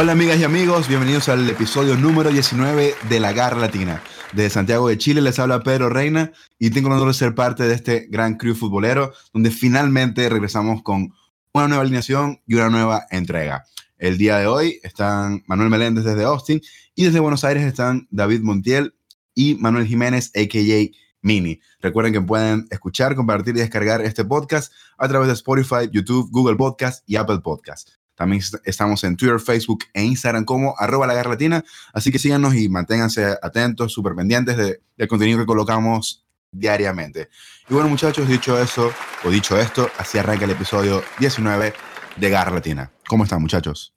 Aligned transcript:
Hola 0.00 0.12
amigas 0.12 0.38
y 0.38 0.44
amigos, 0.44 0.86
bienvenidos 0.86 1.28
al 1.28 1.50
episodio 1.50 1.96
número 1.96 2.30
19 2.30 2.94
de 3.08 3.18
La 3.18 3.32
Garra 3.32 3.58
Latina. 3.58 4.00
De 4.32 4.48
Santiago 4.48 4.86
de 4.86 4.96
Chile 4.96 5.20
les 5.20 5.40
habla 5.40 5.64
Pedro 5.64 5.88
Reina 5.88 6.30
y 6.56 6.70
tengo 6.70 6.86
el 6.86 6.94
honor 6.94 7.08
de 7.08 7.14
ser 7.14 7.34
parte 7.34 7.64
de 7.64 7.74
este 7.74 8.06
gran 8.08 8.36
crew 8.36 8.54
futbolero 8.54 9.12
donde 9.34 9.50
finalmente 9.50 10.28
regresamos 10.28 10.84
con 10.84 11.12
una 11.52 11.66
nueva 11.66 11.82
alineación 11.82 12.40
y 12.46 12.54
una 12.54 12.70
nueva 12.70 13.06
entrega. 13.10 13.64
El 13.96 14.18
día 14.18 14.38
de 14.38 14.46
hoy 14.46 14.78
están 14.84 15.42
Manuel 15.48 15.68
Meléndez 15.68 16.04
desde 16.04 16.22
Austin 16.22 16.60
y 16.94 17.06
desde 17.06 17.18
Buenos 17.18 17.42
Aires 17.42 17.64
están 17.64 18.06
David 18.12 18.42
Montiel 18.42 18.94
y 19.34 19.56
Manuel 19.56 19.88
Jiménez, 19.88 20.30
a.k.a. 20.36 20.96
Mini. 21.22 21.60
Recuerden 21.80 22.12
que 22.12 22.20
pueden 22.20 22.68
escuchar, 22.70 23.16
compartir 23.16 23.56
y 23.56 23.58
descargar 23.58 24.00
este 24.02 24.24
podcast 24.24 24.72
a 24.96 25.08
través 25.08 25.26
de 25.26 25.34
Spotify, 25.34 25.90
YouTube, 25.90 26.30
Google 26.30 26.54
Podcast 26.54 27.02
y 27.04 27.16
Apple 27.16 27.40
Podcast. 27.40 27.97
También 28.18 28.42
estamos 28.64 29.04
en 29.04 29.16
Twitter, 29.16 29.38
Facebook 29.38 29.84
e 29.94 30.02
Instagram 30.02 30.44
como 30.44 30.74
arroba 30.76 31.06
la 31.06 31.14
garra 31.14 31.30
latina. 31.30 31.64
Así 31.92 32.10
que 32.10 32.18
síganos 32.18 32.56
y 32.56 32.68
manténganse 32.68 33.36
atentos, 33.40 33.92
súper 33.92 34.16
pendientes 34.16 34.56
de, 34.56 34.80
del 34.96 35.06
contenido 35.06 35.38
que 35.38 35.46
colocamos 35.46 36.26
diariamente. 36.50 37.28
Y 37.70 37.74
bueno, 37.74 37.88
muchachos, 37.88 38.28
dicho 38.28 38.60
eso, 38.60 38.92
o 39.22 39.30
dicho 39.30 39.56
esto, 39.56 39.88
así 39.98 40.18
arranca 40.18 40.46
el 40.46 40.50
episodio 40.50 41.00
19 41.20 41.72
de 42.16 42.28
Garra 42.30 42.50
Latina. 42.50 42.90
¿Cómo 43.06 43.22
están, 43.22 43.40
muchachos? 43.40 43.94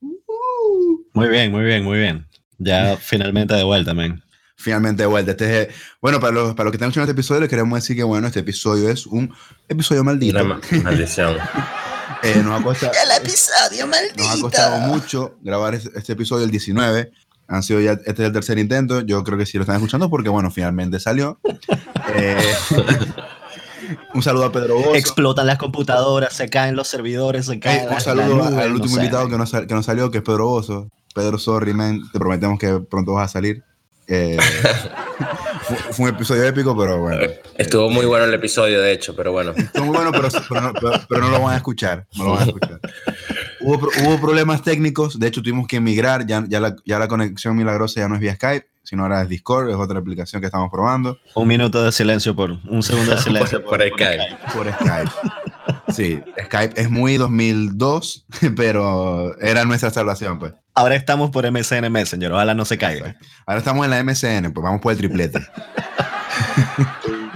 Muy 1.13 1.27
bien, 1.27 1.51
muy 1.51 1.63
bien, 1.63 1.83
muy 1.83 1.97
bien. 1.97 2.27
Ya 2.59 2.97
finalmente 3.01 3.55
de 3.55 3.63
vuelta, 3.63 3.95
man. 3.95 4.23
Finalmente 4.55 5.01
de 5.01 5.07
vuelta. 5.07 5.31
Este 5.31 5.69
bueno, 5.99 6.19
para 6.19 6.31
los, 6.31 6.53
para 6.53 6.65
los 6.65 6.71
que 6.71 6.75
están 6.75 6.89
escuchando 6.89 7.09
este 7.09 7.19
episodio, 7.19 7.41
les 7.41 7.49
queremos 7.49 7.81
decir 7.81 7.95
que, 7.95 8.03
bueno, 8.03 8.27
este 8.27 8.41
episodio 8.41 8.87
es 8.87 9.07
un 9.07 9.33
episodio 9.67 10.03
maldito. 10.03 10.43
Una 10.43 10.59
maldición. 10.83 11.37
Eh, 12.23 12.41
nos 12.43 12.59
ha 12.59 12.63
costado, 12.63 12.91
el 13.03 13.23
episodio 13.23 13.87
maldito. 13.87 14.23
Nos 14.23 14.37
ha 14.37 14.41
costado 14.41 14.77
mucho 14.79 15.35
grabar 15.41 15.75
este, 15.75 16.13
episodio, 16.13 16.45
el 16.45 16.51
19. 16.51 17.11
Han 17.47 17.63
sido 17.63 17.81
ya, 17.81 17.91
este 17.91 18.11
es 18.11 18.19
el 18.19 18.31
tercer 18.31 18.57
intento. 18.57 19.01
Yo 19.01 19.23
creo 19.23 19.37
que 19.37 19.45
sí 19.45 19.57
lo 19.57 19.63
están 19.63 19.75
escuchando 19.75 20.09
porque, 20.09 20.29
bueno, 20.29 20.51
finalmente 20.51 20.99
salió. 20.99 21.39
Eh, 22.13 22.35
un 24.13 24.21
saludo 24.21 24.45
a 24.45 24.51
Pedro 24.51 24.75
Bozo. 24.75 24.95
Explotan 24.95 25.47
las 25.47 25.57
computadoras, 25.57 26.33
se 26.33 26.49
caen 26.49 26.75
los 26.75 26.89
servidores, 26.89 27.45
se 27.45 27.59
caen. 27.59 27.87
un 27.89 28.01
saludo 28.01 28.43
al 28.59 28.73
último 28.73 28.97
invitado 28.97 29.29
que 29.29 29.37
nos, 29.37 29.51
que 29.51 29.73
nos 29.73 29.85
salió, 29.85 30.11
que 30.11 30.17
es 30.17 30.23
Pedro 30.23 30.47
Bozo. 30.47 30.89
Pedro, 31.13 31.37
sorry, 31.37 31.73
man. 31.73 32.01
Te 32.11 32.19
prometemos 32.19 32.59
que 32.59 32.79
pronto 32.79 33.13
vas 33.13 33.29
a 33.29 33.33
salir. 33.33 33.63
Eh, 34.13 34.37
fue, 35.91 36.03
un 36.03 36.09
episodio 36.13 36.43
épico, 36.43 36.77
pero 36.77 36.99
bueno. 36.99 37.31
Estuvo 37.57 37.89
muy 37.89 38.05
bueno 38.05 38.25
el 38.25 38.33
episodio, 38.33 38.81
de 38.81 38.91
hecho, 38.91 39.15
pero 39.15 39.31
bueno. 39.31 39.53
Estuvo 39.55 39.85
muy 39.85 39.95
bueno, 39.95 40.11
pero, 40.11 40.27
pero, 41.07 41.21
no, 41.21 41.29
lo 41.29 41.41
van 41.41 41.53
a 41.53 41.57
escuchar. 41.57 42.05
No 42.17 42.25
lo 42.25 42.31
van 42.31 42.41
a 42.41 42.45
escuchar. 42.45 42.79
Hubo, 43.61 43.89
hubo, 44.03 44.19
problemas 44.19 44.63
técnicos, 44.63 45.19
de 45.19 45.27
hecho 45.27 45.43
tuvimos 45.43 45.67
que 45.67 45.75
emigrar, 45.75 46.25
ya, 46.25 46.43
ya, 46.47 46.59
la, 46.59 46.75
ya 46.83 46.97
la 46.97 47.07
conexión 47.07 47.55
milagrosa 47.55 48.01
ya 48.01 48.07
no 48.07 48.15
es 48.15 48.21
vía 48.21 48.33
Skype, 48.33 48.65
sino 48.81 49.03
ahora 49.03 49.21
es 49.21 49.29
Discord, 49.29 49.69
es 49.69 49.75
otra 49.75 49.99
aplicación 49.99 50.41
que 50.41 50.47
estamos 50.47 50.71
probando. 50.71 51.19
Un 51.35 51.47
minuto 51.47 51.83
de 51.83 51.91
silencio 51.91 52.35
por, 52.35 52.57
un 52.67 52.81
segundo 52.81 53.11
de 53.15 53.17
silencio 53.21 53.63
por, 53.63 53.79
Skype. 53.79 54.37
Por 54.51 54.67
Skype. 54.73 55.11
Sí, 55.93 56.21
Skype 56.45 56.79
es 56.79 56.89
muy 56.89 57.17
2002, 57.17 58.25
pero 58.55 59.37
era 59.39 59.65
nuestra 59.65 59.89
salvación, 59.89 60.39
pues. 60.39 60.53
Ahora 60.73 60.95
estamos 60.95 61.31
por 61.31 61.49
MSN 61.49 61.91
Messenger, 61.91 62.31
ojalá 62.31 62.53
no 62.53 62.63
se 62.65 62.77
caiga. 62.77 63.17
Ahora 63.45 63.59
estamos 63.59 63.85
en 63.85 63.91
la 63.91 64.03
MSN, 64.03 64.53
pues 64.53 64.63
vamos 64.63 64.79
por 64.81 64.93
el 64.93 64.97
triplete. 64.97 65.39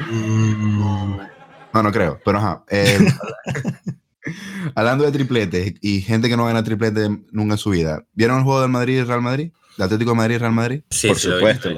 no, 0.10 1.84
no 1.84 1.92
creo, 1.92 2.20
pero 2.24 2.38
ajá. 2.38 2.64
Eh, 2.70 2.98
hablando 4.76 5.04
de 5.04 5.12
triplete 5.12 5.76
y 5.82 6.02
gente 6.02 6.30
que 6.30 6.38
no 6.38 6.46
gana 6.46 6.64
triplete 6.64 7.10
nunca 7.32 7.56
en 7.56 7.58
su 7.58 7.72
vida, 7.72 8.06
¿vieron 8.14 8.38
el 8.38 8.44
juego 8.44 8.62
del 8.62 8.72
Madrid 8.72 9.00
y 9.00 9.04
Real 9.04 9.22
Madrid? 9.22 9.52
¿De 9.78 9.84
Atlético 9.84 10.12
de 10.12 10.18
Madrid 10.18 10.36
y 10.36 10.38
Real 10.38 10.54
Madrid? 10.54 10.82
Sí, 10.90 11.08
por 11.10 11.20
supuesto. 11.20 11.70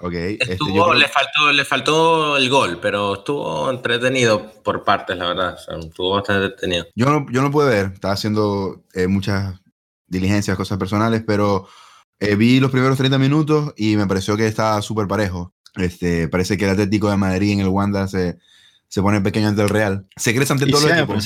Okay, 0.00 0.38
este, 0.40 0.58
le, 0.96 1.08
faltó, 1.08 1.52
le 1.52 1.64
faltó 1.64 2.36
el 2.36 2.50
gol, 2.50 2.78
pero 2.80 3.14
estuvo 3.14 3.70
entretenido 3.70 4.52
por 4.62 4.84
partes, 4.84 5.16
la 5.16 5.28
verdad. 5.28 5.56
estuvo 5.80 6.10
bastante 6.10 6.46
entretenido. 6.46 6.86
Yo 6.94 7.06
no, 7.06 7.26
yo 7.30 7.42
no 7.42 7.50
pude 7.50 7.68
ver, 7.68 7.92
estaba 7.94 8.14
haciendo 8.14 8.84
eh, 8.92 9.06
muchas 9.06 9.54
diligencias, 10.06 10.56
cosas 10.56 10.78
personales, 10.78 11.22
pero 11.26 11.68
eh, 12.18 12.36
vi 12.36 12.60
los 12.60 12.70
primeros 12.70 12.98
30 12.98 13.18
minutos 13.18 13.72
y 13.76 13.96
me 13.96 14.06
pareció 14.06 14.36
que 14.36 14.46
estaba 14.46 14.80
súper 14.82 15.06
parejo. 15.06 15.52
Este, 15.76 16.28
parece 16.28 16.56
que 16.56 16.64
el 16.64 16.70
Atlético 16.70 17.10
de 17.10 17.16
Madrid 17.16 17.52
en 17.52 17.60
el 17.60 17.68
Wanda 17.68 18.06
se, 18.08 18.38
se 18.88 19.02
pone 19.02 19.20
pequeño 19.20 19.48
ante 19.48 19.62
el 19.62 19.68
Real. 19.68 20.06
Se 20.16 20.34
crece 20.34 20.52
ante 20.52 20.66
todo 20.66 20.86
el 20.86 20.96
equipo, 20.96 21.16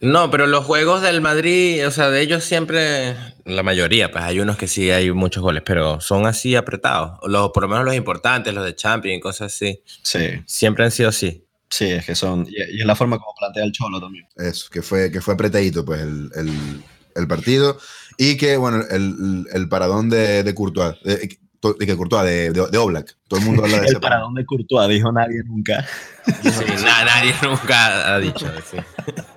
no, 0.00 0.30
pero 0.30 0.46
los 0.46 0.64
juegos 0.64 1.02
del 1.02 1.20
Madrid, 1.20 1.86
o 1.86 1.90
sea, 1.90 2.08
de 2.08 2.22
ellos 2.22 2.42
siempre, 2.42 3.14
la 3.46 3.62
mayoría, 3.62 4.10
pues 4.10 4.24
hay 4.24 4.40
unos 4.40 4.56
que 4.56 4.66
sí 4.66 4.90
hay 4.90 5.10
muchos 5.12 5.42
goles, 5.42 5.62
pero 5.64 6.00
son 6.00 6.26
así 6.26 6.56
apretados. 6.56 7.18
Los, 7.22 7.50
por 7.50 7.62
lo 7.62 7.68
menos 7.68 7.84
los 7.84 7.94
importantes, 7.94 8.52
los 8.52 8.64
de 8.64 8.74
Champions 8.74 9.18
y 9.18 9.20
cosas 9.20 9.54
así. 9.54 9.80
Sí. 10.02 10.42
Siempre 10.46 10.84
han 10.84 10.90
sido 10.90 11.08
así. 11.08 11.44
Sí, 11.70 11.86
es 11.86 12.04
que 12.04 12.14
son. 12.14 12.46
Y, 12.48 12.80
es 12.80 12.86
la 12.86 12.96
forma 12.96 13.18
como 13.18 13.32
plantea 13.38 13.64
el 13.64 13.72
Cholo 13.72 14.00
también. 14.00 14.26
Eso, 14.36 14.68
que 14.70 14.82
fue, 14.82 15.10
que 15.10 15.20
fue 15.20 15.34
apretadito, 15.34 15.84
pues, 15.84 16.00
el, 16.00 16.30
el, 16.34 16.82
el 17.14 17.28
partido. 17.28 17.78
Y 18.18 18.36
que, 18.36 18.56
bueno, 18.56 18.82
el, 18.90 19.46
el 19.52 19.68
paradón 19.68 20.10
de, 20.10 20.42
de 20.42 20.54
Courtois. 20.54 20.96
De, 21.04 21.16
de 21.16 21.86
que 21.86 21.96
Courtois, 21.96 22.24
de, 22.24 22.50
de, 22.50 22.66
de, 22.68 22.78
Oblak. 22.78 23.16
Todo 23.28 23.40
el 23.40 23.46
mundo 23.46 23.64
habla 23.64 23.80
de 23.80 23.86
El 23.88 24.00
paradón 24.00 24.34
de 24.34 24.44
Courtois, 24.44 24.88
dijo 24.88 25.12
nadie 25.12 25.42
nunca. 25.44 25.86
Sí, 26.24 26.64
nadie 26.84 27.34
nunca 27.42 28.14
ha 28.14 28.18
dicho. 28.18 28.46
Sí. 28.70 28.76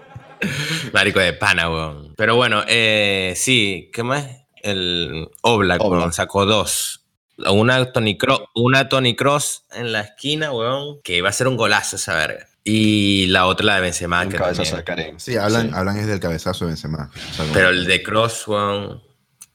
Marico 0.94 1.20
de 1.20 1.34
pana, 1.34 1.70
weón. 1.70 2.14
Pero 2.16 2.36
bueno, 2.36 2.64
eh, 2.68 3.34
sí, 3.36 3.90
¿qué 3.94 4.04
más? 4.04 4.26
El 4.62 5.30
Oblak, 5.42 5.82
Oblak. 5.82 6.12
sacó 6.12 6.46
dos. 6.46 7.06
Una 7.38 7.92
Tony, 7.94 8.18
Cross, 8.18 8.42
una 8.54 8.90
Tony 8.90 9.16
Cross 9.16 9.64
en 9.72 9.94
la 9.94 10.02
esquina, 10.02 10.52
weón, 10.52 11.02
que 11.04 11.18
iba 11.18 11.30
a 11.30 11.34
ser 11.34 11.48
un 11.48 11.56
golazo 11.56 11.96
esa 11.96 12.16
verga. 12.16 12.48
Y 12.66 13.28
la 13.28 13.48
otra, 13.48 13.66
la 13.66 13.76
de 13.76 13.82
Benzema. 13.82 14.22
Un 14.24 14.30
que 14.30 14.38
cabezazo 14.38 14.76
de 14.76 14.84
Karen. 14.84 15.20
Sí, 15.20 15.38
hablan, 15.38 15.70
sí. 15.70 15.74
hablan 15.74 15.98
es 15.98 16.08
del 16.08 16.20
cabezazo 16.20 16.66
de 16.66 16.72
Benzema. 16.72 17.10
O 17.16 17.34
sea, 17.34 17.46
Pero 17.54 17.70
el 17.70 17.86
de 17.86 18.04
Cross, 18.04 18.48
weón, 18.48 19.02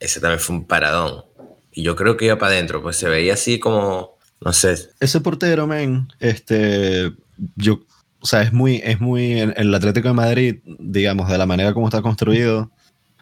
ese 0.01 0.21
también 0.21 0.41
fue 0.41 0.57
un 0.57 0.67
paradón. 0.67 1.25
Y 1.71 1.83
yo 1.83 1.95
creo 1.97 2.17
que 2.17 2.25
iba 2.27 2.39
para 2.39 2.53
adentro, 2.53 2.83
pues 2.83 2.97
se 2.97 3.09
veía 3.09 3.35
así 3.35 3.59
como, 3.59 4.17
no 4.41 4.53
sé. 4.53 4.91
Ese 5.01 5.21
portero, 5.21 5.67
men, 5.67 6.09
este, 6.21 7.13
yo, 7.57 7.81
o 8.25 8.27
sea, 8.27 8.41
es 8.41 8.55
muy, 8.55 8.81
es 8.83 9.03
muy, 9.03 9.39
el 9.39 9.75
Atlético 9.75 10.09
de 10.09 10.15
Madrid, 10.15 10.57
digamos, 10.79 11.29
de 11.29 11.37
la 11.37 11.45
manera 11.45 11.75
como 11.75 11.89
está 11.89 12.01
construido, 12.01 12.71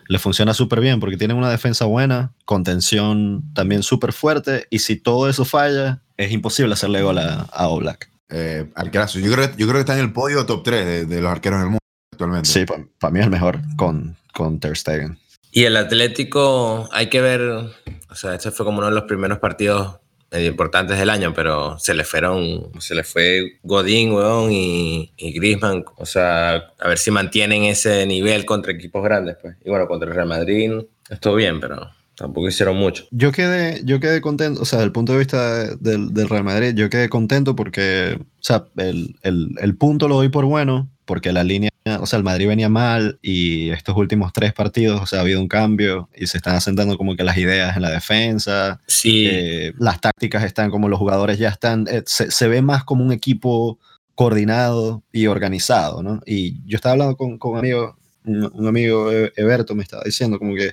le 0.06 0.20
funciona 0.20 0.54
súper 0.54 0.80
bien 0.80 1.00
porque 1.00 1.16
tiene 1.16 1.34
una 1.34 1.50
defensa 1.50 1.86
buena, 1.86 2.34
contención 2.44 3.42
también 3.52 3.82
súper 3.82 4.12
fuerte, 4.12 4.68
y 4.70 4.78
si 4.78 4.94
todo 4.94 5.28
eso 5.28 5.44
falla, 5.44 6.02
es 6.16 6.30
imposible 6.30 6.74
hacerle 6.74 7.02
gol 7.02 7.18
a, 7.18 7.48
a 7.52 7.66
Oblak. 7.66 8.10
Eh, 8.28 8.70
arquerazo. 8.76 9.18
Yo 9.18 9.32
creo, 9.32 9.46
yo 9.56 9.66
creo 9.66 9.72
que 9.72 9.80
está 9.80 9.94
en 9.94 10.04
el 10.04 10.12
podio 10.12 10.46
top 10.46 10.62
3 10.62 10.86
de, 10.86 11.06
de 11.06 11.20
los 11.20 11.32
arqueros 11.32 11.58
del 11.58 11.70
mundo 11.70 11.80
actualmente. 12.12 12.48
Sí, 12.48 12.64
para 12.64 12.84
pa 13.00 13.10
mí 13.10 13.18
es 13.18 13.24
el 13.24 13.32
mejor 13.32 13.58
con, 13.76 14.16
con 14.32 14.60
Ter 14.60 14.76
Stegen. 14.76 15.18
Y 15.50 15.64
el 15.64 15.76
Atlético, 15.76 16.88
hay 16.92 17.08
que 17.08 17.20
ver, 17.20 17.40
o 17.42 18.14
sea, 18.14 18.36
este 18.36 18.52
fue 18.52 18.64
como 18.64 18.78
uno 18.78 18.86
de 18.86 18.94
los 18.94 19.04
primeros 19.04 19.40
partidos 19.40 19.96
medio 20.32 20.48
importantes 20.48 20.98
del 20.98 21.10
año, 21.10 21.32
pero 21.34 21.78
se 21.78 21.94
le 21.94 22.04
fueron, 22.04 22.70
se 22.80 22.94
le 22.94 23.04
fue 23.04 23.58
Godín, 23.62 24.12
weón, 24.12 24.50
y, 24.50 25.12
y 25.16 25.32
Griezmann, 25.32 25.84
o 25.96 26.06
sea, 26.06 26.54
a 26.78 26.88
ver 26.88 26.98
si 26.98 27.10
mantienen 27.10 27.64
ese 27.64 28.06
nivel 28.06 28.44
contra 28.44 28.72
equipos 28.72 29.04
grandes, 29.04 29.36
pues. 29.40 29.56
Y 29.64 29.70
bueno, 29.70 29.86
contra 29.86 30.08
el 30.08 30.14
Real 30.14 30.28
Madrid 30.28 30.72
estuvo 31.10 31.34
bien, 31.34 31.60
pero 31.60 31.90
tampoco 32.16 32.48
hicieron 32.48 32.76
mucho. 32.76 33.04
Yo 33.10 33.32
quedé, 33.32 33.82
yo 33.84 34.00
quedé 34.00 34.20
contento, 34.20 34.62
o 34.62 34.64
sea, 34.64 34.78
desde 34.78 34.86
el 34.86 34.92
punto 34.92 35.12
de 35.12 35.18
vista 35.18 35.74
del, 35.76 36.14
del 36.14 36.28
Real 36.28 36.44
Madrid, 36.44 36.74
yo 36.74 36.88
quedé 36.88 37.08
contento 37.08 37.54
porque, 37.54 38.18
o 38.18 38.42
sea, 38.42 38.64
el, 38.76 39.16
el, 39.22 39.50
el 39.60 39.76
punto 39.76 40.08
lo 40.08 40.16
doy 40.16 40.28
por 40.28 40.44
bueno, 40.46 40.88
porque 41.04 41.32
la 41.32 41.44
línea, 41.44 41.70
o 42.00 42.06
sea, 42.06 42.18
el 42.18 42.24
Madrid 42.24 42.48
venía 42.48 42.68
mal 42.68 43.18
y 43.22 43.70
estos 43.70 43.96
últimos 43.96 44.32
tres 44.32 44.52
partidos, 44.52 45.00
o 45.00 45.06
sea, 45.06 45.18
ha 45.18 45.22
habido 45.22 45.40
un 45.40 45.48
cambio 45.48 46.08
y 46.14 46.26
se 46.26 46.36
están 46.36 46.54
asentando 46.54 46.96
como 46.96 47.16
que 47.16 47.24
las 47.24 47.36
ideas 47.36 47.76
en 47.76 47.82
la 47.82 47.90
defensa. 47.90 48.80
Sí. 48.86 49.26
Eh, 49.26 49.72
las 49.78 50.00
tácticas 50.00 50.44
están 50.44 50.70
como 50.70 50.88
los 50.88 50.98
jugadores 50.98 51.38
ya 51.38 51.48
están, 51.48 51.86
eh, 51.90 52.02
se, 52.06 52.30
se, 52.30 52.48
ve 52.48 52.62
más 52.62 52.84
como 52.84 53.04
un 53.04 53.12
equipo 53.12 53.78
coordinado 54.14 55.02
y 55.12 55.26
organizado, 55.26 56.02
¿no? 56.02 56.20
Y 56.26 56.62
yo 56.66 56.76
estaba 56.76 56.92
hablando 56.92 57.16
con, 57.16 57.38
con 57.38 57.52
un 57.52 57.58
amigo, 57.58 57.96
un, 58.24 58.50
un 58.52 58.66
amigo, 58.66 59.10
Eberto, 59.10 59.74
me 59.74 59.82
estaba 59.82 60.02
diciendo 60.04 60.38
como 60.38 60.54
que, 60.54 60.72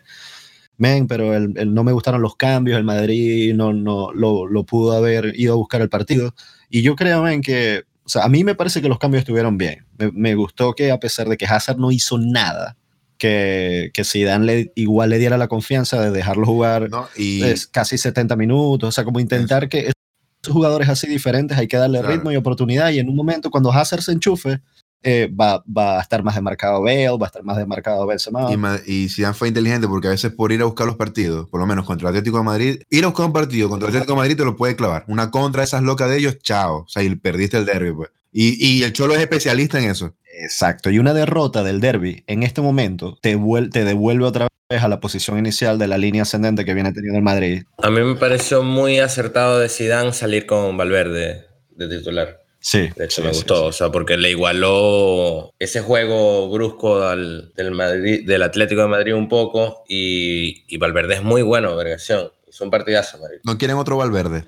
men, 0.78 1.08
pero 1.08 1.34
el, 1.36 1.54
el, 1.58 1.74
no 1.74 1.84
me 1.84 1.92
gustaron 1.92 2.22
los 2.22 2.36
cambios, 2.36 2.78
el 2.78 2.84
Madrid 2.84 3.54
no, 3.54 3.74
no 3.74 4.12
lo, 4.14 4.48
lo 4.48 4.64
pudo 4.66 4.94
haber 4.94 5.34
ido 5.38 5.54
a 5.54 5.58
buscar 5.58 5.82
el 5.82 5.90
partido. 5.90 6.36
Y 6.70 6.82
yo 6.84 6.96
creo, 6.96 7.24
men, 7.24 7.42
que 7.42 7.84
o 8.10 8.12
sea, 8.12 8.24
a 8.24 8.28
mí 8.28 8.44
me 8.44 8.56
parece 8.56 8.82
que 8.82 8.90
los 8.90 8.98
cambios 8.98 9.22
estuvieron 9.22 9.60
bien. 9.60 9.86
Me, 10.00 10.12
me, 10.12 10.34
gustó 10.34 10.74
que 10.74 10.92
a 10.92 11.00
pesar 11.00 11.30
de 11.30 11.38
que 11.38 11.46
Hazard 11.46 11.78
no 11.78 11.92
hizo 11.92 12.18
nada, 12.18 12.76
que, 13.20 13.92
que 13.94 14.04
Zidane 14.04 14.46
le, 14.48 14.72
igual 14.74 15.12
le 15.12 15.20
diera 15.20 15.38
la 15.38 15.48
confianza 15.48 16.02
de 16.02 16.10
dejarlo 16.10 16.48
jugar 16.48 16.90
no, 16.90 17.08
y... 17.16 17.44
es, 17.44 17.68
casi 17.68 18.00
70 18.00 18.36
minutos. 18.36 18.90
O 18.90 18.92
sea, 18.92 19.04
como 19.04 19.20
intentar 19.20 19.66
es. 19.66 19.70
que 19.70 19.80
esos 19.80 20.52
jugadores 20.52 20.90
así 20.90 21.06
diferentes 21.06 21.56
hay 21.56 21.68
que 21.68 21.78
darle 21.78 22.00
claro. 22.00 22.16
ritmo 22.16 22.32
y 22.32 22.36
oportunidad. 22.36 22.90
Y 22.90 22.98
en 22.98 23.10
un 23.10 23.16
momento, 23.16 23.52
cuando 23.52 23.72
Hazard 23.72 24.02
se 24.02 24.14
enchufe, 24.14 24.60
eh, 25.02 25.30
va, 25.34 25.64
va, 25.66 25.98
a 25.98 26.02
estar 26.02 26.24
más 26.24 26.36
demarcado 26.36 26.82
Bale, 26.82 27.10
va 27.10 27.26
a 27.26 27.28
estar 27.28 27.44
más 27.44 27.58
demarcado 27.58 28.06
Benzema. 28.06 28.50
Y, 28.86 28.94
y 29.04 29.10
Zidane 29.10 29.34
fue 29.34 29.48
inteligente 29.48 29.88
porque 29.88 30.08
a 30.08 30.12
veces 30.12 30.32
por 30.32 30.52
ir 30.52 30.62
a 30.62 30.66
buscar 30.66 30.88
los 30.88 30.98
partidos, 30.98 31.48
por 31.50 31.60
lo 31.60 31.66
menos 31.66 31.86
contra 31.86 32.10
el 32.10 32.16
Atlético 32.16 32.38
de 32.38 32.44
Madrid, 32.44 32.82
ir 32.90 33.04
a 33.04 33.08
buscar 33.08 33.26
un 33.26 33.34
partido 33.34 33.70
contra 33.70 33.88
el 33.88 33.96
Atlético 33.96 34.14
de 34.14 34.18
Madrid 34.18 34.38
te 34.38 34.46
lo 34.46 34.56
puede 34.56 34.76
clavar. 34.76 35.06
Una 35.08 35.32
contra 35.32 35.64
esas 35.64 35.84
locas 35.84 36.10
de 36.10 36.18
ellos, 36.18 36.40
chao. 36.40 36.84
O 36.84 36.88
sea, 36.88 37.04
y 37.04 37.16
perdiste 37.16 37.58
el 37.58 37.66
derby, 37.66 37.94
pues. 37.94 38.10
Y, 38.32 38.64
y, 38.64 38.84
el 38.84 38.94
Cholo 38.94 39.16
es 39.16 39.22
especialista 39.22 39.80
en 39.80 39.90
eso. 39.90 40.14
Exacto. 40.42 40.90
Y 40.92 41.00
una 41.00 41.14
derrota 41.14 41.64
del 41.64 41.80
derby 41.80 42.24
en 42.28 42.44
este 42.44 42.62
momento 42.62 43.18
te, 43.22 43.38
te 43.72 43.86
devuelve 43.86 44.26
otra 44.26 44.48
vez 44.70 44.84
a 44.84 44.88
la 44.88 45.00
posición 45.00 45.40
inicial 45.40 45.80
de 45.80 45.88
la 45.88 45.98
línea 45.98 46.22
ascendente 46.22 46.64
que 46.64 46.74
viene 46.74 46.94
teniendo 46.94 47.18
el 47.18 47.24
Madrid. 47.24 47.64
A 47.80 47.90
mí 47.90 48.02
me 48.02 48.16
pareció 48.16 48.62
muy 48.62 49.00
acertado 49.00 49.60
de 49.60 49.68
Zidane 49.68 50.14
salir 50.14 50.46
con 50.46 50.78
Valverde 50.78 51.48
de 51.72 51.90
titular. 51.90 52.40
Sí. 52.60 52.90
De 52.96 53.06
hecho, 53.06 53.22
sí, 53.22 53.28
me 53.28 53.34
sí, 53.34 53.40
gustó, 53.40 53.56
sí. 53.56 53.68
o 53.68 53.72
sea, 53.72 53.92
porque 53.92 54.18
le 54.18 54.32
igualó 54.32 55.54
ese 55.60 55.82
juego 55.82 56.50
brusco 56.50 57.04
al, 57.04 57.54
del, 57.56 57.72
Madrid, 57.72 58.26
del 58.26 58.44
Atlético 58.44 58.82
de 58.82 58.88
Madrid 58.88 59.14
un 59.14 59.30
poco 59.30 59.84
y, 59.88 60.66
y 60.68 60.78
Valverde 60.78 61.16
es 61.16 61.24
muy 61.24 61.42
bueno, 61.42 61.76
vergación. 61.76 62.32
Hizo 62.50 62.64
un 62.64 62.72
partidazo, 62.72 63.20
marico. 63.20 63.42
¿No 63.44 63.58
quieren 63.58 63.78
otro 63.78 63.98
Valverde? 63.98 64.46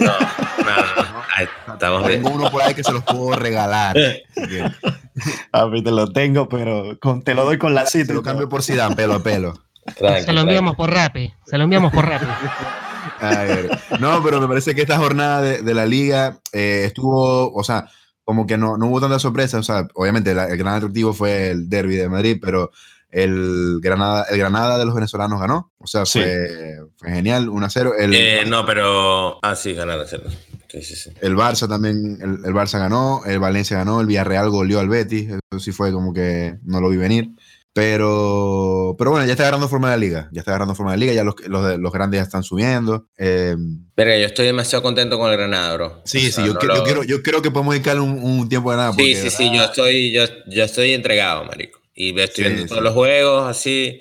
No, 0.00 0.06
no, 0.06 0.76
no. 0.76 1.24
Ahí 1.36 1.46
estamos 1.72 2.06
bien. 2.06 2.22
Tengo 2.22 2.36
uno 2.36 2.50
por 2.50 2.62
ahí 2.62 2.74
que 2.74 2.82
se 2.82 2.92
los 2.92 3.02
puedo 3.04 3.32
regalar. 3.36 3.96
A 5.52 5.66
mí 5.66 5.82
te 5.82 5.90
lo 5.90 6.12
tengo, 6.12 6.48
pero 6.48 6.98
con, 7.00 7.22
te 7.22 7.34
lo 7.34 7.44
doy 7.44 7.58
con 7.58 7.74
la 7.74 7.86
cita. 7.86 8.08
Te 8.08 8.14
lo 8.14 8.22
cambio 8.22 8.48
por 8.48 8.62
Zidane, 8.62 8.96
pelo 8.96 9.14
a 9.14 9.22
pelo. 9.22 9.54
Tranqui, 9.96 10.24
Se 10.24 10.32
lo 10.32 10.40
enviamos 10.40 10.74
por 10.76 10.90
Rappi. 10.90 11.32
Se 11.46 11.56
lo 11.56 11.64
enviamos 11.64 11.92
por 11.92 12.06
Rappi. 12.06 12.26
A 13.20 13.42
ver. 13.44 13.70
No, 14.00 14.22
pero 14.22 14.40
me 14.40 14.48
parece 14.48 14.74
que 14.74 14.82
esta 14.82 14.98
jornada 14.98 15.40
de, 15.42 15.62
de 15.62 15.74
la 15.74 15.86
liga 15.86 16.38
eh, 16.52 16.84
estuvo, 16.86 17.52
o 17.52 17.64
sea, 17.64 17.86
como 18.24 18.46
que 18.46 18.56
no, 18.56 18.76
no 18.76 18.86
hubo 18.86 19.00
tanta 19.00 19.18
sorpresa. 19.18 19.58
O 19.58 19.62
sea, 19.62 19.86
obviamente 19.94 20.34
la- 20.34 20.46
el 20.46 20.56
gran 20.56 20.74
atractivo 20.74 21.12
fue 21.12 21.50
el 21.50 21.68
derby 21.68 21.96
de 21.96 22.08
Madrid, 22.08 22.38
pero 22.40 22.70
el 23.10 23.78
Granada, 23.80 24.24
el 24.30 24.38
Granada 24.38 24.78
de 24.78 24.84
los 24.86 24.94
venezolanos 24.94 25.38
ganó. 25.40 25.72
O 25.78 25.86
sea, 25.86 26.04
Sí. 26.06 26.20
fue, 26.20 26.48
fue 26.96 27.10
genial, 27.10 27.48
1 27.48 27.66
a 27.66 27.70
0. 27.70 27.92
El, 27.98 28.14
Eh, 28.14 28.44
no, 28.46 28.64
pero. 28.66 29.38
Ah, 29.42 29.54
sí, 29.54 29.72
ganaron, 29.74 30.06
¿cierto? 30.06 30.30
Sí, 30.68 30.82
sí, 30.82 30.96
sí. 30.96 31.10
el 31.20 31.36
Barça 31.36 31.68
también, 31.68 32.18
el, 32.20 32.44
el 32.44 32.52
Barça 32.52 32.80
ganó, 32.80 33.22
el 33.26 33.38
Valencia 33.38 33.76
ganó, 33.76 34.00
el 34.00 34.08
Villarreal 34.08 34.50
goleó 34.50 34.80
al 34.80 34.88
Betis. 34.88 35.28
Eso 35.30 35.60
sí 35.60 35.70
fue 35.70 35.92
como 35.92 36.12
que 36.12 36.56
no 36.64 36.80
lo 36.80 36.88
vi 36.88 36.96
venir. 36.96 37.28
Pero, 37.74 38.94
pero 38.98 39.10
bueno, 39.10 39.26
ya 39.26 39.32
está 39.32 39.42
agarrando 39.44 39.68
forma 39.68 39.90
de 39.90 39.96
la 39.96 40.00
liga. 40.00 40.28
Ya 40.32 40.40
está 40.40 40.52
agarrando 40.52 40.74
forma 40.74 40.92
de 40.92 40.98
la 40.98 41.00
liga. 41.00 41.12
Ya 41.12 41.24
los, 41.24 41.34
los, 41.46 41.78
los 41.78 41.92
grandes 41.92 42.18
ya 42.18 42.22
están 42.22 42.42
subiendo. 42.42 43.06
Eh, 43.18 43.56
Verga, 43.96 44.16
yo 44.16 44.26
estoy 44.26 44.46
demasiado 44.46 44.82
contento 44.82 45.18
con 45.18 45.30
el 45.30 45.36
Granada, 45.36 45.74
bro. 45.74 46.00
Sí, 46.04 46.18
O 46.18 46.20
sí, 46.20 46.32
sea, 46.32 46.46
yo, 46.46 46.52
no 46.54 46.58
que- 46.60 46.66
lo- 46.66 46.76
yo 46.76 46.84
quiero, 46.84 47.02
yo 47.04 47.22
creo 47.22 47.42
que 47.42 47.50
podemos 47.50 47.74
dedicarle 47.74 48.00
un, 48.02 48.22
un 48.22 48.48
tiempo 48.48 48.70
de 48.70 48.76
nada. 48.76 48.92
Sí, 48.92 48.96
porque, 48.96 49.16
sí, 49.16 49.30
sí, 49.30 49.50
yo 49.54 49.64
estoy, 49.64 50.12
yo, 50.12 50.22
yo 50.46 50.64
estoy 50.64 50.92
entregado, 50.94 51.44
marico. 51.44 51.80
Y 51.94 52.10
estoy 52.18 52.44
Sí, 52.44 52.50
viendo 52.50 52.62
sí. 52.62 52.68
todos 52.68 52.82
los 52.82 52.92
juegos 52.94 53.48
así, 53.48 54.00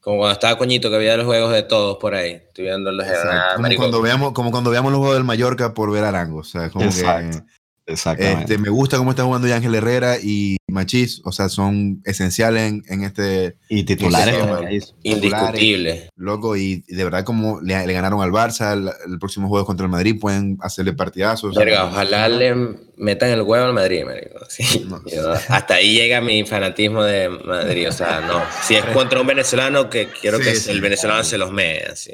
como 0.00 0.18
cuando 0.18 0.32
estaba 0.32 0.56
coñito 0.58 0.90
que 0.90 0.98
veía 0.98 1.16
los 1.16 1.26
juegos 1.26 1.52
de 1.52 1.62
todos 1.62 1.98
por 1.98 2.14
ahí. 2.14 2.32
Estoy 2.32 2.64
viendo 2.64 2.90
los 2.90 3.06
de 3.06 3.12
Granada, 3.12 3.50
como, 3.52 3.62
marico. 3.62 3.82
cuando 3.82 4.00
veamos, 4.02 4.32
como 4.32 4.50
cuando 4.50 4.70
veamos 4.70 4.92
los 4.92 4.98
juegos 4.98 5.16
del 5.16 5.24
Mallorca 5.24 5.74
por 5.74 5.92
ver 5.92 6.04
a 6.04 6.08
Arango. 6.08 6.38
O 6.38 6.44
sea, 6.44 6.70
como 6.70 6.86
Exacto, 6.86 7.44
que 7.86 7.92
Exactamente. 7.92 8.40
este, 8.54 8.58
me 8.58 8.68
gusta 8.70 8.96
cómo 8.98 9.10
está 9.10 9.24
jugando 9.24 9.52
Ángel 9.52 9.74
Herrera 9.74 10.16
y 10.22 10.56
Machís. 10.70 11.20
O 11.24 11.32
sea, 11.32 11.48
son 11.48 12.00
esenciales 12.04 12.62
en, 12.70 12.82
en 12.88 13.04
este 13.04 13.56
y 13.68 13.84
titulares. 13.84 14.34
Sí, 14.34 14.40
sí, 14.40 14.46
como 14.48 14.60
que 14.66 14.74
hizo. 14.74 14.94
Indiscutible. 15.02 16.10
loco. 16.16 16.56
Y, 16.56 16.84
y 16.88 16.94
de 16.94 17.04
verdad, 17.04 17.24
como 17.24 17.60
le, 17.60 17.86
le 17.86 17.92
ganaron 17.92 18.22
al 18.22 18.30
Barça, 18.30 18.72
el, 18.72 18.90
el 19.12 19.18
próximo 19.18 19.48
juego 19.48 19.66
contra 19.66 19.84
el 19.86 19.90
Madrid 19.92 20.18
pueden 20.20 20.58
hacerle 20.60 20.92
partidazos. 20.92 21.50
o 21.50 21.52
sea, 21.54 21.64
Verga, 21.64 21.84
ojalá 21.86 22.28
le 22.28 22.54
metan 22.96 23.30
el 23.30 23.42
huevo 23.42 23.64
al 23.66 23.74
Madrid, 23.74 24.04
marico. 24.04 24.38
Sí. 24.48 24.84
No. 24.88 25.00
Yo- 25.06 25.32
hasta 25.32 25.74
ahí 25.74 25.94
llega 25.94 26.20
mi 26.20 26.44
fanatismo 26.44 27.02
de 27.04 27.28
Madrid. 27.28 27.88
O 27.88 27.92
sea, 27.92 28.20
no. 28.20 28.42
Si 28.62 28.74
es 28.74 28.84
contra 28.86 29.20
un 29.20 29.26
venezolano, 29.26 29.88
que 29.90 30.08
quiero 30.20 30.38
Sí, 30.38 30.44
que 30.44 30.54
sí. 30.56 30.70
el 30.70 30.80
venezolano 30.80 31.22
se 31.24 31.38
los 31.38 31.52
mee, 31.52 31.84
así. 31.90 32.12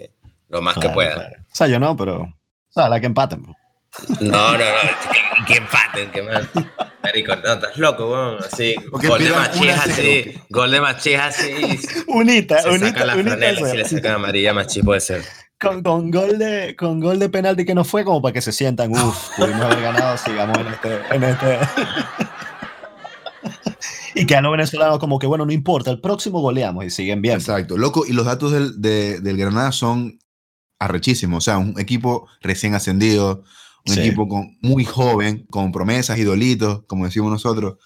Lo 0.49 0.63
más 0.63 0.77
que 0.79 0.89
pueda. 0.91 1.15
claro. 1.15 1.37
O 1.41 1.55
sea, 1.57 1.67
yo 1.67 1.79
no, 1.81 1.97
pero. 1.97 2.23
O 2.23 2.33
sea, 2.73 2.89
la 2.89 3.01
que 3.01 3.07
empaten. 3.07 3.43
pues. 3.43 3.57
No, 4.21 4.31
no, 4.31 4.59
no. 4.59 4.59
Que, 4.59 5.53
que 5.53 5.59
empaten, 5.59 6.11
que 6.11 6.23
mal. 6.23 6.49
Marico, 7.03 7.37
no, 7.37 7.53
estás 7.55 7.77
loco, 7.79 8.11
weón. 8.11 8.39
Así. 8.45 8.75
Gol 8.91 9.23
de 9.25 9.31
Machís 9.31 9.61
1 9.63 9.73
a 9.73 9.75
así. 9.77 10.35
Gol 10.51 10.71
de 10.71 10.81
Machís 10.81 11.19
así. 11.19 11.81
Unita, 12.09 12.59
Se 12.63 12.69
unita, 12.69 12.87
saca 12.89 13.05
la 13.07 13.15
unita 13.15 13.31
franela, 13.31 13.71
si 13.71 13.77
le 13.77 13.85
sacan 13.89 14.13
amarilla 14.15 14.53
Machís 14.55 14.85
puede 14.85 15.01
ser. 15.01 15.23
con, 15.61 15.83
con 15.83 16.11
gol 16.11 16.39
de 16.39 16.77
con 16.77 17.01
gol 17.01 17.19
de 17.19 17.29
penalti 17.31 17.65
que 17.65 17.75
no 17.75 17.85
fue 17.85 18.05
como 18.05 18.21
para 18.21 18.33
que 18.35 18.43
se 18.43 18.53
sientan 18.53 18.91
uff 18.93 19.31
pudimos 19.39 19.63
haber 19.63 19.81
ganado 19.81 20.19
sigamos 20.19 20.59
en 20.59 20.67
este, 20.67 21.01
en 21.15 21.23
este. 21.25 21.59
y 24.15 24.27
que 24.27 24.37
a 24.37 24.41
los 24.41 24.53
venezolanos 24.53 24.99
como 24.99 25.19
que 25.19 25.27
bueno 25.27 25.47
no 25.47 25.53
importa 25.53 25.91
el 25.91 26.01
próximo 26.01 26.41
goleamos 26.41 26.85
y 26.85 26.91
siguen 26.91 27.23
bien 27.23 27.37
Exacto, 27.37 27.77
loco. 27.79 28.05
Y 28.07 28.13
los 28.13 28.27
datos 28.27 28.53
del, 28.53 28.81
de- 28.81 29.21
del 29.21 29.37
Granada 29.37 29.73
son 29.73 30.19
arrechísimos. 30.79 31.39
O 31.39 31.41
sea, 31.45 31.59
un 31.59 31.79
equipo 31.81 32.29
recién 32.43 32.75
ascendido, 32.75 33.45
un 33.89 33.95
Sí. 33.95 34.01
equipo 34.01 34.29
con, 34.29 34.57
muy 34.63 34.85
joven, 34.85 35.47
con 35.51 35.73
promesas, 35.73 36.19
idolitos, 36.19 36.83
como 36.87 37.05
decimos 37.05 37.31
nosotros. 37.31 37.77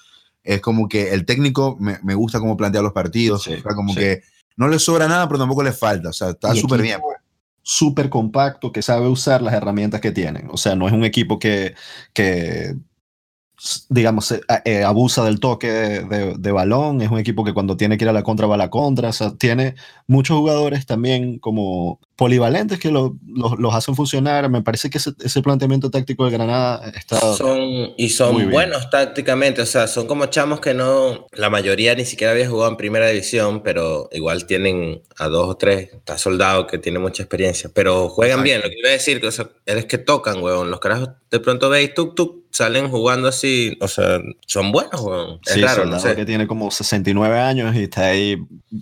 Es 0.43 0.61
como 0.61 0.89
que 0.89 1.13
el 1.13 1.27
técnico 1.27 1.77
me, 1.81 1.99
me 2.03 2.15
gusta 2.15 2.41
cómo 2.41 2.57
plantea 2.57 2.83
los 2.83 2.93
partidos. 2.93 3.43
Sí, 3.43 3.53
o 3.55 3.63
sea, 3.63 3.75
como 3.75 3.93
sí. 3.93 4.01
que 4.01 4.23
no 4.57 4.69
le 4.69 4.79
sobra 4.79 5.07
nada, 5.09 5.29
pero 5.29 5.39
tampoco 5.39 5.63
le 5.63 5.73
falta. 5.73 6.09
O 6.09 6.13
sea, 6.13 6.31
está 6.31 6.55
súper 6.55 6.81
bien. 6.83 6.99
súper 7.63 8.09
compacto 8.09 8.73
que 8.73 8.81
sabe 8.83 9.07
usar 9.09 9.43
las 9.43 9.53
herramientas 9.55 10.01
que 10.01 10.11
tienen 10.13 10.49
o 10.51 10.57
sea 10.57 10.75
no 10.75 10.87
es 10.89 10.95
un 10.95 11.05
equipo 11.05 11.39
que 11.39 11.75
que 12.15 12.75
digamos 13.91 14.33
eh, 14.65 14.83
abusa 14.85 15.23
del 15.25 15.39
toque 15.39 15.71
de, 15.71 16.05
de- 16.05 16.35
de 16.39 16.53
balón 16.53 17.03
es 17.03 17.11
un 17.11 17.19
equipo 17.19 17.45
que 17.45 17.53
cuando 17.53 17.77
tiene 17.77 17.99
que 17.99 18.05
ir 18.05 18.09
a 18.09 18.15
la 18.15 18.23
contra 18.23 18.47
va 18.47 18.55
a 18.55 18.59
la 18.59 18.71
contra 18.71 19.11
o 19.11 19.13
sea 19.13 19.37
tiene 19.37 19.75
muchos 20.07 20.39
jugadores 20.39 20.87
también 20.87 21.39
como 21.39 22.01
polivalentes 22.21 22.79
que 22.79 22.91
lo- 22.91 23.17
lo- 23.27 23.57
los 23.57 23.75
hacen 23.75 23.97
funcionar 23.97 24.51
me 24.51 24.61
parece 24.61 24.91
que 24.91 24.99
ese, 24.99 25.13
ese 25.25 25.41
planteamiento 25.41 25.91
táctico 25.91 26.27
de 26.27 26.33
Granada 26.33 26.87
está 26.95 27.19
Son, 27.35 27.95
y 27.97 28.11
son 28.11 28.51
buenos 28.51 28.91
tácticamente, 28.91 29.63
o 29.63 29.67
sea, 29.67 29.87
son 29.87 30.07
como 30.07 30.27
chamos 30.27 30.61
que 30.61 30.75
no, 30.75 31.27
la 31.33 31.49
mayoría 31.49 31.95
ni 31.95 32.05
siquiera 32.05 32.33
había 32.35 32.47
jugado 32.47 32.71
en 32.73 32.77
primera 32.77 33.09
división, 33.09 33.63
pero 33.63 34.11
igual 34.13 34.45
tienen 34.45 35.01
a 35.17 35.29
dos 35.29 35.49
o 35.49 35.57
tres, 35.57 35.95
está 35.95 36.19
soldado 36.19 36.67
que 36.67 36.77
tiene 36.77 36.99
mucha 36.99 37.23
experiencia, 37.23 37.71
pero 37.73 38.11
juegan 38.11 38.41
Exacto. 38.41 38.45
bien, 38.45 38.61
lo 38.65 38.69
que 38.69 38.79
iba 38.81 38.89
a 38.91 38.93
decir, 38.93 39.25
o 39.25 39.31
sea, 39.31 39.49
es 39.65 39.87
que 39.87 39.97
tocan, 39.97 40.43
weón, 40.43 40.71
los 40.71 40.79
carajos 40.79 41.09
de 41.31 41.41
pronto 41.41 41.71
veis, 41.71 41.95
tuk, 41.95 42.15
tuk, 42.15 42.41
salen 42.53 42.89
jugando 42.91 43.29
así, 43.29 43.79
o 43.81 43.87
sea, 43.89 44.21
son 44.47 44.73
buenos, 44.73 45.01
weón, 45.01 45.39
es 45.47 45.53
sí, 45.55 45.63
raro, 45.63 45.87
no 45.87 45.99
sé. 46.01 46.17
que 46.17 46.27
tiene 46.27 46.47
como 46.47 46.71
69 46.71 47.39
años 47.39 47.75
y 47.77 47.85
está 47.85 48.07
ahí 48.09 48.37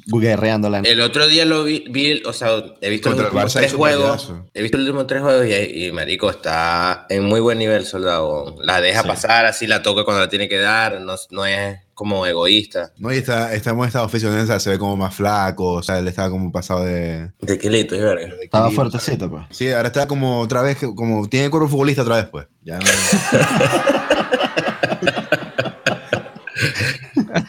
guerreando 0.06 0.70
la 0.70 0.78
El 0.80 1.00
otro 1.02 1.28
día 1.28 1.44
lo 1.44 1.64
vi, 1.64 1.84
vi, 1.90 2.22
o 2.24 2.32
sea, 2.32 2.64
he 2.80 2.88
visto 2.90 3.10
Contra 3.10 3.27
últimos 3.32 3.52
tres 3.54 3.72
juegos. 3.74 4.32
He 4.54 4.62
visto 4.62 4.76
los 4.78 4.86
últimos 4.86 5.06
tres 5.06 5.22
juegos 5.22 5.46
y, 5.46 5.86
y 5.86 5.92
Marico 5.92 6.30
está 6.30 7.06
en 7.08 7.24
muy 7.24 7.40
buen 7.40 7.58
nivel, 7.58 7.84
soldado. 7.86 8.56
La 8.62 8.80
deja 8.80 9.02
Sí. 9.02 9.08
pasar, 9.08 9.46
así 9.46 9.66
la 9.66 9.82
toca 9.82 10.04
cuando 10.04 10.20
la 10.22 10.28
tiene 10.28 10.48
que 10.48 10.58
dar, 10.58 11.00
no, 11.00 11.14
no 11.30 11.46
es 11.46 11.78
como 11.94 12.24
egoísta. 12.26 12.92
No, 12.98 13.12
y 13.12 13.16
está, 13.18 13.52
está 13.54 13.70
en 13.70 13.80
estado 13.80 14.08
físico, 14.08 14.30
se 14.60 14.70
ve 14.70 14.78
como 14.78 14.96
más 14.96 15.14
flaco, 15.14 15.72
o 15.74 15.82
sea, 15.82 15.98
él 15.98 16.06
estaba 16.06 16.30
como 16.30 16.52
pasado 16.52 16.84
de... 16.84 17.32
De 17.40 17.58
kilito, 17.58 17.94
es 17.96 18.02
verga. 18.02 18.28
estaba 18.40 18.70
fuertecito 18.70 19.28
pues 19.28 19.44
Sí, 19.50 19.70
ahora 19.72 19.88
está 19.88 20.06
como 20.06 20.40
otra 20.40 20.62
vez, 20.62 20.78
como 20.94 21.28
tiene 21.28 21.50
cuerpo 21.50 21.68
futbolista 21.68 22.02
otra 22.02 22.16
vez, 22.16 22.26
pues. 22.30 22.46
Ya 22.62 22.78
no- 22.78 22.84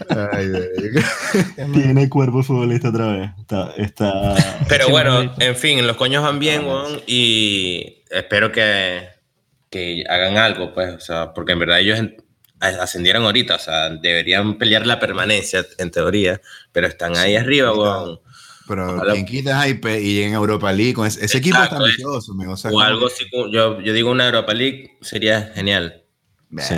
Ay, 0.09 0.51
tiene 1.73 2.09
cuerpo 2.09 2.41
futbolista 2.41 2.89
otra 2.89 3.13
vez 3.13 3.29
está, 3.39 3.73
está 3.77 4.35
Pero 4.67 4.85
Sí, 4.85 4.91
bueno, 4.91 5.33
en 5.37 5.55
fin, 5.55 5.85
los 5.85 5.97
coños 5.97 6.23
van 6.23 6.39
bien, 6.39 6.65
weón, 6.65 7.01
y 7.05 8.03
espero 8.09 8.51
que, 8.51 9.07
que 9.69 10.03
hagan 10.09 10.37
algo, 10.37 10.73
pues, 10.73 10.95
o 10.95 10.99
sea, 10.99 11.33
porque 11.33 11.51
en 11.51 11.59
verdad 11.59 11.79
ellos 11.79 11.99
ascendieron 12.59 13.23
ahorita, 13.23 13.55
o 13.55 13.59
sea, 13.59 13.89
deberían 13.89 14.57
pelear 14.57 14.87
la 14.87 14.99
permanencia, 14.99 15.65
en 15.77 15.91
teoría, 15.91 16.41
pero 16.71 16.87
están 16.87 17.15
ahí 17.15 17.35
arriba, 17.35 17.73
weón. 17.73 18.19
Pero 18.67 18.95
Ojalá. 18.95 19.13
quien 19.13 19.25
quita 19.25 19.63
hype 19.63 19.99
y 19.99 20.21
en 20.21 20.33
Europa 20.33 20.71
League, 20.71 20.93
con 20.93 21.07
ese, 21.07 21.25
ese 21.25 21.39
equipo 21.39 21.57
está 21.57 21.77
ambicioso, 21.77 22.33
o 22.33 22.57
sea, 22.57 22.69
O 22.71 22.79
algo 22.79 23.07
así, 23.07 23.25
yo, 23.51 23.81
yo 23.81 23.93
digo 23.93 24.11
una 24.11 24.27
Europa 24.27 24.53
League, 24.53 24.97
sería 25.01 25.51
genial. 25.55 26.03
Sí. 26.57 26.75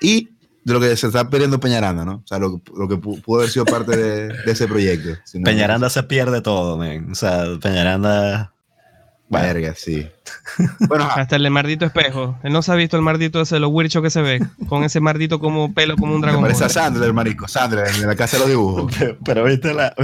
Y 0.00 0.30
de 0.64 0.72
lo 0.74 0.80
que 0.80 0.96
se 0.96 1.06
está 1.06 1.28
perdiendo 1.30 1.58
Peñaranda, 1.60 2.04
¿no? 2.04 2.16
O 2.16 2.26
sea, 2.26 2.38
lo, 2.38 2.60
lo 2.76 2.88
que 2.88 2.96
pu- 2.96 3.20
pudo 3.22 3.38
haber 3.40 3.50
sido 3.50 3.64
parte 3.64 3.96
de, 3.96 4.28
de 4.28 4.52
ese 4.52 4.66
proyecto. 4.68 5.18
Si 5.24 5.38
no- 5.38 5.44
Peñaranda 5.44 5.88
se 5.90 6.02
pierde 6.02 6.40
todo, 6.42 6.76
men. 6.76 7.10
O 7.10 7.14
sea, 7.14 7.44
Peñaranda. 7.60 8.52
Bueno, 9.30 9.46
Verga, 9.46 9.74
sí. 9.76 10.06
Bueno, 10.88 11.08
Hasta 11.08 11.36
el 11.36 11.44
de 11.44 11.50
mardito 11.50 11.86
espejo. 11.86 12.36
Él 12.42 12.52
no 12.52 12.62
se 12.62 12.72
ha 12.72 12.74
visto 12.74 12.96
el 12.96 13.02
mardito 13.02 13.40
ese, 13.40 13.60
lo 13.60 13.68
huircho 13.68 14.02
que 14.02 14.10
se 14.10 14.20
ve. 14.20 14.40
Con 14.68 14.82
ese 14.82 14.98
mardito 15.00 15.38
como 15.38 15.72
pelo, 15.72 15.96
como 15.96 16.14
un 16.14 16.20
me 16.20 16.26
dragón. 16.26 16.42
parece 16.42 16.64
a. 16.64 16.68
Sandra, 16.68 17.06
el 17.06 17.14
marico. 17.14 17.46
Sandra, 17.46 17.82
de 17.82 18.06
la 18.06 18.16
casa 18.16 18.36
de 18.36 18.40
los 18.40 18.48
dibujos. 18.48 18.92
pero, 18.98 19.16
pero 19.24 19.44
viste 19.44 19.72
la. 19.72 19.94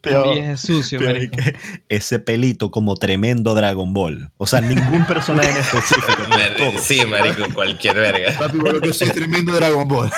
Pero, 0.00 0.34
Y 0.34 0.38
es 0.40 0.60
sucio, 0.60 0.98
que 0.98 1.56
ese 1.88 2.18
pelito 2.18 2.72
como 2.72 2.96
tremendo 2.96 3.54
Dragon 3.54 3.92
Ball. 3.94 4.30
O 4.36 4.48
sea, 4.48 4.60
ningún 4.60 5.06
personaje 5.06 5.50
en 5.50 5.56
específico. 5.58 6.12
Sí, 6.82 7.04
marico, 7.06 7.44
cualquier 7.54 7.96
verga. 7.96 8.36
Papi, 8.38 8.58
bueno, 8.58 8.80
que 8.80 8.92
soy 8.92 9.10
tremendo 9.10 9.52
Dragon 9.52 9.86
Ball. 9.86 10.10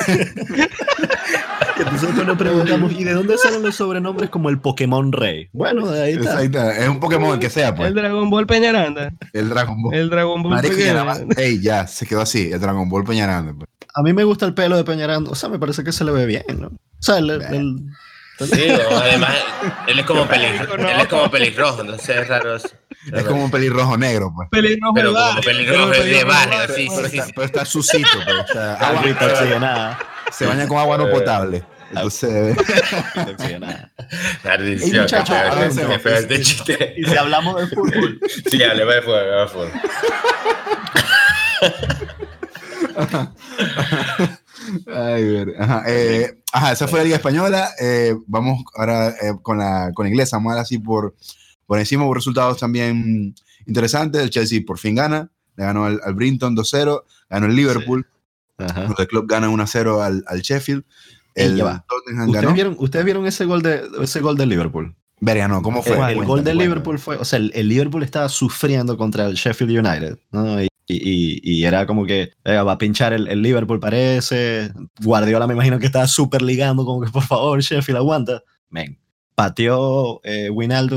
Nosotros 1.92 2.26
nos 2.26 2.36
preguntamos, 2.38 2.92
¿y 2.92 3.04
de 3.04 3.12
dónde 3.14 3.36
salen 3.38 3.62
los 3.62 3.74
sobrenombres 3.76 4.30
como 4.30 4.48
el 4.50 4.58
Pokémon 4.58 5.12
Rey? 5.12 5.48
Bueno, 5.52 5.86
de 5.90 6.02
ahí 6.02 6.12
está. 6.14 6.38
Ahí 6.38 6.46
está. 6.46 6.76
Es 6.76 6.88
un 6.88 7.00
Pokémon 7.00 7.32
el 7.34 7.38
que 7.40 7.50
sea, 7.50 7.74
pues. 7.74 7.88
El 7.88 7.94
Dragon 7.94 8.28
Ball 8.30 8.46
Peñaranda. 8.46 9.12
El 9.32 9.48
Dragon 9.48 9.80
Ball. 9.82 9.94
El 9.94 10.10
Dragon 10.10 10.42
Ball 10.42 10.52
Marico, 10.52 10.74
ya 10.74 10.80
Peñaranda. 10.80 11.26
más- 11.26 11.38
Ey, 11.38 11.60
ya, 11.60 11.86
se 11.86 12.06
quedó 12.06 12.22
así. 12.22 12.50
El 12.52 12.60
Dragon 12.60 12.88
Ball 12.88 13.04
Peñaranda. 13.04 13.52
pues. 13.56 13.68
A 13.94 14.02
mí 14.02 14.12
me 14.12 14.24
gusta 14.24 14.46
el 14.46 14.54
pelo 14.54 14.76
de 14.76 14.84
Peñaranda. 14.84 15.30
O 15.30 15.34
sea, 15.34 15.48
me 15.48 15.58
parece 15.58 15.84
que 15.84 15.92
se 15.92 16.04
le 16.04 16.10
ve 16.12 16.26
bien, 16.26 16.44
¿no? 16.58 16.66
O 16.68 16.78
sea, 17.00 17.18
el, 17.18 17.30
el- 17.30 17.76
Sí, 18.36 18.68
o 18.90 18.96
además, 18.98 19.30
él 19.86 19.96
es 20.00 20.06
como, 20.06 20.26
peli- 20.26 20.42
Marico, 20.56 20.76
no. 20.76 20.88
él 20.90 21.00
es 21.02 21.06
como 21.06 21.30
pelirrojo, 21.30 21.82
entonces 21.82 22.08
es 22.16 22.26
raro. 22.28 22.56
eso. 22.56 22.68
Es 23.12 23.22
como 23.22 23.44
un 23.44 23.50
pelirrojo 23.52 23.96
negro, 23.96 24.32
pues. 24.34 24.48
Pelirrojo 24.50 24.92
Pero 24.92 25.12
como 25.14 25.40
pelirrojo 25.40 25.90
pero 25.92 26.02
de 26.04 26.10
pelirrojo 26.10 26.26
barrio, 26.32 26.74
sí, 26.74 26.88
Pero 26.96 27.08
sí, 27.08 27.16
está, 27.16 27.26
sí. 27.26 27.32
pero 27.36 27.46
está 27.46 27.64
sucito, 27.64 28.08
pues. 28.24 28.36
o 28.50 28.52
sea, 28.52 28.74
agua- 28.74 29.02
oxigenada. 29.02 29.98
se 30.32 30.46
baña 30.46 30.66
con 30.66 30.78
agua 30.78 30.98
no 30.98 31.10
potable. 31.10 31.62
Entonces. 31.96 32.56
Maldición, 34.44 35.06
qué 35.06 35.98
feo, 35.98 36.14
este 36.16 36.40
chiste. 36.42 36.94
Y 36.96 37.04
si 37.04 37.16
hablamos 37.16 37.60
de 37.60 37.66
fútbol, 37.68 38.20
Sí, 38.50 38.62
hablemos 38.62 38.94
de 38.94 39.02
fútbol, 39.02 39.24
de 39.24 39.48
fútbol. 39.48 39.70
Ay, 44.86 45.24
ver, 45.24 45.54
ajá, 45.58 45.82
eh, 45.86 46.40
ajá, 46.52 46.72
esa 46.72 46.88
fue 46.88 47.00
la 47.00 47.04
Liga 47.04 47.16
Española. 47.16 47.70
eh, 47.80 48.14
vamos 48.26 48.64
ahora 48.74 49.10
eh, 49.10 49.34
con, 49.42 49.58
la, 49.58 49.90
con 49.94 50.04
la 50.04 50.10
inglesa. 50.10 50.36
Vamos 50.36 50.54
a 50.56 50.60
así 50.60 50.78
por, 50.78 51.14
por 51.66 51.78
encima. 51.78 52.04
Hubo 52.04 52.14
resultados 52.14 52.58
también 52.58 53.34
interesantes. 53.66 54.22
El 54.22 54.30
Chelsea 54.30 54.62
por 54.66 54.78
fin 54.78 54.94
gana. 54.94 55.30
Le 55.56 55.64
ganó 55.64 55.84
al, 55.84 56.00
al 56.04 56.14
Brinton 56.14 56.56
2-0. 56.56 57.02
Ganó 57.28 57.46
el 57.46 57.54
Liverpool. 57.56 58.06
Ajá. 58.58 58.84
Los 58.84 58.96
del 58.96 59.06
club 59.08 59.26
ganan 59.28 59.50
1-0 59.52 60.02
al, 60.02 60.24
al 60.26 60.40
Sheffield. 60.40 60.84
El 61.34 61.64
va. 61.64 61.84
Tottenham 61.88 62.28
¿Ustedes 62.28 62.42
ganó. 62.44 62.54
vieron, 62.54 62.76
¿Ustedes 62.78 63.04
vieron 63.04 63.26
ese 63.26 63.44
gol 63.44 63.62
de 63.62 63.82
ese 64.02 64.20
gol 64.20 64.36
de 64.36 64.46
Liverpool? 64.46 64.94
Verga, 65.20 65.48
no, 65.48 65.62
¿cómo 65.62 65.82
fue? 65.82 65.92
El, 65.96 65.98
el 66.02 66.02
Cuéntame, 66.16 66.26
gol 66.26 66.44
de. 66.44 66.54
Liverpool 66.54 66.98
fue, 66.98 67.16
o 67.16 67.24
sea, 67.24 67.38
el, 67.38 67.50
el 67.54 67.68
Liverpool 67.68 68.02
estaba 68.02 68.28
sufriendo 68.28 68.96
contra 68.96 69.26
el 69.26 69.34
Sheffield 69.34 69.70
United, 69.86 70.18
¿no? 70.32 70.62
Y, 70.62 70.68
y- 70.86 71.40
y 71.42 71.64
era 71.64 71.86
como 71.86 72.04
que 72.04 72.32
eh, 72.44 72.56
va 72.58 72.72
a 72.72 72.78
pinchar 72.78 73.12
el, 73.14 73.26
el 73.28 73.40
Liverpool, 73.40 73.80
parece. 73.80 74.70
Guardiola 75.02 75.46
me 75.46 75.54
imagino 75.54 75.78
que 75.78 75.86
estaba 75.86 76.06
súper 76.08 76.42
ligando, 76.42 76.84
como 76.84 77.00
que 77.04 77.10
por 77.10 77.22
favor, 77.22 77.60
Sheffield, 77.62 77.96
aguanta. 77.98 78.42
Men, 78.68 78.98
pateó 79.34 80.20
eh, 80.24 80.50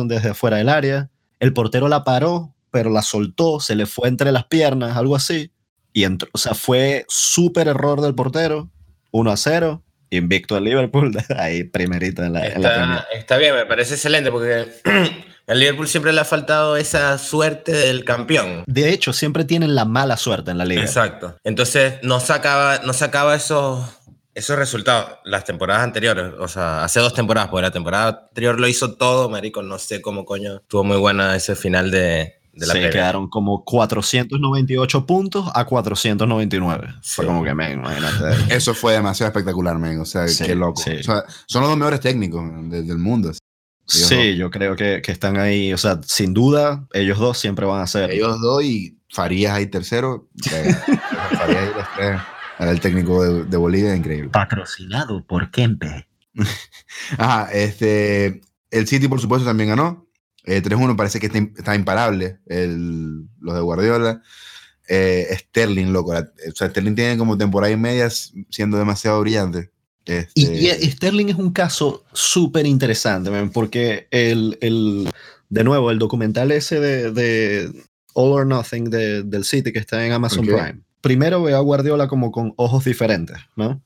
desde 0.05 0.33
fuera 0.33 0.57
del 0.57 0.69
área. 0.69 1.09
El 1.39 1.53
portero 1.53 1.87
la 1.87 2.03
paró, 2.03 2.53
pero 2.71 2.89
la 2.89 3.01
soltó, 3.03 3.59
se 3.59 3.75
le 3.75 3.85
fue 3.85 4.07
entre 4.09 4.31
las 4.31 4.45
piernas, 4.45 4.97
algo 4.97 5.15
así. 5.15 5.51
Y 5.93 6.03
entró, 6.03 6.29
o 6.33 6.37
sea, 6.37 6.53
fue 6.53 7.05
súper 7.07 7.67
error 7.67 8.01
del 8.01 8.13
portero. 8.15 8.69
1 9.11 9.31
a 9.31 9.37
0. 9.37 9.83
Invicto 10.09 10.57
el 10.57 10.63
Liverpool, 10.63 11.11
ahí 11.37 11.63
primerito 11.63 12.23
en 12.23 12.33
la. 12.33 12.45
Está, 12.45 13.07
está 13.13 13.37
bien, 13.37 13.55
me 13.55 13.65
parece 13.65 13.95
excelente 13.95 14.31
porque 14.31 14.67
al 15.47 15.59
Liverpool 15.59 15.87
siempre 15.87 16.13
le 16.13 16.21
ha 16.21 16.25
faltado 16.25 16.77
esa 16.77 17.17
suerte 17.17 17.71
del 17.71 18.03
campeón. 18.05 18.63
De 18.67 18.91
hecho, 18.91 19.13
siempre 19.13 19.43
tienen 19.43 19.75
la 19.75 19.85
mala 19.85 20.17
suerte 20.17 20.51
en 20.51 20.57
la 20.57 20.65
liga. 20.65 20.81
Exacto. 20.81 21.37
Entonces 21.43 21.95
no 22.03 22.19
sacaba, 22.19 22.79
no 22.83 22.93
sacaba 22.93 23.35
esos, 23.35 23.85
esos 24.33 24.57
resultados 24.57 25.19
las 25.25 25.43
temporadas 25.45 25.83
anteriores. 25.83 26.33
O 26.39 26.47
sea, 26.47 26.83
hace 26.83 26.99
dos 26.99 27.13
temporadas, 27.13 27.49
porque 27.49 27.63
la 27.63 27.71
temporada 27.71 28.27
anterior 28.27 28.59
lo 28.59 28.67
hizo 28.67 28.95
todo, 28.95 29.29
marico. 29.29 29.61
No 29.61 29.79
sé 29.79 30.01
cómo 30.01 30.25
coño. 30.25 30.57
Estuvo 30.57 30.83
muy 30.83 30.97
buena 30.97 31.35
ese 31.35 31.55
final 31.55 31.91
de, 31.91 32.36
de 32.57 32.67
la 32.67 32.73
Se 32.73 32.89
quedaron 32.89 33.29
como 33.29 33.63
498 33.63 35.05
puntos 35.05 35.49
a 35.53 35.65
499. 35.65 36.87
Fue 37.01 37.25
como 37.25 37.43
que, 37.43 37.53
men, 37.53 37.79
imagínate. 37.79 38.55
Eso 38.55 38.73
fue 38.73 38.93
demasiado 38.93 39.29
espectacular, 39.29 39.77
men. 39.79 39.99
O 39.99 40.05
sea, 40.05 40.27
Sí, 40.27 40.43
qué 40.45 40.55
loco. 40.55 40.81
sí. 40.81 40.91
O 40.99 41.03
sea, 41.03 41.23
son 41.47 41.61
los 41.61 41.69
dos 41.69 41.77
mejores 41.77 41.99
técnicos 41.99 42.43
de- 42.69 42.83
del 42.83 42.97
mundo. 42.97 43.31
sí, 43.85 44.35
yo 44.35 44.49
creo 44.51 44.75
que, 44.75 45.01
que 45.01 45.11
están 45.11 45.37
ahí. 45.37 45.71
O 45.73 45.77
sea, 45.77 45.99
sin 46.05 46.33
duda, 46.33 46.87
ellos 46.93 47.17
dos 47.19 47.37
siempre 47.37 47.65
van 47.65 47.81
a 47.81 47.87
ser. 47.87 48.11
Ellos 48.11 48.39
dos 48.41 48.63
y 48.63 48.97
Farías 49.09 49.53
ahí 49.53 49.67
tercero. 49.67 50.27
Farías 50.43 50.85
ahí 51.61 51.69
los 51.75 51.87
tres. 51.95 52.19
Era 52.59 52.71
el 52.71 52.79
técnico 52.81 53.23
de, 53.23 53.43
de 53.45 53.57
Bolivia, 53.57 53.95
increíble. 53.95 54.29
Patrocinado 54.29 55.23
por 55.25 55.51
Kempe. 55.51 56.07
Ajá, 57.17 57.49
este, 57.51 58.41
el 58.71 58.87
City, 58.87 59.07
por 59.07 59.21
supuesto, 59.21 59.45
también 59.47 59.69
ganó. 59.69 60.06
Eh, 60.47 60.61
3-1 60.63 60.95
parece 60.95 61.19
que 61.19 61.27
está, 61.27 61.37
im- 61.37 61.53
está 61.57 61.75
imparable 61.75 62.39
el- 62.47 63.27
los 63.39 63.53
de 63.53 63.61
Guardiola. 63.61 64.21
Eh, 64.89 65.27
Sterling, 65.39 65.87
loco. 65.91 66.13
la- 66.13 66.21
o 66.49 66.55
sea, 66.55 66.69
Sterling 66.69 66.95
tiene 66.95 67.17
como 67.17 67.37
temporada 67.37 67.71
y 67.71 67.77
media 67.77 68.09
siendo 68.49 68.77
demasiado 68.77 69.19
brillante. 69.21 69.69
Este, 70.05 70.31
Y, 70.35 70.69
y 70.69 70.91
Sterling 70.91 71.27
es 71.27 71.35
un 71.35 71.51
caso 71.51 72.05
súper 72.13 72.65
interesante, 72.65 73.29
porque 73.53 74.07
el, 74.09 74.57
el- 74.61 75.09
de 75.49 75.63
nuevo, 75.65 75.91
el 75.91 75.99
documental 75.99 76.51
ese 76.51 76.79
de, 76.79 77.11
de 77.11 77.69
All 78.13 78.31
or 78.31 78.47
Nothing 78.47 78.85
de- 78.89 79.23
del 79.23 79.43
City 79.43 79.73
que 79.73 79.79
está 79.79 80.05
en 80.05 80.13
Amazon. 80.13 80.45
Prime. 80.45 80.79
Primero 81.01 81.43
veo 81.43 81.57
a 81.57 81.61
Guardiola 81.61 82.07
como 82.07 82.31
con 82.31 82.53
ojos 82.55 82.85
diferentes, 82.85 83.37
¿no? 83.57 83.81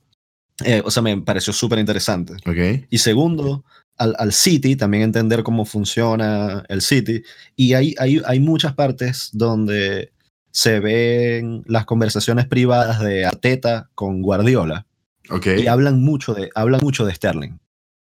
Eh, 0.64 0.84
o 0.86 0.92
sea, 0.92 1.02
me 1.02 1.20
pareció 1.22 1.52
súper 1.54 1.80
interesante. 1.80 2.34
ok. 2.46 2.86
Y 2.92 3.00
segundo, 3.00 3.66
al, 4.02 4.16
al 4.18 4.34
City, 4.34 4.76
también 4.76 5.04
entender 5.04 5.44
cómo 5.44 5.66
funciona 5.66 6.64
el 6.70 6.82
City. 6.82 7.24
Y 7.56 7.74
hay, 7.74 7.94
hay, 8.00 8.22
hay 8.26 8.40
muchas 8.40 8.74
partes 8.74 9.30
donde 9.32 10.12
se 10.52 10.80
ven 10.80 11.64
las 11.68 11.86
conversaciones 11.86 12.48
privadas 12.48 13.00
de 13.00 13.26
Arteta 13.26 13.90
con 13.96 14.22
Guardiola 14.22 14.86
y 15.46 15.68
hablan 15.68 16.02
mucho 16.02 16.34
de, 16.34 16.50
hablan 16.56 16.82
mucho 16.84 17.06
de 17.06 17.14
Sterling. 17.14 17.60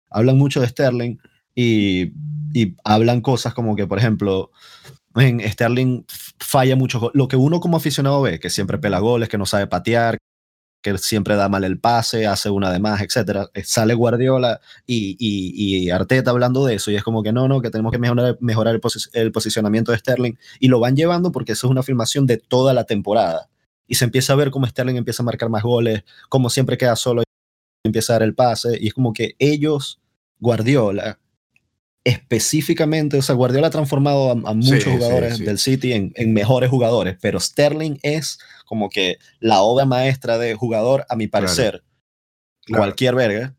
Hablan 0.10 0.38
mucho 0.38 0.62
de 0.62 0.68
Sterling 0.68 1.18
y, 1.56 2.14
y 2.54 2.76
hablan 2.84 3.22
cosas 3.22 3.54
como 3.54 3.76
que, 3.76 3.88
por 3.88 3.98
ejemplo, 3.98 4.52
en 5.16 5.40
Sterling 5.40 6.04
falla 6.38 6.76
mucho. 6.76 7.12
Lo 7.14 7.28
que 7.28 7.38
uno 7.38 7.60
como 7.60 7.78
aficionado 7.78 8.22
ve, 8.22 8.40
que 8.40 8.50
siempre 8.50 8.78
pela 8.78 9.00
goles, 9.00 9.30
que 9.30 9.38
no 9.38 9.46
sabe 9.46 9.68
patear, 9.68 10.18
que 10.92 10.98
siempre 10.98 11.36
da 11.36 11.50
mal 11.50 11.64
el 11.64 11.80
pase, 11.80 12.28
hace 12.28 12.50
una 12.50 12.72
de 12.72 12.80
más, 12.80 13.02
etc. 13.02 13.50
Sale 13.64 13.94
Guardiola 13.94 14.60
y, 14.86 15.16
y, 15.20 15.84
y 15.86 15.90
Arteta 15.90 16.32
hablando 16.32 16.66
de 16.66 16.76
eso 16.76 16.92
y 16.92 16.96
es 16.96 17.04
como 17.04 17.24
que 17.24 17.32
no, 17.34 17.48
no, 17.48 17.62
que 17.62 17.70
tenemos 17.70 17.92
que 17.92 18.00
mejorar, 18.00 18.38
mejorar 18.40 18.76
el, 18.76 18.82
posi- 18.82 19.10
el 19.14 19.32
posicionamiento 19.32 19.92
de 19.92 19.98
Sterling 19.98 20.34
y 20.60 20.68
lo 20.68 20.80
van 20.80 20.96
llevando 20.96 21.32
porque 21.32 21.54
eso 21.54 21.68
es 21.68 21.72
una 21.72 21.84
filmación 21.84 22.26
de 22.26 22.38
toda 22.38 22.74
la 22.74 22.86
temporada. 22.86 23.50
Y 23.88 23.96
se 23.96 24.06
empieza 24.06 24.34
a 24.34 24.36
ver 24.36 24.52
cómo 24.52 24.68
Sterling 24.68 24.96
empieza 24.96 25.24
a 25.24 25.26
marcar 25.26 25.50
más 25.50 25.64
goles, 25.64 26.04
como 26.30 26.50
siempre 26.50 26.78
queda 26.78 26.96
solo 26.96 27.24
empieza 27.84 28.14
a 28.14 28.16
dar 28.16 28.24
el 28.24 28.36
pase 28.36 28.78
y 28.82 28.88
es 28.88 28.94
como 28.94 29.14
que 29.14 29.36
ellos, 29.40 30.00
Guardiola, 30.40 31.20
específicamente, 32.08 33.18
o 33.18 33.22
sea, 33.22 33.36
Guardiola 33.36 33.68
ha 33.68 33.72
transformado 33.72 34.30
a, 34.30 34.32
a 34.32 34.54
muchos 34.54 34.84
Sí, 34.84 34.92
jugadores 34.92 35.34
sí, 35.34 35.38
sí. 35.40 35.44
del 35.46 35.58
City 35.60 35.94
en, 35.94 36.12
en 36.16 36.34
mejores 36.34 36.70
jugadores, 36.70 37.18
pero 37.22 37.40
Sterling 37.40 37.98
es 38.04 38.40
como 38.66 38.90
que 38.90 39.18
la 39.40 39.62
obra 39.62 39.86
maestra 39.86 40.38
de 40.38 40.54
jugador, 40.56 41.06
a 41.10 41.16
mi 41.16 41.28
parecer, 41.28 41.84
Claro. 42.66 42.82
cualquier 42.84 43.16
verga, 43.16 43.56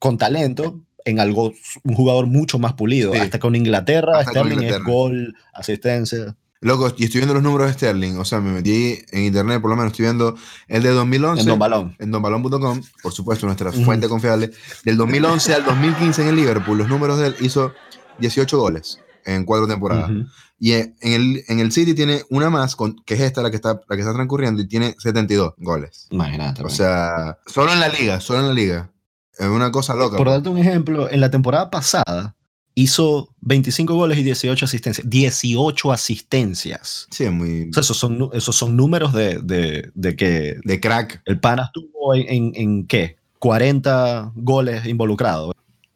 con 0.00 0.18
talento, 0.18 0.80
en 1.04 1.20
algo, 1.20 1.52
un 1.84 1.94
jugador 1.94 2.26
mucho 2.26 2.58
más 2.58 2.72
pulido. 2.74 3.12
Hasta 3.14 3.38
con 3.38 3.54
Inglaterra, 3.54 4.18
Hasta 4.18 4.32
con 4.40 4.48
Sterling 4.50 4.66
es 4.68 4.82
gol, 4.82 5.34
asistencia. 5.54 6.36
Loco, 6.62 6.92
y 6.94 7.04
estoy 7.04 7.20
viendo 7.20 7.32
los 7.32 7.42
números 7.42 7.68
de 7.68 7.72
Sterling. 7.72 8.18
O 8.18 8.24
sea, 8.26 8.40
me 8.40 8.52
metí 8.52 8.98
en 9.12 9.24
internet, 9.24 9.62
por 9.62 9.70
lo 9.70 9.76
menos 9.76 9.92
estoy 9.92 10.04
viendo 10.04 10.36
el 10.68 10.82
de 10.82 10.90
2011. 10.90 11.40
En 11.40 11.48
Don 11.48 11.58
Balón. 11.58 11.96
en 11.98 12.10
donbalón.com, 12.10 12.82
por 13.02 13.12
supuesto, 13.12 13.46
nuestra 13.46 13.72
fuente 13.72 14.08
confiable. 14.08 14.50
Del 14.84 14.98
2011 14.98 15.54
al 15.54 15.64
2015 15.64 16.22
en 16.22 16.28
el 16.28 16.36
Liverpool, 16.36 16.76
los 16.76 16.88
números 16.88 17.18
de 17.18 17.28
él 17.28 17.36
hizo 17.40 17.72
18 18.18 18.58
goles 18.58 19.00
en 19.24 19.46
cuatro 19.46 19.66
temporadas. 19.66 20.10
Y 20.58 20.72
en 20.72 20.94
el, 21.00 21.42
en 21.48 21.60
el 21.60 21.72
City 21.72 21.94
tiene 21.94 22.24
una 22.28 22.50
más, 22.50 22.76
con, 22.76 22.94
que 23.06 23.14
es 23.14 23.20
esta, 23.20 23.40
la 23.40 23.48
que, 23.48 23.56
está, 23.56 23.80
la 23.88 23.96
que 23.96 24.02
está 24.02 24.12
transcurriendo, 24.12 24.60
y 24.60 24.68
tiene 24.68 24.94
72 24.98 25.54
goles. 25.56 26.08
Imagínate. 26.10 26.60
O 26.60 26.64
man. 26.64 26.72
sea, 26.74 27.38
solo 27.46 27.72
en 27.72 27.80
la 27.80 27.88
liga, 27.88 28.20
solo 28.20 28.40
en 28.40 28.48
la 28.48 28.54
liga. 28.54 28.90
Es 29.38 29.46
una 29.46 29.70
cosa 29.70 29.94
loca. 29.94 30.18
Por 30.18 30.28
darte 30.28 30.50
un 30.50 30.58
ejemplo, 30.58 31.10
en 31.10 31.20
la 31.20 31.30
temporada 31.30 31.70
pasada 31.70 32.36
hizo 32.82 33.28
25 33.40 33.94
goles 33.94 34.18
y 34.18 34.22
18 34.22 34.64
asistencias. 34.64 35.08
18 35.08 35.92
asistencias. 35.92 37.06
Sí, 37.10 37.24
es 37.24 37.32
muy... 37.32 37.68
O 37.70 37.72
sea, 37.72 37.82
esos 37.82 37.96
son, 37.96 38.30
esos 38.32 38.56
son 38.56 38.76
números 38.76 39.12
de, 39.12 39.40
de, 39.42 39.90
de 39.94 40.16
que 40.16 40.56
de 40.64 40.80
crack. 40.80 41.22
el 41.26 41.40
Pana 41.40 41.64
estuvo 41.66 42.14
en, 42.14 42.28
en, 42.28 42.52
en, 42.54 42.86
¿qué? 42.86 43.16
40 43.38 44.32
goles 44.34 44.86
involucrados 44.86 45.54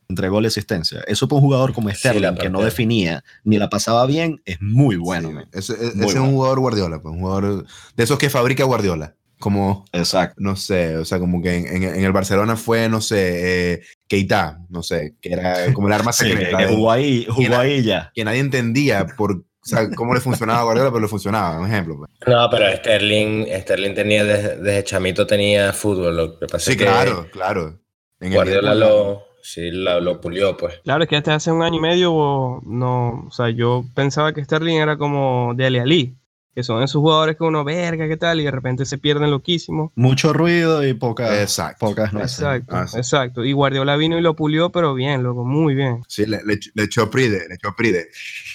entre 0.08 0.28
gol 0.28 0.44
y 0.44 0.46
asistencia. 0.46 1.00
Eso 1.06 1.28
para 1.28 1.38
un 1.38 1.44
jugador 1.44 1.72
como 1.72 1.90
Sterling, 1.90 2.36
que 2.36 2.50
no 2.50 2.62
definía 2.62 3.24
ni 3.42 3.58
la 3.58 3.68
pasaba 3.68 4.06
bien, 4.06 4.40
es 4.44 4.60
muy 4.60 4.96
bueno. 4.96 5.28
Sí, 5.28 5.34
man. 5.34 5.48
ese, 5.52 5.74
Muy 5.94 6.06
es 6.06 6.14
un 6.14 6.32
jugador 6.32 6.60
Guardiola, 6.60 7.00
pues, 7.00 7.14
un 7.14 7.20
jugador 7.20 7.66
de 7.96 8.04
esos 8.04 8.18
que 8.18 8.30
fabrica 8.30 8.64
Guardiola. 8.64 9.14
Como, 9.44 9.84
Exacto. 9.92 10.36
no 10.38 10.56
sé, 10.56 10.96
o 10.96 11.04
sea, 11.04 11.18
como 11.18 11.42
que 11.42 11.54
en, 11.54 11.66
en- 11.66 11.94
en 11.96 12.02
el 12.04 12.12
Barcelona 12.12 12.56
fue, 12.56 12.88
no 12.88 13.02
sé, 13.02 13.74
eh, 13.74 13.82
Keita, 14.08 14.60
no 14.70 14.82
sé, 14.82 15.16
que 15.20 15.34
era 15.34 15.70
como 15.74 15.86
el 15.88 15.92
arma 15.92 16.12
Sí, 16.14 16.24
que, 16.24 16.30
secreta. 16.30 16.56
que 16.56 16.66
de- 16.66 16.74
jugó 16.74 16.90
ahí, 16.90 17.26
jugó 17.28 17.56
ahí 17.58 17.82
ya. 17.82 18.10
que 18.14 18.24
nadie 18.24 18.40
entendía 18.40 19.06
por, 19.18 19.32
o 19.32 19.44
sea, 19.62 19.90
cómo 19.94 20.14
le 20.14 20.20
funcionaba 20.20 20.60
a 20.60 20.64
Guardiola, 20.64 20.90
pero 20.90 21.02
le 21.02 21.08
funcionaba, 21.08 21.60
un 21.60 21.66
ejemplo. 21.66 21.96
pues. 21.98 22.10
No, 22.26 22.48
pero 22.50 22.74
Sterling, 22.74 23.46
Sterling 23.60 23.94
tenía 23.94 24.24
desde, 24.24 24.56
desde 24.56 24.84
chamito 24.84 25.26
tenía 25.26 25.74
fútbol. 25.74 26.16
Lo 26.16 26.38
que 26.38 26.46
pasa 26.46 26.64
Sí, 26.64 26.70
es 26.72 26.76
que 26.78 26.84
claro, 26.84 27.28
claro. 27.30 27.80
En 28.20 28.32
Guardiola 28.32 28.74
lo, 28.74 29.24
sí, 29.42 29.70
lo, 29.70 30.00
lo 30.00 30.22
pulió, 30.22 30.56
pues. 30.56 30.80
Claro, 30.84 31.02
es 31.04 31.10
que 31.10 31.16
hasta 31.16 31.34
hace 31.34 31.52
un 31.52 31.62
año 31.62 31.76
y 31.76 31.80
medio 31.82 32.60
no, 32.64 33.26
o 33.28 33.30
sea, 33.30 33.50
yo 33.50 33.84
pensaba 33.94 34.32
que 34.32 34.42
Sterling 34.42 34.76
era 34.78 34.96
como 34.96 35.52
de 35.54 35.66
Ali 35.66 35.78
Ali, 35.80 36.16
que 36.54 36.62
son 36.62 36.82
esos 36.82 37.00
jugadores 37.00 37.36
que 37.36 37.44
uno 37.44 37.64
verga, 37.64 38.06
qué 38.08 38.16
tal, 38.16 38.40
y 38.40 38.44
de 38.44 38.50
repente 38.50 38.84
se 38.86 38.96
pierden 38.98 39.30
loquísimo. 39.30 39.92
Mucho 39.96 40.32
ruido 40.32 40.86
y 40.86 40.94
poca, 40.94 41.40
Exacto. 41.42 41.86
pocas 41.86 42.12
nueces. 42.12 42.38
Exacto, 42.38 42.76
Ah, 42.76 42.86
sí. 42.86 42.96
exacto. 42.98 43.44
Y 43.44 43.52
Guardiola 43.52 43.96
vino 43.96 44.16
y 44.18 44.22
lo 44.22 44.36
pulió, 44.36 44.70
pero 44.70 44.94
bien, 44.94 45.22
loco, 45.22 45.44
muy 45.44 45.74
bien. 45.74 46.02
Sí, 46.08 46.26
le, 46.26 46.40
le, 46.44 46.58
le 46.74 46.82
echó 46.84 47.10
Pride, 47.10 47.48
le 47.48 47.54
echó 47.56 47.74
Pride. 47.76 48.08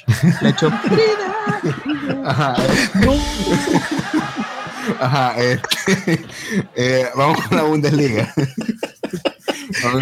Le 0.41 0.49
echó 0.49 0.71
Ajá. 2.25 2.55
Ajá, 4.99 5.35
este, 5.41 6.19
eh, 6.75 7.05
vamos 7.15 7.39
con 7.47 7.57
la 7.57 7.63
Bundesliga. 7.63 8.33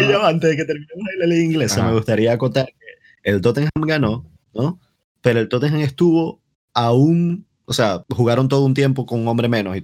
Y 0.00 0.08
yo, 0.08 0.24
antes 0.24 0.50
de 0.50 0.56
que 0.56 0.64
terminemos 0.64 1.06
la 1.18 1.26
liga 1.26 1.42
inglesa, 1.44 1.80
Ajá. 1.80 1.88
me 1.90 1.96
gustaría 1.96 2.32
acotar 2.32 2.66
que 2.66 3.30
el 3.30 3.40
Tottenham 3.40 3.70
ganó, 3.86 4.24
¿no? 4.54 4.80
Pero 5.20 5.40
el 5.40 5.48
Tottenham 5.48 5.80
estuvo 5.80 6.40
aún, 6.74 7.46
o 7.68 7.72
sea, 7.72 8.04
jugaron 8.10 8.48
todo 8.48 8.64
un 8.64 8.74
tiempo 8.74 9.06
con 9.06 9.20
un 9.20 9.28
hombre 9.28 9.48
menos. 9.48 9.76
Y. 9.76 9.82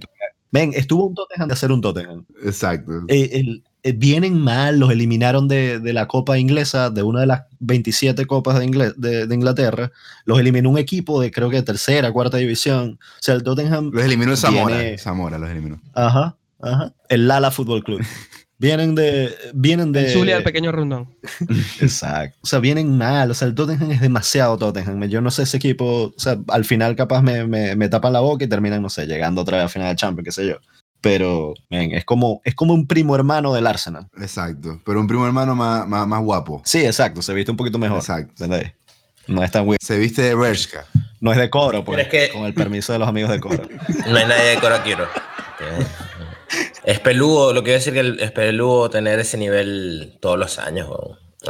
Ven, 0.51 0.71
estuvo 0.73 1.07
un 1.07 1.15
Tottenham 1.15 1.47
de 1.49 1.53
hacer 1.53 1.71
un 1.71 1.81
Tottenham. 1.81 2.25
Exacto. 2.43 2.91
Eh, 3.07 3.29
el- 3.33 3.63
eh, 3.83 3.91
vienen 3.91 4.39
mal, 4.39 4.79
los 4.79 4.89
eliminaron 4.89 5.47
de, 5.47 5.79
de 5.79 5.93
la 5.93 6.07
Copa 6.07 6.39
Inglesa, 6.39 6.89
de 6.89 7.03
una 7.03 7.19
de 7.19 7.27
las 7.27 7.43
27 7.59 8.25
copas 8.25 8.57
de- 8.59 9.27
de 9.27 9.35
Inglaterra. 9.35 9.91
Los 10.25 10.39
eliminó 10.39 10.71
un 10.71 10.77
equipo 10.79 11.21
de 11.21 11.29
creo 11.29 11.49
que 11.51 11.61
tercera, 11.61 12.11
cuarta 12.11 12.37
división. 12.37 12.97
O 13.01 13.21
sea, 13.21 13.35
el 13.35 13.43
Tottenham 13.43 13.91
Los 13.93 14.03
eliminó 14.03 14.31
el 14.31 14.37
Zamora. 14.37 14.77
Viene- 14.77 14.97
Zamora 14.97 15.37
los 15.37 15.49
eliminó. 15.51 15.79
Ajá, 15.93 16.35
ajá. 16.61 16.93
El 17.09 17.27
Lala 17.27 17.51
Fútbol 17.51 17.83
Club. 17.83 17.99
Vienen 18.65 18.95
de. 18.95 19.35
Vienen 19.53 19.91
de. 19.91 20.09
Zulia 20.11 20.37
al 20.37 20.43
pequeño 20.43 20.71
rondón. 20.71 21.15
Exacto. 21.79 22.37
O 22.41 22.47
sea, 22.47 22.59
vienen 22.59 22.97
mal. 22.97 23.29
O 23.29 23.33
sea, 23.33 23.47
el 23.47 23.53
Tottenham 23.55 23.91
es 23.91 24.01
demasiado 24.01 24.57
Tottenham. 24.57 25.03
Yo 25.05 25.21
no 25.21 25.29
sé 25.29 25.43
ese 25.43 25.57
equipo. 25.57 25.85
O 26.05 26.13
sea, 26.17 26.37
al 26.47 26.65
final 26.65 26.95
capaz 26.95 27.21
me, 27.21 27.45
me, 27.45 27.75
me 27.75 27.89
tapan 27.89 28.13
la 28.13 28.21
boca 28.21 28.43
y 28.43 28.47
terminan, 28.47 28.81
no 28.81 28.89
sé, 28.89 29.05
llegando 29.05 29.41
otra 29.41 29.57
vez 29.57 29.65
a 29.65 29.69
final 29.69 29.89
de 29.89 29.95
Champions, 29.95 30.25
qué 30.25 30.31
sé 30.31 30.47
yo. 30.47 30.55
Pero, 31.01 31.53
men, 31.69 31.91
es 31.91 32.03
como, 32.05 32.41
es 32.43 32.55
como 32.55 32.73
un 32.73 32.87
primo 32.87 33.15
hermano 33.15 33.53
del 33.53 33.67
Arsenal. 33.67 34.07
Exacto. 34.19 34.81
Pero 34.83 34.99
un 34.99 35.05
primo 35.05 35.27
hermano 35.27 35.53
más, 35.53 35.87
más, 35.87 36.07
más 36.07 36.23
guapo. 36.23 36.63
Sí, 36.65 36.83
exacto. 36.83 37.21
Se 37.21 37.33
viste 37.35 37.51
un 37.51 37.57
poquito 37.57 37.77
mejor. 37.77 37.99
Exacto. 37.99 38.43
¿entendés? 38.43 38.73
No 39.27 39.43
es 39.43 39.51
tan 39.51 39.67
weird. 39.67 39.79
Se 39.83 39.99
viste 39.99 40.23
de 40.23 40.33
Bershka. 40.33 40.85
No 41.19 41.31
es 41.31 41.37
de 41.37 41.49
coro, 41.51 41.83
pues. 41.83 41.99
Es 41.99 42.07
que- 42.07 42.29
Con 42.33 42.45
el 42.45 42.55
permiso 42.55 42.93
de 42.93 42.99
los 42.99 43.07
amigos 43.07 43.29
de 43.29 43.39
coro. 43.39 43.61
No 44.09 44.15
hay 44.17 44.25
nadie 44.27 44.49
de 44.51 44.57
Coraquiro. 44.57 45.05
Es 46.83 46.99
peludo, 46.99 47.53
lo 47.53 47.61
que 47.61 47.71
quiero 47.71 47.79
decir 47.79 47.93
que 47.93 48.23
es 48.23 48.31
peludo 48.31 48.89
tener 48.89 49.19
ese 49.19 49.37
nivel 49.37 50.17
todos 50.21 50.37
los 50.37 50.59
años. 50.59 50.89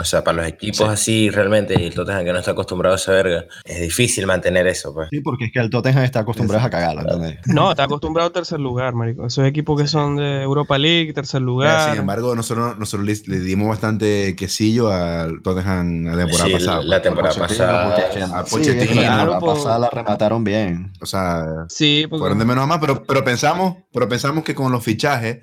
O 0.01 0.05
sea, 0.05 0.23
para 0.23 0.37
los 0.37 0.47
equipos 0.47 0.77
Sí. 0.77 0.83
así 0.85 1.29
realmente, 1.29 1.75
y 1.79 1.85
el 1.87 1.93
Tottenham 1.93 2.25
que 2.25 2.33
no 2.33 2.39
está 2.39 2.51
acostumbrado 2.51 2.95
a 2.95 2.97
esa 2.97 3.11
verga, 3.11 3.45
es 3.63 3.81
difícil 3.81 4.25
mantener 4.27 4.67
eso, 4.67 4.93
pues. 4.93 5.07
Sí, 5.11 5.21
porque 5.21 5.45
es 5.45 5.51
que 5.51 5.59
el 5.59 5.69
Tottenham 5.69 6.03
está 6.03 6.19
acostumbrado 6.21 6.65
a 6.65 6.69
cagarlo, 6.69 7.01
¿entendés? 7.01 7.39
No, 7.47 7.71
está 7.71 7.83
acostumbrado 7.85 8.29
a 8.29 8.33
tercer 8.33 8.59
lugar, 8.59 8.93
marico. 8.93 9.25
Esos 9.25 9.45
equipos 9.45 9.81
que 9.81 9.87
son 9.87 10.15
de 10.17 10.41
Europa 10.43 10.77
League, 10.77 11.13
tercer 11.13 11.39
Sin 11.39 11.45
lugar. 11.45 11.97
embargo, 11.97 12.35
nosotros, 12.35 12.77
nosotros 12.77 13.05
le, 13.07 13.35
le 13.37 13.39
dimos 13.43 13.67
bastante 13.69 14.35
quesillo 14.35 14.89
al 14.91 15.41
Tottenham 15.41 16.03
la 16.05 16.17
temporada 16.17 16.45
Sí, 16.45 16.53
pasada. 16.53 16.81
la 16.83 17.01
temporada 17.01 17.33
Pochettino, 17.35 17.65
pasada. 17.67 18.43
Pochettino. 18.45 18.81
Sí, 18.81 18.87
claro, 18.99 19.31
la 19.31 19.37
Claro, 19.39 19.53
pasada 19.55 19.79
la 19.79 19.89
remataron 19.89 20.43
bien. 20.43 20.93
O 21.01 21.05
sea, 21.05 21.45
Sí, 21.69 22.05
porque 22.09 22.19
fueron 22.21 22.39
de 22.39 22.45
menos 22.45 22.63
a 22.63 22.67
más, 22.67 22.79
pero, 22.79 23.03
pero, 23.03 23.23
pensamos, 23.23 23.77
pero 23.93 24.07
pensamos 24.09 24.43
que 24.43 24.53
con 24.55 24.71
los 24.71 24.83
fichajes 24.83 25.39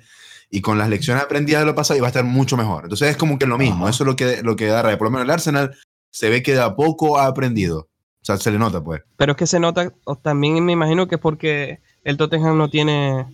y 0.55 0.61
con 0.61 0.77
las 0.77 0.87
lecciones 0.87 1.23
aprendidas 1.23 1.61
de 1.61 1.65
lo 1.65 1.73
pasado 1.75 1.97
iba 1.97 2.05
a 2.07 2.09
estar 2.09 2.23
mucho 2.23 2.55
mejor. 2.57 2.83
Entonces 2.83 3.09
es 3.09 3.17
como 3.17 3.39
que 3.39 3.47
lo 3.47 3.57
mismo. 3.57 3.85
Ajá. 3.85 3.89
Eso 3.89 4.03
es 4.03 4.07
lo 4.07 4.15
que, 4.15 4.41
lo 4.43 4.55
que 4.55 4.67
da 4.67 4.83
rabia. 4.83 4.97
Por 4.99 5.07
lo 5.07 5.11
menos 5.11 5.25
el 5.25 5.31
Arsenal 5.31 5.75
se 6.11 6.29
ve 6.29 6.43
que 6.43 6.53
de 6.53 6.61
a 6.61 6.75
poco 6.75 7.17
ha 7.17 7.25
aprendido. 7.25 7.79
O 8.21 8.25
sea, 8.25 8.37
se 8.37 8.51
le 8.51 8.59
nota, 8.59 8.81
pues. 8.83 9.01
Pero 9.17 9.31
es 9.33 9.37
que 9.37 9.47
se 9.47 9.59
nota, 9.59 9.91
o 10.05 10.15
también 10.15 10.63
me 10.63 10.71
imagino 10.71 11.07
que 11.07 11.15
es 11.15 11.21
porque 11.21 11.79
el 12.03 12.17
Tottenham 12.17 12.57
no 12.57 12.69
tiene, 12.69 13.25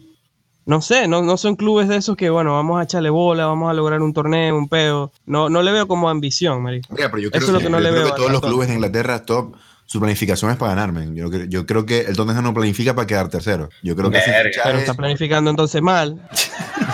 no 0.65 0.81
sé, 0.81 1.07
no, 1.07 1.21
no 1.21 1.35
son 1.37 1.55
clubes 1.57 1.87
de 1.89 1.97
esos 1.97 2.15
que, 2.15 2.29
bueno, 2.29 2.53
vamos 2.53 2.79
a 2.79 2.83
echarle 2.83 3.09
bola, 3.09 3.45
vamos 3.47 3.69
a 3.69 3.73
lograr 3.73 4.01
un 4.01 4.13
torneo, 4.13 4.57
un 4.57 4.69
peo. 4.69 5.11
No, 5.25 5.49
no 5.49 5.61
le 5.61 5.71
veo 5.73 5.87
como 5.87 6.09
ambición, 6.09 6.63
marico. 6.63 6.87
Oiga, 6.93 7.09
pero 7.09 7.19
yo 7.21 7.29
Eso 7.33 7.37
creo, 7.37 7.47
es 7.47 7.53
lo 7.53 7.59
que 7.59 7.69
no 7.69 7.77
yo 7.79 7.83
le 7.83 7.89
creo 7.89 8.03
veo 8.03 8.11
que 8.13 8.17
todos 8.17 8.31
los 8.31 8.41
Tottenham. 8.41 8.51
clubes 8.53 8.67
de 8.69 8.73
Inglaterra 8.75 9.25
top, 9.25 9.55
su 9.85 9.99
planificación 9.99 10.51
es 10.51 10.57
para 10.57 10.73
ganarme. 10.75 11.09
Yo, 11.15 11.29
creo- 11.29 11.45
yo 11.45 11.65
creo 11.65 11.85
que 11.85 12.01
el 12.01 12.15
Tottenham 12.15 12.43
no 12.43 12.53
planifica 12.53 12.93
para 12.95 13.05
quedar 13.07 13.27
tercero. 13.29 13.69
Yo 13.83 13.95
creo 13.95 14.09
que 14.11 14.19
Pero 14.63 14.77
está 14.79 14.93
planificando 14.93 15.49
entonces 15.49 15.81
mal. 15.81 16.27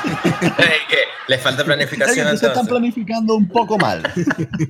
Que 0.01 0.97
le 1.27 1.37
falta 1.39 1.63
planificación 1.65 2.37
se 2.37 2.47
están 2.47 2.67
planificando 2.67 3.35
un 3.35 3.47
poco 3.47 3.77
mal. 3.77 4.03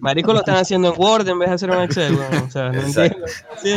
Marico 0.02 0.34
lo 0.34 0.40
están 0.40 0.56
haciendo 0.58 0.94
en 0.94 1.02
Word 1.02 1.28
en 1.28 1.40
vez 1.40 1.50
de 1.50 1.56
hacer 1.56 1.70
en 1.72 1.82
Excel, 1.82 2.16
weón. 2.16 2.44
O 2.48 2.52
sea, 2.52 2.70
no 2.72 2.82
entiendo. 2.82 3.26
Sí. 3.62 3.74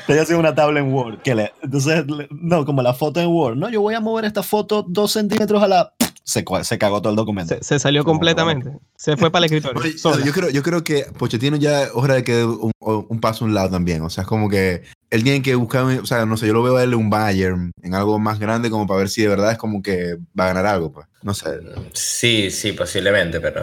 Estoy 0.00 0.18
haciendo 0.18 0.40
una 0.40 0.54
tabla 0.54 0.80
en 0.80 0.92
Word. 0.92 1.18
Que 1.22 1.34
le- 1.34 1.52
entonces, 1.62 2.06
le- 2.06 2.28
no, 2.30 2.64
como 2.64 2.82
la 2.82 2.92
foto 2.94 3.20
en 3.20 3.28
Word. 3.28 3.56
No, 3.56 3.68
yo 3.70 3.80
voy 3.80 3.94
a 3.94 4.00
mover 4.00 4.24
esta 4.26 4.42
foto 4.42 4.84
dos 4.86 5.12
centímetros 5.12 5.62
a 5.62 5.68
la. 5.68 5.92
Se, 6.24 6.44
se 6.62 6.78
cagó 6.78 7.00
todo 7.02 7.10
el 7.10 7.16
documento. 7.16 7.54
Se, 7.56 7.64
se 7.64 7.78
salió 7.78 8.04
Como 8.04 8.14
completamente. 8.18 8.70
Se 8.96 9.16
fue 9.16 9.30
para 9.30 9.46
el 9.46 9.52
escritorio. 9.52 9.80
Oye, 10.04 10.24
yo, 10.24 10.32
creo, 10.32 10.50
yo 10.50 10.62
creo 10.62 10.84
que 10.84 11.06
Pochettino 11.18 11.56
ya 11.56 11.84
es 11.84 11.90
hora 11.94 12.14
de 12.14 12.22
que 12.24 12.32
dé 12.36 12.44
un, 12.44 12.70
un 12.80 13.20
paso 13.20 13.44
a 13.44 13.48
un 13.48 13.54
lado 13.54 13.70
también. 13.70 14.02
O 14.02 14.10
sea, 14.10 14.22
es 14.22 14.28
como 14.28 14.48
que 14.48 14.82
él 15.12 15.22
tiene 15.22 15.42
que 15.42 15.54
buscar, 15.54 15.84
o 15.84 16.06
sea, 16.06 16.26
no 16.26 16.36
sé, 16.36 16.46
yo 16.48 16.52
lo 16.54 16.62
veo 16.62 16.76
a 16.78 16.82
él 16.82 16.92
en 16.94 16.98
un 16.98 17.10
Bayern, 17.10 17.70
en 17.82 17.94
algo 17.94 18.18
más 18.18 18.38
grande, 18.38 18.70
como 18.70 18.86
para 18.86 18.98
ver 18.98 19.08
si 19.08 19.22
de 19.22 19.28
verdad 19.28 19.52
es 19.52 19.58
como 19.58 19.82
que 19.82 20.16
va 20.38 20.44
a 20.44 20.48
ganar 20.48 20.66
algo. 20.66 20.92
Pues. 20.92 21.06
No 21.22 21.34
sé, 21.34 21.60
Sí, 21.92 22.50
sí, 22.50 22.72
posiblemente, 22.72 23.38
pero. 23.40 23.62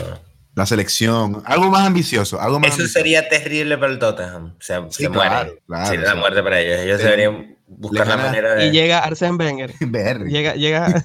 la 0.55 0.65
selección, 0.65 1.41
algo 1.45 1.69
más 1.69 1.85
ambicioso. 1.87 2.39
Algo 2.39 2.59
más 2.59 2.69
Eso 2.69 2.75
ambicioso. 2.81 2.99
sería 2.99 3.27
terrible 3.29 3.77
para 3.77 3.91
el 3.93 3.99
Tottenham. 3.99 4.45
O 4.57 4.61
sea, 4.61 4.85
Sí, 4.89 5.03
se 5.03 5.09
claro, 5.09 5.45
muere. 5.45 5.61
claro, 5.67 5.83
o 5.83 5.87
sea, 5.91 6.01
la 6.01 6.15
muerte 6.15 6.43
para 6.43 6.59
ellos. 6.61 6.79
Ellos 6.81 6.97
deberían 6.99 7.55
buscar 7.67 8.07
la 8.07 8.17
manera 8.17 8.55
de. 8.55 8.65
Y 8.67 8.71
llega 8.71 9.03
Arsène 9.07 9.37
Wenger. 9.37 9.73
Llega, 10.27 10.53
llega, 10.55 10.87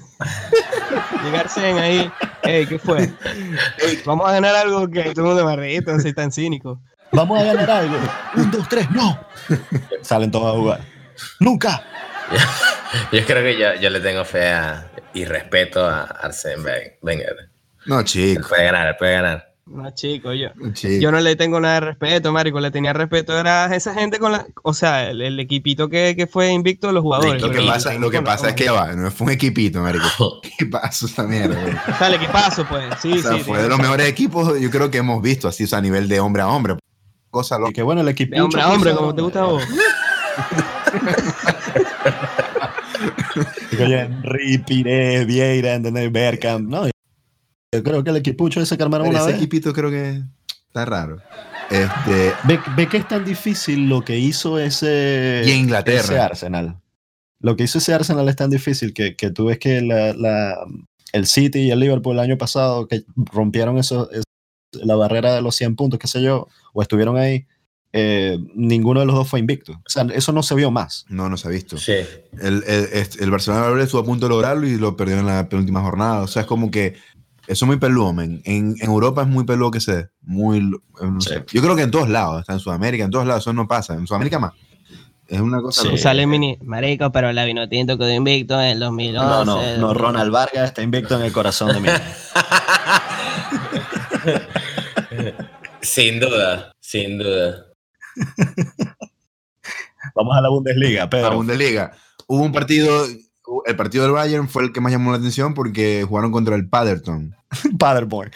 llega 1.23 1.39
Arsène 1.43 1.79
ahí. 1.79 2.11
Ey, 2.43 2.65
¿qué 2.67 2.77
fue? 2.79 3.11
Vamos 4.05 4.27
a 4.29 4.33
ganar 4.33 4.55
algo 4.55 4.87
que 4.89 5.03
todo 5.13 5.25
el 5.29 5.33
mundo 5.35 5.45
me 5.45 5.55
reír, 5.55 5.83
así 5.89 6.13
tan 6.13 6.31
cínico. 6.31 6.79
Vamos 7.15 7.39
a 7.39 7.43
ganar 7.45 7.69
algo. 7.71 7.97
Un, 8.35 8.51
dos, 8.51 8.67
tres, 8.69 8.89
no. 8.91 9.19
Salen 10.01 10.31
todos 10.31 10.53
a 10.55 10.57
jugar. 10.59 10.81
Nunca. 11.39 11.83
Yo 13.11 13.25
creo 13.25 13.43
que 13.43 13.59
yo, 13.59 13.73
yo 13.81 13.89
le 13.89 13.99
tengo 13.99 14.23
fe 14.25 14.47
a- 14.51 14.89
y 15.13 15.25
respeto 15.25 15.85
a 15.85 16.05
Arsène 16.23 16.97
Wenger. 17.01 17.35
No, 17.85 17.99
Él 17.99 18.05
chico. 18.05 18.47
puede 18.49 18.63
ganar, 18.65 18.87
él 18.87 18.95
puede 18.97 19.13
ganar. 19.13 19.53
No, 19.67 19.89
chico, 19.91 20.31
yo. 20.33 20.49
chico. 20.73 21.01
Yo 21.01 21.11
no 21.11 21.19
le 21.19 21.35
tengo 21.35 21.59
nada 21.59 21.75
de 21.75 21.79
respeto, 21.87 22.31
marico. 22.31 22.59
Le 22.59 22.71
tenía 22.71 22.93
respeto 22.93 23.37
era 23.37 23.65
a 23.65 23.75
esa 23.75 23.93
gente 23.93 24.17
con 24.19 24.31
la... 24.31 24.45
O 24.63 24.73
sea, 24.73 25.09
el, 25.09 25.21
el 25.21 25.39
equipito 25.39 25.89
que, 25.89 26.15
que 26.15 26.25
fue 26.27 26.51
invicto 26.51 26.87
de 26.87 26.93
los 26.93 27.01
jugadores. 27.03 27.41
Lo 27.41 27.49
que 27.51 27.61
pasa, 27.61 27.93
lo 27.95 28.09
que 28.09 28.17
Con 28.17 28.25
la- 28.25 28.31
pasa 28.31 28.49
es 28.49 28.55
que 28.55 28.69
va, 28.69 28.93
no 28.93 29.09
fue 29.11 29.27
un 29.27 29.33
equipito, 29.33 29.81
marico. 29.81 30.05
¿Qué 30.57 30.65
pasa 30.67 31.05
esa 31.05 31.23
mierda? 31.23 31.59
güey? 31.61 31.73
O 31.75 31.97
sea, 31.97 32.07
el 32.07 32.13
equipazo, 32.15 32.65
pues. 32.67 32.85
Sí, 33.01 33.13
O 33.13 33.21
sea, 33.21 33.33
sí. 33.33 33.39
fue 33.43 33.57
sí. 33.57 33.63
de 33.63 33.69
los 33.69 33.79
mejores 33.79 34.07
equipos, 34.07 34.59
yo 34.59 34.69
creo 34.69 34.89
que 34.89 34.99
hemos 34.99 35.21
visto, 35.21 35.47
así, 35.47 35.63
o 35.65 35.67
sea, 35.67 35.79
a 35.79 35.81
nivel 35.81 36.07
de 36.07 36.19
hombre 36.19 36.41
a 36.43 36.47
hombre. 36.47 36.75
Cosa 37.35 37.57
Y 37.57 37.59
loca. 37.59 37.73
que 37.73 37.83
bueno, 37.83 37.99
el 37.99 38.07
equipo. 38.07 38.33
De 38.33 38.41
hombre 38.41 38.63
hombre, 38.63 38.95
como 38.95 39.13
te 39.13 39.21
gusta 39.21 39.41
a 39.41 39.45
vos. 39.47 39.63
Oye, 43.77 44.59
Pires, 44.65 45.27
Vieira, 45.27 45.73
¿entendés? 45.73 46.09
Bergkamp, 46.11 46.69
¿no? 46.69 46.85
Yo 46.87 47.83
creo 47.83 48.03
que 48.05 48.09
el 48.11 48.15
equipucho 48.15 48.61
ese 48.61 48.77
que 48.77 48.83
armaron 48.83 49.07
Pero 49.07 49.17
una 49.17 49.23
ese 49.23 49.33
vez. 49.33 49.41
equipito 49.41 49.73
creo 49.73 49.89
que 49.91 50.23
está 50.67 50.85
raro. 50.85 51.17
Este, 51.69 52.31
Ve, 52.45 52.59
ve 52.77 52.87
que 52.87 52.97
es 52.97 53.07
tan 53.07 53.25
difícil 53.25 53.89
lo 53.89 54.01
que 54.05 54.17
hizo 54.17 54.57
ese, 54.59 55.43
y 55.45 55.51
en 55.51 55.57
Inglaterra. 55.59 55.99
ese 55.99 56.19
Arsenal. 56.19 56.79
Lo 57.41 57.57
que 57.57 57.63
hizo 57.63 57.79
ese 57.79 57.93
Arsenal 57.93 58.29
es 58.29 58.37
tan 58.37 58.49
difícil 58.49 58.93
que, 58.93 59.17
que 59.17 59.29
tú 59.29 59.45
ves 59.47 59.59
que 59.59 59.81
la, 59.81 60.13
la- 60.13 60.55
el 61.11 61.25
City 61.27 61.59
y 61.63 61.71
el 61.71 61.79
Liverpool 61.81 62.13
el 62.13 62.19
año 62.21 62.37
pasado 62.37 62.87
que 62.87 63.03
rompieron 63.15 63.77
eso, 63.77 64.09
es- 64.11 64.23
la 64.83 64.95
barrera 64.95 65.33
de 65.33 65.41
los 65.41 65.55
100 65.55 65.75
puntos, 65.75 65.99
qué 65.99 66.07
sé 66.07 66.21
yo, 66.21 66.47
o 66.73 66.81
estuvieron 66.81 67.17
ahí, 67.17 67.45
eh, 67.93 68.37
ninguno 68.55 68.99
de 68.99 69.05
los 69.05 69.15
dos 69.15 69.29
fue 69.29 69.39
invicto. 69.39 69.71
O 69.73 69.89
sea, 69.89 70.05
eso 70.13 70.31
no 70.33 70.43
se 70.43 70.55
vio 70.55 70.71
más. 70.71 71.05
No, 71.07 71.29
no 71.29 71.37
se 71.37 71.47
ha 71.47 71.51
visto. 71.51 71.77
Sí. 71.77 71.93
El, 72.41 72.63
el, 72.67 73.07
el 73.19 73.31
Barcelona 73.31 73.81
estuvo 73.81 74.01
a 74.01 74.05
punto 74.05 74.25
de 74.25 74.29
lograrlo 74.31 74.67
y 74.67 74.77
lo 74.77 74.97
perdió 74.97 75.17
en 75.19 75.25
la 75.25 75.47
penúltima 75.47 75.81
jornada. 75.81 76.21
O 76.21 76.27
sea, 76.27 76.41
es 76.41 76.47
como 76.47 76.69
que 76.71 76.95
eso 77.47 77.65
es 77.65 77.67
muy 77.67 77.77
peludo, 77.77 78.11
men. 78.11 78.41
En, 78.43 78.75
en 78.81 78.89
Europa 78.89 79.21
es 79.21 79.27
muy 79.27 79.45
peludo 79.45 79.71
que 79.71 79.79
se 79.79 79.95
dé. 79.95 80.07
Muy, 80.23 80.57
eh, 80.57 81.05
no 81.09 81.21
Sí. 81.21 81.29
sé. 81.29 81.45
Yo 81.53 81.61
creo 81.61 81.75
que 81.75 81.83
en 81.83 81.91
todos 81.91 82.09
lados, 82.09 82.41
está 82.41 82.53
en 82.53 82.59
Sudamérica, 82.59 83.05
en 83.05 83.11
todos 83.11 83.25
lados, 83.27 83.43
eso 83.43 83.53
no 83.53 83.67
pasa. 83.67 83.93
En 83.93 84.05
Sudamérica 84.07 84.39
más. 84.39 84.51
Es 85.27 85.39
una 85.39 85.61
cosa. 85.61 85.83
Sí. 85.83 85.97
Sale 85.97 86.27
mini. 86.27 86.57
Marico, 86.63 87.11
pero 87.11 87.31
la 87.31 87.45
vino 87.45 87.67
tinto 87.69 87.97
quedó 87.97 88.13
invicto 88.13 88.59
en 88.61 88.67
el 88.71 88.79
2011. 88.79 89.25
No, 89.25 89.45
no, 89.45 89.77
no, 89.77 89.93
Ronald 89.93 90.31
Vargas 90.31 90.65
está 90.65 90.81
invicto 90.83 91.15
en 91.17 91.23
el 91.23 91.31
corazón 91.31 91.71
de 91.73 91.79
mí. 91.79 91.89
Sin 95.81 96.19
duda, 96.19 96.71
sin 96.79 97.17
duda. 97.19 97.65
Vamos 100.15 100.37
a 100.37 100.41
la 100.41 100.49
Bundesliga, 100.49 101.01
La 101.03 101.09
Pedro. 101.09 101.35
Bundesliga. 101.37 101.91
Hubo 102.27 102.43
un 102.43 102.51
partido, 102.51 103.05
el 103.65 103.75
partido 103.75 104.03
del 104.05 104.13
Bayern 104.13 104.47
fue 104.47 104.63
el 104.63 104.71
que 104.71 104.81
más 104.81 104.91
llamó 104.91 105.11
la 105.11 105.17
atención 105.17 105.53
porque 105.53 106.05
jugaron 106.07 106.31
contra 106.31 106.55
el 106.55 106.67
Paderton. 106.69 107.35
Paderborn. 107.79 108.31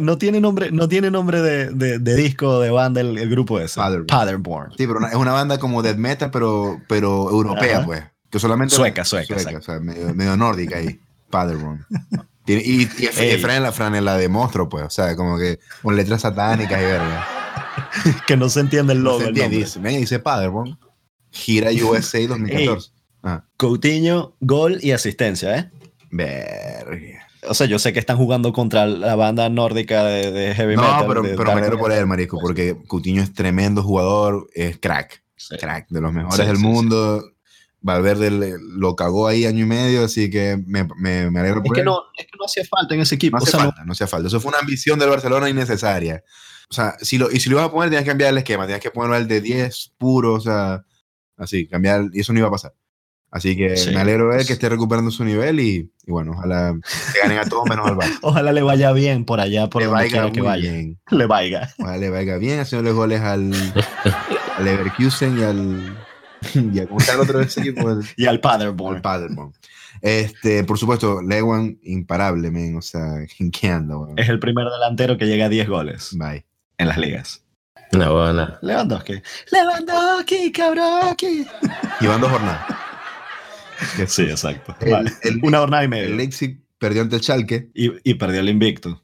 No 0.00 0.18
tiene 0.18 0.40
nombre, 0.40 0.70
no 0.72 0.88
tiene 0.88 1.10
nombre 1.10 1.40
de, 1.42 1.70
de, 1.70 1.98
de 1.98 2.14
disco 2.16 2.60
de 2.60 2.70
banda 2.70 3.00
el, 3.00 3.18
el 3.18 3.28
grupo 3.28 3.60
ese. 3.60 3.76
Paderborn. 3.80 4.06
Paderborn. 4.06 4.70
Sí, 4.72 4.86
pero 4.86 4.98
una- 4.98 5.08
es 5.08 5.16
una 5.16 5.32
banda 5.32 5.58
como 5.58 5.82
death 5.82 5.96
metal, 5.98 6.30
pero, 6.30 6.80
pero 6.88 7.30
europea, 7.30 7.78
Ajá. 7.78 7.86
pues. 7.86 8.02
Que 8.30 8.38
solamente 8.40 8.74
Sueca, 8.74 9.04
sueca, 9.04 9.34
exacto. 9.34 9.58
o 9.58 9.62
sea, 9.62 9.78
medio, 9.80 10.12
medio 10.14 10.36
nórdica 10.36 10.76
ahí. 10.78 10.98
Paderborn. 11.30 11.84
Y, 12.46 12.52
y, 12.54 12.88
y 12.98 13.06
Ey. 13.18 13.38
franela, 13.40 13.72
franela 13.72 14.16
de 14.16 14.28
monstruo, 14.28 14.68
pues. 14.68 14.84
O 14.84 14.90
sea, 14.90 15.16
como 15.16 15.36
que 15.38 15.58
con 15.82 15.96
letras 15.96 16.20
satánicas 16.22 16.80
y 16.80 16.84
verga. 16.84 17.26
Que 18.26 18.36
no 18.36 18.48
se 18.48 18.60
entiende 18.60 18.92
el 18.94 19.00
No 19.02 19.10
logo. 19.10 19.18
se 19.18 19.24
el 19.24 19.28
entiende, 19.30 19.56
nombre. 19.56 19.66
dice, 19.66 19.80
ven, 19.80 20.00
dice 20.00 20.18
Paderborn. 20.18 20.78
Gira 21.30 21.70
USA 21.84 22.26
2014. 22.26 22.90
Ah, 23.22 23.44
Coutinho, 23.56 24.36
gol 24.40 24.78
y 24.82 24.92
asistencia, 24.92 25.56
¿eh? 25.58 25.70
verga. 26.10 27.26
O 27.48 27.54
sea, 27.54 27.66
yo 27.66 27.78
sé 27.78 27.92
que 27.92 27.98
están 28.00 28.16
jugando 28.16 28.52
contra 28.52 28.86
la 28.86 29.14
banda 29.14 29.48
nórdica 29.48 30.04
de, 30.04 30.32
de 30.32 30.54
heavy 30.54 30.74
No, 30.76 30.82
metal. 30.82 31.04
pero, 31.06 31.22
de 31.22 31.36
pero 31.36 31.52
me 31.52 31.60
alegro 31.60 31.78
por 31.78 31.92
él, 31.92 32.06
marico, 32.06 32.38
porque 32.40 32.76
Coutinho 32.88 33.22
es 33.22 33.32
tremendo 33.34 33.82
jugador, 33.82 34.48
es 34.54 34.78
crack. 34.78 35.22
Sí. 35.36 35.56
crack, 35.58 35.86
de 35.90 36.00
los 36.00 36.12
mejores 36.12 36.36
Sí, 36.38 36.46
del 36.46 36.56
sí. 36.56 36.62
mundo. 36.62 37.22
Valverde 37.86 38.58
lo 38.60 38.96
cagó 38.96 39.28
ahí 39.28 39.46
año 39.46 39.64
y 39.64 39.68
medio, 39.68 40.04
así 40.04 40.28
que 40.28 40.62
me, 40.66 40.86
me, 40.98 41.30
me 41.30 41.40
alegro 41.40 41.60
Es 41.60 41.66
por 41.66 41.74
que, 41.74 41.80
él. 41.80 41.86
no, 41.86 42.00
es 42.18 42.26
que 42.26 42.32
no 42.38 42.44
hacía 42.44 42.64
falta 42.68 42.94
en 42.94 43.00
ese 43.00 43.14
equipo. 43.14 43.38
No 43.38 43.44
no- 43.44 43.50
falta, 43.58 43.84
no 43.84 43.92
hacía 43.92 44.06
falta. 44.06 44.28
Eso 44.28 44.40
fue 44.40 44.48
una 44.50 44.58
ambición 44.58 44.98
del 44.98 45.08
Barcelona 45.08 45.48
innecesaria. 45.48 46.22
O 46.68 46.74
sea, 46.74 46.96
si 47.00 47.16
lo, 47.16 47.30
y 47.30 47.38
si 47.38 47.48
lo 47.48 47.56
ibas 47.58 47.68
a 47.68 47.72
poner, 47.72 47.88
tenías 47.90 48.02
que 48.04 48.10
cambiar 48.10 48.30
el 48.32 48.38
esquema, 48.38 48.64
tenías 48.64 48.80
que 48.80 48.90
ponerlo 48.90 49.14
al 49.16 49.28
de 49.28 49.40
10 49.40 49.92
puro, 49.98 50.34
o 50.34 50.40
sea, 50.40 50.84
así, 51.36 51.68
cambiar, 51.68 52.06
y 52.12 52.20
eso 52.20 52.32
no 52.32 52.40
iba 52.40 52.48
a 52.48 52.50
pasar. 52.50 52.74
Así 53.30 53.56
que 53.56 53.76
Sí. 53.76 53.90
me 53.90 54.00
alegro 54.00 54.30
de 54.30 54.40
él 54.40 54.46
que 54.46 54.52
esté 54.54 54.68
recuperando 54.68 55.10
su 55.10 55.24
nivel 55.24 55.60
y, 55.60 55.92
y 56.06 56.10
bueno, 56.10 56.32
ojalá 56.32 56.74
ganen 57.22 57.38
a 57.38 57.44
todos 57.44 57.68
menos 57.68 57.86
al 57.86 57.96
Barça. 57.96 58.18
Ojalá 58.22 58.52
le 58.52 58.62
vaya 58.62 58.92
bien 58.92 59.24
por 59.24 59.40
allá, 59.40 59.68
por 59.68 59.82
le 59.82 59.86
donde 59.88 60.04
vaya 60.08 60.32
que 60.32 60.40
vaya. 60.40 60.70
bien. 60.72 60.98
Le 61.10 61.26
vaya. 61.26 61.70
Ojalá 61.78 61.98
le 61.98 62.10
vaya 62.10 62.36
bien 62.38 62.60
haciéndole 62.60 62.92
goles 62.92 63.20
al, 63.20 63.52
al 64.56 64.64
Leverkusen 64.64 65.38
y 65.38 65.42
al. 65.42 65.96
Y 66.72 66.78
a, 66.80 66.86
¿Cómo 66.86 66.98
está 67.00 67.14
el 67.14 67.20
otro 67.20 67.38
de 67.38 67.44
ese 67.46 67.60
equipo? 67.60 67.90
El, 67.90 68.04
Y 68.16 68.26
al 68.26 68.36
el 68.36 68.40
Paderborn. 68.40 69.02
Paderborn. 69.02 69.52
Este, 70.02 70.62
por 70.64 70.78
supuesto, 70.78 71.22
Lewan, 71.22 71.78
imparable, 71.82 72.50
men. 72.50 72.76
O 72.76 72.82
sea, 72.82 73.16
¿en 73.38 73.50
qué 73.50 73.68
anda, 73.68 73.96
weón? 73.96 74.18
Es 74.18 74.28
el 74.28 74.38
primer 74.38 74.66
delantero 74.68 75.16
que 75.16 75.26
llega 75.26 75.46
a 75.46 75.48
10 75.48 75.68
goles 75.68 76.10
Bye. 76.12 76.44
en 76.78 76.88
las 76.88 76.98
ligas. 76.98 77.42
Una 77.92 78.10
buena. 78.10 78.58
Lewandowski. 78.62 79.22
Lewandowski, 79.52 80.52
cabrón. 80.52 81.16
Y 82.00 82.06
van 82.06 82.20
dos 82.20 82.30
jornadas. 82.30 82.66
Sí, 84.08 84.22
exacto. 84.22 84.74
El- 84.80 84.92
Vale. 84.92 85.12
el- 85.22 85.40
Una 85.42 85.58
jornada 85.60 85.82
y 85.82 85.86
El 85.86 85.90
media. 85.90 86.08
Leipzig 86.14 86.60
perdió 86.78 87.02
ante 87.02 87.16
el 87.16 87.22
Schalke. 87.22 87.70
Y, 87.74 87.92
y 88.10 88.14
perdió 88.14 88.40
el 88.40 88.48
invicto. 88.48 89.02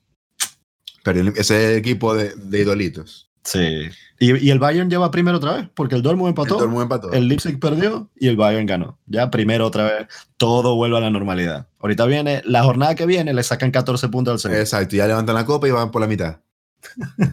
Perdió 1.04 1.22
el- 1.22 1.34
ese 1.36 1.76
equipo 1.76 2.14
de, 2.14 2.34
de 2.36 2.60
idolitos. 2.60 3.30
Sí. 3.44 3.88
Y, 4.20 4.36
y 4.46 4.50
el 4.50 4.58
Bayern 4.60 4.88
lleva 4.88 5.10
primero 5.10 5.38
otra 5.38 5.54
vez, 5.54 5.68
porque 5.74 5.96
el 5.96 6.02
Dortmund 6.02 6.28
empató. 6.28 6.54
El 6.54 6.60
Dortmund 6.60 6.82
empató. 6.82 7.12
El 7.12 7.26
Leipzig 7.28 7.58
perdió 7.58 8.08
y 8.16 8.28
el 8.28 8.36
Bayern 8.36 8.66
ganó. 8.66 8.98
Ya 9.06 9.30
primero 9.30 9.66
otra 9.66 9.84
vez, 9.84 10.06
todo 10.36 10.76
vuelve 10.76 10.96
a 10.98 11.00
la 11.00 11.10
normalidad. 11.10 11.66
Ahorita 11.80 12.04
viene, 12.06 12.40
la 12.44 12.62
jornada 12.62 12.94
que 12.94 13.04
viene 13.06 13.34
le 13.34 13.42
sacan 13.42 13.72
14 13.72 14.08
puntos 14.10 14.32
al 14.34 14.38
segundo. 14.38 14.60
Exacto, 14.60 14.94
ya 14.94 15.06
levantan 15.08 15.34
la 15.34 15.44
copa 15.44 15.66
y 15.66 15.72
van 15.72 15.90
por 15.90 16.00
la 16.00 16.06
mitad. 16.06 16.36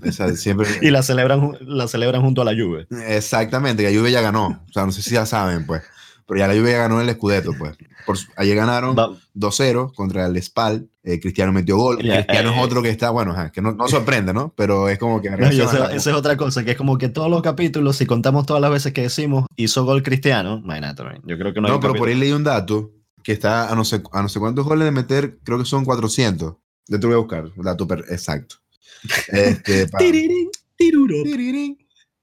Esa- 0.03 0.35
siempre, 0.35 0.67
Y 0.81 0.89
la 0.89 1.03
celebran, 1.03 1.57
la 1.61 1.87
celebran 1.87 2.21
junto 2.21 2.41
a 2.41 2.45
la 2.45 2.51
Juve. 2.53 2.87
Exactamente, 3.07 3.83
la 3.83 3.97
Juve 3.97 4.11
ya 4.11 4.21
ganó. 4.21 4.63
O 4.67 4.71
sea, 4.73 4.85
no 4.85 4.91
sé 4.91 5.01
si 5.01 5.11
ya 5.11 5.25
saben, 5.25 5.65
pues. 5.65 5.83
Pero 6.27 6.39
ya 6.39 6.47
la 6.47 6.53
Juve 6.53 6.71
ya 6.71 6.77
ganó 6.79 7.01
el 7.01 7.11
Scudetto, 7.11 7.51
pues. 7.57 7.75
Por 8.05 8.17
ayer 8.37 8.55
ganaron 8.55 8.95
Va- 8.97 9.11
2-0 9.35 9.93
contra 9.93 10.25
el 10.25 10.41
Spal. 10.41 10.87
Eh, 11.09 11.19
Cristiano 11.19 11.51
metió 11.51 11.75
gol. 11.75 11.97
Cristiano 11.97 12.51
eh, 12.51 12.53
es 12.55 12.63
otro 12.63 12.83
que 12.83 12.89
está, 12.89 13.09
bueno, 13.09 13.31
ajá, 13.31 13.51
que 13.51 13.63
no, 13.63 13.71
no 13.71 13.87
sorprende, 13.87 14.31
¿no? 14.31 14.53
Pero 14.55 14.89
es 14.89 14.99
como 14.99 15.19
que... 15.19 15.29
No, 15.39 15.47
esa, 15.47 15.91
es 15.95 16.05
otra 16.07 16.37
cosa, 16.37 16.63
que 16.63 16.71
es 16.71 16.77
como 16.77 16.99
que 16.99 17.09
todos 17.09 17.31
los 17.31 17.41
capítulos, 17.41 17.97
si 17.97 18.05
contamos 18.05 18.45
todas 18.45 18.61
las 18.61 18.69
veces 18.69 18.93
que 18.93 19.01
decimos 19.01 19.45
hizo 19.55 19.85
gol 19.85 20.03
cristiano, 20.03 20.61
imagínate, 20.63 21.03
man, 21.03 21.21
yo 21.25 21.35
creo 21.37 21.51
que 21.51 21.61
no, 21.61 21.67
No, 21.67 21.79
pero 21.79 21.95
por 21.95 22.09
ahí 22.09 22.15
leí 22.15 22.31
un 22.31 22.43
dato 22.43 22.91
que 23.23 23.31
está 23.31 23.71
a 23.71 23.75
no 23.75 23.83
sé, 23.83 24.03
a 24.11 24.21
no 24.21 24.29
sé 24.29 24.39
cuántos 24.39 24.65
goles 24.65 24.85
de 24.85 24.91
meter, 24.91 25.39
creo 25.43 25.57
que 25.57 25.65
son 25.65 25.83
400. 25.83 26.55
Yo 26.87 26.99
te 26.99 27.07
voy 27.07 27.15
a 27.15 27.19
buscar, 27.19 27.45
un 27.55 27.63
dato 27.63 27.87
exacto. 28.09 28.57
Este, 29.29 29.87
pa- 29.87 29.97
Tirirín, 29.97 30.49
tiruro. 30.75 31.15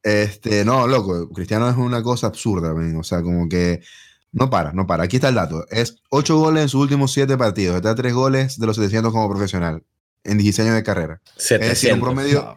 Este, 0.02 0.64
no, 0.64 0.86
loco, 0.86 1.28
Cristiano 1.30 1.68
es 1.68 1.76
una 1.76 2.02
cosa 2.02 2.28
absurda, 2.28 2.72
men, 2.72 2.96
o 2.96 3.02
sea, 3.02 3.22
como 3.22 3.48
que 3.48 3.80
no 4.36 4.50
para, 4.50 4.72
no 4.72 4.86
para. 4.86 5.04
Aquí 5.04 5.16
está 5.16 5.30
el 5.30 5.34
dato. 5.34 5.66
Es 5.70 5.96
8 6.10 6.38
goles 6.38 6.62
en 6.64 6.68
sus 6.68 6.80
últimos 6.82 7.12
7 7.12 7.36
partidos. 7.36 7.76
Está 7.76 7.90
a 7.90 7.94
3 7.94 8.12
goles 8.14 8.58
de 8.58 8.66
los 8.66 8.76
700 8.76 9.10
como 9.12 9.28
profesional 9.28 9.82
en 10.24 10.38
16 10.38 10.66
años 10.66 10.76
de 10.76 10.82
carrera. 10.82 11.20
Es 11.36 11.48
decir, 11.48 11.58
un 11.60 12.00
700. 12.00 12.00
promedio, 12.00 12.56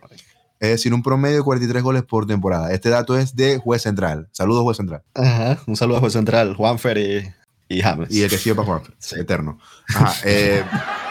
es 0.60 0.70
decir, 0.70 0.94
un 0.94 1.02
promedio 1.04 1.38
de 1.38 1.44
43 1.44 1.82
goles 1.84 2.04
por 2.04 2.28
temporada. 2.28 2.72
Este 2.74 2.90
dato 2.90 3.18
es 3.18 3.36
de 3.36 3.58
Juez 3.58 3.82
Central. 3.82 4.28
Saludos, 4.32 4.64
Juez 4.64 4.78
Central. 4.78 5.04
Ajá, 5.14 5.58
un 5.68 5.76
saludo 5.78 5.98
a 5.98 6.00
Juez 6.02 6.14
Central, 6.14 6.56
Juanfer 6.56 6.98
y, 6.98 7.34
y 7.70 7.82
James. 7.82 8.12
Y 8.12 8.24
el 8.24 8.30
que 8.30 8.38
sigue 8.38 8.56
para 8.56 8.66
Juan, 8.68 8.82
Sí. 9.00 9.16
eterno. 9.20 9.58
Ajá, 9.96 10.14
eh, 10.26 10.64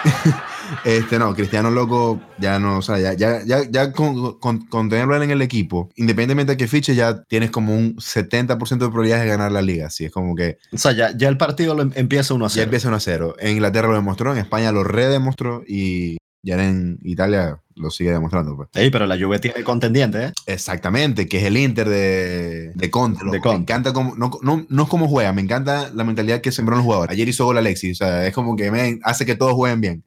este 0.85 1.19
no, 1.19 1.35
Cristiano 1.35 1.71
Loco 1.71 2.21
ya 2.39 2.59
no, 2.59 2.79
o 2.79 2.83
sea, 2.83 2.99
ya, 2.99 3.15
ya, 3.15 3.43
ya, 3.45 3.63
ya 3.71 3.93
con, 3.93 4.39
con, 4.39 4.67
con 4.67 4.89
tenerlo 4.89 5.21
en 5.23 5.31
el 5.31 5.43
equipo, 5.43 5.91
independientemente 5.97 6.53
de 6.53 6.57
que 6.57 6.69
fiche, 6.69 6.95
ya 6.95 7.23
tienes 7.25 7.51
como 7.51 7.75
un 7.75 7.97
70% 7.97 8.59
de 8.59 8.77
probabilidades 8.89 9.25
de 9.25 9.31
ganar 9.31 9.53
la 9.53 9.63
liga. 9.63 9.87
Así 9.87 10.05
es 10.05 10.13
como 10.13 10.35
que 10.35 10.59
O 10.73 10.79
sea, 10.79 10.93
ya, 10.93 11.17
ya 11.17 11.29
el 11.29 11.37
partido 11.37 11.75
lo 11.75 11.83
em- 11.83 11.93
empieza 11.95 12.35
1 12.35 12.45
a 12.45 12.49
ya 12.49 12.55
0. 12.55 12.65
empieza 12.65 12.89
1 12.89 12.97
a 12.97 13.01
0. 13.01 13.35
En 13.39 13.53
Inglaterra 13.53 13.89
lo 13.89 13.95
demostró, 13.95 14.33
en 14.33 14.39
España 14.39 14.73
lo 14.73 14.85
redemostró 14.85 15.63
y 15.67 16.17
ya 16.43 16.55
en 16.63 16.99
Italia 17.03 17.61
lo 17.75 17.91
sigue 17.91 18.11
demostrando. 18.13 18.57
Pues. 18.57 18.69
Ey, 18.75 18.91
pero 18.91 19.07
la 19.07 19.17
Juve 19.19 19.39
tiene 19.39 19.63
contendiente, 19.65 20.25
¿eh? 20.27 20.33
Exactamente, 20.47 21.29
que 21.29 21.39
es 21.39 21.45
el 21.45 21.57
Inter 21.57 21.89
de, 21.89 22.73
de 22.75 22.91
Conte. 22.91 23.25
De 23.31 23.41
Conte. 23.41 23.57
Me 23.59 23.63
encanta 23.63 23.93
cómo, 23.93 24.15
no, 24.17 24.31
no, 24.43 24.67
no 24.69 24.83
es 24.83 24.89
como 24.89 25.09
juega, 25.09 25.33
me 25.33 25.43
encanta 25.43 25.91
la 25.95 26.05
mentalidad 26.05 26.41
que 26.41 26.53
sembró 26.53 26.77
los 26.77 26.85
jugadores. 26.85 27.13
Ayer 27.15 27.29
hizo 27.29 27.45
gol 27.45 27.59
Alexis, 27.59 28.01
o 28.01 28.05
sea, 28.05 28.27
es 28.27 28.35
como 28.35 28.57
que 28.57 28.71
men, 28.71 29.01
hace 29.05 29.27
que 29.27 29.35
todos 29.37 29.53
jueguen 29.55 29.81
bien. 29.81 30.05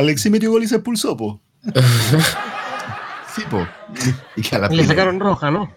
Alexis 0.00 0.30
metió 0.32 0.50
gol 0.50 0.62
y 0.64 0.68
se 0.68 0.76
expulsó, 0.76 1.16
po. 1.16 1.40
Sí, 3.34 3.42
po. 3.48 3.64
Y 4.36 4.42
que 4.42 4.56
a 4.56 4.58
la 4.58 4.68
Le 4.68 4.84
sacaron 4.84 5.20
roja, 5.20 5.50
¿no? 5.52 5.72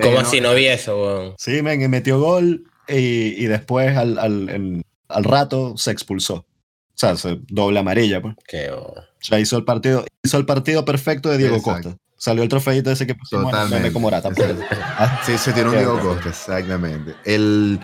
¿Cómo 0.00 0.16
Eh, 0.16 0.20
así 0.20 0.40
no 0.40 0.54
vi 0.54 0.66
eso, 0.68 0.96
weón? 0.96 1.34
Sí, 1.36 1.60
men, 1.62 1.82
y 1.82 1.88
metió 1.88 2.18
gol 2.18 2.64
y, 2.88 2.94
y 3.42 3.46
después 3.46 3.94
al, 3.96 4.18
al, 4.18 4.48
en- 4.48 4.82
al 5.08 5.24
rato 5.24 5.76
se 5.76 5.90
expulsó. 5.90 6.34
O 6.36 6.46
sea, 6.94 7.14
se, 7.16 7.40
doble 7.48 7.78
amarilla, 7.80 8.22
pues. 8.22 8.34
Que, 8.46 8.70
oh, 8.70 8.94
O 8.94 9.02
sea, 9.20 9.38
hizo 9.38 9.58
el 9.58 9.64
partido, 9.64 10.04
hizo 10.22 10.38
el 10.38 10.46
partido 10.46 10.84
perfecto 10.86 11.28
de 11.28 11.36
Diego 11.38 11.56
Exacto. 11.56 11.90
Costa. 11.90 12.02
Salió 12.16 12.42
el 12.42 12.48
trofeito 12.48 12.90
ese 12.90 13.06
que 13.06 13.14
pusimos 13.14 13.50
Totalmente. 13.50 13.92
como 13.92 14.04
Morata. 14.06 14.30
pues. 14.30 14.56
Ah, 14.70 15.20
Sí, 15.26 15.36
se 15.36 15.52
tiró 15.52 15.66
un 15.66 15.72
Qué 15.74 15.78
Diego. 15.80 16.00
Costa, 16.00 16.30
exactamente. 16.30 17.14
El, 17.24 17.78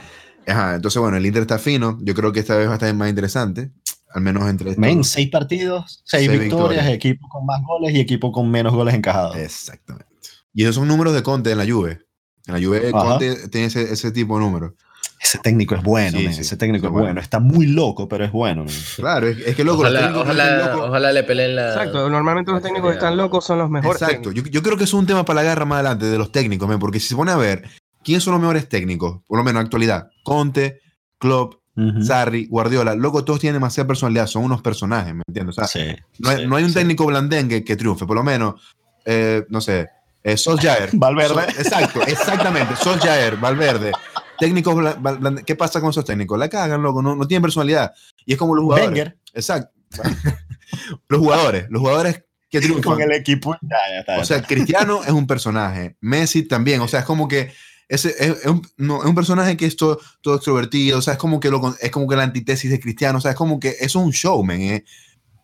ajá, 0.46 0.74
entonces, 0.76 1.00
bueno, 1.00 1.18
el 1.18 1.26
Inter 1.26 1.42
está 1.42 1.58
fino. 1.58 1.98
Yo 2.00 2.14
creo 2.14 2.32
que 2.32 2.40
esta 2.40 2.56
vez 2.56 2.66
va 2.68 2.72
a 2.72 2.74
estar 2.76 2.92
más 2.94 3.10
interesante. 3.10 3.70
Al 4.14 4.22
menos 4.22 4.48
entre 4.48 4.70
estos. 4.70 4.80
Men, 4.80 5.04
seis 5.04 5.28
partidos, 5.28 6.02
seis, 6.04 6.26
Seis 6.26 6.30
victorias, 6.30 6.70
victorias. 6.70 6.86
equipo 6.94 7.28
con 7.28 7.44
más 7.44 7.60
goles 7.62 7.94
y 7.94 8.00
equipo 8.00 8.32
con 8.32 8.50
menos 8.50 8.72
goles 8.72 8.94
encajados. 8.94 9.36
Exactamente. 9.36 10.06
Y 10.54 10.62
esos 10.62 10.76
son 10.76 10.88
números 10.88 11.12
de 11.14 11.22
Conte 11.22 11.50
en 11.50 11.58
la 11.58 11.66
Juve. 11.66 12.00
En 12.46 12.54
la 12.54 12.64
Juve, 12.64 12.90
Ajá. 12.94 13.04
Conte 13.04 13.48
tiene 13.48 13.66
ese, 13.66 13.92
ese 13.92 14.12
tipo 14.12 14.38
de 14.38 14.44
números. 14.44 14.72
Ese 15.20 15.38
técnico 15.38 15.74
es 15.74 15.82
bueno, 15.82 16.18
Sí, 16.18 16.26
ese 16.26 16.56
técnico 16.56 16.86
es 16.86 16.92
bueno. 16.92 17.06
bueno. 17.06 17.20
Está 17.20 17.40
muy 17.40 17.66
loco, 17.66 18.06
pero 18.08 18.24
es 18.24 18.30
bueno. 18.32 18.64
men. 18.64 18.74
Claro, 18.96 19.26
es, 19.26 19.38
es 19.38 19.56
que 19.56 19.64
loco. 19.64 19.80
Ojalá, 19.80 20.12
ojalá, 20.16 20.76
ojalá 20.76 21.12
le 21.12 21.22
peleen 21.24 21.56
la. 21.56 21.68
Exacto, 21.70 22.08
normalmente 22.10 22.52
los 22.52 22.62
técnicos 22.62 22.90
que 22.90 22.94
están 22.96 23.16
locos 23.16 23.44
son 23.44 23.58
los 23.58 23.70
mejores. 23.70 24.00
Exacto. 24.00 24.32
Yo, 24.32 24.42
yo 24.44 24.62
creo 24.62 24.76
que 24.76 24.84
es 24.84 24.92
un 24.94 25.06
tema 25.06 25.24
para 25.24 25.42
la 25.42 25.48
guerra 25.48 25.64
más 25.64 25.76
adelante 25.76 26.06
de 26.06 26.18
los 26.18 26.30
técnicos, 26.30 26.68
men, 26.68 26.78
porque 26.78 27.00
si 27.00 27.08
se 27.08 27.16
pone 27.16 27.32
a 27.32 27.36
ver 27.36 27.64
quiénes 28.04 28.22
son 28.22 28.32
los 28.34 28.40
mejores 28.40 28.68
técnicos, 28.68 29.22
por 29.26 29.38
lo 29.38 29.44
menos 29.44 29.52
en 29.60 29.64
la 29.64 29.66
actualidad, 29.66 30.08
Conte, 30.22 30.80
Klopp, 31.18 31.54
Sarri, 32.02 32.46
Guardiola, 32.46 32.94
loco, 32.94 33.24
todos 33.24 33.40
tienen 33.40 33.54
demasiada 33.56 33.86
personalidad, 33.88 34.26
son 34.28 34.44
unos 34.44 34.62
personajes, 34.62 35.12
¿me 35.14 35.22
entiendes? 35.26 35.58
O 35.58 35.66
sea, 35.66 35.68
Sí, 35.68 35.96
no, 36.20 36.30
hay, 36.30 36.36
sí, 36.38 36.46
no 36.46 36.56
hay 36.56 36.62
un 36.64 36.70
sí. 36.70 36.76
técnico 36.76 37.04
blandengue 37.06 37.64
que 37.64 37.74
triunfe, 37.76 38.06
por 38.06 38.16
lo 38.16 38.22
menos, 38.22 38.60
eh, 39.04 39.44
no 39.48 39.60
sé, 39.60 39.88
eh, 40.22 40.36
Solskjaer. 40.36 40.90
Valverde. 40.92 41.34
Sol- 41.34 41.44
exacto, 41.58 42.02
exactamente, 42.06 42.76
Solskjaer, 42.76 43.36
Valverde. 43.38 43.90
Técnicos, 44.38 44.74
bla- 44.76 44.96
bla- 45.00 45.18
blande- 45.18 45.44
¿qué 45.44 45.56
pasa 45.56 45.80
con 45.80 45.90
esos 45.90 46.04
técnicos? 46.04 46.38
La 46.38 46.48
cagan, 46.48 46.80
loco, 46.82 47.02
no, 47.02 47.16
no 47.16 47.26
tienen 47.26 47.42
personalidad. 47.42 47.92
Y 48.24 48.32
es 48.34 48.38
como 48.38 48.54
los 48.54 48.62
jugadores. 48.64 48.88
Wenger 48.88 49.18
Exacto. 49.34 49.72
los 51.08 51.20
jugadores, 51.20 51.66
los 51.70 51.80
jugadores 51.80 52.24
que 52.50 52.60
triunfan. 52.60 52.94
con 52.94 53.02
el 53.02 53.12
equipo. 53.12 53.56
Ya, 53.62 53.76
ya 53.92 54.00
está. 54.00 54.18
O 54.18 54.24
sea, 54.24 54.42
Cristiano 54.42 55.02
es 55.04 55.10
un 55.10 55.26
personaje, 55.26 55.96
Messi 56.00 56.44
también, 56.46 56.80
o 56.80 56.88
sea, 56.88 57.00
es 57.00 57.06
como 57.06 57.26
que 57.28 57.52
ese 57.94 58.10
es, 58.10 58.38
es 58.44 58.46
un, 58.46 58.62
no, 58.76 59.00
es 59.02 59.06
un 59.08 59.14
personaje 59.14 59.56
que 59.56 59.66
es 59.66 59.76
todo, 59.76 59.98
todo 60.20 60.34
extrovertido, 60.36 60.98
o 60.98 61.02
sea, 61.02 61.14
es 61.14 61.18
como 61.18 61.40
que 61.40 61.50
lo, 61.50 61.74
es 61.80 61.90
como 61.90 62.06
que 62.08 62.16
la 62.16 62.22
antítesis 62.24 62.70
de 62.70 62.80
Cristiano, 62.80 63.18
o 63.18 63.20
sea, 63.20 63.30
es 63.32 63.36
como 63.36 63.58
que 63.60 63.70
eso 63.80 64.00
es 64.00 64.04
un 64.06 64.10
showman, 64.10 64.60
eh. 64.60 64.84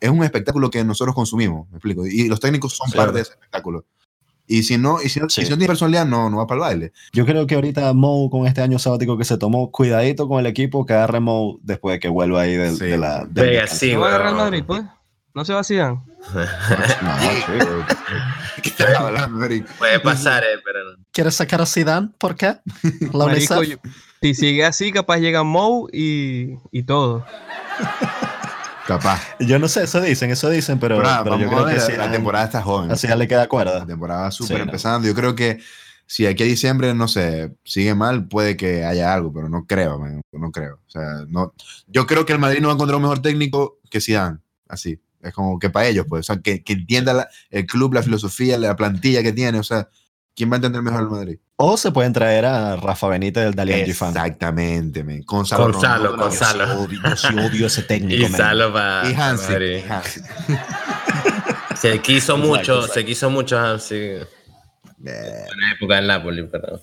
es 0.00 0.10
un 0.10 0.22
espectáculo 0.24 0.70
que 0.70 0.84
nosotros 0.84 1.14
consumimos, 1.14 1.68
me 1.70 1.76
explico, 1.76 2.06
y 2.06 2.28
los 2.28 2.40
técnicos 2.40 2.74
son 2.76 2.88
Sí, 2.90 2.96
parte 2.96 3.06
verdad. 3.12 3.14
de 3.14 3.22
ese 3.22 3.32
espectáculo. 3.32 3.84
Y 4.46 4.64
si 4.64 4.78
no, 4.78 5.00
y 5.00 5.08
si 5.08 5.20
no, 5.20 5.28
Sí. 5.28 5.42
y 5.42 5.44
si 5.44 5.50
no 5.50 5.56
tiene 5.56 5.68
personalidad, 5.68 6.04
no, 6.06 6.28
no 6.28 6.38
va 6.38 6.46
para 6.48 6.56
el 6.56 6.60
baile. 6.62 6.92
Yo 7.12 7.24
creo 7.24 7.46
que 7.46 7.54
ahorita 7.54 7.92
Mo, 7.92 8.28
con 8.30 8.48
este 8.48 8.60
año 8.60 8.80
sabático 8.80 9.16
que 9.16 9.24
se 9.24 9.38
tomó, 9.38 9.70
cuidadito 9.70 10.26
con 10.26 10.40
el 10.40 10.46
equipo 10.46 10.84
que 10.84 10.92
agarre 10.92 11.20
Mo 11.20 11.60
después 11.62 11.94
de 11.94 12.00
que 12.00 12.08
vuelva 12.08 12.40
ahí 12.40 12.56
del- 12.56 12.76
Sí. 12.76 12.86
de 12.86 12.98
la. 12.98 13.28
Venga, 13.30 13.48
descanso. 13.48 13.76
sí, 13.76 13.92
¿No 13.92 14.00
va 14.00 14.06
a 14.06 14.14
agarrar. 14.16 14.34
Madrid, 14.34 14.64
pues? 14.66 14.82
¿No 15.34 15.44
se 15.44 15.52
va 15.52 15.60
a 15.60 15.64
Zidane? 15.64 16.00
No, 16.34 17.30
chico. 17.58 17.84
¿Qué 18.62 18.68
estás 18.70 18.94
hablando? 18.98 19.46
Puede 19.78 20.00
pasar, 20.00 20.42
eh, 20.44 20.58
pero 20.64 20.84
no. 20.92 21.04
¿Quieres 21.12 21.34
sacar 21.36 21.60
a 21.62 21.66
Zidane? 21.66 22.10
¿Por 22.18 22.34
qué? 22.36 22.56
La 23.12 23.26
Marico, 23.26 23.62
yo- 23.62 23.76
si 24.20 24.34
sigue 24.34 24.64
así, 24.64 24.92
capaz 24.92 25.18
llega 25.18 25.42
Mou 25.44 25.88
y, 25.92 26.56
y 26.72 26.82
todo. 26.82 27.24
Capaz. 28.86 29.22
Yo 29.38 29.58
no 29.58 29.68
sé, 29.68 29.84
eso 29.84 30.00
dicen, 30.00 30.30
eso 30.30 30.50
dicen, 30.50 30.78
pero, 30.80 30.96
Pero, 31.00 31.08
pero 31.22 31.38
yo 31.38 31.48
creo 31.48 31.60
a 31.60 31.66
que 31.68 31.72
ver, 31.74 31.80
sí. 31.82 31.92
la 31.96 32.10
temporada 32.10 32.44
está 32.46 32.60
joven. 32.62 32.90
Así 32.90 33.06
ya 33.06 33.14
le 33.16 33.28
queda 33.28 33.40
La 33.42 33.48
cuerda. 33.48 33.86
temporada 33.86 34.22
va 34.22 34.30
súper 34.30 34.56
Sí, 34.56 34.58
no. 34.58 34.64
empezando. 34.64 35.06
Yo 35.08 35.14
creo 35.14 35.34
que 35.36 35.60
si 36.06 36.26
aquí 36.26 36.42
a 36.42 36.46
diciembre, 36.46 36.92
no 36.92 37.06
sé, 37.06 37.54
sigue 37.64 37.94
mal, 37.94 38.26
puede 38.26 38.56
que 38.56 38.84
haya 38.84 39.14
algo, 39.14 39.32
pero 39.32 39.48
no 39.48 39.64
creo, 39.64 39.98
man, 40.00 40.20
no 40.32 40.50
creo. 40.50 40.80
O 40.86 40.90
sea, 40.90 41.24
no, 41.28 41.54
yo 41.86 42.04
creo 42.06 42.26
que 42.26 42.32
el 42.32 42.40
Madrid 42.40 42.60
no 42.60 42.66
va 42.68 42.72
a 42.72 42.74
encontrar 42.74 42.96
un 42.96 43.02
mejor 43.02 43.22
técnico 43.22 43.78
que 43.90 44.00
Zidane, 44.00 44.38
así. 44.68 45.00
Es 45.22 45.32
como 45.34 45.58
que 45.58 45.70
para 45.70 45.86
ellos, 45.86 46.06
pues, 46.08 46.20
o 46.28 46.32
sea, 46.34 46.42
que, 46.42 46.62
que 46.62 46.72
entienda 46.74 47.12
la- 47.12 47.28
el 47.50 47.66
club, 47.66 47.94
la 47.94 48.02
filosofía, 48.02 48.56
la 48.58 48.74
plantilla 48.76 49.22
que 49.22 49.32
tiene, 49.32 49.58
o 49.58 49.62
sea, 49.62 49.88
¿quién 50.34 50.50
va 50.50 50.54
a 50.54 50.56
entender 50.56 50.80
mejor 50.82 51.00
al 51.00 51.10
Madrid? 51.10 51.38
O 51.56 51.76
se 51.76 51.92
pueden 51.92 52.12
traer 52.14 52.46
a 52.46 52.76
Rafa 52.76 53.06
Benítez 53.08 53.44
del 53.44 53.54
Dalian 53.54 53.86
Fan. 53.94 54.08
Exactamente, 54.10 55.04
man. 55.04 55.20
Gonzalo, 55.26 55.64
Gonzalo, 55.72 56.08
Rondón, 56.10 56.28
Gonzalo. 56.30 56.64
Yo 56.66 56.74
sí 56.74 56.84
odio, 56.86 57.00
yo 57.10 57.16
sí 57.16 57.34
odio 57.38 57.66
ese 57.66 57.82
técnico. 57.82 58.24
Y. 58.26 58.28
Salo 58.30 58.72
para 58.72 59.10
Y 59.10 59.14
Hansi. 59.14 59.52
y 59.52 59.90
Hansi. 59.90 60.20
Se 61.76 62.00
quiso 62.00 62.34
Exacto, 62.34 62.36
mucho, 62.38 62.74
exacto. 62.76 62.94
se 62.94 63.04
quiso 63.04 63.30
mucho 63.30 63.58
Hansi 63.58 63.94
en 63.94 64.26
Eh, 65.06 65.44
la 65.56 65.72
época 65.76 65.96
del 65.96 66.06
Napoli, 66.06 66.46
pero 66.50 66.78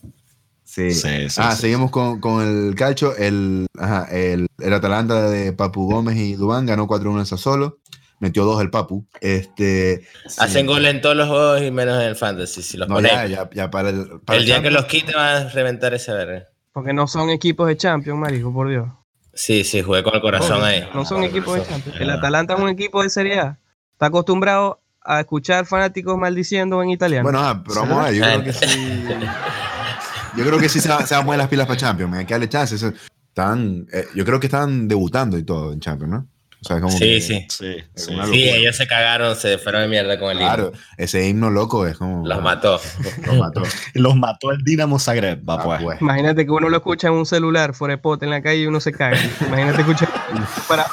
Sí. 0.64 0.92
Sí, 0.92 1.30
sí, 1.30 1.40
ah, 1.42 1.56
sí. 1.56 1.62
seguimos 1.62 1.92
con, 1.92 2.20
con 2.20 2.46
el 2.46 2.76
calcio. 2.76 3.16
El, 3.16 3.68
ajá, 3.80 4.08
el, 4.12 4.48
el 4.60 4.74
Atalanta 4.74 5.30
de 5.30 5.54
Papu 5.54 5.90
Gómez 5.90 6.18
y 6.18 6.34
Dubán 6.36 6.66
ganó 6.66 6.88
4-1 6.88 7.20
en 7.20 7.26
Sassuolo. 7.26 7.80
Metió 8.20 8.46
dos 8.46 8.62
el 8.62 8.70
Papu. 8.72 9.06
Este, 9.22 10.08
hacen 10.40 10.66
goles 10.66 10.92
en 10.94 11.02
todos 11.02 11.16
los 11.16 11.28
juegos 11.28 11.62
y 11.62 11.70
menos 11.72 12.02
en 12.02 12.08
el 12.10 12.16
fantasy. 12.16 12.64
Si 12.64 12.78
los 12.78 12.88
no, 12.90 12.96
pones, 12.96 13.12
ya, 13.12 13.26
ya, 13.28 13.50
ya 13.54 13.70
para 13.70 13.90
el. 13.90 14.20
para 14.26 14.40
el 14.40 14.46
día 14.46 14.62
que 14.62 14.72
los 14.72 14.86
quite 14.86 15.14
van 15.14 15.46
a 15.46 15.50
reventar 15.50 15.94
ese 15.94 16.12
verde. 16.14 16.48
Porque 16.74 16.94
no 16.94 17.08
son 17.08 17.30
equipos 17.30 17.68
de 17.68 17.78
Champions, 17.78 18.20
marico, 18.20 18.52
por 18.52 18.70
Dios. 18.70 18.88
Sí, 19.34 19.64
sí, 19.64 19.84
jugué 19.84 20.02
con 20.04 20.16
el 20.16 20.22
corazón 20.22 20.64
ahí. 20.64 20.84
No 20.96 21.06
son 21.06 21.24
equipos 21.24 21.56
de 21.56 21.66
Champions. 21.66 22.00
El. 22.00 22.10
Atalanta 22.10 22.56
es 22.56 22.60
un 22.60 22.70
equipo 22.70 23.04
de 23.04 23.10
Serie 23.10 23.40
A. 23.40 23.60
Está 23.94 24.08
acostumbrado 24.08 24.80
a 25.02 25.20
escuchar 25.20 25.66
fanáticos 25.66 26.18
maldiciendo 26.18 26.82
en 26.82 26.90
italiano. 26.90 27.24
Bueno, 27.24 27.40
ah, 27.40 27.64
pero 27.66 27.82
vamos 27.82 28.00
a 28.00 28.10
ver. 28.10 28.16
Yo 28.16 28.24
creo 28.24 28.44
que 28.44 28.54
sí. 28.54 29.06
Yo 30.38 30.46
creo 30.46 30.60
que 30.60 30.70
sí 30.70 30.80
se, 30.80 30.90
va- 30.90 31.06
se 31.06 31.16
van 31.16 31.24
a 31.24 31.26
poner 31.26 31.40
las 31.40 31.48
pilas 31.48 31.66
para 31.68 31.80
Champions. 31.80 32.12
Me 32.12 32.18
hay 32.20 32.26
que 32.26 32.34
darle 32.34 32.50
chances. 32.50 32.84
Están, 32.84 33.88
eh, 33.92 34.06
yo 34.16 34.26
creo 34.26 34.40
que 34.40 34.48
están 34.48 34.88
debutando 34.88 35.38
y 35.38 35.44
todo 35.44 35.72
en 35.74 35.80
Champions, 35.80 36.12
¿no? 36.12 36.28
O 36.60 36.66
sea, 36.68 36.82
como 36.82 36.92
Sí, 36.92 37.00
que- 37.00 37.22
sí. 37.22 37.46
Sí, 37.50 37.76
sí. 37.96 38.14
Ellos 38.34 38.76
se 38.76 38.88
cagaron, 38.88 39.36
se 39.36 39.58
fueron 39.60 39.84
de 39.84 39.88
mierda 39.90 40.18
con 40.20 40.32
el 40.32 40.38
Claro, 40.40 40.68
himno. 40.68 40.80
ese 40.98 41.28
himno 41.28 41.50
loco 41.52 41.86
es 41.86 41.98
como. 41.98 42.26
Los 42.28 42.42
mató. 42.42 42.80
Los 43.26 43.38
mató. 43.38 43.64
Los 43.94 44.16
mató 44.16 44.52
el 44.52 44.64
Dinamo 44.64 44.98
Zagreb, 45.00 45.48
va 45.48 45.56
Ah, 45.56 45.64
pues. 45.64 45.84
pues. 45.84 46.02
Imagínate 46.02 46.46
que 46.46 46.52
uno 46.52 46.70
lo 46.70 46.78
escucha 46.78 47.08
en 47.10 47.14
un 47.14 47.26
celular, 47.28 47.74
forepote 47.76 48.26
en 48.26 48.32
la 48.32 48.42
calle 48.42 48.62
y 48.64 48.66
uno 48.66 48.80
se 48.80 48.92
cae. 48.92 49.18
Imagínate 49.48 49.82
escuchar 49.82 50.10
para 50.68 50.86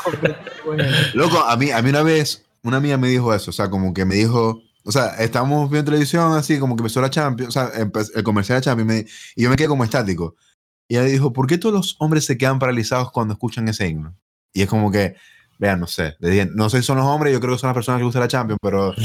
Loco, 1.15 1.39
a 1.45 1.57
mí, 1.57 1.71
a 1.71 1.81
mí 1.83 1.91
una 1.91 2.03
vez, 2.03 2.45
una 2.63 2.79
amiga 2.79 2.97
me 2.97 3.09
dijo 3.09 3.35
eso, 3.35 3.51
o 3.51 3.55
sea, 3.55 3.69
como 3.71 3.93
que 3.95 4.05
me 4.05 4.15
dijo, 4.17 4.63
o 4.85 4.93
sea, 4.93 5.09
estábamos 5.19 5.71
viendo 5.71 5.91
televisión 5.91 6.33
así, 6.37 6.59
como 6.59 6.77
que 6.77 6.81
empezó 6.83 7.01
la 7.01 7.11
Champions, 7.11 7.57
o 7.57 7.61
sea, 7.61 7.71
el 8.15 8.23
comercial 8.23 8.59
de 8.61 8.65
Champions, 8.65 8.89
me- 8.89 9.07
y 9.37 9.43
yo 9.43 9.51
me 9.51 9.57
quedé 9.57 9.69
como 9.69 9.85
estático. 9.85 10.37
Y 10.89 10.97
ella 10.97 11.05
dijo, 11.07 11.33
¿por 11.33 11.47
qué 11.47 11.57
todos 11.59 11.75
los 11.75 11.97
hombres 11.99 12.27
se 12.27 12.37
quedan 12.37 12.59
paralizados 12.59 13.11
cuando 13.11 13.33
escuchan 13.35 13.67
ese 13.69 13.89
himno? 13.89 14.15
Y 14.53 14.63
es 14.63 14.69
como 14.69 14.91
que, 14.91 15.17
vean, 15.59 15.81
no 15.81 15.87
sé, 15.87 16.17
le 16.19 16.31
dije, 16.31 16.49
no 16.53 16.69
sé 16.69 16.79
si 16.79 16.85
son 16.85 16.99
los 16.99 17.07
hombres, 17.07 17.33
yo 17.33 17.41
creo 17.41 17.55
que 17.55 17.59
son 17.59 17.69
las 17.69 17.75
personas 17.75 17.99
que 17.99 18.03
les 18.03 18.07
gusta 18.07 18.21
la 18.21 18.29
Champions, 18.29 18.59
pero... 18.63 18.95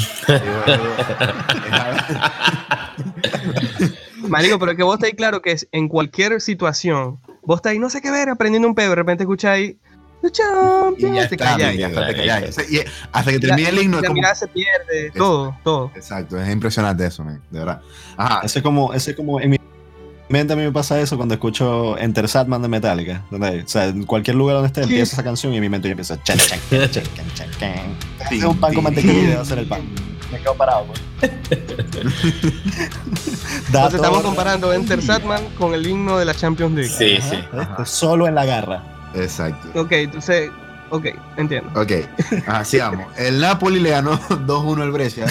digo, 4.15 4.29
Marico, 4.29 4.59
pero 4.59 4.71
es 4.71 4.77
que 4.77 4.83
vos 4.83 4.95
estáis 4.95 5.15
claro 5.15 5.41
que 5.41 5.51
es 5.51 5.67
en 5.71 5.87
cualquier 5.87 6.39
situación, 6.41 7.19
vos 7.43 7.57
estáis 7.57 7.79
no 7.79 7.89
sé 7.89 8.01
qué 8.01 8.11
ver, 8.11 8.29
aprendiendo 8.29 8.67
un 8.67 8.75
pedo, 8.75 8.89
de 8.89 8.95
repente 8.95 9.23
escucháis 9.23 9.75
The 10.21 10.31
Champions, 10.31 11.15
ya 11.15 11.29
te 11.29 11.37
calláis. 11.37 12.57
Hasta 13.11 13.31
que 13.31 13.39
termine 13.39 13.69
el 13.69 13.83
himno 13.83 14.01
La 14.01 14.07
como... 14.07 14.15
mirada 14.15 14.35
se 14.35 14.47
pierde, 14.47 15.11
todo, 15.15 15.55
todo. 15.63 15.91
Exacto, 15.95 16.39
es 16.39 16.49
impresionante 16.49 17.05
eso, 17.05 17.23
men, 17.23 17.41
de 17.49 17.59
verdad. 17.59 17.81
Ajá, 18.17 18.41
Ese 18.43 18.59
es 18.59 18.63
como, 18.63 18.93
ese 18.93 19.11
es 19.11 19.17
como 19.17 19.39
en 19.39 19.51
mi 19.51 19.58
mente 20.29 20.53
a 20.53 20.55
mí 20.55 20.61
me 20.63 20.71
pasa 20.71 20.99
eso 21.01 21.17
cuando 21.17 21.33
escucho 21.33 21.97
Enter 21.97 22.27
Sandman 22.27 22.61
de 22.61 22.67
Metallica. 22.67 23.23
¿entendés? 23.31 23.65
O 23.65 23.67
sea, 23.67 23.85
en 23.85 24.03
cualquier 24.05 24.35
lugar 24.37 24.55
donde 24.55 24.67
esté 24.67 24.83
Sí. 24.83 24.89
empieza 24.89 25.13
esa 25.13 25.23
canción 25.23 25.53
y 25.53 25.57
en 25.57 25.61
mi 25.61 25.69
mente 25.69 25.87
ya 25.87 25.91
empieza 25.93 26.21
chan, 26.23 26.37
chan, 26.37 26.59
chan, 26.69 26.89
chan, 26.91 27.03
chan, 27.35 27.49
chan, 27.59 28.45
un 28.47 28.57
pan 28.59 28.73
con 28.73 28.83
mantequilla 28.83 29.13
y 29.13 29.25
debo 29.27 29.41
hacer 29.41 29.59
el 29.59 29.67
pan. 29.67 29.81
Me 30.31 30.37
quedo 30.39 30.53
parado, 30.53 30.85
pues. 30.85 31.01
Entonces 33.67 33.93
estamos 33.95 34.21
comparando 34.21 34.71
Enter 34.73 35.01
Satman 35.01 35.43
con 35.57 35.73
el 35.73 35.85
himno 35.87 36.17
de 36.19 36.25
la 36.25 36.33
Champions 36.35 36.73
League. 36.73 36.89
Sí, 36.89 37.17
Ajá, 37.17 37.29
sí. 37.29 37.35
¿viste? 37.57 37.85
Solo 37.85 38.27
en 38.27 38.35
la 38.35 38.45
garra. 38.45 38.83
exacto. 39.15 39.79
Ok, 39.81 39.91
entonces, 39.93 40.51
ok, 40.91 41.07
entiendo. 41.37 41.71
Ok, 41.79 41.91
así 42.47 42.77
vamos. 42.77 43.07
El 43.17 43.39
Napoli 43.39 43.79
le 43.79 43.89
ganó 43.91 44.19
2-1 44.29 44.81
al 44.83 44.91
Brescia. 44.91 45.25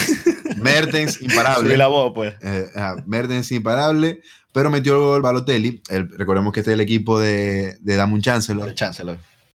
Mertens, 0.56 1.22
imparable. 1.22 1.68
Subí 1.68 1.76
la 1.76 1.86
voz, 1.86 2.12
pues. 2.14 2.34
Eh, 2.42 2.66
ajá, 2.74 2.96
Mertens, 3.06 3.52
imparable. 3.52 4.20
Pero 4.58 4.70
metió 4.70 4.94
el 4.94 4.98
gol 5.00 5.22
Balotelli. 5.22 5.80
El- 5.88 6.08
recordemos 6.18 6.52
que 6.52 6.60
este 6.60 6.72
es 6.72 6.74
el 6.74 6.80
equipo 6.80 7.20
de, 7.20 7.76
de 7.80 7.94
Damun 7.96 8.20
Chancellor. 8.20 8.68
El 8.68 8.74
Chancellor. 8.74 9.16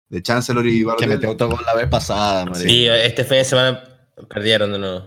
De 0.09 0.21
Chancellor 0.21 0.67
y 0.67 0.79
Que 0.79 0.85
Balotelli. 0.85 1.09
metió 1.13 1.29
autogol 1.29 1.59
la 1.65 1.73
vez 1.73 1.87
pasada. 1.87 2.45
Sí, 2.53 2.85
este 2.87 3.23
fin 3.23 3.37
de 3.37 3.45
semana 3.45 3.83
perdieron 4.29 4.71
de 4.73 4.77
nuevo. 4.79 5.05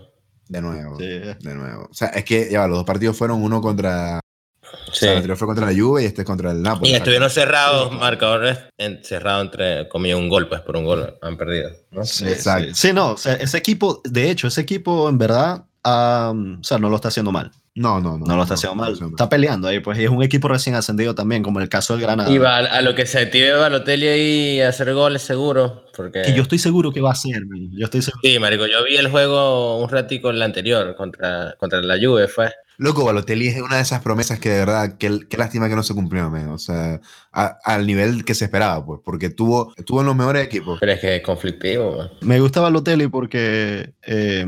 De 0.49 0.61
nuevo. 0.61 0.97
Sí. 0.99 1.05
De 1.05 1.55
nuevo. 1.55 1.87
O 1.89 1.93
sea, 1.93 2.09
es 2.09 2.25
que 2.25 2.49
ya 2.51 2.59
va, 2.59 2.67
los 2.67 2.77
dos 2.79 2.85
partidos 2.85 3.15
fueron 3.17 3.41
uno 3.41 3.61
contra. 3.61 4.19
O 4.19 4.91
Sí. 4.91 4.99
sea, 5.01 5.11
el 5.11 5.17
anterior 5.17 5.37
fue 5.37 5.47
contra 5.47 5.65
la 5.71 5.79
Juve 5.79 6.03
y 6.03 6.05
este 6.07 6.23
es 6.23 6.25
contra 6.27 6.51
el 6.51 6.61
Napoli. 6.61 6.89
Y 6.91 6.95
estuvieron 6.95 7.29
cerrados, 7.29 7.91
marcadores 7.93 8.57
en- 8.77 9.01
cerrados 9.03 9.45
entre 9.45 9.87
comillas 9.87 10.17
un 10.19 10.27
gol, 10.27 10.49
pues 10.49 10.59
por 10.61 10.75
un 10.75 10.83
gol 10.85 11.17
han 11.21 11.37
perdido. 11.37 11.69
¿no? 11.91 12.03
Sí, 12.03 12.27
Exacto. 12.27 12.67
sí. 12.73 12.87
Sí, 12.89 12.93
no, 12.93 13.11
o 13.11 13.17
sea, 13.17 13.33
ese 13.35 13.57
equipo, 13.57 14.01
de 14.03 14.29
hecho, 14.29 14.47
ese 14.47 14.61
equipo 14.61 15.07
en 15.07 15.17
verdad, 15.17 15.65
ah, 15.83 16.33
o 16.59 16.63
sea, 16.63 16.77
no 16.79 16.89
lo 16.89 16.95
está 16.97 17.07
haciendo 17.07 17.31
mal. 17.31 17.51
No, 17.77 17.99
no, 17.99 18.17
no. 18.17 18.25
No 18.25 18.37
lo 18.37 18.43
está 18.43 18.53
haciendo 18.53 18.75
mal. 18.75 18.93
Está 18.93 19.27
peleando 19.27 19.67
ahí, 19.67 19.81
pues, 19.81 19.99
y 19.99 20.05
es 20.05 20.09
un 20.09 20.23
equipo 20.23 20.47
recién 20.47 20.75
ascendido 20.75 21.13
también, 21.13 21.43
como 21.43 21.59
el 21.59 21.67
caso 21.67 21.93
del 21.93 22.03
Granada. 22.03 22.31
Y 22.31 22.37
va 22.37 22.57
a, 22.57 22.59
a 22.59 22.81
lo 22.81 22.95
que 22.95 23.05
se 23.05 23.19
active 23.19 23.51
Balotelli 23.51 24.07
ahí 24.07 24.61
a 24.61 24.69
hacer 24.69 24.93
goles 24.93 25.21
seguro, 25.21 25.85
porque... 25.95 26.21
Que 26.21 26.33
yo 26.33 26.43
estoy 26.43 26.57
seguro 26.57 26.93
que 26.93 27.01
va 27.01 27.11
a 27.11 27.15
ser, 27.15 27.45
man. 27.45 27.69
Yo 27.71 27.83
estoy 27.83 28.01
seguro. 28.01 28.21
Sí, 28.23 28.39
marico, 28.39 28.65
yo 28.65 28.81
vi 28.85 28.95
el 28.95 29.09
juego 29.09 29.77
un 29.83 29.89
ratico 29.89 30.29
en 30.29 30.39
la 30.39 30.45
anterior 30.45 30.95
contra, 30.95 31.55
contra 31.59 31.81
la 31.81 31.97
Juve, 32.01 32.29
fue. 32.29 32.49
Loco, 32.77 33.05
Balotelli 33.05 33.47
es 33.47 33.61
una 33.61 33.77
de 33.77 33.81
esas 33.81 34.01
promesas 34.01 34.39
que 34.39 34.49
de 34.49 34.59
verdad, 34.59 34.97
qué, 34.97 35.19
qué 35.29 35.37
lástima 35.37 35.69
que 35.69 35.75
no 35.75 35.83
se 35.83 35.93
cumplió, 35.93 36.29
men. 36.29 36.49
O 36.49 36.57
sea, 36.57 36.99
a- 37.31 37.57
al 37.63 37.87
nivel 37.87 38.25
que 38.25 38.35
se 38.35 38.45
esperaba, 38.45 38.85
pues, 38.85 38.99
porque 39.03 39.29
tuvo, 39.29 39.73
tuvo 39.85 40.01
en 40.01 40.07
los 40.07 40.15
mejores 40.15 40.45
equipos. 40.45 40.77
Pero 40.79 40.91
es 40.91 40.99
que 40.99 41.15
es 41.17 41.21
conflictivo, 41.23 41.97
man. 41.97 42.09
Me 42.21 42.39
gusta 42.39 42.61
Balotelli 42.61 43.07
porque 43.07 43.93
eh, 44.03 44.45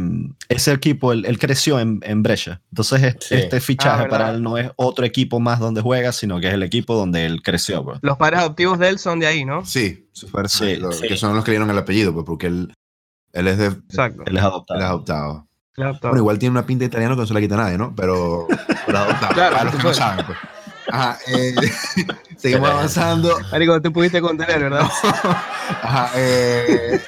ese 0.50 0.72
equipo, 0.74 1.12
él, 1.14 1.26
él 1.26 1.40
creció 1.40 1.80
en, 1.80 2.00
en 2.04 2.24
Brescia. 2.24 2.62
Entonces, 2.72 3.04
es- 3.04 3.16
Sí. 3.22 3.36
este 3.36 3.60
fichaje 3.62 4.04
Ah, 4.06 4.10
para 4.10 4.32
él 4.32 4.42
no 4.44 4.58
es 4.58 4.70
otro 4.76 5.06
equipo 5.06 5.40
más 5.40 5.60
donde 5.60 5.82
juega, 5.82 6.12
sino 6.12 6.40
que 6.40 6.48
es 6.48 6.54
el 6.54 6.64
equipo 6.64 6.96
donde 6.96 7.26
él 7.26 7.42
creció, 7.42 7.84
pues. 7.84 8.00
Los 8.02 8.18
padres 8.18 8.40
adoptivos 8.40 8.78
de 8.80 8.90
él 8.90 9.00
son 9.00 9.20
de 9.20 9.28
ahí, 9.28 9.46
¿no? 9.46 9.66
Sí, 9.66 10.08
super- 10.12 10.50
Sí, 10.50 10.76
lo- 10.76 10.92
sí. 10.92 11.08
que 11.08 11.18
son 11.18 11.36
los 11.36 11.44
que 11.44 11.52
le 11.52 11.58
dieron 11.58 11.70
el 11.70 11.78
apellido, 11.78 12.14
pues, 12.14 12.26
porque 12.26 12.48
él, 12.48 12.74
él 13.34 13.48
es 13.48 13.58
de 13.58 13.66
Exacto. 13.68 14.24
Él 14.26 14.38
es 14.38 14.44
adoptado. 14.44 14.80
él 14.80 14.84
es 14.86 14.90
adoptado. 14.90 15.47
Claro, 15.78 15.96
Bueno, 16.02 16.18
igual 16.18 16.40
tiene 16.40 16.52
una 16.54 16.66
pinta 16.66 16.82
de 16.82 16.88
italiano 16.88 17.14
que 17.14 17.22
no 17.22 17.28
se 17.28 17.36
la 17.36 17.40
quita 17.40 17.56
nadie, 17.56 17.78
¿no? 17.78 17.94
Pero, 17.96 18.48
pero 18.88 18.98
adoptado. 18.98 19.34
Claro, 19.36 19.52
para 19.58 19.64
los 19.66 19.76
que 19.76 19.84
no 19.84 19.94
saben, 19.94 20.26
pues. 20.26 20.38
Ajá, 20.90 21.20
eh, 21.28 21.54
seguimos 22.38 22.70
avanzando. 22.72 23.38
Marico, 23.52 23.74
no 23.74 23.82
te 23.84 23.92
pudiste 23.92 24.20
contener, 24.20 24.60
¿verdad? 24.60 24.90
Ajá, 25.84 26.10
eh, 26.16 27.00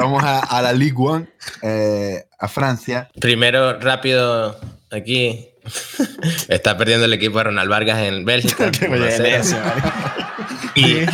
vamos 0.00 0.24
a, 0.24 0.38
a 0.38 0.62
la 0.62 0.72
Ligue 0.72 0.94
1, 0.96 1.26
eh, 1.60 2.24
a 2.38 2.48
Francia. 2.48 3.10
Primero, 3.20 3.78
rápido, 3.78 4.58
aquí. 4.90 5.50
Está 6.48 6.78
perdiendo 6.78 7.04
el 7.04 7.12
equipo 7.12 7.36
de 7.38 7.44
Ronald 7.44 7.68
Vargas 7.68 7.98
en 7.98 8.24
Bélgica. 8.24 8.70
Que 8.70 8.88
me 8.88 8.98
1-0. 9.00 9.18
llegue 9.18 9.36
ese, 9.36 9.60
marico. 9.60 9.92
y, 10.76 11.04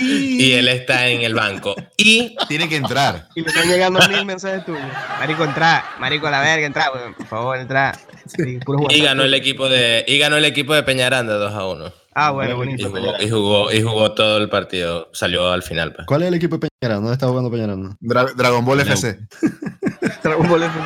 y 0.00 0.52
él 0.52 0.68
está 0.68 1.08
en 1.08 1.22
el 1.22 1.34
banco. 1.34 1.74
Y 1.96 2.36
Tiene 2.48 2.68
que 2.68 2.76
entrar. 2.76 3.28
Y 3.34 3.42
me 3.42 3.48
están 3.48 3.68
llegando 3.68 4.00
mil 4.08 4.24
mensajes 4.24 4.64
tuyos. 4.64 4.82
Marico, 5.18 5.44
entra. 5.44 5.84
Marico, 5.98 6.26
a 6.26 6.30
la 6.30 6.40
verga, 6.40 6.66
entra. 6.66 6.90
Por 7.16 7.26
favor, 7.26 7.58
entra. 7.58 7.92
Sí, 8.26 8.58
Y 8.90 9.00
ganó 9.02 9.22
el 9.22 9.34
equipo 9.34 9.68
de, 9.68 10.04
y 10.08 10.18
ganó 10.18 10.36
el 10.36 10.44
equipo 10.44 10.74
de 10.74 10.82
Peñaranda 10.82 11.34
2 11.34 11.54
a 11.54 11.66
1. 11.66 11.92
Ah, 12.18 12.30
bueno, 12.30 12.52
Y 12.52 12.54
bonito. 12.54 12.88
jugó, 12.90 13.12
y 13.20 13.28
jugó, 13.30 13.72
y 13.72 13.82
jugó 13.82 14.12
todo 14.12 14.38
el 14.38 14.48
partido. 14.48 15.10
Salió 15.12 15.52
al 15.52 15.62
final. 15.62 15.92
Pues. 15.92 16.06
¿Cuál 16.06 16.22
es 16.22 16.28
el 16.28 16.34
equipo 16.34 16.56
de 16.58 16.68
Peñaranda? 16.80 17.00
¿Dónde 17.02 17.12
está 17.12 17.26
jugando 17.28 17.50
Peñaranda? 17.50 17.96
Dra- 18.00 18.34
Dragon 18.34 18.64
Ball. 18.64 18.80
FC. 18.80 19.18
Dragon 20.22 20.48
Ball 20.48 20.62
FC. 20.62 20.80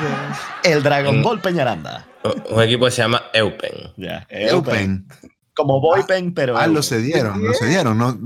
El 0.64 0.82
Dragon 0.82 1.20
Mm. 1.20 1.22
Ball 1.22 1.40
Peñaranda. 1.40 2.06
Un 2.50 2.62
equipo 2.62 2.84
que 2.86 2.90
se 2.90 3.02
llama 3.02 3.22
Eupen. 3.32 3.92
Ya. 3.96 4.26
Eupen. 4.28 5.06
Como 5.54 5.80
Boypen, 5.80 6.32
pero. 6.34 6.56
Ah, 6.56 6.66
lo 6.66 6.82
cedieron, 6.82 7.44
lo 7.44 7.52
cedieron, 7.54 7.98
¿no? 7.98 8.18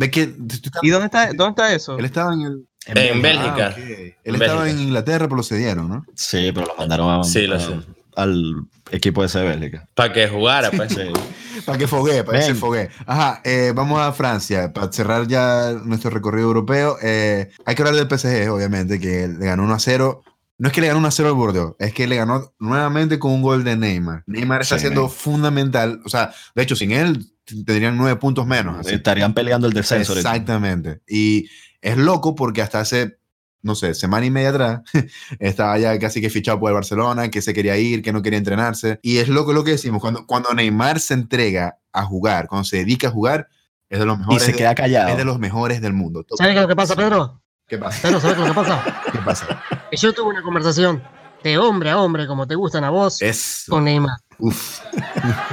¿Y 0.83 0.89
dónde 0.91 1.07
está, 1.07 1.27
dónde 1.33 1.51
está 1.51 1.75
eso? 1.75 1.99
Él 1.99 2.05
estaba 2.05 2.33
en 2.35 2.41
el... 2.43 2.69
En 2.87 3.23
Bélgica. 3.23 3.69
Ah, 3.69 3.71
ok. 3.73 3.79
Él 3.79 4.15
En 4.25 4.35
estaba 4.43 4.63
Bélgica. 4.63 4.81
en 4.83 4.87
Inglaterra, 4.89 5.25
pero 5.27 5.37
lo 5.37 5.43
cedieron, 5.43 5.89
¿no? 5.89 6.05
Sí, 6.15 6.51
pero 6.55 6.67
lo 6.67 6.77
mandaron 6.77 7.21
a- 7.21 7.25
Sí, 7.25 7.47
lo 7.47 7.57
a- 7.57 7.61
sé. 7.61 7.73
al 8.17 8.55
equipo 8.91 9.23
de 9.23 9.27
ese 9.29 9.43
Bélgica. 9.43 9.89
Para 9.95 10.13
que 10.13 10.29
jugara, 10.29 10.71
pues. 10.71 10.93
Sí. 10.93 11.01
Para 11.65 11.79
que 11.79 11.87
foguee, 11.87 12.25
para 12.25 12.39
que 12.41 12.45
se 12.45 12.53
Ven. 12.53 12.61
foguee. 12.61 12.89
Ajá, 13.07 13.41
eh, 13.45 13.73
vamos 13.75 13.99
a 13.99 14.13
Francia. 14.13 14.73
Para 14.75 14.93
cerrar 14.93 15.27
ya 15.29 15.73
nuestro 15.85 16.11
recorrido 16.11 16.47
europeo, 16.49 16.99
eh, 17.01 17.49
hay 17.65 17.75
que 17.75 17.81
hablar 17.83 17.95
del 17.95 18.07
PSG, 18.19 18.51
obviamente, 18.51 19.01
que 19.01 19.29
le 19.29 19.47
ganó 19.47 19.63
1 19.63 19.73
a 19.75 19.79
0. 19.79 20.23
No 20.59 20.69
es 20.69 20.73
que 20.75 20.81
le 20.81 20.87
ganó 20.87 21.01
1 21.01 21.09
a 21.09 21.11
0 21.11 21.29
al 21.31 21.35
Bordeaux, 21.35 21.77
es 21.81 21.93
que 21.93 22.07
le 22.07 22.17
ganó 22.17 22.53
nuevamente 22.61 23.19
con 23.19 23.33
un 23.33 23.43
gol 23.43 23.65
de 23.65 23.77
Neymar. 23.77 24.23
Neymar 24.27 24.63
está 24.63 24.77
Sí, 24.77 24.83
siendo 24.83 25.03
Neymar. 25.03 25.17
fundamental. 25.19 26.01
O 26.05 26.09
sea, 26.09 26.33
de 26.55 26.63
hecho, 26.63 26.77
sin 26.77 26.93
él 26.93 27.27
tendrían 27.45 27.97
9 27.97 28.17
puntos 28.21 28.47
menos. 28.47 28.79
así. 28.79 28.95
Estarían 28.95 29.35
peleando 29.35 29.67
el 29.67 29.73
descenso. 29.73 30.15
Exactamente. 30.17 31.01
Y 31.09 31.49
es 31.83 31.97
loco 31.97 32.35
porque 32.37 32.63
hasta 32.63 32.81
hace, 32.81 33.19
no 33.63 33.75
sé, 33.75 33.95
semana 33.95 34.27
y 34.27 34.31
media 34.31 34.51
atrás, 34.51 34.81
estaba 35.41 35.77
ya 35.79 35.99
casi 35.99 36.21
que 36.21 36.31
fichado 36.31 36.61
por 36.61 36.71
el 36.71 36.75
Barcelona, 36.75 37.31
que 37.31 37.43
se 37.43 37.53
quería 37.53 37.77
ir, 37.77 38.01
que 38.03 38.13
no 38.13 38.23
quería 38.23 38.39
entrenarse. 38.39 39.01
Y 39.03 39.19
es 39.19 39.29
loco 39.29 39.53
lo 39.53 39.65
que 39.65 39.73
decimos, 39.73 40.01
cuando, 40.01 40.25
cuando 40.27 40.55
Neymar 40.55 41.01
se 41.01 41.15
entrega 41.15 41.79
a 41.93 42.05
jugar, 42.05 42.47
cuando 42.47 42.65
se 42.65 42.77
dedica 42.79 43.09
a 43.09 43.11
jugar, 43.11 43.49
es 43.91 43.99
de 43.99 44.07
los 44.07 44.17
Y 44.17 44.21
mejores, 44.21 44.43
se 44.45 44.53
de- 44.53 44.59
queda 44.59 44.75
callado. 44.75 45.09
es 45.11 45.17
de 45.17 45.25
los 45.25 45.39
mejores 45.39 45.81
del 45.81 45.93
mundo. 45.95 46.25
¿Sabes 46.37 46.55
lo 46.55 46.67
que 46.69 46.77
pasa, 46.77 46.95
Pedro? 46.97 47.43
¿Qué 47.67 47.79
pasa? 47.79 48.03
Pedro, 48.03 48.21
¿sabes 48.21 48.37
qué 48.37 48.43
es 48.43 48.49
lo 48.49 48.55
que 48.55 48.61
pasa? 48.61 49.03
¿Qué 49.13 49.19
pasa? 49.19 49.63
Que 49.91 49.97
yo 49.97 50.13
tuve 50.13 50.31
una 50.31 50.43
conversación 50.43 51.03
de 51.43 51.59
hombre 51.59 51.91
a 51.91 51.99
hombre, 51.99 52.27
como 52.27 52.47
te 52.47 52.55
gustan 52.55 52.85
a 52.85 52.91
vos, 52.91 53.21
con 53.69 53.85
Neymar. 53.85 54.17
Uf. 54.39 54.81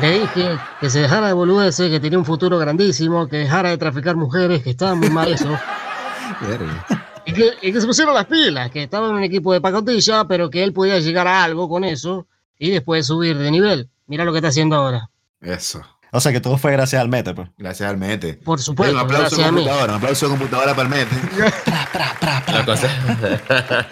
Le 0.01 0.19
dije 0.19 0.57
que 0.79 0.89
se 0.89 0.99
dejara 1.01 1.27
de 1.27 1.33
boludeces, 1.33 1.89
que 1.89 1.99
tenía 1.99 2.17
un 2.17 2.25
futuro 2.25 2.57
grandísimo, 2.57 3.27
que 3.27 3.37
dejara 3.37 3.69
de 3.69 3.77
traficar 3.77 4.15
mujeres, 4.15 4.63
que 4.63 4.71
estaba 4.71 4.95
muy 4.95 5.09
mal 5.09 5.31
eso. 5.31 5.49
Y 7.23 7.33
que, 7.33 7.51
y 7.61 7.71
que 7.71 7.79
se 7.79 7.85
pusieron 7.85 8.15
las 8.15 8.25
pilas, 8.25 8.71
que 8.71 8.81
estaba 8.81 9.07
en 9.07 9.13
un 9.13 9.23
equipo 9.23 9.53
de 9.53 9.61
pacotilla, 9.61 10.25
pero 10.25 10.49
que 10.49 10.63
él 10.63 10.73
podía 10.73 10.99
llegar 10.99 11.27
a 11.27 11.43
algo 11.43 11.69
con 11.69 11.83
eso 11.83 12.25
y 12.57 12.71
después 12.71 13.05
subir 13.05 13.37
de 13.37 13.51
nivel. 13.51 13.91
Mira 14.07 14.25
lo 14.25 14.31
que 14.31 14.39
está 14.39 14.47
haciendo 14.47 14.75
ahora. 14.75 15.07
Eso. 15.39 15.85
O 16.13 16.19
sea 16.19 16.33
que 16.33 16.41
todo 16.41 16.57
fue 16.57 16.73
gracias 16.73 17.01
al 17.01 17.07
Mete, 17.07 17.33
pues. 17.33 17.49
Gracias 17.57 17.89
al 17.89 17.97
Mete. 17.97 18.33
Por 18.33 18.59
supuesto, 18.59 18.93
un 18.93 18.99
aplauso 18.99 19.37
gracias 19.37 19.39
de 19.39 19.45
computadora, 19.45 19.93
un 19.93 19.97
aplauso 19.97 20.25
de 20.25 20.29
computadora 20.29 20.75
para 20.75 20.89
el 20.89 20.95
Mete. 20.95 21.15
La 22.51 22.65
cosa. 22.65 22.89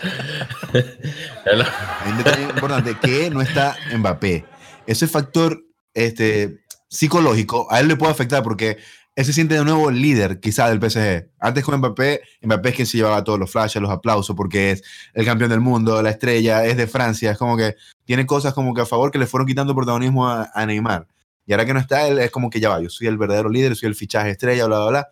Hay 2.04 2.12
un 2.12 2.18
detalle 2.18 2.44
importante 2.44 2.98
que 3.02 3.30
no 3.30 3.42
está 3.42 3.78
Mbappé. 3.96 4.44
Ese 4.86 5.08
factor 5.08 5.64
este, 5.94 6.60
psicológico 6.90 7.68
a 7.72 7.80
él 7.80 7.88
le 7.88 7.96
puede 7.96 8.12
afectar 8.12 8.44
porque 8.44 8.78
él 9.16 9.26
se 9.26 9.32
siente 9.32 9.56
de 9.56 9.64
nuevo 9.64 9.90
líder 9.90 10.42
quizá 10.42 10.70
del 10.70 10.80
PSG. 10.80 11.30
Antes 11.40 11.64
con 11.64 11.78
Mbappé, 11.78 12.22
Mbappé 12.42 12.70
es 12.70 12.76
quien 12.76 12.88
se 12.88 12.98
llevaba 12.98 13.24
todos 13.24 13.40
los 13.40 13.50
flashes, 13.50 13.82
los 13.82 13.92
aplausos 13.92 14.36
porque 14.36 14.72
es 14.72 14.84
el 15.14 15.26
campeón 15.26 15.52
del 15.52 15.62
mundo, 15.62 16.02
la 16.02 16.10
estrella, 16.10 16.66
es 16.66 16.76
de 16.76 16.88
Francia, 16.88 17.32
es 17.32 17.38
como 17.38 17.56
que 17.56 17.76
tiene 18.04 18.26
cosas 18.26 18.54
como 18.54 18.74
que 18.74 18.82
a 18.82 18.86
favor 18.86 19.10
que 19.10 19.20
le 19.20 19.28
fueron 19.28 19.48
quitando 19.48 19.74
protagonismo 19.74 20.28
a, 20.28 20.52
a 20.54 20.66
Neymar. 20.66 21.08
Y 21.50 21.52
ahora 21.52 21.66
que 21.66 21.74
no 21.74 21.80
está 21.80 22.08
él, 22.08 22.20
es 22.20 22.30
como 22.30 22.48
que 22.52 22.60
ya 22.60 22.70
va, 22.70 22.80
yo 22.80 22.92
soy 22.92 23.08
el 23.08 23.18
verdadero 23.18 23.50
líder, 23.50 23.76
soy 23.76 23.90
el 23.90 23.96
fichaje 23.96 24.30
estrella, 24.30 24.68
bla, 24.68 24.82
bla, 24.82 24.90
bla. 24.90 25.10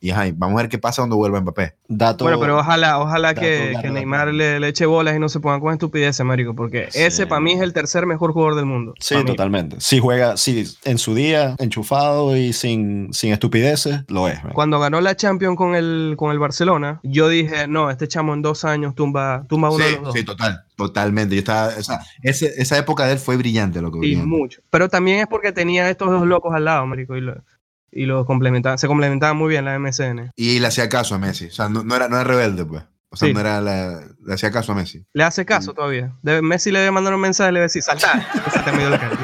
Y 0.00 0.10
ajá, 0.10 0.26
vamos 0.34 0.58
a 0.58 0.62
ver 0.62 0.70
qué 0.70 0.78
pasa 0.78 1.02
cuando 1.02 1.16
vuelva 1.16 1.40
Mbappé. 1.40 1.74
Dato. 1.88 2.24
Bueno, 2.24 2.38
pero 2.38 2.58
ojalá, 2.58 3.00
ojalá 3.00 3.28
dato, 3.28 3.40
que, 3.40 3.70
dato, 3.72 3.82
que. 3.82 3.90
Neymar 3.90 4.32
le, 4.32 4.60
le 4.60 4.68
eche 4.68 4.86
bolas 4.86 5.16
y 5.16 5.18
no 5.18 5.28
se 5.28 5.40
pongan 5.40 5.60
con 5.60 5.72
estupideces, 5.72 6.24
marico, 6.24 6.54
porque 6.54 6.86
Sí. 6.90 7.00
ese 7.02 7.26
para 7.26 7.40
mí 7.40 7.52
es 7.54 7.60
el 7.60 7.72
tercer 7.72 8.06
mejor 8.06 8.32
jugador 8.32 8.54
del 8.54 8.66
mundo. 8.66 8.94
Sí, 9.00 9.16
mí. 9.16 9.24
totalmente. 9.24 9.76
Si 9.80 9.98
juega, 9.98 10.36
si 10.36 10.64
en 10.84 10.98
su 10.98 11.14
día, 11.16 11.56
enchufado 11.58 12.36
y 12.36 12.52
sin, 12.52 13.12
sin 13.12 13.32
estupideces, 13.32 14.02
lo 14.08 14.28
es. 14.28 14.42
man. 14.44 14.52
Cuando 14.52 14.78
ganó 14.78 15.00
la 15.00 15.16
Champions 15.16 15.56
con 15.56 15.74
el, 15.74 16.14
con 16.16 16.30
el 16.30 16.38
Barcelona, 16.38 17.00
yo 17.02 17.28
dije, 17.28 17.66
no, 17.66 17.90
este 17.90 18.06
chamo 18.06 18.34
en 18.34 18.42
dos 18.42 18.64
años 18.64 18.94
tumba, 18.94 19.44
tumba 19.48 19.70
uno 19.70 19.82
de 19.84 19.90
Sí, 19.90 19.94
los 19.96 20.04
dos. 20.04 20.14
sí, 20.14 20.24
total, 20.24 20.62
totalmente. 20.76 21.34
Yo 21.34 21.40
estaba, 21.40 21.68
o 21.76 21.82
sea, 21.82 22.00
ese- 22.22 22.54
esa 22.56 22.78
época 22.78 23.04
de 23.06 23.14
él 23.14 23.18
fue 23.18 23.36
brillante, 23.36 23.82
lo 23.82 23.90
que 23.90 23.98
Y 23.98 24.00
brillante. 24.00 24.26
mucho. 24.28 24.60
Pero 24.70 24.88
también 24.88 25.18
es 25.18 25.26
porque 25.26 25.50
tenía 25.50 25.90
estos 25.90 26.08
dos 26.10 26.24
locos 26.26 26.54
al 26.54 26.64
lado, 26.66 26.86
marico, 26.86 27.16
y, 27.16 27.20
lo, 27.20 27.34
y 27.90 28.06
los 28.06 28.26
complementaban, 28.26 28.78
se 28.78 28.86
complementaban 28.86 29.36
muy 29.36 29.48
bien 29.50 29.64
la 29.64 29.78
MSN. 29.78 30.30
Y 30.36 30.58
le 30.60 30.66
hacía 30.66 30.88
caso 30.88 31.14
a 31.14 31.18
Messi. 31.18 31.46
O 31.46 31.50
sea, 31.50 31.68
no, 31.68 31.82
no 31.84 31.96
era, 31.96 32.08
no 32.08 32.16
era 32.16 32.24
rebelde, 32.24 32.64
pues. 32.64 32.82
O 33.10 33.16
sea, 33.16 33.28
Sí. 33.28 33.32
no 33.34 33.40
era 33.40 33.60
la, 33.62 34.00
le 34.24 34.34
hacía 34.34 34.50
caso 34.50 34.72
a 34.72 34.74
Messi. 34.74 35.04
Le 35.14 35.24
hace 35.24 35.46
caso 35.46 35.72
todavía. 35.72 36.12
Debe- 36.22 36.42
Messi 36.42 36.70
le 36.70 36.80
debe 36.80 36.90
mandar 36.90 37.14
un 37.14 37.20
mensaje 37.22 37.50
y 37.50 37.52
le 37.54 37.60
debe 37.60 37.66
decir, 37.66 37.82
salta. 37.82 38.26
Ese 38.46 38.58
te 38.60 38.72
medio 38.72 38.90
la 38.90 38.98
cara. 39.00 39.18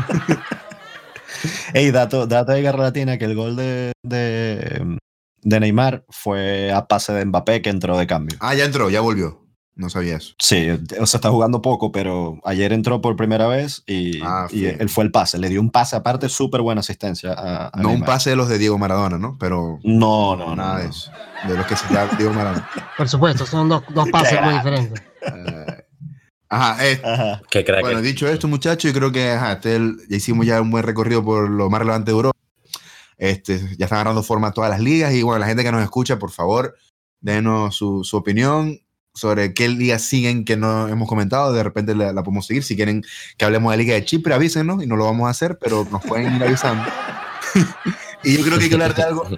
Ey, 1.75 1.91
dato, 1.91 2.27
dato 2.27 2.53
de 2.53 2.63
Guerra 2.63 2.85
Latina, 2.85 3.19
que 3.19 3.27
el 3.27 3.35
gol 3.35 3.57
de, 3.57 3.93
de, 4.03 4.97
de 5.43 5.61
Neymar 5.61 6.05
fue 6.09 6.73
a 6.73 6.87
pase 6.87 7.13
de 7.13 7.25
Mbappé 7.27 7.61
que 7.61 7.69
entró 7.71 7.99
de 7.99 8.07
cambio. 8.07 8.39
Ah, 8.41 8.55
ya 8.55 8.65
entró, 8.65 8.89
ya 8.89 9.01
volvió. 9.01 9.44
No 9.77 9.91
sabía 9.91 10.17
eso. 10.19 10.35
Sí, 10.39 10.69
o 10.71 11.07
sea, 11.07 11.19
está 11.19 11.31
jugando 11.31 11.61
poco, 11.61 11.91
pero 11.91 12.39
ayer 12.45 12.73
entró 12.73 13.01
por 13.01 13.17
primera 13.17 13.49
vez 13.49 13.83
y, 13.89 14.21
Ah, 14.23 14.47
y 14.51 14.67
él 14.67 14.89
fue 14.89 15.03
el 15.03 15.11
pase. 15.11 15.37
Le 15.39 15.49
dio 15.49 15.61
un 15.61 15.71
pase 15.71 15.97
aparte, 15.97 16.29
súper 16.29 16.61
buena 16.63 16.81
asistencia 16.81 17.33
a, 17.33 17.67
a 17.77 17.83
No 17.83 17.91
un 17.91 18.03
pase 18.03 18.31
de 18.31 18.37
los 18.37 18.49
de 18.49 18.59
Diego 18.59 18.79
Maradona, 18.79 19.19
¿no? 19.19 19.37
Pero 19.39 19.81
No, 19.83 20.37
no, 20.37 20.51
no. 20.51 20.57
nada 20.57 20.75
no. 20.75 20.79
de 20.85 20.89
eso. 20.91 21.11
De 21.49 21.57
los 21.57 21.67
que 21.67 21.75
se 21.77 21.93
llama 21.93 22.13
Diego 22.17 22.33
Maradona. 22.33 22.69
Por 22.97 23.09
supuesto, 23.09 23.45
son 23.47 23.69
dos, 23.69 23.83
dos 23.93 24.09
pases 24.11 24.41
muy 24.43 24.55
diferentes. 24.55 25.03
Eh, 25.23 25.85
ajá, 26.51 26.87
eh, 26.87 27.01
Ajá. 27.05 27.43
Qué 27.51 27.65
crack. 27.65 27.81
Bueno, 27.81 28.01
dicho 28.01 28.29
esto, 28.29 28.47
muchachos, 28.47 28.93
yo 28.93 28.97
creo 28.97 29.11
que 29.11 29.33
ajá, 29.33 29.55
este, 29.55 29.75
el- 29.75 29.97
ya 30.09 30.17
hicimos 30.17 30.47
ya 30.47 30.61
un 30.61 30.71
buen 30.71 30.85
recorrido 30.85 31.25
por 31.25 31.51
lo 31.51 31.69
más 31.69 31.81
relevante 31.81 32.13
de 32.13 32.17
Europa. 32.17 32.39
Este, 33.17 33.59
ya 33.77 33.87
están 33.87 33.97
agarrando 33.97 34.23
forma 34.23 34.53
todas 34.53 34.71
las 34.71 34.81
ligas 34.81 35.13
y 35.15 35.23
bueno, 35.23 35.41
la 35.41 35.47
gente 35.47 35.65
que 35.65 35.73
nos 35.73 35.83
escucha, 35.83 36.19
por 36.19 36.31
favor, 36.31 36.77
denos 37.21 37.75
su, 37.77 38.05
su 38.05 38.17
opinión 38.17 38.79
sobre 39.15 39.55
qué 39.55 39.69
ligas 39.69 40.03
siguen 40.03 40.45
que 40.45 40.57
no 40.57 40.89
hemos 40.89 41.09
comentado. 41.09 41.53
De 41.53 41.63
repente 41.63 41.95
la, 41.95 42.13
la 42.13 42.23
podemos 42.23 42.47
seguir. 42.47 42.65
Si 42.65 42.75
quieren 42.77 43.03
que 43.37 43.45
hablemos 43.45 43.71
de 43.71 43.77
la 43.77 43.83
Liga 43.83 43.95
de 43.95 44.05
Chipre, 44.05 44.35
avísenos 44.35 44.83
y 44.83 44.87
no 44.87 44.97
lo 44.97 45.05
vamos 45.05 45.27
a 45.29 45.31
hacer, 45.31 45.59
pero 45.61 45.87
nos 45.91 46.03
pueden 46.05 46.35
ir 46.37 46.43
avisando. 46.43 46.85
y 48.25 48.37
yo 48.37 48.45
creo 48.45 48.59
que 48.59 48.65
hay 48.65 48.69
que 48.69 48.75
hablar 48.75 48.95
de 48.95 49.03
algo 49.03 49.29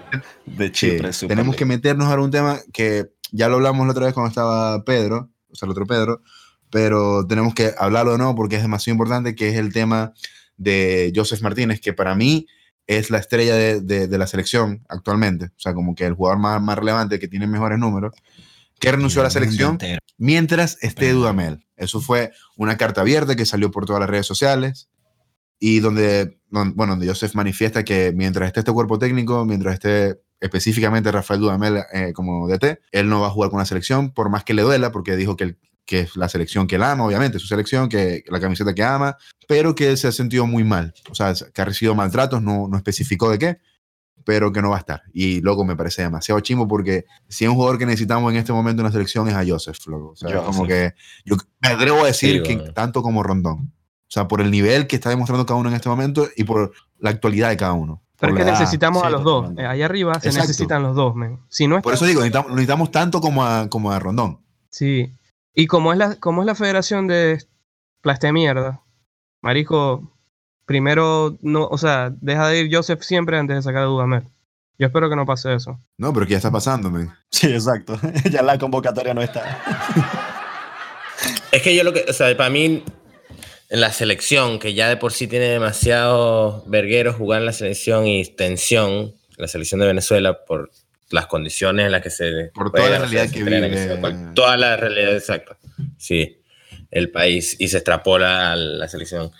De 0.47 0.67
que 0.67 0.73
Chipre, 0.73 1.13
Super 1.13 1.37
tenemos 1.37 1.57
que 1.57 1.65
meternos 1.67 2.09
a 2.09 2.19
un 2.19 2.31
tema 2.31 2.59
que 2.73 3.11
ya 3.33 3.49
lo 3.49 3.57
hablamos 3.57 3.87
la 3.87 3.93
otra 3.93 4.07
vez 4.07 4.15
cuando 4.15 4.29
estaba 4.29 4.83
Pedro, 4.85 5.31
o 5.51 5.55
sea, 5.55 5.67
el 5.67 5.73
otro 5.73 5.87
Pedro, 5.87 6.23
pero 6.71 7.27
tenemos 7.27 7.53
que 7.55 7.73
hablarlo 7.79 8.13
de 8.13 8.19
nuevo 8.19 8.35
porque 8.35 8.57
es 8.57 8.63
demasiado 8.63 8.95
importante, 8.95 9.35
que 9.35 9.49
es 9.51 9.57
el 9.57 9.73
tema 9.73 10.13
de 10.57 11.13
Joseph 11.15 11.43
Martínez, 11.43 11.81
que 11.81 11.93
para 11.93 12.15
mí 12.15 12.47
es 12.87 13.11
la 13.11 13.19
estrella 13.19 13.55
de, 13.57 13.81
de- 13.81 14.07
de 14.07 14.19
la 14.19 14.27
selección 14.29 14.85
actualmente, 14.89 15.47
o 15.47 15.59
sea, 15.59 15.75
como 15.75 15.95
que 15.95 16.07
el 16.07 16.15
jugador 16.15 16.39
más, 16.39 16.63
más 16.63 16.79
relevante 16.79 17.19
que 17.19 17.29
tiene 17.29 17.47
mejores 17.47 17.79
números, 17.79 18.15
que 18.81 18.93
renunció 18.93 19.21
a 19.21 19.25
la 19.25 19.31
selección 19.31 19.79
mientras 20.19 20.79
esté. 20.83 21.13
Dudamel. 21.13 21.67
Eso 21.77 22.01
fue 22.01 22.33
una 22.57 22.77
carta 22.77 23.01
abierta 23.03 23.37
que 23.37 23.47
salió 23.47 23.71
por 23.71 23.87
todas 23.87 24.01
las 24.01 24.09
redes 24.11 24.27
sociales 24.27 24.89
y 25.59 25.81
donde, 25.81 26.39
don- 26.51 26.75
bueno, 26.75 26.93
donde 26.95 27.07
Joseph 27.09 27.35
manifiesta 27.35 27.85
que 27.85 28.13
mientras 28.15 28.47
esté 28.49 28.61
este 28.61 28.73
cuerpo 28.73 28.99
técnico, 28.99 29.45
mientras 29.45 29.75
esté 29.75 30.21
específicamente 30.41 31.11
Rafael 31.11 31.41
Dudamel 31.41 31.79
eh, 31.93 32.13
como 32.13 32.47
DT, 32.49 32.81
él 32.93 33.09
no 33.09 33.21
va 33.23 33.29
a 33.29 33.31
jugar 33.31 33.51
con 33.51 33.59
la 33.59 33.65
selección, 33.65 34.13
por 34.13 34.29
más 34.29 34.45
que 34.45 34.53
le 34.55 34.63
duela, 34.63 34.93
porque 34.93 35.17
dijo 35.17 35.37
que, 35.37 35.45
el- 35.45 35.59
que 35.87 36.01
es 36.01 36.17
la 36.17 36.29
selección 36.29 36.67
que 36.67 36.77
él 36.77 36.83
ama, 36.83 37.05
obviamente, 37.05 37.39
su 37.39 37.47
selección, 37.47 37.89
que 37.89 38.23
la 38.29 38.41
camiseta 38.41 38.75
que 38.75 38.83
ama, 38.83 39.17
pero 39.49 39.75
que 39.75 39.97
se 39.97 40.09
ha 40.09 40.13
sentido 40.13 40.47
muy 40.47 40.65
mal, 40.65 40.93
o 41.11 41.15
sea, 41.15 41.33
que 41.55 41.63
ha 41.63 41.65
recibido 41.65 41.95
maltratos, 41.95 42.43
no, 42.43 42.69
no 42.69 42.77
especificó 42.77 43.31
de 43.31 43.39
qué, 43.39 43.59
pero 44.27 44.53
que 44.53 44.61
no 44.61 44.71
va 44.71 44.77
a 44.77 44.81
estar. 44.81 45.03
Y 45.15 45.41
luego 45.41 45.65
me 45.65 45.77
parece 45.77 46.03
demasiado 46.03 46.41
chimbo 46.41 46.67
porque 46.67 47.05
si 47.29 47.45
hay 47.45 47.49
un 47.49 47.55
jugador 47.55 47.79
que 47.79 47.87
necesitamos 47.87 48.33
en 48.33 48.39
este 48.39 48.53
momento 48.53 48.83
en 48.83 48.87
la 48.87 48.93
selección 48.93 49.29
es 49.29 49.35
a 49.35 49.45
Joseph, 49.47 49.79
loco. 49.87 50.09
O 50.11 50.17
sea, 50.17 50.29
Joseph. 50.31 50.45
como 50.47 50.67
que 50.67 50.95
yo 51.25 51.37
me 51.63 51.69
atrevo 51.69 52.03
a 52.03 52.07
decir 52.09 52.39
Sí, 52.39 52.43
que 52.43 52.57
bueno. 52.57 52.73
tanto 52.75 53.03
como 53.03 53.23
Rondón. 53.23 53.73
O 53.73 54.11
sea, 54.11 54.27
por 54.27 54.41
el 54.41 54.51
nivel 54.51 54.89
que 54.89 54.97
está 54.97 55.11
demostrando 55.11 55.47
cada 55.47 55.59
uno 55.61 55.69
en 55.69 55.77
este 55.77 55.89
momento 55.89 56.27
y 56.37 56.43
por 56.45 56.73
la 56.99 57.11
actualidad 57.11 57.51
de 57.51 57.57
cada 57.57 57.73
uno. 57.73 58.03
Pero 58.19 58.33
Por 58.33 58.41
es 58.41 58.45
que 58.45 58.51
edad. 58.51 58.61
necesitamos 58.61 59.03
a 59.05 59.11
los 59.11 59.23
dos. 59.23 59.35
totalmente. 59.43 59.63
Eh, 59.63 59.67
Allá 59.67 59.85
arriba 59.85 60.15
se 60.21 60.29
Exacto. 60.29 60.49
necesitan 60.49 60.83
los 60.83 60.97
dos, 60.97 61.15
men. 61.15 61.39
Si 61.49 61.69
no 61.69 61.81
Por 61.81 61.93
está- 61.93 62.05
eso 62.05 62.07
digo, 62.07 62.21
necesitamos, 62.21 62.51
necesitamos 62.51 62.91
tanto 62.91 63.21
como 63.21 63.45
a, 63.45 63.69
como 63.69 63.93
a 63.93 63.99
Rondón. 64.01 64.41
Sí. 64.71 65.13
Y 65.55 65.67
como 65.69 65.93
es 65.93 65.99
la, 65.99 66.17
como 66.17 66.43
es 66.43 66.47
la 66.47 66.55
federación 66.57 67.07
de 67.07 67.45
plasta 68.03 68.27
de 68.27 68.33
mierda, 68.33 68.83
marico, 69.43 70.11
primero, 70.67 71.39
no, 71.41 71.67
o 71.67 71.79
sea, 71.79 72.13
deja 72.21 72.49
de 72.49 72.61
ir 72.61 72.75
Joseph 72.75 73.03
siempre 73.03 73.39
antes 73.39 73.57
de 73.57 73.63
sacar 73.63 73.83
a 73.83 73.87
Dudamel. 73.87 74.25
Yo 74.79 74.89
espero 74.89 75.09
que 75.09 75.17
no 75.17 75.25
pase 75.25 75.55
eso. 75.55 75.81
No, 75.97 76.13
pero 76.13 76.27
que 76.27 76.33
ya 76.33 76.37
está 76.37 76.51
pasando, 76.51 76.91
men. 76.91 77.11
Sí, 77.31 77.47
exacto. 77.47 77.99
ya 78.31 78.43
la 78.43 78.59
convocatoria 78.59 79.15
no 79.15 79.23
está. 79.23 79.63
Es 81.51 81.63
que 81.63 81.75
yo 81.75 81.83
lo 81.83 81.95
que, 81.95 82.05
o 82.07 82.13
sea, 82.13 82.37
para 82.37 82.51
mí, 82.51 82.85
en 83.71 83.81
la 83.81 83.91
selección, 83.91 84.59
que 84.59 84.75
ya 84.75 84.89
de 84.91 84.99
por 84.99 85.15
sí 85.15 85.27
tiene 85.27 85.47
demasiado 85.47 86.63
verguero 86.67 87.15
jugar 87.15 87.41
en 87.41 87.47
la 87.47 87.53
selección 87.55 88.07
y 88.07 88.25
tensión, 88.27 89.15
la 89.39 89.49
selección 89.49 89.81
de 89.81 89.87
Venezuela, 89.87 90.45
por 90.45 90.71
las 91.11 91.27
condiciones 91.27 91.87
en 91.87 91.93
las 91.93 92.03
que 92.03 92.11
se. 92.11 92.51
Por 92.55 92.71
juega, 92.71 92.87
toda 92.87 92.99
la 92.99 93.05
o 93.05 93.09
sea, 93.09 93.23
realidad 93.23 93.33
que 93.33 93.43
vive. 93.43 94.35
Toda 94.35 94.57
la 94.59 94.77
realidad, 94.77 95.15
exacto. 95.15 95.57
Sí. 95.97 96.39
el 96.91 97.11
país 97.11 97.57
y 97.59 97.69
se 97.69 97.79
extrapola 97.79 98.53
a 98.53 98.57
la 98.57 98.89
selección. 98.89 99.31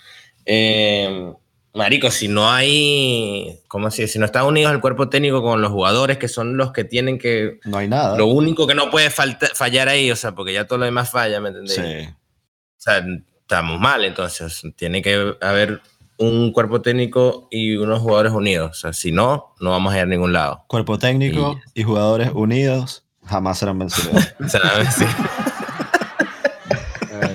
Eh, 0.49 1.33
marico, 1.73 2.09
si 2.09 2.27
no 2.29 2.49
hay, 2.49 3.59
¿cómo 3.67 3.87
así? 3.87 4.07
Si 4.07 4.17
no 4.17 4.25
están 4.25 4.45
unidos 4.45 4.71
el 4.71 4.79
cuerpo 4.79 5.09
técnico 5.09 5.41
con 5.43 5.61
los 5.61 5.71
jugadores, 5.71 6.17
que 6.17 6.27
son 6.29 6.55
los 6.57 6.71
que 6.71 6.85
tienen 6.85 7.19
que... 7.19 7.59
No 7.65 7.77
hay 7.77 7.87
nada. 7.89 8.17
Lo 8.17 8.27
único 8.27 8.65
que 8.65 8.73
no 8.73 8.89
puede 8.89 9.09
falta- 9.09 9.49
fallar 9.53 9.89
ahí, 9.89 10.09
o 10.09 10.15
sea, 10.15 10.31
porque 10.33 10.53
ya 10.53 10.65
todo 10.65 10.79
lo 10.79 10.85
demás 10.85 11.11
falla, 11.11 11.39
¿me 11.41 11.49
entendés? 11.49 11.75
Sí. 11.75 12.09
O 12.09 12.79
sea, 12.79 13.03
estamos 13.41 13.79
mal, 13.79 14.05
entonces 14.05 14.63
tiene 14.75 15.01
que 15.01 15.35
haber 15.41 15.81
un 16.17 16.51
cuerpo 16.53 16.81
técnico 16.81 17.47
y 17.51 17.75
unos 17.75 17.99
jugadores 17.99 18.31
unidos. 18.31 18.71
O 18.71 18.73
sea, 18.73 18.93
si 18.93 19.11
no, 19.11 19.53
no 19.59 19.71
vamos 19.71 19.93
a 19.93 19.97
ir 19.97 20.03
a 20.03 20.05
ningún 20.07 20.33
lado. 20.33 20.63
Cuerpo 20.67 20.97
técnico 20.97 21.59
y 21.75 21.83
jugadores 21.83 22.31
unidos 22.33 23.03
jamás 23.25 23.59
serán 23.59 23.77
vencidos. 23.79 24.33
O 24.43 24.47
sea, 24.49 24.91
sí. 24.91 25.05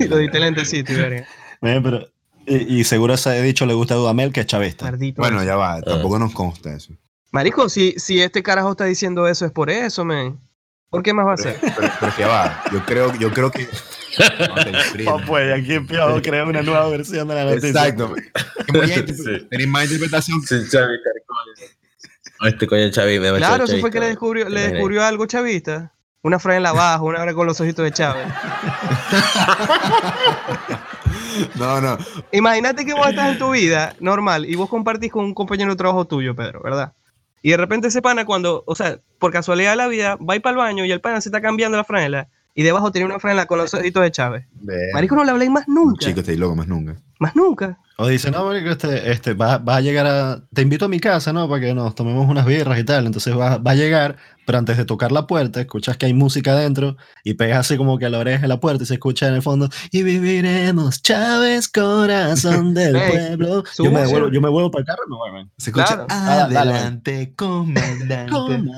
Y 0.00 0.08
lo 0.08 0.16
diste 0.16 0.40
lentecito, 0.40 0.92
verga. 0.94 1.26
Eh, 1.62 1.80
pero- 1.82 2.08
y, 2.46 2.80
y 2.80 2.84
seguro 2.84 3.14
ese 3.14 3.40
dicho 3.42 3.66
le 3.66 3.74
gusta 3.74 3.94
a 3.94 3.96
Dudamel, 3.98 4.32
que 4.32 4.40
es 4.40 4.46
chavista. 4.46 4.86
Maldito. 4.86 5.20
Bueno, 5.22 5.42
ya 5.44 5.56
va, 5.56 5.80
tampoco 5.82 6.18
nos 6.18 6.32
consta 6.32 6.74
eso. 6.74 6.92
Marico, 7.30 7.68
si, 7.68 7.92
si 7.98 8.20
este 8.20 8.42
carajo 8.42 8.72
está 8.72 8.84
diciendo 8.84 9.26
eso 9.26 9.46
es 9.46 9.52
por 9.52 9.70
eso, 9.70 10.04
men. 10.04 10.38
¿Por 10.90 11.02
qué 11.02 11.14
más 11.14 11.26
va 11.26 11.32
a 11.32 11.36
ser? 11.38 11.56
Pero, 11.60 11.90
pero 12.00 12.14
que 12.14 12.24
va, 12.26 12.62
yo 12.70 12.84
creo, 12.84 13.14
yo 13.16 13.32
creo 13.32 13.50
que... 13.50 13.66
No, 15.04 15.18
pues 15.26 15.50
aquí 15.58 15.72
empiezo 15.72 16.04
a 16.04 16.20
crear 16.20 16.46
una 16.46 16.60
nueva 16.60 16.86
versión 16.90 17.26
de 17.28 17.34
la 17.34 17.50
Exacto. 17.54 18.12
Que 18.66 18.78
voy 18.78 18.90
a 18.92 18.96
interpre- 18.96 19.40
Sí. 19.40 19.46
Tenéis 19.48 19.68
más 19.70 19.84
interpretación. 19.84 20.42
Sí, 20.42 20.56
carcoño. 20.70 21.72
Este 22.44 22.66
coño 22.66 22.90
Xavi 22.92 23.18
me 23.20 23.30
va 23.30 23.36
a 23.38 23.40
Claro, 23.40 23.64
eso 23.64 23.78
fue 23.78 23.90
que 23.90 24.00
le 24.00 24.08
descubrió, 24.08 24.44
¿Te 24.44 24.50
le 24.50 24.68
descubrió 24.68 25.02
algo 25.02 25.24
chavista. 25.24 25.94
Una 26.20 26.38
franela 26.38 26.68
abajo, 26.68 27.06
una 27.06 27.22
hora 27.22 27.32
con 27.32 27.46
los 27.46 27.58
ojitos 27.60 27.84
de 27.84 27.92
Chávez. 27.92 28.26
No, 31.56 31.80
no. 31.80 31.98
Imagínate 32.32 32.84
que 32.84 32.94
vos 32.94 33.06
estás 33.06 33.32
en 33.32 33.38
tu 33.38 33.50
vida 33.50 33.94
normal 34.00 34.44
y 34.46 34.54
vos 34.54 34.68
compartís 34.68 35.10
con 35.10 35.24
un 35.24 35.34
compañero 35.34 35.70
de 35.70 35.76
trabajo 35.76 36.06
tuyo, 36.06 36.34
Pedro, 36.34 36.60
¿verdad? 36.62 36.92
Y 37.42 37.50
de 37.50 37.56
repente 37.56 37.88
ese 37.88 38.02
pana 38.02 38.24
cuando, 38.24 38.62
o 38.66 38.74
sea, 38.74 38.98
por 39.18 39.32
casualidad 39.32 39.70
de 39.70 39.76
la 39.76 39.88
vida, 39.88 40.16
va 40.16 40.34
a 40.34 40.36
ir 40.36 40.42
para 40.42 40.52
el 40.52 40.58
baño 40.58 40.84
y 40.84 40.92
el 40.92 41.00
pana 41.00 41.20
se 41.20 41.28
está 41.28 41.40
cambiando 41.40 41.76
la 41.76 41.84
franela 41.84 42.28
y 42.54 42.62
debajo 42.62 42.92
tiene 42.92 43.06
una 43.06 43.18
franela 43.18 43.46
con 43.46 43.58
los 43.58 43.72
ojitos 43.74 44.02
de 44.02 44.10
Chávez. 44.10 44.46
Marico, 44.92 45.16
no 45.16 45.24
le 45.24 45.30
habléis 45.30 45.50
más 45.50 45.66
nunca. 45.68 46.06
Chico, 46.06 46.20
estáis 46.20 46.38
loco 46.38 46.54
más 46.54 46.68
nunca. 46.68 46.96
Más 47.18 47.34
nunca. 47.34 47.78
O 47.96 48.06
dice, 48.08 48.30
no, 48.30 48.44
marico, 48.44 48.70
este, 48.70 49.10
este, 49.10 49.34
va, 49.34 49.58
va 49.58 49.76
a 49.76 49.80
llegar 49.80 50.06
a... 50.06 50.42
Te 50.52 50.62
invito 50.62 50.84
a 50.84 50.88
mi 50.88 51.00
casa, 51.00 51.32
¿no? 51.32 51.48
Para 51.48 51.60
que 51.60 51.74
nos 51.74 51.94
tomemos 51.94 52.28
unas 52.28 52.44
birras 52.44 52.78
y 52.78 52.84
tal. 52.84 53.06
Entonces 53.06 53.36
va, 53.36 53.58
va 53.58 53.70
a 53.70 53.74
llegar, 53.74 54.16
pero 54.44 54.58
antes 54.58 54.76
de 54.76 54.84
tocar 54.84 55.12
la 55.12 55.26
puerta, 55.26 55.60
escuchas 55.60 55.96
que 55.96 56.06
hay 56.06 56.14
música 56.14 56.52
adentro 56.52 56.96
y 57.24 57.34
pegas 57.34 57.60
así 57.60 57.76
como 57.76 57.98
que 57.98 58.06
a 58.06 58.10
la 58.10 58.18
oreja 58.18 58.42
de 58.42 58.48
la 58.48 58.60
puerta 58.60 58.84
y 58.84 58.86
se 58.86 58.94
escucha 58.94 59.28
en 59.28 59.34
el 59.34 59.42
fondo 59.42 59.68
y 59.90 60.02
viviremos, 60.02 61.02
Chávez, 61.02 61.68
corazón 61.68 62.74
del 62.74 62.92
pueblo. 62.92 63.64
Yo 63.78 63.90
me, 63.90 64.00
devuelvo, 64.00 64.30
yo 64.30 64.40
me 64.40 64.48
vuelvo 64.48 64.70
para 64.70 64.80
el 64.80 64.86
carro 64.86 65.02
y 65.06 65.10
me 65.10 65.32
man. 65.32 65.50
Se 65.58 65.70
escucha 65.70 65.86
Claro. 65.86 66.06
Ah, 66.10 66.44
adelante, 66.44 67.34
comandante. 67.36 68.32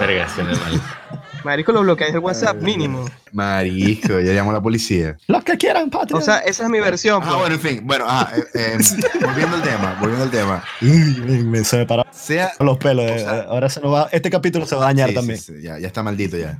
Verga, 0.00 0.26
es 0.26 0.36
malo. 0.38 0.99
Marico, 1.44 1.72
lo 1.72 1.80
bloqueáis 1.82 2.12
del 2.12 2.22
WhatsApp 2.22 2.56
mínimo. 2.60 3.06
Marisco, 3.32 4.20
ya 4.20 4.32
llamó 4.32 4.50
a 4.50 4.54
la 4.54 4.60
policía. 4.60 5.16
Los 5.26 5.42
que 5.44 5.56
quieran, 5.56 5.88
patria. 5.90 6.18
O 6.18 6.20
sea, 6.20 6.38
esa 6.38 6.64
es 6.64 6.68
mi 6.70 6.80
versión. 6.80 7.22
Ah, 7.22 7.26
pues. 7.26 7.38
bueno, 7.40 7.54
en 7.54 7.60
fin. 7.60 7.80
Bueno, 7.84 8.04
ah, 8.08 8.30
eh, 8.36 8.44
eh, 8.54 8.78
volviendo 9.24 9.56
al 9.56 9.62
tema, 9.62 9.96
volviendo 10.00 10.24
al 10.24 10.30
tema. 10.30 10.64
Me, 10.80 11.42
me- 11.44 11.64
se 11.64 11.78
me 11.78 11.86
pararon 11.86 12.12
Sea... 12.12 12.52
los 12.60 12.76
pelos. 12.78 13.04
eh. 13.10 13.14
O 13.14 13.18
sea- 13.18 13.40
Ahora 13.48 13.68
se 13.68 13.80
nos 13.80 13.92
va... 13.94 14.08
Este 14.12 14.30
capítulo 14.30 14.66
se 14.66 14.74
va 14.76 14.82
a 14.82 14.86
dañar 14.86 15.08
Sí, 15.10 15.14
también. 15.14 15.38
sí, 15.38 15.54
sí, 15.56 15.62
ya, 15.62 15.78
ya 15.78 15.86
está 15.86 16.02
maldito 16.02 16.36
ya. 16.36 16.58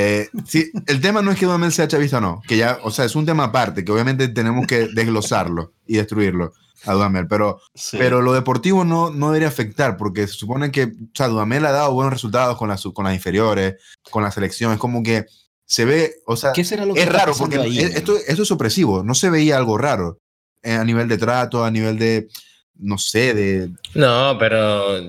Eh, 0.00 0.28
sí, 0.46 0.70
el 0.86 1.00
tema 1.00 1.22
no 1.22 1.32
es 1.32 1.38
que 1.38 1.46
Dudamel 1.46 1.72
sea 1.72 1.88
chavista 1.88 2.18
o 2.18 2.20
no, 2.20 2.40
que 2.46 2.56
ya, 2.56 2.78
o 2.84 2.90
sea, 2.92 3.04
es 3.04 3.16
un 3.16 3.26
tema 3.26 3.44
aparte, 3.44 3.84
que 3.84 3.90
obviamente 3.90 4.28
tenemos 4.28 4.64
que 4.66 4.86
desglosarlo 4.94 5.72
y 5.86 5.96
destruirlo 5.96 6.52
a 6.84 6.92
Dudamel, 6.92 7.26
pero, 7.26 7.60
Sí. 7.74 7.96
pero 7.98 8.22
lo 8.22 8.32
deportivo 8.32 8.84
no, 8.84 9.10
no 9.10 9.28
debería 9.30 9.48
afectar, 9.48 9.96
porque 9.96 10.28
se 10.28 10.34
supone 10.34 10.70
que, 10.70 10.84
o 10.84 10.88
sea, 11.14 11.26
Dudamel 11.26 11.66
ha 11.66 11.72
dado 11.72 11.92
buenos 11.94 12.12
resultados 12.12 12.56
con 12.56 12.68
las, 12.68 12.84
con 12.94 13.04
las 13.06 13.14
inferiores, 13.14 13.74
con 14.10 14.22
la 14.22 14.30
selección, 14.30 14.72
es 14.72 14.78
como 14.78 15.02
que 15.02 15.26
se 15.64 15.84
ve, 15.84 16.14
o 16.26 16.36
sea, 16.36 16.52
¿Qué 16.52 16.62
será 16.64 16.84
lo 16.86 16.94
que 16.94 17.02
es 17.02 17.08
raro, 17.08 17.34
porque 17.36 17.58
ahí, 17.58 17.78
es- 17.80 17.96
esto, 17.96 18.16
esto 18.16 18.42
es 18.44 18.50
opresivo, 18.52 19.02
no 19.02 19.14
se 19.14 19.30
veía 19.30 19.56
algo 19.56 19.76
raro 19.78 20.18
eh, 20.62 20.74
a 20.74 20.84
nivel 20.84 21.08
de 21.08 21.18
trato, 21.18 21.64
a 21.64 21.70
nivel 21.72 21.98
de, 21.98 22.28
no 22.76 22.98
sé, 22.98 23.34
de... 23.34 23.70
No, 23.94 24.36
pero 24.38 25.00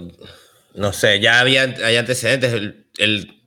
no 0.74 0.94
sé, 0.94 1.20
ya 1.20 1.40
había 1.40 1.64
hay 1.86 1.98
antecedentes. 1.98 2.52
Él, 2.98 3.39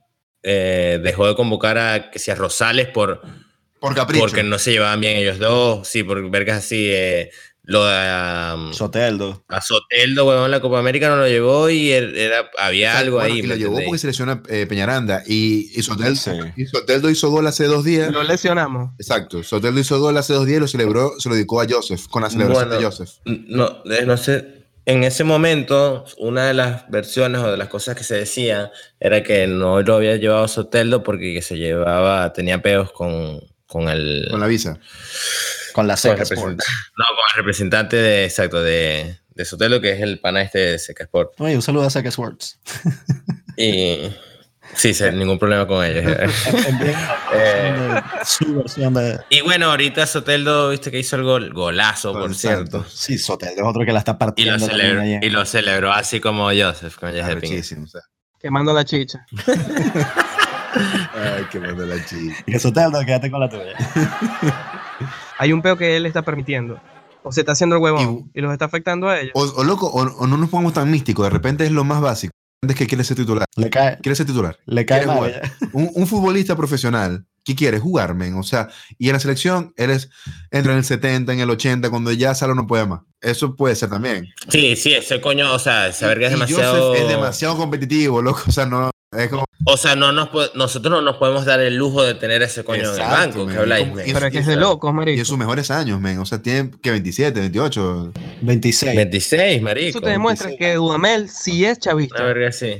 eh, 0.43 0.99
dejó 1.01 1.27
de 1.27 1.35
convocar 1.35 1.77
a 1.77 2.11
que 2.11 2.19
sea 2.19 2.35
Rosales 2.35 2.87
por 2.89 3.21
Por 3.79 3.95
capricho. 3.95 4.25
porque 4.25 4.43
no 4.43 4.59
se 4.59 4.71
llevaban 4.73 4.99
bien 5.01 5.17
ellos 5.17 5.39
dos, 5.39 5.87
sí, 5.87 6.03
por 6.03 6.29
vergas 6.29 6.57
así. 6.59 6.87
eh, 6.91 7.31
lo 7.65 7.85
de 7.85 8.53
um, 8.55 8.73
Soteldo. 8.73 9.45
a 9.47 9.61
Soteldo, 9.61 10.25
huevón, 10.27 10.51
la 10.51 10.59
Copa 10.59 10.79
América 10.79 11.07
no 11.07 11.15
lo 11.15 11.29
llevó 11.29 11.69
y 11.69 11.93
él- 11.93 12.17
era, 12.17 12.49
había 12.59 12.97
algo 12.99 13.15
Bueno, 13.19 13.33
ahí. 13.33 13.39
Y 13.39 13.41
¿me 13.43 13.47
lo 13.47 13.55
llevó 13.55 13.79
porque 13.85 13.99
se 13.99 14.07
lesionó 14.07 14.43
eh, 14.49 14.65
Peñaranda. 14.67 15.23
Y, 15.25 15.71
y, 15.73 15.81
Soteldo, 15.81 16.15
Sí. 16.19 16.31
y 16.57 16.65
Soteldo 16.65 17.09
hizo 17.09 17.29
gol 17.29 17.47
hace 17.47 17.63
dos 17.63 17.85
días. 17.85 18.11
Lo 18.11 18.21
lesionamos. 18.23 18.91
Exacto. 18.99 19.43
Soteldo 19.43 19.79
hizo 19.79 19.97
gol 20.01 20.17
hace 20.17 20.33
dos 20.33 20.45
días 20.45 20.57
y 20.57 20.59
lo 20.59 20.67
celebró, 20.67 21.13
se 21.19 21.29
lo 21.29 21.35
dedicó 21.35 21.61
a 21.61 21.65
Joseph, 21.69 22.05
con 22.09 22.23
la 22.23 22.29
celebración 22.29 22.67
Bueno. 22.67 22.81
de 22.81 22.85
Joseph. 22.85 23.09
No, 23.25 23.77
no 24.07 24.17
sé. 24.17 24.62
En 24.85 25.03
ese 25.03 25.23
momento, 25.23 26.05
una 26.17 26.45
de 26.47 26.53
las 26.53 26.89
versiones 26.89 27.41
o 27.41 27.49
de 27.49 27.57
las 27.57 27.69
cosas 27.69 27.95
que 27.95 28.03
se 28.03 28.15
decía 28.15 28.71
era 28.99 29.23
que 29.23 29.47
no 29.47 29.81
lo 29.81 29.95
había 29.95 30.17
llevado 30.17 30.47
Soteldo 30.47 31.03
porque 31.03 31.33
que 31.33 31.41
se 31.41 31.57
llevaba, 31.57 32.33
tenía 32.33 32.61
peos 32.61 32.91
con, 32.91 33.39
con 33.65 33.87
el, 33.87 34.27
Con 34.29 34.41
la 34.41 34.47
visa. 34.47 34.77
Con 35.71 35.87
la 35.87 35.95
Seca 35.95 36.23
no, 36.23 36.35
con 36.35 36.51
el 36.51 36.57
representante 37.35 37.95
de, 37.95 38.25
exacto, 38.25 38.61
de, 38.61 39.17
de 39.29 39.45
Soteldo, 39.45 39.79
que 39.81 39.93
es 39.93 40.01
el 40.01 40.19
pana 40.19 40.41
este 40.41 40.59
de 40.59 40.79
Seca 40.79 41.05
Sport. 41.05 41.39
Oye, 41.39 41.55
un 41.55 41.61
saludo 41.61 41.85
a 41.85 41.89
Seca 41.89 42.09
Sports. 42.09 42.59
Y 43.57 44.11
sí, 44.75 44.93
sin 44.93 45.17
ningún 45.19 45.39
problema 45.39 45.65
con 45.67 45.83
ellos. 45.85 46.05
Eh, 47.35 48.01
su 48.23 48.55
versión 48.55 48.93
de... 48.93 49.19
y 49.29 49.41
bueno, 49.41 49.71
ahorita 49.71 50.05
Soteldo, 50.05 50.69
viste 50.69 50.91
que 50.91 50.99
hizo 50.99 51.15
el 51.15 51.23
gol, 51.23 51.51
golazo, 51.51 52.13
por 52.13 52.29
Exacto. 52.31 52.83
cierto. 52.83 52.85
Sí, 52.89 53.17
Soteldo 53.17 53.61
es 53.63 53.67
otro 53.67 53.83
que 53.85 53.91
la 53.91 53.99
está 53.99 54.11
Y 54.11 54.13
lo, 54.13 54.19
partiendo. 54.19 54.59
celebró, 54.59 55.01
ahí 55.01 55.13
en- 55.13 55.23
y 55.23 55.29
lo 55.31 55.45
celebró 55.45 55.91
así 55.91 56.19
como 56.19 56.45
Joseph 56.49 56.95
con. 56.99 57.09
Arrechísimo, 57.09 57.85
o 57.85 57.87
sea. 57.87 58.01
Quemando 58.39 58.71
la 58.73 58.85
chicha. 58.85 59.25
Ay, 60.75 61.45
qué 61.51 61.59
manda 61.59 61.85
la 61.85 62.03
chica. 62.05 62.35
Y 62.45 62.51
que 62.51 62.59
Soteldo, 62.59 62.99
quédate 63.05 63.29
con 63.31 63.39
la 63.39 63.49
tuya. 63.49 63.73
Hay 65.37 65.53
un 65.53 65.61
peo 65.61 65.77
que 65.77 65.95
él 65.97 66.05
está 66.05 66.21
permitiendo. 66.21 66.79
O 67.23 67.31
se 67.31 67.41
está 67.41 67.53
haciendo 67.53 67.77
el 67.77 67.81
huevón 67.81 68.29
y, 68.33 68.41
los 68.41 68.51
está 68.51 68.65
afectando 68.65 69.07
a 69.07 69.19
ellos. 69.19 69.31
O, 69.35 69.41
o 69.43 69.63
loco, 69.63 69.87
o, 69.87 70.01
o 70.01 70.27
no 70.27 70.35
nos 70.37 70.49
pongamos 70.49 70.73
tan 70.73 70.91
místicos. 70.91 71.25
De 71.25 71.29
repente 71.29 71.65
es 71.65 71.71
lo 71.71 71.83
más 71.83 72.01
básico. 72.01 72.33
Es 72.67 72.75
que 72.75 72.87
quiere 72.87 73.03
ser 73.03 73.17
titular. 73.17 73.45
Le 73.55 73.69
cae, 73.69 73.97
Quiere 74.01 74.15
ser 74.15 74.25
titular. 74.25 74.57
le 74.65 74.85
cae 74.85 75.03
¿Quieres 75.03 75.07
mal. 75.21 75.31
jugar? 75.33 75.51
Un, 75.73 75.89
un 75.93 76.07
futbolista 76.07 76.55
profesional, 76.55 77.25
¿qué 77.43 77.55
quiere? 77.55 77.79
Jugar, 77.79 78.13
men. 78.15 78.35
O 78.35 78.43
sea, 78.43 78.69
y 78.97 79.07
en 79.09 79.13
la 79.13 79.19
selección, 79.19 79.73
eres 79.77 80.09
entra 80.51 80.71
en 80.73 80.77
el 80.79 80.83
70, 80.85 81.33
en 81.33 81.39
el 81.39 81.49
80, 81.49 81.89
cuando 81.89 82.11
ya 82.11 82.33
Salo 82.35 82.55
no 82.55 82.67
puede 82.67 82.85
más. 82.85 83.01
Eso 83.21 83.55
puede 83.55 83.75
ser 83.75 83.89
también. 83.89 84.27
Sí, 84.49 84.75
sí, 84.75 84.93
ese 84.93 85.19
coño, 85.21 85.51
o 85.53 85.59
sea, 85.59 85.91
saber 85.93 86.19
que 86.19 86.25
es 86.25 86.31
Y 86.31 86.33
demasiado. 86.35 86.87
Joseph 86.89 87.03
es 87.03 87.09
demasiado 87.09 87.57
competitivo, 87.57 88.21
loco. 88.21 88.41
O 88.47 88.51
sea, 88.51 88.65
no. 88.65 88.91
Es 89.17 89.29
como. 89.29 89.45
O 89.65 89.77
sea, 89.77 89.95
no 89.95 90.11
nos 90.11 90.29
nosotros 90.55 90.91
no 90.91 91.01
nos 91.01 91.15
podemos 91.17 91.45
dar 91.45 91.61
el 91.61 91.75
lujo 91.77 92.03
de 92.03 92.15
tener 92.15 92.41
ese 92.41 92.65
coño 92.65 92.81
Exacto, 92.81 93.01
en 93.01 93.05
el 93.05 93.17
banco, 93.27 93.45
man. 93.45 93.53
que 93.53 93.59
habláis, 93.61 93.87
Como- 93.87 94.01
y- 94.01 94.13
Pero 94.13 94.25
es 94.27 94.31
que 94.33 94.39
es 94.39 94.45
de 94.45 94.53
o 94.53 94.55
sea, 94.57 94.61
locos, 94.69 94.91
Y 94.91 94.93
marico. 94.93 95.19
en 95.19 95.25
sus 95.25 95.37
mejores 95.37 95.71
años, 95.71 96.01
men. 96.01 96.17
O 96.19 96.25
sea, 96.25 96.41
tiene 96.41 96.71
que 96.81 96.91
27, 96.91 97.39
28. 97.39 98.11
26. 98.41 98.95
26, 98.95 99.61
marico. 99.61 99.89
Eso 99.89 100.01
te 100.01 100.09
demuestra 100.09 100.47
26. 100.47 100.69
que 100.71 100.75
Dudamel 100.75 101.29
sí 101.29 101.63
es 101.65 101.79
chavista. 101.79 102.21
verga 102.23 102.49
así. 102.49 102.79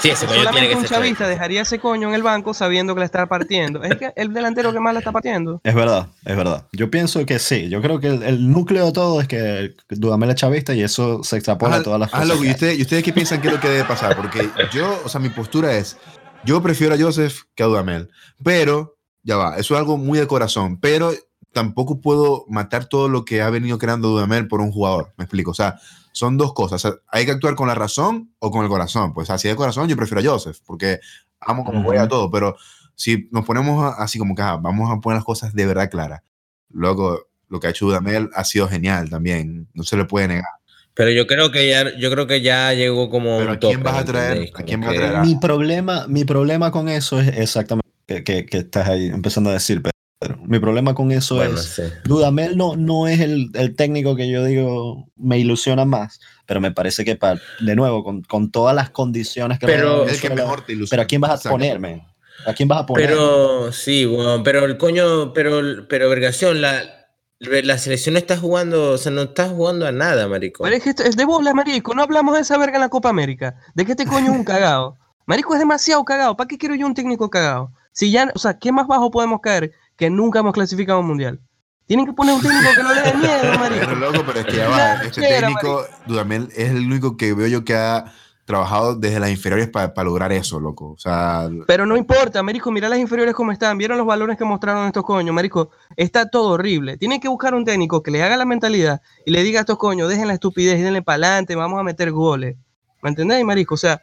Sí, 0.00 0.08
ese 0.08 0.24
coño 0.26 0.36
tiene 0.40 0.44
Solamente 0.44 0.68
que 0.70 0.74
un 0.76 0.80
ser 0.82 0.90
chavista 0.90 0.98
chavista. 1.24 1.28
dejaría 1.28 1.60
ese 1.62 1.78
coño 1.78 2.08
en 2.08 2.14
el 2.14 2.22
banco 2.22 2.54
sabiendo 2.54 2.94
que 2.94 3.00
la 3.00 3.04
está 3.06 3.26
partiendo. 3.26 3.82
Es 3.82 3.96
que 3.96 4.12
el 4.16 4.32
delantero 4.32 4.72
que 4.72 4.80
más 4.80 4.94
la 4.94 5.00
está 5.00 5.12
partiendo. 5.12 5.60
Es 5.64 5.74
verdad, 5.74 6.06
es 6.24 6.36
verdad. 6.36 6.64
Yo 6.72 6.90
pienso 6.90 7.24
que 7.26 7.38
sí. 7.38 7.68
Yo 7.68 7.82
creo 7.82 8.00
que 8.00 8.06
el, 8.06 8.22
el 8.22 8.50
núcleo 8.50 8.86
de 8.86 8.92
todo 8.92 9.20
es 9.20 9.28
que 9.28 9.74
Dudamel 9.90 10.30
es 10.30 10.36
chavista 10.36 10.72
y 10.74 10.82
eso 10.82 11.22
se 11.22 11.36
extrapola 11.36 11.76
a 11.76 11.82
todas 11.82 12.00
las 12.00 12.08
Ah, 12.14 12.20
cosas. 12.20 12.28
loco, 12.28 12.44
¿y, 12.44 12.46
hay. 12.48 12.52
ustedes, 12.54 12.78
¿Y 12.78 12.82
ustedes 12.82 13.02
qué 13.02 13.12
piensan 13.12 13.42
que 13.42 13.48
es 13.48 13.54
lo 13.54 13.60
que 13.60 13.68
debe 13.68 13.84
pasar? 13.84 14.16
Porque 14.16 14.48
yo, 14.72 14.98
o 15.04 15.08
sea, 15.10 15.20
mi 15.20 15.28
postura 15.40 15.74
es, 15.74 15.96
yo 16.44 16.60
prefiero 16.60 16.94
a 16.94 16.98
Joseph 16.98 17.44
que 17.54 17.62
a 17.62 17.66
Dudamel, 17.66 18.10
pero, 18.44 18.98
ya 19.22 19.38
va, 19.38 19.56
eso 19.56 19.72
es 19.72 19.78
algo 19.80 19.96
muy 19.96 20.18
de 20.18 20.26
corazón, 20.26 20.78
pero 20.78 21.12
tampoco 21.54 22.02
puedo 22.02 22.44
matar 22.46 22.84
todo 22.84 23.08
lo 23.08 23.24
que 23.24 23.40
ha 23.40 23.48
venido 23.48 23.78
creando 23.78 24.08
Dudamel 24.08 24.48
por 24.48 24.60
un 24.60 24.70
jugador, 24.70 25.14
me 25.16 25.24
explico, 25.24 25.52
o 25.52 25.54
sea, 25.54 25.80
son 26.12 26.36
dos 26.36 26.52
cosas, 26.52 26.84
o 26.84 26.88
sea, 26.90 26.98
hay 27.08 27.24
que 27.24 27.30
actuar 27.30 27.54
con 27.54 27.68
la 27.68 27.74
razón 27.74 28.34
o 28.38 28.50
con 28.50 28.64
el 28.64 28.68
corazón, 28.68 29.14
pues 29.14 29.30
así 29.30 29.48
de 29.48 29.56
corazón 29.56 29.88
yo 29.88 29.96
prefiero 29.96 30.20
a 30.20 30.32
Joseph, 30.34 30.58
porque 30.66 31.00
amo 31.40 31.64
como 31.64 31.82
juega 31.82 32.02
Ujú. 32.02 32.10
todo, 32.10 32.30
pero 32.30 32.56
si 32.94 33.26
nos 33.32 33.46
ponemos 33.46 33.94
así 33.96 34.18
como 34.18 34.34
que 34.34 34.42
ah, 34.42 34.58
vamos 34.60 34.90
a 34.90 35.00
poner 35.00 35.16
las 35.16 35.24
cosas 35.24 35.54
de 35.54 35.64
verdad 35.64 35.88
claras, 35.90 36.20
luego 36.68 37.18
lo 37.48 37.60
que 37.60 37.66
ha 37.66 37.70
hecho 37.70 37.86
Dudamel 37.86 38.28
ha 38.34 38.44
sido 38.44 38.68
genial 38.68 39.08
también, 39.08 39.70
no 39.72 39.84
se 39.84 39.96
le 39.96 40.04
puede 40.04 40.28
negar. 40.28 40.59
Pero 40.94 41.10
yo 41.10 41.26
creo 41.26 41.50
que 41.50 41.68
ya, 41.68 41.96
yo 41.96 42.10
creo 42.10 42.26
que 42.26 42.40
ya 42.42 42.72
llegó 42.74 43.08
como 43.10 43.38
Pero 43.38 43.50
un 43.50 43.56
¿a 43.56 43.58
quién 43.58 43.78
tope, 43.78 43.84
vas 43.84 43.94
a 43.94 43.98
¿me 44.00 44.04
traer? 44.04 44.50
¿A 44.54 44.62
quién 44.62 44.80
vas 44.80 44.90
a 44.90 44.94
traer? 44.94 45.18
Mi 45.20 45.36
problema, 45.36 46.06
mi 46.08 46.24
problema 46.24 46.70
con 46.70 46.88
eso 46.88 47.20
es 47.20 47.28
exactamente 47.38 47.88
que, 48.06 48.24
que, 48.24 48.44
que 48.46 48.58
estás 48.58 48.88
ahí 48.88 49.06
empezando 49.06 49.50
a 49.50 49.54
decir. 49.54 49.80
pero 49.82 50.36
Mi 50.44 50.58
problema 50.58 50.94
con 50.94 51.12
eso 51.12 51.36
Bueno, 51.36 51.54
es, 51.60 51.64
sí. 51.66 51.82
Dudamel 52.04 52.56
no, 52.56 52.76
no 52.76 53.06
es 53.06 53.20
el, 53.20 53.50
el 53.54 53.74
técnico 53.76 54.16
que 54.16 54.28
yo 54.28 54.44
digo 54.44 55.08
me 55.16 55.38
ilusiona 55.38 55.84
más, 55.84 56.20
pero 56.46 56.60
me 56.60 56.72
parece 56.72 57.04
que, 57.04 57.14
para, 57.16 57.40
de 57.60 57.76
nuevo, 57.76 58.02
con, 58.04 58.22
con 58.22 58.50
todas 58.50 58.74
las 58.74 58.90
condiciones 58.90 59.58
que 59.60 59.66
Pero- 59.66 60.06
El 60.08 60.20
que 60.20 60.30
mejor 60.30 60.66
te 60.66 60.72
ilusiona. 60.72 60.90
Pero 60.90 61.02
¿a 61.02 61.06
quién 61.06 61.20
vas 61.20 61.46
a 61.46 61.50
ponerme? 61.50 62.04
¿A 62.46 62.52
quién 62.54 62.68
vas 62.68 62.80
a 62.80 62.86
poner? 62.86 63.06
Pero 63.06 63.70
sí, 63.72 64.04
weón, 64.06 64.42
pero 64.42 64.64
el 64.64 64.76
coño, 64.76 65.32
pero, 65.32 65.86
pero 65.88 66.08
Vergación, 66.10 66.60
la, 66.60 66.99
la 67.40 67.78
selección 67.78 68.12
no 68.12 68.18
está 68.18 68.36
jugando, 68.36 68.92
o 68.92 68.98
sea, 68.98 69.10
no 69.10 69.22
está 69.22 69.48
jugando 69.48 69.86
a 69.86 69.92
nada, 69.92 70.28
marico. 70.28 70.62
Pero 70.62 70.76
es 70.76 70.82
que 70.82 70.90
esto 70.90 71.02
es 71.02 71.16
de 71.16 71.24
bola, 71.24 71.54
marico. 71.54 71.94
No 71.94 72.02
hablamos 72.02 72.34
de 72.34 72.42
esa 72.42 72.58
verga 72.58 72.76
en 72.76 72.82
la 72.82 72.88
Copa 72.90 73.08
América. 73.08 73.54
¿De 73.74 73.86
que 73.86 73.92
este 73.92 74.06
coño 74.06 74.32
es 74.32 74.38
un 74.38 74.44
cagado? 74.44 74.98
Marico 75.26 75.54
es 75.54 75.60
demasiado 75.60 76.04
cagado. 76.04 76.36
¿Para 76.36 76.48
qué 76.48 76.58
quiero 76.58 76.74
yo 76.74 76.86
un 76.86 76.94
técnico 76.94 77.30
cagado? 77.30 77.72
Si 77.92 78.10
ya, 78.10 78.30
o 78.34 78.38
sea, 78.38 78.58
¿qué 78.58 78.72
más 78.72 78.86
bajo 78.86 79.10
podemos 79.10 79.40
caer 79.40 79.72
que 79.96 80.10
nunca 80.10 80.40
hemos 80.40 80.52
clasificado 80.52 80.98
a 80.98 81.00
un 81.00 81.08
mundial? 81.08 81.40
Tienen 81.86 82.06
que 82.06 82.12
poner 82.12 82.34
un 82.34 82.42
técnico 82.42 82.68
que 82.76 82.82
no 82.82 82.94
le 82.94 83.02
dé 83.02 83.14
miedo, 83.14 83.38
Pero 83.42 83.58
marico. 83.58 83.94
loco, 83.94 84.22
pero 84.26 84.40
es 84.40 84.46
que 84.46 84.56
ya 84.56 84.68
va. 84.68 84.92
Este 85.02 85.20
técnico, 85.22 85.86
Dudamel, 86.06 86.48
es 86.54 86.70
el 86.70 86.86
único 86.86 87.16
que 87.16 87.32
veo 87.32 87.48
yo 87.48 87.64
que 87.64 87.74
ha 87.74 88.12
trabajado 88.50 88.94
desde 88.94 89.18
las 89.20 89.30
inferiores 89.30 89.68
para 89.68 89.92
lograr 90.04 90.32
eso, 90.32 90.60
loco. 90.60 90.90
O 90.92 90.98
sea, 90.98 91.48
Pero 91.66 91.86
no 91.86 91.96
importa, 91.96 92.42
marico, 92.42 92.70
mira 92.70 92.88
las 92.88 92.98
inferiores 92.98 93.34
como 93.34 93.52
están. 93.52 93.78
¿Vieron 93.78 93.96
los 93.98 94.06
valores 94.06 94.36
que 94.36 94.44
mostraron 94.44 94.86
estos 94.86 95.04
coños, 95.04 95.34
marico? 95.34 95.70
Está 95.96 96.28
todo 96.28 96.50
horrible. 96.50 96.96
Tienen 96.98 97.20
que 97.20 97.28
buscar 97.28 97.54
un 97.54 97.64
técnico 97.64 98.02
que 98.02 98.10
le 98.10 98.22
haga 98.22 98.36
la 98.36 98.44
mentalidad 98.44 99.00
y 99.24 99.30
le 99.30 99.42
diga 99.42 99.60
a 99.60 99.62
estos 99.62 99.78
coños, 99.78 100.08
dejen 100.08 100.28
la 100.28 100.34
estupidez 100.34 100.78
y 100.78 100.82
denle 100.82 101.02
para 101.02 101.14
adelante, 101.26 101.54
vamos 101.56 101.78
a 101.80 101.82
meter 101.82 102.10
goles. 102.12 102.56
¿Me 103.02 103.10
entendéis, 103.10 103.44
marico? 103.44 103.74
O 103.74 103.78
sea, 103.78 104.00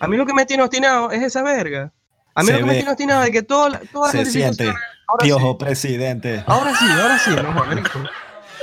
a 0.00 0.06
mí 0.08 0.16
lo 0.16 0.24
que 0.26 0.32
me 0.34 0.46
tiene 0.46 0.62
obstinado 0.62 1.10
es 1.10 1.22
esa 1.22 1.42
verga. 1.42 1.92
A 2.34 2.42
mí 2.42 2.46
Se 2.46 2.52
lo 2.52 2.58
que 2.60 2.64
me 2.66 2.74
tiene 2.74 2.90
obstinado 2.90 3.22
es 3.24 3.30
que 3.30 3.42
toda 3.42 3.68
la- 3.70 3.80
todas 3.92 4.12
Se 4.12 4.18
las 4.18 4.28
siente. 4.32 4.64
ahora 5.08 5.22
sí, 5.22 5.26
Piojo, 5.28 5.58
presidente. 5.58 6.44
ahora 6.46 6.74
sí, 6.76 6.84
ahora 6.88 7.18
sí, 7.18 7.30
no, 7.42 7.52
marico. 7.52 7.98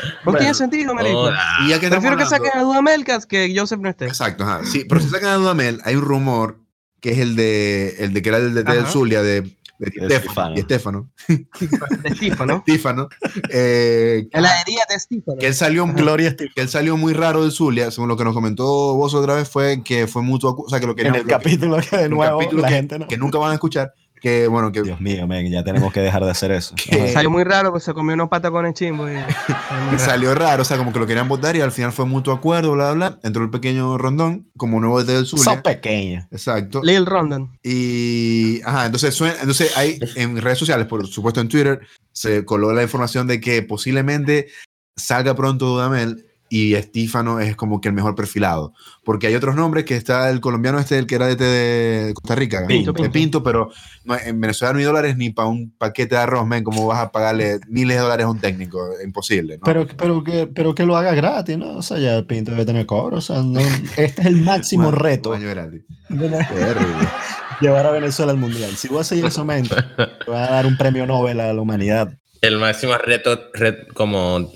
No 0.04 0.10
Bueno, 0.26 0.39
tiene 0.39 0.54
sentido, 0.54 0.93
marico. 0.93 1.30
Y 1.66 1.70
ya 1.70 1.80
que 1.80 1.89
Prefiero 1.89 2.18
que 2.18 2.26
saquen 2.26 2.52
a 2.56 2.62
Dudamelcas 2.62 3.26
que 3.26 3.54
Joseph 3.56 3.80
no 3.80 3.89
esté. 3.89 4.06
Exacto, 4.06 4.43
ajá. 4.43 4.62
Sí, 4.66 4.86
pero 4.88 5.02
si 5.02 5.10
sacan 5.10 5.30
a 5.30 5.36
Dudamel, 5.36 5.82
hay 5.86 5.96
un 5.96 6.02
rumor 6.04 6.60
que 7.00 7.12
es 7.12 7.20
el 7.20 7.36
de 7.36 7.96
el 8.00 8.14
de 8.14 8.22
que 8.22 8.30
era 8.30 8.38
el 8.39 8.54
de, 8.54 8.64
del 8.64 8.80
Ajá. 8.80 8.91
Zulia, 8.91 9.22
de, 9.22 9.41
de, 9.41 10.08
De 10.08 10.16
Estefano, 10.16 10.56
Estefano, 10.56 11.12
De 11.28 12.16
Stífano. 12.16 12.56
Estífano, 12.66 13.10
eh, 13.52 14.28
En 14.32 14.41
la 14.41 14.62
herida 14.62 14.82
de 14.89 15.00
Stífano. 15.00 15.38
que 15.38 15.48
él 15.48 15.54
salió 15.54 15.86
Gloria 15.88 16.30
Estefano. 16.30 16.54
que 16.56 16.62
él 16.62 16.70
salió 16.70 16.98
muy 16.98 17.14
raro 17.14 17.43
del 17.43 17.52
Zulia, 17.52 17.91
según 17.91 18.08
lo 18.10 18.18
que 18.18 18.24
nos 18.24 18.34
comentó 18.34 18.66
vos 18.96 19.14
otra 19.14 19.36
vez, 19.36 19.50
fue 19.50 19.84
que 19.84 20.08
fue 20.08 20.22
mutuo, 20.22 20.56
o 20.66 20.70
sea, 20.70 20.80
que 20.80 20.86
lo 20.88 20.93
En 20.93 20.96
querían, 20.98 21.16
el 21.16 21.22
lo 21.22 21.28
que- 21.28 21.34
capítulo 21.34 21.78
que 21.88 21.98
de 21.98 22.06
un 22.06 22.12
nuevo 22.12 22.39
capítulo 22.39 22.62
la 22.64 22.68
que, 22.70 22.74
gente 22.76 23.00
no. 23.00 23.08
que 23.08 23.18
nunca 23.18 23.38
van 23.38 23.52
a 23.52 23.54
escuchar, 23.56 23.93
que 24.26 24.47
bueno, 24.47 24.71
que 24.71 24.82
Dios 24.82 24.99
mío, 24.99 25.28
ya 25.51 25.63
tenemos 25.63 25.93
que 25.93 25.99
dejar 25.99 26.26
de 26.26 26.32
hacer 26.32 26.49
eso. 26.49 26.73
Que-. 26.89 27.13
Salió 27.13 27.30
muy 27.30 27.43
raro, 27.43 27.69
pues 27.69 27.84
se 27.84 27.93
comió 27.93 28.15
unos 28.15 28.28
patacones 28.28 28.73
chimbos. 28.73 29.11
Y... 29.93 29.99
salió 29.99 30.34
raro, 30.34 30.63
o 30.63 30.65
sea, 30.65 30.78
como 30.78 30.91
que 30.91 30.97
lo 30.97 31.05
querían 31.05 31.28
votar 31.28 31.55
y 31.55 31.61
al 31.61 31.71
final 31.71 31.91
fue 31.91 32.05
mutuo 32.05 32.34
acuerdo, 32.34 32.71
bla, 32.73 32.93
bla, 32.93 33.09
bla. 33.09 33.19
Entró 33.21 33.43
el 33.43 33.51
pequeño 33.51 33.99
Rondón 33.99 34.49
como 34.57 34.80
nuevo 34.80 35.03
DT 35.03 35.11
del 35.11 35.26
Son 35.28 35.38
Zulia. 35.39 35.61
pequeños. 35.61 36.26
Exacto. 36.32 36.82
Lil 36.82 37.05
Rondon. 37.05 37.55
Y, 37.61 38.61
ajá, 38.65 38.88
entonces, 38.88 39.13
suena- 39.13 39.36
entonces 39.39 39.78
hay 39.78 39.99
en 40.15 40.41
redes 40.41 40.57
sociales, 40.57 40.88
por 40.88 41.05
supuesto 41.05 41.39
en 41.39 41.47
Twitter, 41.47 41.82
se 42.11 42.45
coló 42.45 42.73
la 42.73 42.82
información 42.82 43.28
de 43.28 43.39
que 43.39 43.61
posiblemente 43.61 44.47
salga 44.95 45.36
pronto 45.36 45.67
Dudamel 45.67 46.26
y 46.58 46.76
Estífano 46.76 47.39
es 47.39 47.56
como 47.56 47.82
que 47.82 47.89
el 47.89 47.93
mejor 47.93 48.16
perfilado. 48.16 48.74
Porque 49.03 49.28
hay 49.28 49.36
otros 49.36 49.56
nombres 49.56 49.84
que 49.86 49.95
está 49.95 50.30
el 50.30 50.39
colombiano 50.39 50.80
este, 50.80 50.97
el 50.97 51.06
que 51.08 51.16
era 51.16 51.28
DT 51.28 51.39
de 51.43 52.14
Costa 52.14 52.36
Rica, 52.36 52.66
Pinto, 52.68 52.93
de 52.93 53.10
Pinto, 53.10 53.43
pero 53.43 53.72
no, 54.03 54.16
en 54.18 54.39
Venezuela 54.39 54.72
no 54.74 54.80
hay 54.80 54.86
dólares 54.86 55.18
ni 55.18 55.32
para 55.32 55.47
un 55.49 55.72
paquete 55.78 56.16
de 56.16 56.22
arroz, 56.22 56.47
men, 56.47 56.64
¿cómo 56.64 56.88
vas 56.88 56.99
a 56.99 57.12
pagarle 57.12 57.60
miles 57.68 57.97
de 57.97 58.03
dólares 58.03 58.26
a 58.26 58.30
un 58.30 58.39
técnico? 58.39 58.80
Imposible, 59.03 59.58
¿no? 59.58 59.64
Pero, 59.66 59.86
pero, 59.97 60.24
que, 60.24 60.47
pero 60.47 60.74
que 60.74 60.86
lo 60.86 60.95
haga 60.95 61.14
gratis, 61.14 61.58
¿no? 61.58 61.78
O 61.78 61.82
sea, 61.82 61.97
ya 61.97 62.16
el 62.16 62.26
Pinto 62.26 62.51
debe 62.51 62.66
tener 62.66 62.86
cobro. 62.86 63.18
O 63.18 63.22
sea, 63.22 63.41
no- 63.41 63.60
este 63.97 64.22
es 64.22 64.26
el 64.26 64.38
máximo 64.38 64.84
Bueno, 64.86 64.97
reto. 64.99 65.30
un 65.32 65.36
año 65.38 65.49
gratis. 65.49 65.82
de 66.10 66.30
Terrible. 66.30 67.08
llevar 67.62 67.86
a 67.86 67.91
Venezuela 67.91 68.32
al 68.32 68.38
mundial. 68.38 68.76
Si 68.76 68.88
vos 68.88 69.08
seguís 69.08 69.26
eso, 69.26 69.43
men, 69.45 69.68
te 70.26 70.32
va 70.32 70.45
a 70.45 70.51
dar 70.51 70.66
un 70.66 70.78
premio 70.78 71.06
Nobel 71.06 71.39
a 71.39 71.53
la 71.53 71.62
humanidad. 71.62 72.14
El 72.41 72.60
máximo 72.60 72.97
reto 72.97 73.51
ret- 73.53 73.88
como 73.93 74.51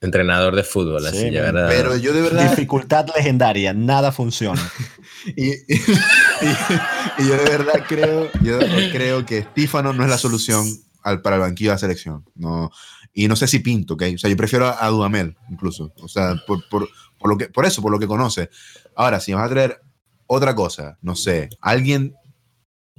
entrenador 0.00 0.54
de 0.54 0.62
fútbol, 0.62 1.02
Sí, 1.02 1.08
así 1.08 1.22
man. 1.24 1.32
llegar 1.32 1.56
a- 1.58 1.68
Pero 1.68 1.96
yo 1.96 2.12
de 2.12 2.20
verdad, 2.22 2.50
Dificultad 2.50 3.06
legendaria, 3.16 3.72
nada 3.72 4.12
funciona. 4.12 4.60
y, 5.36 5.48
y- 5.48 5.56
y- 5.68 7.22
y 7.22 7.28
yo 7.28 7.36
de 7.36 7.44
verdad 7.50 7.84
creo, 7.88 8.30
yo 8.42 8.58
creo 8.92 9.24
que 9.26 9.38
Estífano 9.38 9.92
no 9.92 10.02
es 10.04 10.10
la 10.10 10.18
solución 10.18 10.66
al, 11.02 11.22
para 11.22 11.36
el 11.36 11.42
banquillo 11.42 11.70
de 11.70 11.74
la 11.74 11.78
selección. 11.78 12.24
No, 12.34 12.70
y 13.14 13.28
no 13.28 13.36
sé 13.36 13.46
si 13.46 13.60
Pinto, 13.60 13.94
¿ok? 13.94 14.02
O 14.14 14.18
sea, 14.18 14.28
yo 14.30 14.36
prefiero 14.36 14.66
a, 14.66 14.84
a 14.84 14.88
Dudamel, 14.88 15.36
incluso. 15.50 15.92
O 16.02 16.08
sea, 16.08 16.34
por, 16.46 16.68
por, 16.68 16.88
por 17.18 17.30
lo 17.30 17.38
que, 17.38 17.46
por 17.48 17.64
eso, 17.64 17.80
por 17.80 17.90
lo 17.90 17.98
que 17.98 18.06
conoce. 18.06 18.50
Ahora, 18.94 19.20
si 19.20 19.32
vas 19.32 19.46
a 19.46 19.48
traer 19.54 19.80
otra 20.26 20.54
cosa, 20.54 20.98
no 21.02 21.14
sé, 21.16 21.48
alguien 21.60 22.14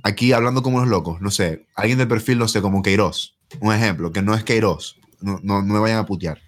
aquí 0.04 0.32
hablando 0.34 0.64
como 0.64 0.78
unos 0.78 0.90
locos, 0.90 1.22
no 1.22 1.30
sé, 1.32 1.68
alguien 1.76 1.98
del 1.98 2.08
perfil, 2.08 2.40
no 2.40 2.48
sé, 2.48 2.62
como 2.62 2.82
Queiroz, 2.82 3.38
un 3.60 3.74
ejemplo, 3.74 4.12
que 4.12 4.22
no 4.22 4.34
es 4.34 4.44
Queiroz, 4.44 4.96
no, 5.22 5.40
no, 5.44 5.62
no 5.62 5.74
me 5.74 5.80
vayan 5.80 5.98
a 6.00 6.06
putear. 6.06 6.40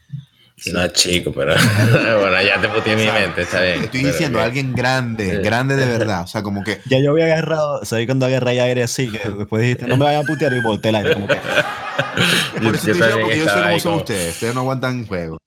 No, 0.74 0.88
chico, 0.90 1.32
pero 1.34 1.54
bueno, 2.20 2.42
ya 2.42 2.60
te 2.62 2.68
puteé 2.70 2.96
mi 2.96 3.04
Exacto. 3.04 3.22
mente, 3.28 3.42
está 3.44 3.62
bien. 3.62 3.84
Estoy 3.84 4.02
pero 4.02 4.12
diciendo, 4.14 4.38
bien. 4.40 4.48
alguien 4.48 4.74
grande, 4.76 5.30
Sí. 5.38 5.42
grande 5.44 5.76
de 5.76 5.86
verdad, 5.86 6.24
o 6.24 6.28
sea, 6.28 6.44
como 6.44 6.64
que 6.64 6.80
Ya 6.86 7.00
yo 7.00 7.12
había 7.12 7.26
agarrado, 7.26 7.86
¿sabes 7.86 8.06
cuando 8.06 8.26
agarré 8.26 8.60
aire 8.60 8.84
así? 8.84 9.10
Que 9.10 9.20
después 9.30 9.62
dijiste, 9.62 9.88
no 9.88 9.98
me 9.98 10.06
vayan 10.06 10.24
a 10.24 10.26
putear 10.26 10.54
y 10.54 10.62
volteé 10.62 10.90
el 10.90 10.96
aire. 10.96 11.14
Como 11.14 11.28
que, 11.28 11.36
Por 12.64 12.76
eso 12.76 12.88
Yo 12.94 13.20
porque 13.22 13.38
yo 13.38 13.46
sé 13.46 13.54
cómo 13.62 13.80
son 13.80 13.92
como- 13.92 13.96
ustedes. 13.98 14.34
Ustedes 14.34 14.54
no 14.56 14.62
aguantan 14.62 15.06
juego. 15.08 15.38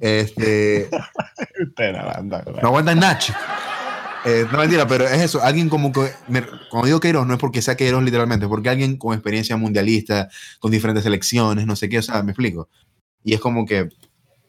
Este, 0.00 0.88
"Usted 1.62 1.92
no 1.92 2.10
anda, 2.10 2.44
no 2.60 2.68
aguantan 2.68 2.98
Nacho. 2.98 3.32
Eh, 4.26 4.46
no 4.50 4.58
mentira, 4.58 4.86
pero 4.88 5.04
es 5.04 5.20
eso. 5.20 5.42
Alguien 5.42 5.68
como 5.68 5.92
que. 5.92 6.10
me- 6.28 6.42
cuando 6.70 6.86
digo 6.86 6.98
Queiroz, 7.00 7.26
no 7.26 7.34
es 7.34 7.40
porque 7.40 7.60
sea 7.62 7.76
Queiroz 7.76 8.02
literalmente, 8.02 8.48
porque 8.48 8.70
alguien 8.70 8.96
con 8.96 9.12
experiencia 9.14 9.56
mundialista, 9.56 10.28
con 10.60 10.70
diferentes 10.72 11.04
selecciones, 11.04 11.66
no 11.66 11.76
sé 11.76 11.88
qué, 11.88 11.98
o 11.98 12.02
sea, 12.02 12.22
me 12.22 12.32
explico. 12.32 12.68
Y 13.22 13.34
es 13.34 13.40
como 13.40 13.66
que. 13.66 13.88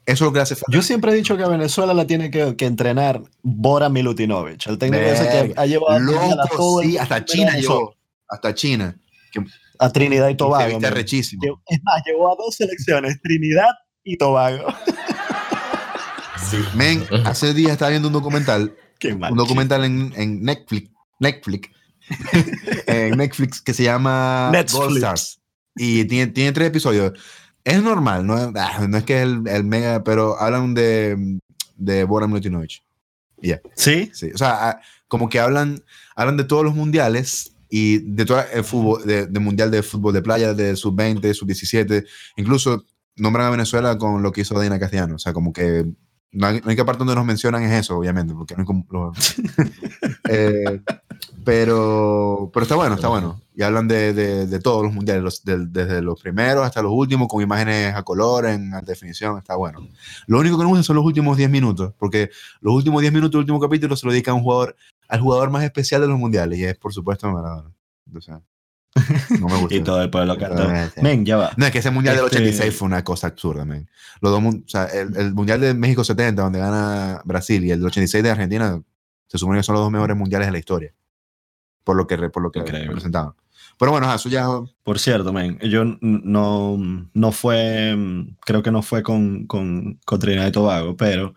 Eso 0.06 0.14
es 0.26 0.28
lo 0.30 0.34
que 0.34 0.40
hace 0.40 0.56
falta. 0.56 0.72
Yo 0.72 0.82
siempre 0.84 1.12
he 1.12 1.16
dicho 1.16 1.36
que 1.36 1.44
a 1.44 1.48
Venezuela 1.48 1.94
la 1.94 2.06
tiene 2.06 2.30
que, 2.30 2.56
que 2.56 2.66
entrenar 2.66 3.22
Bora 3.42 3.90
Milutinovic, 3.90 4.68
el 4.68 4.78
técnico 4.78 5.04
ese 5.04 5.24
que 5.24 5.54
ha 5.58 5.66
llevado 5.66 6.42
a 6.42 6.48
todo 6.48 6.82
sí, 6.82 6.98
hasta 6.98 7.26
China 7.26 7.58
llegó. 7.58 7.96
Hasta 8.30 8.54
China. 8.54 8.96
A 9.80 9.90
Trinidad 9.92 10.30
y 10.30 10.36
Tobago. 10.36 10.62
se 10.64 10.68
viste 10.70 10.82
man. 10.82 10.92
arrechísimo. 10.94 11.42
Lle- 11.44 11.60
Es 11.68 11.80
más, 11.84 12.02
llegó 12.06 12.32
a 12.32 12.36
dos 12.38 12.56
selecciones, 12.56 13.20
Trinidad 13.22 13.70
y 14.04 14.16
Tobago. 14.18 14.68
Men, 16.76 17.04
hace 17.26 17.54
días 17.54 17.72
estaba 17.74 17.90
viendo 17.90 18.08
un 18.08 18.14
documental 18.14 18.76
Qué 19.00 19.16
mal. 19.16 19.32
un 19.32 19.38
documental 19.38 19.84
en, 19.84 20.14
en 20.16 20.42
Netflix, 20.44 20.90
Netflix, 21.20 21.70
en 22.88 23.18
Netflix 23.18 23.62
que 23.62 23.74
se 23.74 23.84
llama 23.84 24.50
Netflix. 24.52 24.74
Gold 24.74 24.98
Stars 24.98 25.42
y 25.76 26.06
tiene, 26.06 26.28
tiene 26.32 26.52
tres 26.52 26.68
episodios. 26.70 27.14
Es 27.66 27.84
normal, 27.84 28.26
no, 28.26 28.38
es- 28.38 28.50
ah, 28.56 28.86
no 28.88 28.98
es 28.98 29.04
que 29.04 29.18
es 29.18 29.24
el, 29.24 29.48
el 29.48 29.64
mega, 29.66 30.04
pero 30.04 30.40
hablan 30.40 30.74
de, 30.74 31.40
de 31.76 32.04
Boran 32.06 32.30
Milutinovic. 32.30 32.82
¿Sí? 33.76 34.10
Sí, 34.14 34.32
o 34.34 34.38
sea, 34.38 34.70
ah, 34.70 34.82
como 35.08 35.28
que 35.30 35.40
hablan, 35.40 35.84
hablan 36.16 36.38
de 36.38 36.46
todos 36.46 36.64
los 36.64 36.74
mundiales 36.76 37.56
y 37.70 37.98
de 38.00 38.26
todo 38.26 38.42
el 38.54 38.64
fútbol, 38.64 39.04
de, 39.06 39.28
de 39.28 39.40
mundial 39.40 39.70
de 39.72 39.84
fútbol 39.84 40.14
de 40.14 40.22
playa, 40.22 40.54
de 40.54 40.76
sub-20, 40.76 41.34
sub-17, 41.34 42.06
incluso 42.38 42.86
nombran 43.18 43.48
a 43.48 43.50
Venezuela 43.52 43.98
con 43.98 44.22
lo 44.24 44.32
que 44.32 44.42
hizo 44.42 44.60
Dina 44.60 44.80
Castellano, 44.80 45.16
o 45.16 45.20
sea, 45.20 45.34
como 45.34 45.52
que 45.52 45.86
no 46.32 46.48
hay, 46.48 46.62
no 46.62 46.70
hay 46.70 46.76
que 46.76 46.86
parte 46.86 47.00
donde 47.00 47.16
nos 47.16 47.26
mencionan 47.26 47.64
es 47.64 47.72
eso, 47.72 47.98
obviamente, 47.98 48.34
porque 48.34 48.56
no 48.56 48.62
hay 48.62 48.66
como... 48.66 48.86
lo- 48.92 49.12
Eh, 50.30 50.82
pero, 51.46 52.50
pero 52.54 52.64
está 52.64 52.76
bueno, 52.76 52.96
está 52.96 53.08
bueno. 53.08 53.40
Y 53.56 53.62
hablan 53.64 53.88
de, 53.88 54.14
de, 54.14 54.48
de 54.48 54.60
todos 54.60 54.84
los 54.84 54.94
mundiales, 54.94 55.24
los- 55.24 55.44
del- 55.46 55.72
desde 55.72 56.02
los 56.02 56.20
primeros 56.22 56.66
hasta 56.66 56.82
los 56.82 56.92
últimos, 56.92 57.28
con 57.30 57.42
imágenes 57.42 57.96
a 57.96 58.04
color, 58.04 58.46
en 58.48 58.74
alta 58.74 58.92
definición, 58.92 59.38
está 59.38 59.56
bueno. 59.56 59.80
Lo 60.28 60.40
único 60.40 60.58
que 60.58 60.64
no 60.64 60.70
gusta 60.70 60.84
son 60.84 60.98
los 60.98 61.06
últimos 61.06 61.38
10 61.38 61.50
minutos, 61.50 61.94
porque 61.98 62.30
los 62.60 62.74
últimos 62.74 63.02
10 63.02 63.14
minutos 63.14 63.32
del 63.32 63.40
último 63.42 63.60
capítulo 63.62 63.96
se 63.96 64.06
lo 64.06 64.12
dedica 64.12 64.32
a 64.32 64.34
un 64.34 64.44
jugador, 64.44 64.76
al 65.08 65.22
jugador 65.22 65.50
más 65.52 65.64
especial 65.64 66.02
de 66.02 66.08
los 66.08 66.20
mundiales, 66.20 66.60
y 66.60 66.66
es 66.66 66.76
por 66.78 66.92
supuesto 66.94 67.32
Maradona. 67.32 67.72
Sea, 68.20 68.42
no 69.40 69.48
me 69.48 69.58
gusta. 69.60 69.76
Y 69.76 69.80
todo 69.82 70.02
el 70.02 70.10
pueblo 70.10 70.38
cantó. 70.38 70.68
Men, 71.02 71.26
ya 71.26 71.38
va. 71.38 71.52
No, 71.58 71.66
es 71.66 71.72
que 71.72 71.80
ese 71.80 71.92
mundial 71.92 72.16
Este- 72.16 72.36
del 72.40 72.44
86 72.50 72.76
fue 72.76 72.86
una 72.88 73.04
cosa 73.04 73.28
absurda, 73.28 73.64
man. 73.66 73.90
Los 74.22 74.32
dos, 74.32 74.42
mun- 74.42 74.64
o 74.66 74.70
sea, 74.70 74.86
el, 74.86 75.16
el 75.18 75.34
mundial 75.34 75.60
de 75.62 75.74
México 75.74 76.04
70, 76.04 76.42
donde 76.42 76.60
gana 76.60 77.22
Brasil, 77.26 77.64
y 77.64 77.72
el 77.72 77.80
del 77.80 77.88
86 77.88 78.24
de 78.24 78.32
Argentina, 78.32 78.82
se 79.28 79.38
supone 79.38 79.60
que 79.60 79.64
son 79.64 79.74
los 79.74 79.84
dos 79.84 79.92
mejores 79.92 80.16
mundiales 80.16 80.48
de 80.48 80.52
la 80.54 80.60
historia. 80.60 80.94
Por 81.86 81.96
lo 81.96 82.06
que, 82.06 82.18
por 82.30 82.44
lo 82.44 82.52
que 82.52 82.60
Increíble. 82.60 82.88
representaban. 82.88 83.34
Pero 83.78 83.92
bueno, 83.92 84.14
eso 84.14 84.28
ya. 84.28 84.48
Por 84.84 85.00
cierto, 85.00 85.32
men, 85.32 85.58
yo 85.60 85.84
no, 86.02 86.78
no 87.14 87.32
fue, 87.32 87.96
mm, 87.96 88.36
creo 88.46 88.62
que 88.62 88.72
no 88.72 88.82
fue 88.82 89.04
con, 89.04 89.46
con, 89.48 90.00
con 90.06 90.20
Trinidad 90.20 90.48
y 90.48 90.52
Tobago, 90.52 90.98
pero 90.98 91.34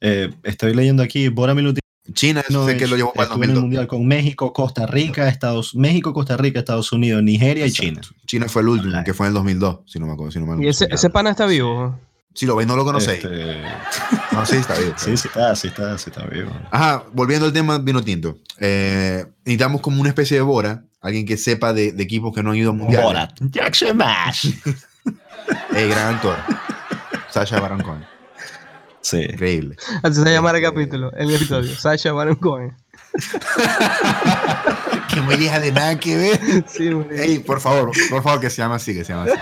eh, 0.00 0.32
estoy 0.42 0.74
leyendo 0.74 1.02
aquí, 1.04 1.28
Bora 1.28 1.54
Milutinovic 1.54 1.80
China 2.12 2.42
sé 2.42 2.76
que 2.76 2.86
lo 2.86 2.96
llevó 2.96 3.12
para 3.12 3.28
el 3.34 3.36
en 3.36 3.42
el 3.42 3.48
2002. 3.54 3.62
mundial 3.62 3.86
con 3.86 4.06
México, 4.06 4.52
Costa 4.52 4.86
Rica, 4.86 5.28
Estados 5.28 5.74
México, 5.74 6.12
Costa 6.12 6.36
Rica, 6.36 6.58
Estados 6.58 6.92
Unidos, 6.92 7.22
Nigeria 7.22 7.66
y 7.66 7.70
China. 7.70 8.00
Exacto. 8.00 8.20
China 8.26 8.48
fue 8.48 8.62
el 8.62 8.68
último, 8.68 8.90
Online. 8.90 9.04
que 9.04 9.14
fue 9.14 9.26
en 9.26 9.28
el 9.28 9.34
2002, 9.34 9.78
si 9.86 9.98
no 9.98 10.06
me 10.06 10.12
acuerdo. 10.12 10.32
Si 10.32 10.38
no 10.40 10.46
me 10.46 10.64
Y 10.64 10.68
ese, 10.68 10.88
ese 10.90 11.10
pana 11.10 11.30
está 11.30 11.46
vivo. 11.46 11.98
Si 12.34 12.46
lo 12.46 12.56
veis, 12.56 12.66
no 12.68 12.76
lo 12.76 12.84
conocéis. 12.84 13.24
Este, 13.24 13.62
No, 14.32 14.46
sí, 14.46 14.56
está 14.56 14.78
bien. 14.78 14.92
sí, 14.96 15.16
sí 15.16 15.28
está, 15.28 15.54
sí 15.56 15.68
está, 15.68 15.98
sí 15.98 16.10
está 16.10 16.24
vivo. 16.26 16.52
Ajá, 16.70 17.04
volviendo 17.12 17.46
al 17.46 17.52
tema 17.52 17.78
vino 17.78 18.02
tinto. 18.02 18.38
Eh, 18.58 19.26
necesitamos 19.44 19.80
como 19.80 20.00
una 20.00 20.08
especie 20.10 20.36
de 20.36 20.42
Bora, 20.42 20.84
alguien 21.00 21.26
que 21.26 21.36
sepa 21.36 21.72
de, 21.72 21.92
de 21.92 22.02
equipos 22.02 22.32
que 22.34 22.42
no 22.42 22.50
han 22.50 22.56
ido 22.56 22.70
a 22.70 22.74
mundial. 22.74 23.02
Borat. 23.02 23.32
Jackson 23.40 23.96
Mash. 23.96 24.50
Eh, 25.74 25.88
gran 25.88 26.14
actor. 26.14 26.36
Sasha 27.28 27.58
Baron 27.58 27.80
Cohen. 27.80 28.04
Sí. 29.00 29.22
Increíble. 29.22 29.74
Así 30.02 30.22
se 30.22 30.30
llama 30.30 30.50
el 30.52 30.62
capítulo, 30.62 31.12
el 31.14 31.34
episodio. 31.34 31.74
Sasha 31.74 32.12
Baron 32.12 32.36
Cohen. 32.36 32.76
Que 35.12 35.20
muy 35.20 35.34
hija 35.34 35.58
de 35.60 35.72
nada 35.72 35.98
que 35.98 36.16
ver. 36.16 36.40
Sí. 36.66 36.90
Ey, 37.12 37.38
por 37.40 37.60
favor, 37.60 37.90
por 38.08 38.22
favor, 38.22 38.40
que 38.40 38.50
se 38.50 38.62
llama 38.62 38.76
así, 38.76 38.94
que 38.94 39.04
se 39.04 39.12
llama 39.12 39.24
así. 39.24 39.34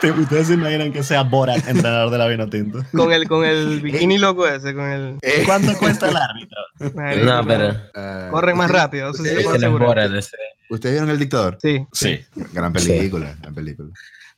¿Te- 0.00 0.10
¿Ustedes 0.10 0.48
se 0.48 0.54
imaginan 0.54 0.92
que 0.92 1.02
sea 1.02 1.22
Borat, 1.22 1.66
entrenador 1.66 2.10
de 2.10 2.18
la 2.18 2.26
vino 2.28 2.48
tinto? 2.48 2.80
Con 2.92 3.12
el, 3.12 3.26
con 3.28 3.44
el 3.44 3.80
bikini 3.80 4.18
loco 4.18 4.46
ese, 4.46 4.74
con 4.74 4.84
el. 4.84 5.18
Eh, 5.22 5.42
¿Cuánto 5.46 5.76
cuesta 5.78 6.08
el 6.08 6.16
árbitro? 6.16 6.58
No, 7.24 7.46
pero. 7.46 7.70
eh, 7.94 8.28
Corre 8.30 8.54
más 8.54 8.70
rápido, 8.70 9.10
eso 9.10 9.22
sí 9.24 9.30
asegurar. 9.30 10.14
Ese- 10.14 10.36
¿Ustedes 10.68 10.94
vieron 10.96 11.10
El 11.10 11.18
Dictador? 11.18 11.58
Sí. 11.62 11.86
Sí. 11.92 12.20
Gran 12.52 12.72
película, 12.72 13.34
gran 13.40 13.54
película. 13.54 13.88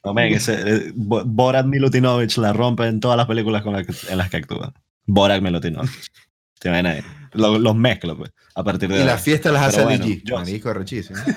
No, 0.05 0.15
men, 0.15 0.33
ese, 0.35 0.55
eh, 0.65 0.93
Bo- 0.95 1.25
Borat 1.25 1.67
Milutinovich 1.67 2.37
la 2.39 2.53
rompe 2.53 2.87
en 2.87 3.01
todas 3.01 3.17
las 3.17 3.27
películas 3.27 3.63
con 3.63 3.73
las 3.73 3.87
que- 3.87 4.13
en 4.13 4.19
las 4.19 4.31
que 4.31 4.37
actúa. 4.37 4.73
Borat 5.07 5.41
Milutinovich. 5.43 6.07
Te 6.61 6.69
imaginas 6.69 7.03
Los 7.33 7.77
mezclo, 7.77 8.17
pues, 8.17 8.31
a 8.55 8.65
partir 8.65 8.89
de 8.89 9.01
Y 9.01 9.05
las 9.05 9.21
fiestas 9.23 9.53
las 9.53 9.63
hace 9.69 9.85
bueno, 9.85 10.05
G. 10.05 10.23
yo- 10.25 10.37
Marico, 10.37 10.73
rechísimo. 10.73 11.19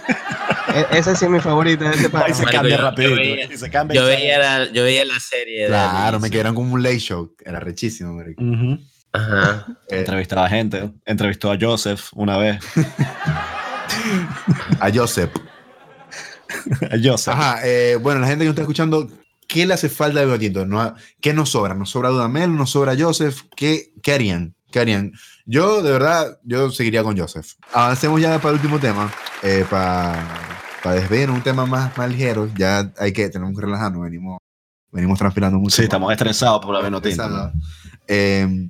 E- 0.73 0.99
ese 0.99 1.15
sí 1.17 1.25
es 1.25 1.31
mi 1.31 1.39
favorito, 1.41 1.83
ese 1.89 2.09
pana. 2.09 2.25
Ahí 2.27 2.33
se 2.33 2.43
Marico, 2.43 2.57
cambia 2.61 2.77
yo- 2.77 2.81
rapidito. 2.83 3.09
yo 3.15 3.17
veía- 3.17 3.53
y 3.53 3.57
se 3.57 3.69
cambia 3.69 3.95
Yo 4.01 4.07
y 4.07 4.15
veía, 4.15 4.39
la, 4.39 4.71
yo 4.71 4.83
veía 4.83 5.03
la 5.05 5.19
serie. 5.19 5.63
de 5.63 5.67
Claro, 5.67 6.19
me 6.21 6.29
quedaron 6.29 6.55
como 6.55 6.73
un 6.73 6.81
late 6.83 6.99
show. 6.99 7.35
Era 7.43 7.59
rechísimo, 7.59 8.13
marico. 8.13 8.41
Ajá. 9.11 9.65
Eh, 9.89 9.99
Entrevistaba 9.99 10.47
gente. 10.47 10.91
Entrevistó 11.05 11.51
a 11.51 11.57
Joseph 11.59 12.05
una 12.13 12.37
vez. 12.37 12.59
a 14.79 14.89
Joseph. 14.93 15.31
A 16.89 16.97
Joseph. 17.03 17.33
Ajá, 17.33 17.59
eh, 17.65 17.97
bueno, 18.01 18.21
la 18.21 18.27
gente 18.27 18.43
que 18.43 18.47
nos 18.47 18.53
está 18.53 18.61
escuchando, 18.61 19.09
¿qué 19.47 19.65
le 19.65 19.73
hace 19.73 19.89
falta 19.89 20.19
de 20.19 20.25
Binotinto? 20.25 20.65
¿No, 20.65 20.95
¿Qué 21.19 21.33
nos 21.33 21.49
sobra? 21.49 21.73
¿Nos 21.73 21.89
sobra 21.89 22.09
Dudamel? 22.09 22.55
¿Nos 22.55 22.71
sobra 22.71 22.95
Joseph? 22.97 23.41
¿Qué, 23.55 23.91
¿Qué 24.01 24.13
harían? 24.13 24.55
¿Qué 24.71 24.79
harían? 24.79 25.11
Yo, 25.45 25.81
de 25.83 25.91
verdad, 25.91 26.39
yo 26.43 26.71
seguiría 26.71 27.03
con 27.03 27.17
Joseph. 27.17 27.53
Avancemos 27.73 28.19
ya 28.21 28.37
para 28.39 28.49
el 28.49 28.55
último 28.55 28.79
tema, 28.79 29.11
eh, 29.43 29.65
para 29.69 30.47
para 30.83 30.95
desver 30.95 31.29
un 31.29 31.43
tema 31.43 31.65
más, 31.67 31.95
más 31.95 32.09
ligero. 32.09 32.49
Ya 32.57 32.91
hay 32.97 33.13
que, 33.13 33.29
tenemos 33.29 33.53
que 33.55 33.61
relajarnos, 33.65 34.01
venimos, 34.01 34.39
venimos 34.91 35.19
transpirando 35.19 35.59
mucho. 35.59 35.75
Sí, 35.75 35.83
estamos 35.83 36.11
estresados 36.11 36.65
por 36.65 36.73
la. 36.73 36.97
Estresado. 36.97 37.51
Eh, 38.07 38.69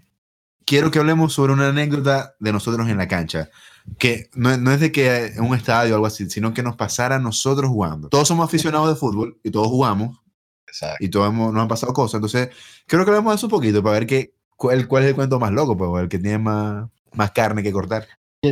quiero 0.65 0.91
que 0.91 0.99
hablemos 0.99 1.33
sobre 1.33 1.53
una 1.53 1.69
anécdota 1.69 2.33
de 2.39 2.51
nosotros 2.51 2.89
en 2.89 2.97
la 2.97 3.07
cancha. 3.07 3.49
Que 3.97 4.29
no, 4.35 4.55
no 4.57 4.71
es 4.71 4.79
de 4.79 4.91
que 4.91 5.27
en 5.27 5.41
un 5.43 5.55
estadio 5.55 5.93
o 5.93 5.95
algo 5.95 6.05
así, 6.05 6.29
sino 6.29 6.53
que 6.53 6.61
nos 6.63 6.75
pasara 6.75 7.15
a 7.15 7.19
nosotros 7.19 7.69
jugando. 7.69 8.09
Todos 8.09 8.27
somos 8.27 8.45
aficionados 8.45 8.89
de 8.89 8.95
fútbol 8.95 9.39
y 9.43 9.49
todos 9.49 9.67
jugamos 9.69 10.19
Exacto. 10.67 10.97
y 11.03 11.09
todos 11.09 11.29
hemos- 11.29 11.51
nos 11.53 11.61
han 11.63 11.67
pasado 11.67 11.91
cosas. 11.93 12.15
Entonces, 12.15 12.49
creo 12.85 13.03
que 13.05 13.09
hablemos 13.11 13.31
de 13.31 13.35
eso 13.37 13.47
un 13.47 13.51
poquito 13.51 13.81
para 13.81 13.93
ver 13.99 14.05
qué, 14.05 14.33
cuál, 14.61 14.87
cuál 14.87 15.03
es 15.03 15.09
el 15.09 15.15
cuento 15.15 15.39
más 15.39 15.51
loco, 15.51 15.75
pues, 15.75 16.03
el 16.03 16.07
que 16.09 16.19
tiene 16.19 16.37
más, 16.37 16.87
más 17.13 17.31
carne 17.31 17.63
que 17.63 17.71
cortar. 17.71 18.07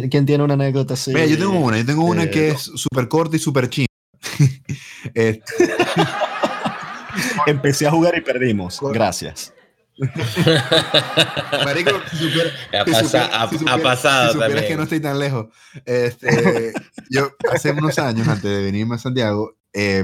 ¿Quién, 0.10 0.26
tiene 0.26 0.44
una 0.44 0.56
anécdota 0.56 0.96
así? 0.96 1.14
Mira, 1.14 1.28
yo 1.28 1.38
tengo 1.38 1.60
una, 1.60 1.78
yo 1.78 1.86
tengo 1.86 2.04
una 2.04 2.24
eh, 2.24 2.30
que 2.32 2.50
es 2.50 2.62
súper 2.62 3.08
corta 3.08 3.36
y 3.36 3.40
súper 3.40 3.70
china. 3.70 3.86
Este, 5.14 5.44
Empecé 7.48 7.88
a 7.88 7.92
jugar 7.92 8.18
y 8.18 8.22
perdimos. 8.22 8.80
Gracias. 8.92 9.54
marico, 11.66 11.92
si 12.12 12.18
supiera- 12.18 12.52
Ha, 12.82 12.86
pasa- 12.86 13.26
ha- 13.74 13.78
pasado 13.78 14.34
si 14.34 14.40
también. 14.40 14.66
que 14.68 14.76
no 14.76 14.84
estoy 14.84 15.00
tan 15.00 15.20
lejos. 15.20 15.48
Este, 15.86 16.74
yo 17.10 17.32
hace 17.52 17.72
unos 17.72 17.98
años, 18.00 18.28
antes 18.28 18.50
de 18.50 18.62
venirme 18.64 18.96
a 18.96 18.98
Santiago, 18.98 19.56
eh, 19.74 20.04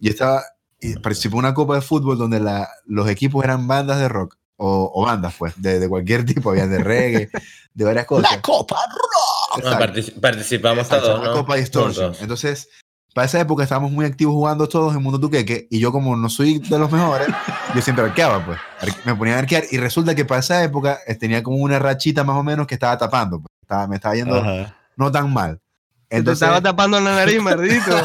yo 0.00 0.10
estaba, 0.10 0.42
y 0.80 0.94
participé 0.98 1.34
en 1.34 1.40
una 1.40 1.54
copa 1.54 1.74
de 1.76 1.80
fútbol 1.82 2.18
donde 2.18 2.40
la, 2.40 2.68
los 2.86 3.08
equipos 3.08 3.42
eran 3.44 3.66
bandas 3.66 3.98
de 3.98 4.08
rock, 4.08 4.37
o, 4.58 4.90
o 4.94 5.04
bandas, 5.06 5.34
pues, 5.38 5.54
de, 5.56 5.80
de 5.80 5.88
cualquier 5.88 6.24
tipo, 6.26 6.50
había 6.50 6.66
de 6.66 6.78
reggae, 6.84 7.30
de 7.74 7.84
varias 7.84 8.04
cosas. 8.06 8.30
La 8.30 8.42
Copa 8.42 8.76
Rock. 8.76 9.64
No, 9.64 9.70
Exacto. 9.70 9.84
partici- 9.94 10.20
participamos 10.20 10.84
Exacto, 10.84 11.06
todos, 11.06 11.20
una 11.20 11.28
¿no? 11.30 11.34
Copa 11.36 11.54
Distortion. 11.56 12.04
Juntos. 12.06 12.22
Entonces, 12.22 12.68
para 13.14 13.24
esa 13.26 13.40
época 13.40 13.62
estábamos 13.62 13.90
muy 13.90 14.04
activos 14.04 14.34
jugando 14.34 14.68
todos 14.68 14.94
en 14.94 15.02
Mundo 15.02 15.18
Tuqueque 15.18 15.66
y 15.70 15.78
yo 15.80 15.90
como 15.90 16.14
no 16.14 16.28
soy 16.28 16.58
de 16.58 16.78
los 16.78 16.92
mejores, 16.92 17.28
yo 17.74 17.80
siempre 17.80 18.04
arqueaba, 18.04 18.44
pues. 18.44 18.58
Me 19.04 19.14
ponía 19.14 19.36
a 19.36 19.38
arquear 19.38 19.64
y 19.70 19.78
resulta 19.78 20.14
que 20.14 20.24
para 20.24 20.40
esa 20.40 20.62
época 20.62 20.98
eh, 21.06 21.14
tenía 21.14 21.42
como 21.42 21.56
una 21.56 21.78
rachita 21.78 22.22
más 22.24 22.36
o 22.36 22.42
menos 22.42 22.66
que 22.66 22.74
estaba 22.74 22.98
tapando. 22.98 23.40
pues. 23.40 23.48
Estaba, 23.62 23.86
me 23.86 23.96
estaba 23.96 24.14
yendo 24.14 24.36
Ajá. 24.36 24.74
no 24.96 25.10
tan 25.12 25.32
mal. 25.32 25.60
Te 26.08 26.16
Entonces, 26.16 26.42
estaba 26.42 26.60
tapando 26.62 26.98
la 27.00 27.14
nariz, 27.16 27.38
maldito. 27.42 27.96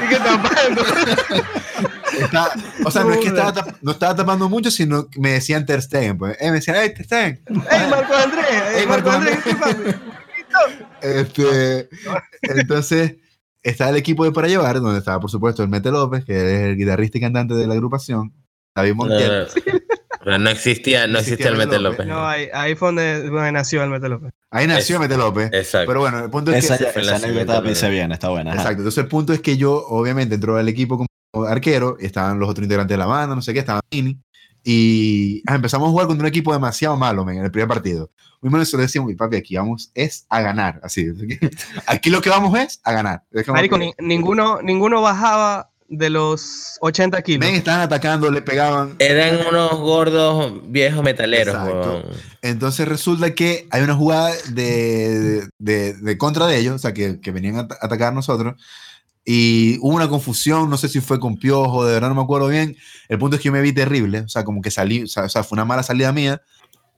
Sigue 0.00 0.18
tapando. 0.18 0.82
Estaba- 2.20 2.52
o 2.84 2.90
sea, 2.90 3.04
no 3.04 3.12
es 3.12 3.18
que 3.18 3.28
estaba, 3.28 3.52
tap- 3.54 3.76
no 3.82 3.92
estaba 3.92 4.14
tapando 4.16 4.48
mucho, 4.48 4.70
sino 4.70 5.08
que 5.08 5.20
me 5.20 5.32
decían 5.32 5.64
Ter 5.66 5.80
Stegen, 5.82 6.18
pues. 6.18 6.36
Eh, 6.40 6.46
me 6.50 6.56
decían, 6.56 6.76
hey, 6.80 6.92
Ter 6.94 7.04
Stegen. 7.06 7.42
¡Ey, 7.70 7.86
Marco 7.90 8.14
Andrés! 8.14 8.46
¡Ey, 8.74 8.80
Ey, 8.80 8.86
Marco 8.86 9.10
Andrés! 9.10 9.38
Este, 11.00 11.88
entonces, 12.42 13.16
estaba 13.62 13.90
el 13.90 13.96
equipo 13.96 14.24
de 14.24 14.32
para 14.32 14.48
llevar, 14.48 14.80
donde 14.80 14.98
estaba, 14.98 15.20
por 15.20 15.30
supuesto, 15.30 15.62
el 15.62 15.68
Mete 15.68 15.90
López, 15.90 16.24
que 16.24 16.32
es 16.36 16.60
el 16.70 16.76
guitarrista 16.76 17.18
y 17.18 17.20
cantante 17.20 17.54
de 17.54 17.66
la 17.66 17.74
agrupación, 17.74 18.32
David 18.74 18.94
Montiel. 18.94 19.46
No, 19.46 19.72
pero 20.24 20.38
no 20.38 20.50
existía, 20.50 21.06
no 21.06 21.14
No 21.14 21.18
existía 21.18 21.48
el 21.48 21.54
existía 21.54 21.66
Mete 21.66 21.82
López. 21.82 21.98
López. 21.98 22.06
No, 22.06 22.26
ahí, 22.26 22.48
ahí 22.52 22.74
fue 22.76 22.88
donde, 22.88 23.28
donde 23.28 23.52
nació 23.52 23.82
el 23.82 23.90
Mete 23.90 24.08
López. 24.08 24.32
Ahí 24.50 24.66
nació 24.66 24.96
Es- 24.96 25.00
Mete 25.00 25.16
López. 25.16 25.50
Exacto. 25.52 25.88
Pero 25.88 26.00
bueno, 26.00 26.24
el 26.24 26.30
punto 26.30 26.52
es 26.52 26.64
Esa, 26.64 26.78
que. 26.78 27.00
esa 27.00 27.16
anécdota 27.16 27.60
bien, 27.88 28.12
está 28.12 28.28
buena. 28.28 28.52
ajá. 28.52 28.60
Exacto. 28.60 28.78
Entonces 28.82 29.02
el 29.02 29.08
punto 29.08 29.32
es 29.32 29.40
que 29.40 29.56
yo, 29.56 29.72
obviamente, 29.88 30.34
entró 30.36 30.56
al 30.56 30.68
equipo 30.68 30.96
como 30.98 31.08
arquero, 31.32 31.96
estaban 31.98 32.38
los 32.38 32.48
otros 32.48 32.64
integrantes 32.64 32.94
de 32.94 32.98
la 32.98 33.06
banda, 33.06 33.34
no 33.34 33.42
sé 33.42 33.52
qué, 33.52 33.60
estaban 33.60 33.80
Mini. 33.90 34.18
Y 34.64 35.42
ah, 35.46 35.56
empezamos 35.56 35.88
a 35.88 35.90
jugar 35.90 36.06
contra 36.06 36.22
un 36.24 36.28
equipo 36.28 36.52
demasiado 36.52 36.96
malo, 36.96 37.24
men, 37.24 37.38
en 37.38 37.44
el 37.44 37.50
primer 37.50 37.68
partido. 37.68 38.10
Muy 38.40 38.50
malo, 38.50 38.62
eso 38.62 38.76
le 38.76 38.84
decíamos, 38.84 39.08
"Mi 39.08 39.16
papi, 39.16 39.36
aquí 39.36 39.56
vamos 39.56 39.90
es 39.94 40.24
a 40.28 40.40
ganar. 40.40 40.80
Así. 40.84 41.06
Aquí 41.86 42.10
lo 42.10 42.20
que 42.20 42.30
vamos 42.30 42.56
es 42.58 42.80
a 42.84 42.92
ganar. 42.92 43.22
Es 43.32 43.46
Marico, 43.48 43.76
ni- 43.78 43.92
ninguno, 43.98 44.60
ninguno 44.62 45.00
bajaba 45.02 45.70
de 45.88 46.10
los 46.10 46.78
80 46.80 47.20
kilos. 47.22 47.40
men, 47.46 47.56
estaban 47.56 47.80
atacando, 47.82 48.30
le 48.30 48.40
pegaban. 48.40 48.94
Eran 48.98 49.46
unos 49.48 49.78
gordos 49.80 50.52
viejos 50.70 51.02
metaleros. 51.02 51.54
Exacto. 51.54 52.04
Entonces 52.40 52.86
resulta 52.88 53.34
que 53.34 53.66
hay 53.70 53.82
una 53.82 53.94
jugada 53.94 54.30
de, 54.50 55.48
de, 55.58 55.94
de 55.94 56.18
contra 56.18 56.46
de 56.46 56.58
ellos, 56.58 56.74
o 56.76 56.78
sea, 56.78 56.94
que, 56.94 57.20
que 57.20 57.30
venían 57.30 57.56
a 57.56 57.60
at- 57.60 57.72
atacar 57.80 58.08
a 58.08 58.14
nosotros. 58.14 58.54
Y 59.24 59.78
hubo 59.80 59.94
una 59.94 60.08
confusión, 60.08 60.68
no 60.68 60.76
sé 60.76 60.88
si 60.88 61.00
fue 61.00 61.20
con 61.20 61.36
piojo, 61.36 61.84
de 61.84 61.94
verdad 61.94 62.08
no 62.08 62.14
me 62.16 62.22
acuerdo 62.22 62.48
bien. 62.48 62.76
El 63.08 63.18
punto 63.18 63.36
es 63.36 63.42
que 63.42 63.46
yo 63.46 63.52
me 63.52 63.60
vi 63.60 63.72
terrible, 63.72 64.20
o 64.20 64.28
sea, 64.28 64.44
como 64.44 64.60
que 64.60 64.70
salí, 64.70 65.04
o 65.04 65.06
sea, 65.06 65.28
fue 65.28 65.56
una 65.56 65.64
mala 65.64 65.82
salida 65.82 66.12
mía. 66.12 66.42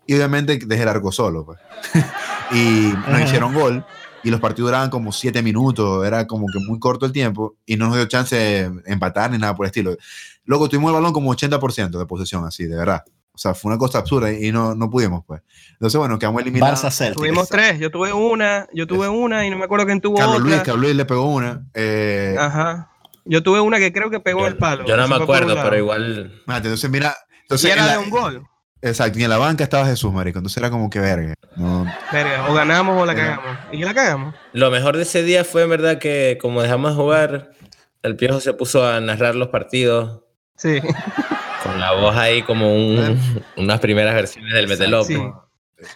Y 0.06 0.14
obviamente 0.14 0.58
dejé 0.66 0.82
el 0.82 0.88
arco 0.88 1.12
solo, 1.12 1.44
pues. 1.44 1.58
y 2.52 2.92
nos 3.08 3.20
hicieron 3.22 3.54
gol. 3.54 3.84
Y 4.22 4.30
los 4.30 4.40
partidos 4.40 4.68
duraban 4.68 4.88
como 4.88 5.12
siete 5.12 5.42
minutos, 5.42 6.06
era 6.06 6.26
como 6.26 6.46
que 6.46 6.58
muy 6.58 6.78
corto 6.78 7.04
el 7.04 7.12
tiempo. 7.12 7.56
Y 7.66 7.76
no 7.76 7.88
nos 7.88 7.96
dio 7.96 8.06
chance 8.06 8.36
de 8.36 8.70
empatar 8.86 9.30
ni 9.30 9.38
nada 9.38 9.54
por 9.54 9.66
el 9.66 9.68
estilo. 9.68 9.96
Luego 10.44 10.68
tuvimos 10.68 10.90
el 10.90 10.94
balón 10.94 11.12
como 11.12 11.34
80% 11.34 11.98
de 11.98 12.06
posesión, 12.06 12.44
así, 12.44 12.64
de 12.64 12.76
verdad. 12.76 13.04
O 13.34 13.38
sea, 13.38 13.52
fue 13.52 13.70
una 13.72 13.78
cosa 13.78 13.98
absurda 13.98 14.30
y 14.32 14.52
no, 14.52 14.74
no 14.76 14.88
pudimos, 14.88 15.24
pues. 15.26 15.42
Entonces, 15.72 15.98
bueno, 15.98 16.18
quedamos 16.20 16.40
eliminados. 16.42 16.84
Barça 16.84 16.90
Celtic. 16.92 17.16
Tuvimos 17.18 17.48
tres. 17.48 17.80
Yo 17.80 17.90
tuve 17.90 18.12
una, 18.12 18.68
yo 18.72 18.86
tuve 18.86 19.08
una 19.08 19.44
y 19.44 19.50
no 19.50 19.58
me 19.58 19.64
acuerdo 19.64 19.86
quién 19.86 20.00
tuvo 20.00 20.16
Carlos 20.16 20.36
otra. 20.36 20.48
Luis, 20.48 20.62
Carlos 20.62 20.80
Luis 20.82 20.94
le 20.94 21.04
pegó 21.04 21.26
una. 21.32 21.66
Eh, 21.74 22.36
Ajá. 22.38 22.90
Yo 23.24 23.42
tuve 23.42 23.58
una 23.60 23.78
que 23.78 23.92
creo 23.92 24.08
que 24.10 24.20
pegó 24.20 24.46
el 24.46 24.56
palo. 24.56 24.84
Yo 24.86 24.96
no 24.96 25.08
me 25.08 25.16
acuerdo, 25.16 25.54
pero 25.62 25.76
igual. 25.76 26.42
mate, 26.46 26.68
entonces, 26.68 26.88
mira. 26.90 27.16
Y 27.30 27.40
Entonces, 27.42 27.72
en 27.72 27.78
era 27.78 27.86
la- 27.86 27.92
de 27.92 27.98
un 27.98 28.10
gol. 28.10 28.46
Exacto, 28.82 29.18
y 29.18 29.24
en 29.24 29.30
la 29.30 29.38
banca 29.38 29.64
estaba 29.64 29.86
Jesús, 29.86 30.12
marico. 30.12 30.38
Entonces 30.38 30.58
era 30.58 30.70
como 30.70 30.90
que 30.90 31.00
verga. 31.00 31.32
No, 31.56 31.86
Verga, 32.12 32.50
o 32.50 32.54
ganamos 32.54 33.02
o 33.02 33.06
la 33.06 33.14
cagamos. 33.14 33.58
¿Y 33.72 33.78
la 33.78 33.94
cagamos? 33.94 34.34
Lo 34.52 34.70
mejor 34.70 34.96
de 34.98 35.04
ese 35.04 35.22
día 35.22 35.42
fue 35.42 35.62
en 35.62 35.70
verdad 35.70 35.98
que 35.98 36.36
como 36.40 36.60
dejamos 36.60 36.90
de 36.90 36.96
jugar, 37.02 37.50
el 38.02 38.14
piojo 38.16 38.40
se 38.40 38.52
puso 38.52 38.86
a 38.86 39.00
narrar 39.00 39.34
los 39.36 39.48
partidos 39.48 40.20
Sí. 40.56 40.80
con 41.64 41.80
la 41.80 41.92
voz 41.92 42.14
ahí 42.16 42.42
como 42.42 42.72
un- 42.74 43.42
unas 43.56 43.80
primeras 43.80 44.14
versiones 44.14 44.52
del 44.54 44.68
Mete 44.68 44.86
López. 44.86 45.16
Sí. 45.16 45.22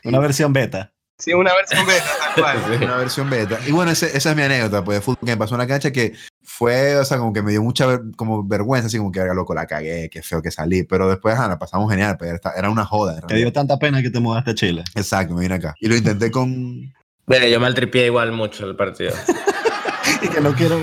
Una 0.04 0.18
versión 0.18 0.52
beta. 0.52 0.92
Sí, 1.20 1.32
una 1.34 1.52
versión 1.54 1.84
beta, 1.86 2.04
tal 2.34 2.42
cual. 2.66 2.82
una 2.82 2.96
versión 2.96 3.28
beta. 3.30 3.58
Y 3.66 3.72
bueno, 3.72 3.90
ese- 3.90 4.16
esa 4.16 4.30
es 4.30 4.36
mi 4.36 4.42
anécdota, 4.42 4.84
pues, 4.84 4.98
de 4.98 5.02
fútbol 5.02 5.18
que 5.24 5.32
me 5.32 5.36
pasó 5.36 5.54
en 5.56 5.58
la 5.60 5.66
cancha 5.66 5.90
que 5.90 6.14
fue, 6.44 6.96
o 6.96 7.04
sea, 7.04 7.18
como 7.18 7.32
que 7.32 7.42
me 7.42 7.50
dio 7.50 7.62
mucha 7.62 7.86
ver- 7.86 8.02
como 8.16 8.46
vergüenza, 8.46 8.86
así 8.86 8.98
como 8.98 9.10
que 9.12 9.18
era 9.20 9.34
loco, 9.34 9.52
la 9.54 9.66
cagué, 9.66 10.08
qué 10.10 10.22
feo 10.22 10.40
que 10.42 10.50
salí, 10.52 10.84
pero 10.84 11.08
después 11.08 11.36
ah, 11.38 11.48
la 11.48 11.58
pasamos 11.58 11.90
genial, 11.90 12.16
pero 12.18 12.36
era, 12.36 12.52
era 12.56 12.70
una 12.70 12.84
joda. 12.84 13.18
en 13.18 13.26
Te 13.26 13.34
dio 13.36 13.52
tanta 13.52 13.78
pena 13.78 14.00
que 14.02 14.10
te 14.10 14.20
mudaste 14.20 14.52
a 14.52 14.54
Chile. 14.54 14.84
Exacto, 14.94 15.34
me 15.34 15.40
vine 15.42 15.54
acá. 15.56 15.74
Y 15.80 15.88
lo 15.88 15.96
intenté 15.96 16.30
con... 16.30 16.92
Bueno, 17.26 17.46
yo 17.46 17.58
maltripié 17.60 18.06
igual 18.06 18.30
mucho 18.32 18.66
el 18.66 18.76
partido. 18.76 19.12
Y 20.22 20.28
que 20.28 20.40
no 20.40 20.52
quiero. 20.54 20.78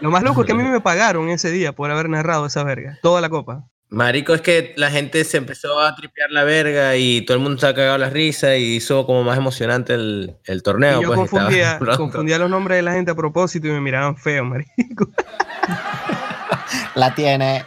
Lo 0.00 0.10
más 0.10 0.22
loco 0.22 0.42
es 0.42 0.46
que 0.46 0.52
a 0.52 0.54
mí 0.56 0.62
me 0.62 0.80
pagaron 0.80 1.28
ese 1.30 1.50
día 1.50 1.72
por 1.72 1.90
haber 1.90 2.08
narrado 2.08 2.46
esa 2.46 2.62
verga. 2.62 2.98
Toda 3.02 3.20
la 3.20 3.28
copa. 3.28 3.68
Marico, 3.92 4.32
es 4.32 4.40
que 4.40 4.72
la 4.78 4.90
gente 4.90 5.22
se 5.22 5.36
empezó 5.36 5.78
a 5.78 5.94
tripear 5.94 6.30
la 6.30 6.44
verga 6.44 6.96
y 6.96 7.26
todo 7.26 7.36
el 7.36 7.42
mundo 7.42 7.60
se 7.60 7.66
ha 7.66 7.74
cagado 7.74 7.98
la 7.98 8.08
risa 8.08 8.56
y 8.56 8.76
hizo 8.76 9.04
como 9.04 9.22
más 9.22 9.36
emocionante 9.36 9.92
el, 9.92 10.34
el 10.44 10.62
torneo. 10.62 11.00
y 11.00 11.02
yo 11.02 11.08
pues, 11.08 11.18
confundía, 11.30 11.78
confundía 11.98 12.38
los 12.38 12.48
nombres 12.48 12.78
de 12.78 12.82
la 12.82 12.94
gente 12.94 13.10
a 13.10 13.14
propósito 13.14 13.66
y 13.66 13.70
me 13.70 13.82
miraban 13.82 14.16
feo, 14.16 14.46
marico. 14.46 15.10
La 16.94 17.14
tiene. 17.14 17.66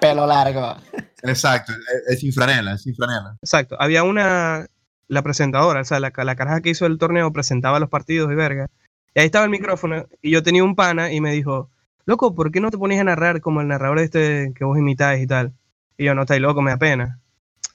Pelo 0.00 0.26
largo. 0.26 0.76
Exacto, 1.24 1.72
es, 1.72 2.14
es 2.14 2.20
sin 2.20 2.32
franela, 2.32 2.74
es 2.74 2.82
sin 2.82 2.94
franela. 2.94 3.36
Exacto. 3.42 3.76
Había 3.78 4.02
una, 4.02 4.66
la 5.08 5.22
presentadora, 5.22 5.82
o 5.82 5.84
sea, 5.84 6.00
la, 6.00 6.10
la 6.16 6.36
caraja 6.36 6.62
que 6.62 6.70
hizo 6.70 6.86
el 6.86 6.96
torneo 6.96 7.34
presentaba 7.34 7.78
los 7.80 7.90
partidos 7.90 8.32
y 8.32 8.34
verga. 8.34 8.70
Y 9.14 9.20
ahí 9.20 9.26
estaba 9.26 9.44
el 9.44 9.50
micrófono 9.50 10.06
y 10.22 10.30
yo 10.30 10.42
tenía 10.42 10.64
un 10.64 10.74
pana 10.74 11.12
y 11.12 11.20
me 11.20 11.32
dijo, 11.32 11.70
loco, 12.10 12.34
¿por 12.34 12.50
qué 12.52 12.60
no 12.60 12.70
te 12.70 12.76
ponías 12.78 13.00
a 13.00 13.04
narrar 13.04 13.40
como 13.40 13.60
el 13.60 13.68
narrador 13.68 14.00
este 14.00 14.52
que 14.54 14.64
vos 14.64 14.76
imitáis 14.78 15.22
y 15.22 15.26
tal? 15.26 15.52
Y 15.96 16.04
yo, 16.04 16.14
no, 16.14 16.22
estáis 16.22 16.40
loco, 16.42 16.60
me 16.60 16.72
da 16.72 16.76
pena. 16.76 17.18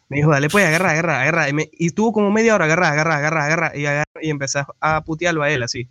Me 0.09 0.17
dijo, 0.17 0.29
dale 0.29 0.49
pues, 0.49 0.65
agarra, 0.67 0.91
agarra, 0.91 1.21
agarra. 1.21 1.49
Y, 1.49 1.53
me- 1.53 1.69
y 1.71 1.87
estuvo 1.87 2.11
como 2.13 2.29
media 2.31 2.53
hora, 2.53 2.65
agarra, 2.65 2.89
agarra, 2.89 3.15
agarra, 3.17 3.45
agarra. 3.45 3.71
Y, 3.77 3.85
agarra, 3.85 4.03
y 4.21 4.29
empecé 4.29 4.63
a 4.79 5.01
putearlo 5.03 5.41
a 5.41 5.49
él 5.49 5.63
así. 5.63 5.89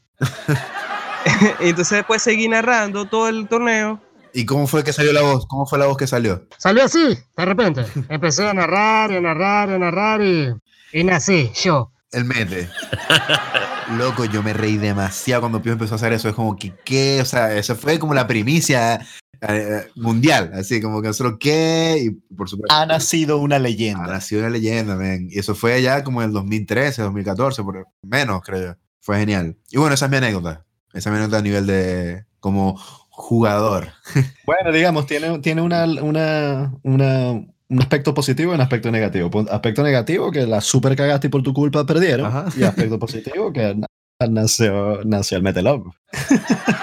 y 1.60 1.68
entonces 1.70 1.98
después 1.98 2.22
seguí 2.22 2.48
narrando 2.48 3.06
todo 3.06 3.28
el 3.28 3.48
torneo. 3.48 4.00
¿Y 4.32 4.46
cómo 4.46 4.66
fue 4.66 4.84
que 4.84 4.92
salió 4.92 5.12
la 5.12 5.22
voz? 5.22 5.46
¿Cómo 5.46 5.64
fue 5.66 5.78
la 5.78 5.86
voz 5.86 5.96
que 5.96 6.06
salió? 6.06 6.46
Salió 6.58 6.84
así, 6.84 7.16
de 7.36 7.44
repente. 7.44 7.84
Empecé 8.08 8.46
a 8.48 8.52
narrar 8.52 9.10
y 9.12 9.16
a 9.16 9.20
narrar 9.20 9.68
y 9.70 9.72
a 9.74 9.78
narrar 9.78 10.20
y, 10.22 10.52
y 10.92 11.04
nací 11.04 11.50
yo. 11.54 11.92
El 12.12 12.24
mete. 12.24 12.68
Loco, 13.98 14.24
yo 14.24 14.42
me 14.42 14.52
reí 14.52 14.76
demasiado 14.78 15.42
cuando 15.42 15.60
Pío 15.62 15.72
empezó 15.72 15.94
a 15.94 15.96
hacer 15.96 16.12
eso. 16.12 16.28
Es 16.28 16.34
como 16.34 16.56
que, 16.56 16.72
¿qué? 16.84 17.20
O 17.20 17.24
sea, 17.24 17.54
eso 17.54 17.76
fue 17.76 17.98
como 17.98 18.14
la 18.14 18.26
primicia 18.26 19.00
eh, 19.40 19.88
mundial. 19.96 20.50
Así 20.54 20.80
como 20.80 21.02
que 21.02 21.08
nosotros, 21.08 21.36
¿qué? 21.38 21.98
Y 22.02 22.10
por 22.34 22.48
supuesto. 22.48 22.74
Ha 22.74 22.86
nacido 22.86 23.38
una 23.38 23.56
Ha 23.56 23.60
leyenda. 23.60 24.06
nacido 24.06 24.40
una 24.40 24.50
leyenda, 24.50 24.96
man. 24.96 25.26
Y 25.30 25.38
eso 25.38 25.54
fue 25.54 25.80
ya 25.82 26.02
como 26.02 26.22
en 26.22 26.28
el 26.28 26.32
2013, 26.32 27.02
2014, 27.02 27.62
por 27.62 27.86
menos, 28.02 28.40
creo 28.42 28.72
yo. 28.72 28.74
Fue 29.00 29.18
genial. 29.18 29.56
Y 29.70 29.76
bueno, 29.76 29.94
esa 29.94 30.06
es 30.06 30.10
mi 30.10 30.16
anécdota. 30.16 30.64
Esa 30.94 31.10
es 31.10 31.12
mi 31.12 31.16
anécdota 31.18 31.38
a 31.38 31.42
nivel 31.42 31.66
de 31.66 32.24
como 32.40 32.76
jugador. 33.10 33.88
Bueno, 34.46 34.72
digamos, 34.72 35.06
tiene, 35.06 35.38
tiene 35.40 35.62
una, 35.62 35.84
una, 36.02 36.74
una- 36.82 37.40
un 37.68 37.80
aspecto 37.80 38.14
positivo 38.14 38.52
y 38.52 38.54
un 38.54 38.60
aspecto 38.60 38.90
negativo. 38.90 39.30
Pu- 39.30 39.48
Aspecto 39.50 39.82
negativo, 39.82 40.30
que 40.30 40.46
la 40.46 40.60
super 40.60 40.94
cagaste 40.96 41.28
y 41.28 41.30
por 41.30 41.42
tu 41.42 41.52
culpa 41.52 41.84
perdieron. 41.86 42.26
Ajá. 42.26 42.46
Y 42.56 42.62
aspecto 42.64 42.98
positivo, 42.98 43.52
que 43.52 43.74
na- 43.74 43.86
nació, 44.28 45.00
nació 45.04 45.36
el 45.38 45.42
meteloco. 45.42 45.94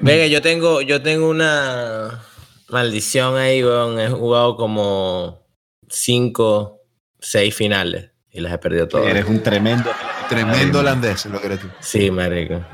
Venga, 0.00 0.26
yo 0.26 0.42
tengo, 0.42 0.80
yo 0.82 1.02
tengo 1.02 1.28
una 1.28 2.20
maldición 2.68 3.36
ahí, 3.36 3.62
weón. 3.62 4.00
He 4.00 4.08
jugado 4.08 4.56
como 4.56 5.44
cinco, 5.88 6.80
seis 7.20 7.54
finales 7.54 8.10
y 8.32 8.40
las 8.40 8.52
he 8.52 8.58
perdido 8.58 8.88
todas. 8.88 9.06
Eres 9.08 9.26
un 9.26 9.42
tremendo. 9.42 9.90
Tremendo 10.28 10.80
holandés, 10.80 11.26
lo 11.26 11.40
que 11.40 11.46
eres 11.46 11.60
tú. 11.60 11.68
Sí, 11.80 12.10
marico. 12.10 12.64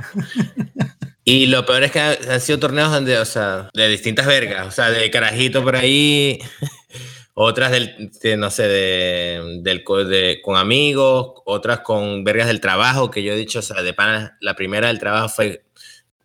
Y 1.29 1.47
lo 1.49 1.67
peor 1.67 1.83
es 1.83 1.91
que 1.91 1.99
ha- 2.01 2.17
han 2.31 2.41
sido 2.41 2.61
torneos 2.61 2.93
donde, 2.93 3.19
o 3.19 3.25
sea, 3.25 3.69
de 3.75 3.89
distintas 3.89 4.27
vergas, 4.27 4.69
o 4.69 4.71
sea, 4.71 4.91
de 4.91 5.11
carajito 5.11 5.63
por 5.65 5.75
ahí, 5.75 6.39
otras 7.35 7.73
del, 7.73 8.13
de, 8.23 8.37
no 8.37 8.49
sé, 8.51 8.69
de, 8.69 9.59
del, 9.63 9.83
co- 9.83 10.05
de- 10.05 10.41
con 10.41 10.57
amigos, 10.57 11.33
otras 11.45 11.81
con 11.81 12.23
vergas 12.23 12.47
del 12.47 12.61
trabajo, 12.61 13.11
que 13.11 13.25
yo 13.25 13.33
he 13.33 13.37
dicho, 13.37 13.59
o 13.59 13.63
sea, 13.63 13.83
de 13.83 13.93
pana, 13.93 14.39
la 14.41 14.55
primera 14.55 14.87
del 14.87 15.01
trabajo 15.01 15.29
fue, 15.29 15.65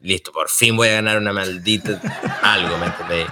listo, 0.02 0.32
por 0.32 0.49
fin 0.49 0.78
voy 0.78 0.89
a 0.89 0.93
ganar 0.93 1.18
una 1.18 1.34
maldita 1.34 1.99
algo, 2.43 2.78
¿me 2.78 2.86
entendéis? 2.86 3.28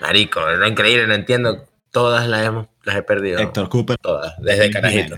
Marico, 0.00 0.48
era 0.48 0.68
increíble, 0.68 1.06
no 1.08 1.14
entiendo, 1.14 1.64
todas 1.90 2.28
las, 2.28 2.46
hemos, 2.46 2.66
las 2.84 2.96
he 2.96 3.02
perdido, 3.02 3.40
Héctor 3.40 3.68
Cooper. 3.68 3.98
todas, 3.98 4.34
desde 4.40 4.70
carajito. 4.70 5.16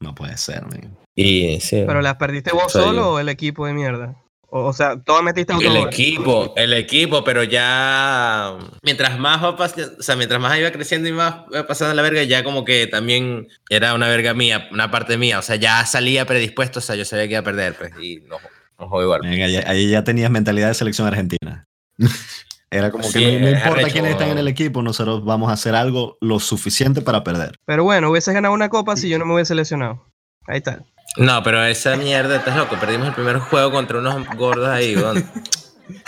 No 0.00 0.14
puede 0.16 0.36
ser, 0.36 0.62
man. 0.62 0.96
Y 1.14 1.60
sí. 1.60 1.84
Pero 1.86 2.02
las 2.02 2.16
perdiste 2.16 2.50
vos 2.52 2.72
Soy 2.72 2.82
solo 2.82 3.00
yo. 3.02 3.10
o 3.12 3.18
el 3.20 3.28
equipo 3.28 3.66
de 3.66 3.72
mierda. 3.72 4.16
O, 4.56 4.66
o 4.66 4.72
sea, 4.72 4.96
todas 5.02 5.24
metiste 5.24 5.52
El 5.52 5.66
autogol. 5.66 5.88
equipo, 5.88 6.52
el 6.56 6.72
equipo, 6.74 7.24
pero 7.24 7.42
ya 7.42 8.56
mientras 8.84 9.18
más 9.18 9.42
o 9.42 9.56
sea, 10.00 10.14
mientras 10.14 10.40
más 10.40 10.56
iba 10.56 10.70
creciendo 10.70 11.08
y 11.08 11.12
más 11.12 11.38
iba 11.50 11.66
pasando 11.66 11.92
la 11.92 12.02
verga, 12.02 12.22
ya 12.22 12.44
como 12.44 12.64
que 12.64 12.86
también 12.86 13.48
era 13.68 13.94
una 13.94 14.06
verga 14.06 14.32
mía, 14.32 14.68
una 14.70 14.92
parte 14.92 15.18
mía, 15.18 15.40
o 15.40 15.42
sea, 15.42 15.56
ya 15.56 15.84
salía 15.86 16.24
predispuesto, 16.24 16.78
o 16.78 16.82
sea, 16.82 16.94
yo 16.94 17.04
sabía 17.04 17.24
que 17.24 17.32
iba 17.32 17.40
a 17.40 17.42
perder, 17.42 17.74
pues, 17.74 17.90
y 18.00 18.20
no, 18.28 18.36
no 18.78 18.88
juego 18.88 19.02
igual. 19.02 19.20
Venga, 19.22 19.48
ya- 19.48 19.68
ahí 19.68 19.90
ya 19.90 20.04
tenías 20.04 20.30
mentalidad 20.30 20.68
de 20.68 20.74
selección 20.74 21.08
argentina. 21.08 21.66
Era 22.70 22.92
como 22.92 23.02
Sí, 23.04 23.18
que 23.18 23.32
no, 23.32 23.40
no 23.40 23.50
importa 23.50 23.70
arrecho. 23.72 23.92
quiénes 23.92 24.10
están 24.12 24.28
en 24.30 24.38
el 24.38 24.46
equipo, 24.48 24.82
nosotros 24.82 25.24
vamos 25.24 25.50
a 25.50 25.54
hacer 25.54 25.74
algo 25.74 26.16
lo 26.20 26.38
suficiente 26.38 27.02
para 27.02 27.24
perder. 27.24 27.56
Pero 27.66 27.82
bueno, 27.82 28.08
hubieses 28.10 28.32
ganado 28.34 28.54
una 28.54 28.68
copa 28.68 28.94
si 28.96 29.08
yo 29.08 29.18
no 29.18 29.26
me 29.26 29.34
hubiese 29.34 29.54
lesionado. 29.56 30.06
Ahí 30.46 30.58
está. 30.58 30.80
No, 31.16 31.42
pero 31.42 31.64
esa 31.64 31.96
mierda, 31.96 32.36
estás 32.36 32.56
loco, 32.56 32.76
perdimos 32.80 33.08
el 33.08 33.14
primer 33.14 33.38
juego 33.38 33.70
contra 33.70 33.98
unos 33.98 34.26
gordos 34.36 34.68
ahí, 34.68 34.96
weón. 34.96 35.24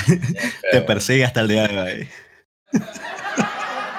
Te 0.72 0.80
persigue 0.82 1.24
hasta 1.24 1.40
el 1.42 1.48
día 1.48 1.68
de 1.68 1.78
hoy. 1.78 2.08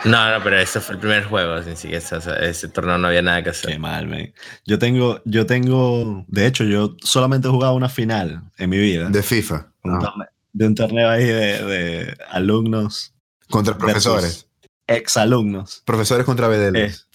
No, 0.05 0.31
no, 0.37 0.43
pero 0.43 0.57
ese 0.59 0.79
fue 0.79 0.95
el 0.95 0.99
primer 1.01 1.23
juego, 1.25 1.53
así 1.53 1.87
que 1.87 1.97
ese, 1.97 2.17
ese 2.41 2.67
torneo 2.69 2.97
no 2.97 3.07
había 3.07 3.21
nada 3.21 3.41
que 3.43 3.49
hacer. 3.51 3.71
Qué 3.71 3.79
mal, 3.79 4.07
man. 4.07 4.33
Yo 4.65 4.77
tengo, 4.79 5.21
yo 5.25 5.45
tengo, 5.45 6.25
de 6.27 6.45
hecho, 6.45 6.63
yo 6.63 6.95
solamente 7.01 7.47
he 7.47 7.51
jugado 7.51 7.73
una 7.73 7.89
final 7.89 8.41
en 8.57 8.69
mi 8.69 8.77
vida. 8.77 9.09
De 9.09 9.23
FIFA. 9.23 9.67
un 9.83 9.99
torneo- 9.99 10.29
de 10.53 10.65
un 10.67 10.75
torneo 10.75 11.09
ahí 11.09 11.25
de, 11.25 11.63
de 11.65 12.17
alumnos, 12.29 13.13
Contra 13.49 13.77
profesores. 13.77 14.47
exalumnos. 14.87 15.83
Profesores 15.85 16.25
contra 16.25 16.47
bedelos. 16.47 17.07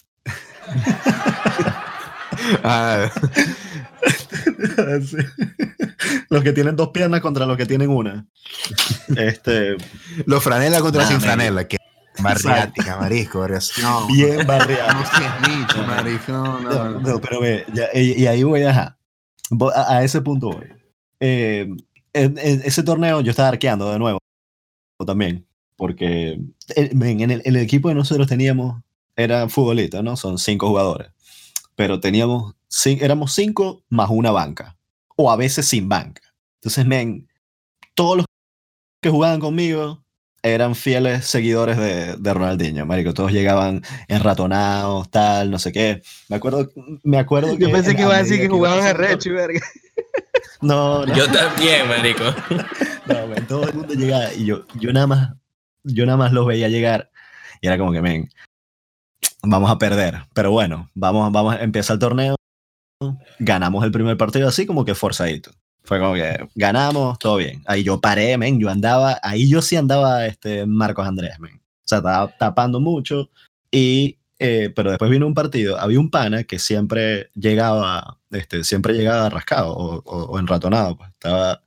Ah, 2.63 3.09
Sí. 5.05 5.17
los 6.29 6.43
que 6.43 6.51
tienen 6.53 6.75
dos 6.75 6.89
piernas 6.89 7.21
contra 7.21 7.45
los 7.45 7.57
que 7.57 7.65
tienen 7.65 7.89
una. 7.89 8.25
Este, 9.17 9.75
los 10.25 10.43
franela 10.43 10.79
contra 10.81 11.05
sin 11.05 11.17
man. 11.17 11.21
franela. 11.25 11.67
Que 11.67 11.77
barriática, 12.19 12.97
marisco, 12.97 13.39
variación. 13.39 14.07
bien 14.07 14.45
barriado. 14.45 14.93
No 14.93 15.05
seas 15.05 15.41
nicho, 15.47 15.83
marisco. 15.87 16.31
No, 16.31 16.59
no, 16.59 16.99
No, 16.99 17.21
pero 17.21 17.39
ve, 17.41 17.65
ya- 17.73 17.89
y, 17.93 18.21
y 18.23 18.27
ahí 18.27 18.43
voy. 18.43 18.61
Vo- 19.49 19.71
a, 19.73 19.97
a 19.97 20.03
ese 20.03 20.21
punto 20.21 20.51
voy. 20.51 20.67
Eh, 21.19 21.67
en, 22.13 22.37
en 22.37 22.61
ese 22.63 22.83
torneo 22.83 23.21
yo 23.21 23.31
estaba 23.31 23.49
arqueando 23.49 23.91
de 23.91 23.99
nuevo 23.99 24.19
también, 25.05 25.45
porque 25.75 26.39
eh, 26.75 26.89
ven, 26.93 27.21
en 27.21 27.31
el, 27.31 27.41
en 27.45 27.55
el 27.55 27.61
equipo 27.63 27.89
que 27.89 27.95
nosotros 27.95 28.27
teníamos 28.27 28.81
era 29.15 29.47
futbolista, 29.49 30.01
¿no? 30.01 30.15
Son 30.15 30.37
cinco 30.37 30.67
jugadores, 30.67 31.09
pero 31.75 31.99
teníamos, 31.99 32.55
cin- 32.73 33.01
éramos 33.01 33.33
cinco 33.33 33.83
más 33.89 34.09
una 34.09 34.31
banca, 34.31 34.75
o 35.15 35.29
a 35.31 35.35
veces 35.35 35.67
sin 35.67 35.87
banca. 35.87 36.21
Entonces, 36.61 36.85
men, 36.87 37.27
todos 37.93 38.17
los 38.17 38.25
que 39.01 39.09
jugaban 39.09 39.39
conmigo 39.39 40.03
eran 40.41 40.75
fieles 40.75 41.25
seguidores 41.25 41.77
de, 41.77 42.15
de 42.17 42.33
Ronaldinho, 42.33 42.85
marico. 42.85 43.13
Todos 43.13 43.31
llegaban 43.31 43.81
enratonados, 44.07 45.09
tal, 45.09 45.51
no 45.51 45.59
sé 45.59 45.71
qué. 45.71 46.01
Me 46.27 46.35
acuerdo, 46.35 46.69
me 47.03 47.17
acuerdo 47.17 47.55
que... 47.57 47.63
Yo 47.63 47.71
pensé 47.71 47.95
que 47.95 48.01
iba 48.01 48.15
a 48.15 48.23
decir 48.23 48.41
que 48.41 48.49
jugaban 48.49 48.83
a 48.85 48.89
y 49.23 49.29
verga. 49.29 49.61
No, 50.61 51.05
no, 51.05 51.13
Yo 51.15 51.29
también, 51.29 51.87
marico. 51.89 52.23
no, 53.05 53.27
men, 53.27 53.45
todo 53.47 53.67
el 53.67 53.73
mundo 53.73 53.93
llegaba 53.93 54.33
y 54.33 54.45
yo, 54.45 54.65
yo 54.75 54.93
nada 54.93 55.07
más, 55.07 55.33
yo 55.83 56.05
nada 56.05 56.17
más 56.17 56.31
los 56.31 56.47
veía 56.47 56.69
llegar 56.69 57.11
y 57.61 57.67
era 57.67 57.77
como 57.77 57.91
que, 57.91 58.01
men, 58.01 58.29
vamos 59.41 59.69
a 59.69 59.77
perder. 59.77 60.25
Pero 60.33 60.51
bueno, 60.51 60.89
vamos, 60.93 61.31
vamos, 61.33 61.57
empieza 61.59 61.93
el 61.93 61.99
torneo, 61.99 62.35
ganamos 63.39 63.83
el 63.83 63.91
primer 63.91 64.17
partido 64.17 64.47
así 64.47 64.65
como 64.65 64.85
que 64.85 64.95
forzadito. 64.95 65.51
Fue 65.85 65.99
como 65.99 66.13
que 66.13 66.47
ganamos, 66.55 67.19
todo 67.19 67.37
bien. 67.37 67.61
Ahí 67.65 67.83
yo 67.83 67.99
paré, 67.99 68.37
men, 68.37 68.59
yo 68.59 68.69
andaba, 68.69 69.19
ahí 69.21 69.49
yo 69.49 69.61
sí 69.61 69.75
andaba 69.75 70.25
este 70.25 70.65
Marcos 70.65 71.05
Andrés, 71.07 71.39
men. 71.39 71.55
O 71.57 71.85
sea, 71.87 71.97
estaba 71.97 72.33
tapando 72.37 72.79
mucho 72.79 73.29
y, 73.69 74.17
eh, 74.39 74.71
pero 74.73 74.91
después 74.91 75.11
vino 75.11 75.27
un 75.27 75.33
partido, 75.33 75.77
había 75.77 75.99
un 75.99 76.09
pana 76.09 76.45
que 76.45 76.57
siempre 76.57 77.29
llegaba, 77.35 78.17
este, 78.31 78.63
siempre 78.63 78.93
llegaba 78.93 79.29
rascado 79.29 79.73
o, 79.73 79.95
o- 80.05 80.23
o 80.31 80.39
enratonado, 80.39 80.95
pues. 80.97 81.09
Estaba, 81.09 81.61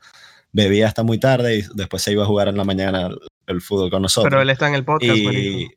bebía 0.52 0.86
hasta 0.88 1.02
muy 1.02 1.18
tarde 1.20 1.58
y 1.58 1.64
después 1.74 2.02
se 2.02 2.12
iba 2.12 2.22
a 2.22 2.26
jugar 2.26 2.48
en 2.48 2.56
la 2.56 2.64
mañana 2.64 3.08
el, 3.08 3.18
el 3.46 3.60
fútbol 3.60 3.90
con 3.90 4.00
nosotros. 4.00 4.30
Pero 4.30 4.40
él 4.40 4.48
está 4.48 4.66
en 4.68 4.74
el 4.76 4.84
podcast, 4.86 5.14
y. 5.14 5.68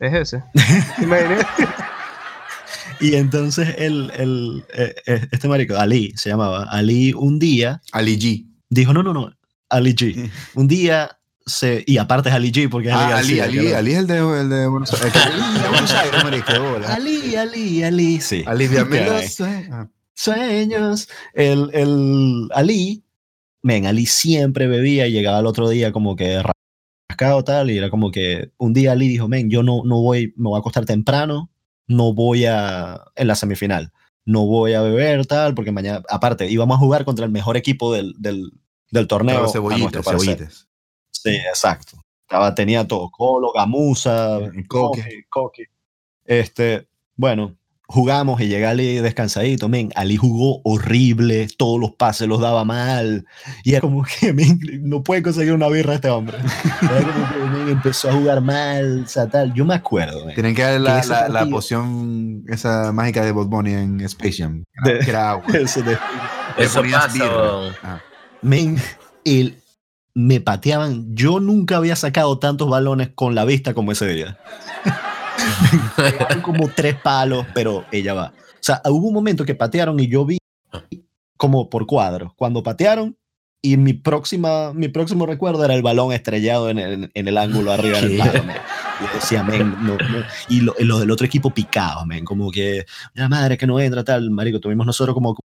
Es 0.00 0.12
ese. 0.12 0.42
Y 3.00 3.14
entonces 3.14 3.74
el, 3.78 4.10
el, 4.16 4.64
eh, 4.74 4.94
eh, 5.06 5.26
este 5.32 5.48
marico, 5.48 5.76
Ali 5.76 6.12
se 6.16 6.30
llamaba, 6.30 6.64
Ali 6.64 7.12
un 7.12 7.38
día 7.38 7.80
Ali 7.92 8.18
G. 8.18 8.46
dijo, 8.70 8.92
no, 8.92 9.02
no, 9.02 9.12
no, 9.12 9.30
Ali 9.68 9.94
G. 9.94 10.30
Un 10.54 10.68
día 10.68 11.18
se. 11.44 11.84
Y 11.86 11.98
aparte 11.98 12.28
es 12.28 12.34
Ali 12.34 12.50
G, 12.52 12.68
porque 12.68 12.88
es 12.88 12.94
Ali 12.94 13.12
Ah, 13.12 13.18
Ali, 13.18 13.36
García, 13.36 13.44
Ali, 13.60 13.72
Ali 13.72 13.92
es 13.92 13.98
el 13.98 14.06
de, 14.06 14.40
el 14.40 14.48
de 14.48 14.66
Buenos 14.66 14.92
Aires. 14.92 15.16
Ali, 15.16 15.60
de 15.62 15.68
Buenos 15.68 15.92
Aires, 15.94 16.24
marico, 16.24 16.52
de 16.52 16.58
bola. 16.58 16.94
Ali, 16.94 17.36
Ali, 17.36 17.82
Ali. 17.82 18.20
Sí. 18.20 18.44
Aliviame 18.46 19.00
Ok. 19.00 19.06
los 19.06 19.40
ah. 19.40 19.88
Sueños. 20.14 21.08
El, 21.34 21.70
el 21.74 22.48
Ali, 22.54 23.04
men, 23.62 23.86
Ali 23.86 24.06
siempre 24.06 24.66
bebía 24.66 25.06
y 25.06 25.12
llegaba 25.12 25.38
el 25.40 25.46
otro 25.46 25.68
día 25.68 25.92
como 25.92 26.16
que 26.16 26.42
rascado 27.08 27.44
tal. 27.44 27.70
Y 27.70 27.78
era 27.78 27.90
como 27.90 28.10
que 28.10 28.50
un 28.56 28.72
día 28.72 28.92
Ali 28.92 29.08
dijo, 29.08 29.28
men, 29.28 29.50
yo 29.50 29.62
no, 29.62 29.82
no 29.84 30.00
voy, 30.00 30.32
me 30.36 30.48
voy 30.48 30.56
a 30.56 30.60
acostar 30.60 30.84
temprano, 30.86 31.50
no 31.86 32.12
voy 32.12 32.46
a. 32.46 33.04
en 33.14 33.28
la 33.28 33.34
semifinal. 33.34 33.92
No 34.24 34.44
voy 34.46 34.72
a 34.72 34.82
beber 34.82 35.24
tal, 35.26 35.54
porque 35.54 35.70
mañana, 35.70 36.02
aparte, 36.08 36.48
íbamos 36.50 36.76
a 36.76 36.80
jugar 36.80 37.04
contra 37.04 37.24
el 37.24 37.30
mejor 37.30 37.56
equipo 37.56 37.92
del, 37.92 38.14
del, 38.18 38.52
del 38.90 39.06
torneo. 39.06 39.36
Claro, 39.36 39.48
cebollitas. 39.48 40.68
Sí, 41.12 41.30
exacto. 41.30 41.98
Estaba, 42.22 42.54
tenía 42.54 42.88
todo, 42.88 43.08
Colo, 43.10 43.52
Gamusa, 43.52 44.40
Coque. 44.66 45.00
Coque, 45.02 45.24
Coque. 45.28 45.64
Este, 46.24 46.88
bueno, 47.14 47.56
jugamos 47.88 48.40
y 48.40 48.48
llega 48.48 48.70
Ali 48.70 48.96
descansadito, 48.96 49.68
men. 49.68 49.90
Ali 49.94 50.16
jugó 50.16 50.60
horrible, 50.64 51.48
todos 51.56 51.80
los 51.80 51.92
pases 51.92 52.28
los 52.28 52.40
daba 52.40 52.64
mal. 52.64 53.24
Y 53.64 53.72
era 53.72 53.80
como 53.80 54.04
que, 54.04 54.32
men, 54.34 54.58
no 54.82 55.02
puede 55.02 55.22
conseguir 55.22 55.52
una 55.52 55.68
birra 55.68 55.94
este 55.94 56.08
hombre. 56.10 56.36
Era 56.82 57.12
como 57.12 57.28
que, 57.32 57.58
men, 57.58 57.68
empezó 57.68 58.10
a 58.10 58.12
jugar 58.14 58.40
mal, 58.40 59.04
o 59.04 59.08
sea, 59.08 59.28
tal. 59.28 59.52
Yo 59.54 59.64
me 59.64 59.74
acuerdo, 59.74 60.24
men. 60.26 60.34
Tienen 60.34 60.54
que 60.54 60.62
dar 60.62 60.80
la, 60.80 61.28
la, 61.28 61.46
poción, 61.46 62.44
esa 62.48 62.92
mágica 62.92 63.24
de 63.24 63.32
Bob 63.32 63.48
Bunny 63.48 63.72
en 63.72 64.00
Space 64.02 64.42
Jam. 64.42 64.64
De- 64.84 64.98
Que 65.00 65.10
era 65.10 65.30
agua. 65.30 65.44
Eso 65.54 65.82
de- 65.82 65.98
Eso 66.58 66.82
pasa. 66.82 67.24
Ah. 67.82 68.00
Men, 68.42 68.76
el, 69.24 69.56
me 70.14 70.40
pateaban. 70.40 71.14
Yo 71.14 71.40
nunca 71.40 71.76
había 71.76 71.94
sacado 71.94 72.38
tantos 72.38 72.68
balones 72.68 73.10
con 73.14 73.34
la 73.34 73.44
vista 73.44 73.74
como 73.74 73.92
ese 73.92 74.06
día. 74.08 74.38
Como 76.42 76.68
tres 76.68 76.94
palos, 76.96 77.46
pero 77.54 77.84
ella 77.90 78.14
va. 78.14 78.32
O 78.36 78.62
sea, 78.66 78.82
hubo 78.86 79.08
un 79.08 79.14
momento 79.14 79.44
que 79.44 79.54
patearon 79.54 79.98
y 80.00 80.08
yo 80.08 80.24
vi 80.24 80.38
como 81.36 81.70
por 81.70 81.86
cuadros. 81.86 82.32
Cuando 82.36 82.62
patearon, 82.62 83.16
y 83.62 83.76
mi, 83.76 83.94
próxima, 83.94 84.72
mi 84.72 84.88
próximo 84.88 85.26
recuerdo 85.26 85.64
era 85.64 85.74
el 85.74 85.82
balón 85.82 86.12
estrellado 86.12 86.70
en 86.70 86.78
el, 86.78 87.10
en 87.12 87.28
el 87.28 87.36
ángulo 87.36 87.72
arriba 87.72 88.00
del 88.00 88.18
palo. 88.18 88.44
Y 89.00 89.14
decía, 89.14 89.42
men, 89.42 89.74
no, 89.82 89.96
no. 89.96 90.24
Y 90.48 90.60
lo, 90.60 90.74
lo 90.78 91.00
del 91.00 91.10
otro 91.10 91.26
equipo 91.26 91.50
picaba, 91.50 92.04
men, 92.06 92.24
como 92.24 92.50
que, 92.50 92.86
la 93.14 93.28
madre 93.28 93.58
que 93.58 93.66
no 93.66 93.80
entra, 93.80 94.04
tal, 94.04 94.30
marico, 94.30 94.60
tuvimos 94.60 94.86
nosotros 94.86 95.14
como 95.14 95.36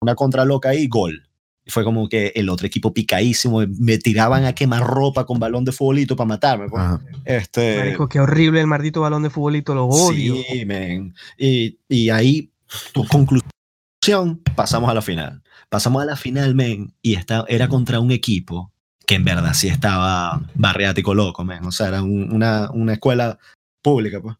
una 0.00 0.14
contra 0.14 0.44
loca 0.44 0.70
ahí, 0.70 0.86
gol. 0.86 1.28
Fue 1.66 1.82
como 1.82 2.08
que 2.08 2.32
el 2.34 2.50
otro 2.50 2.66
equipo 2.66 2.92
picadísimo, 2.92 3.62
me 3.78 3.96
tiraban 3.98 4.44
a 4.44 4.54
quemar 4.54 4.82
ropa 4.84 5.24
con 5.24 5.38
balón 5.38 5.64
de 5.64 5.72
futbolito 5.72 6.14
para 6.16 6.28
matarme. 6.28 6.68
pues. 6.68 6.82
Ajá. 6.82 7.00
Este, 7.24 7.78
Marico, 7.78 8.08
qué 8.08 8.20
horrible 8.20 8.60
el 8.60 8.66
maldito 8.66 9.00
balón 9.00 9.22
de 9.22 9.30
futbolito, 9.30 9.74
lo 9.74 9.86
odio. 9.86 10.36
Sí, 10.48 10.64
men. 10.66 11.14
Y, 11.38 11.78
y 11.88 12.10
ahí, 12.10 12.52
tu 12.92 13.06
conclusión, 13.06 14.42
pasamos 14.54 14.90
a 14.90 14.94
la 14.94 15.02
final. 15.02 15.42
Pasamos 15.70 16.02
a 16.02 16.06
la 16.06 16.16
final, 16.16 16.54
men, 16.54 16.94
y 17.00 17.14
esta, 17.14 17.44
era 17.48 17.68
contra 17.68 17.98
un 18.00 18.10
equipo 18.12 18.70
que 19.06 19.14
en 19.16 19.24
verdad 19.24 19.54
sí 19.54 19.68
estaba 19.68 20.42
barriático 20.54 21.14
loco, 21.14 21.44
men. 21.44 21.64
O 21.64 21.72
sea, 21.72 21.88
era 21.88 22.02
un- 22.02 22.30
una, 22.32 22.70
una 22.72 22.92
escuela 22.94 23.38
pública, 23.82 24.20
pues. 24.20 24.36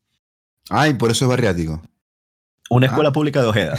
Ay, 0.70 0.94
por 0.94 1.10
eso 1.10 1.24
es 1.24 1.28
barriático. 1.30 1.82
Una 2.70 2.86
Ah. 2.86 2.90
escuela 2.90 3.12
pública 3.12 3.40
de 3.42 3.48
Ojeda. 3.48 3.78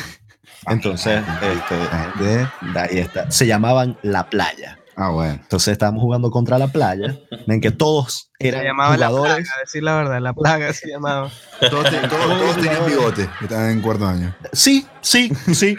Entonces, 0.67 1.21
este, 1.41 1.75
Ah, 1.91 2.13
de- 2.19 2.47
de 2.73 2.79
ahí 2.79 2.97
está. 2.99 3.29
Se 3.31 3.45
llamaban 3.47 3.97
La 4.01 4.29
Playa. 4.29 4.79
ah, 4.95 5.09
bueno. 5.09 5.33
Entonces 5.33 5.71
estábamos 5.73 6.01
jugando 6.01 6.31
contra 6.31 6.57
La 6.57 6.67
Playa, 6.67 7.17
en 7.47 7.61
que 7.61 7.71
todos 7.71 8.29
eran 8.39 8.61
Se 8.61 8.67
llamaba 8.67 8.97
la 8.97 9.07
jugadores. 9.09 9.35
plaga, 9.45 9.51
a 9.55 9.59
decir 9.61 9.83
la 9.83 9.95
verdad, 9.95 10.19
la 10.21 10.33
plaga 10.33 10.73
se 10.73 10.89
llamaba. 10.89 11.29
Todos, 11.59 11.69
todos- 12.09 12.09
todos 12.39 12.55
tenían 12.55 12.85
bigote. 12.85 13.29
Estaban 13.41 13.69
en 13.71 13.81
cuarto 13.81 14.07
año. 14.07 14.35
Sí, 14.53 14.85
sí, 15.01 15.31
sí. 15.53 15.77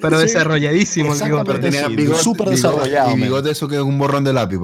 Pero 0.00 0.16
Sí, 0.18 0.22
desarrolladísimo 0.26 1.14
el 1.14 1.22
bigote. 1.22 1.44
Pero 1.44 1.60
tenían 1.60 1.96
bigote, 1.96 2.22
súper 2.22 2.48
desarrollado, 2.50 3.10
Y 3.12 3.16
bigote 3.20 3.50
eso 3.50 3.68
que 3.68 3.76
es 3.76 3.82
un 3.82 3.98
borrón 3.98 4.24
de 4.24 4.32
lápiz. 4.32 4.58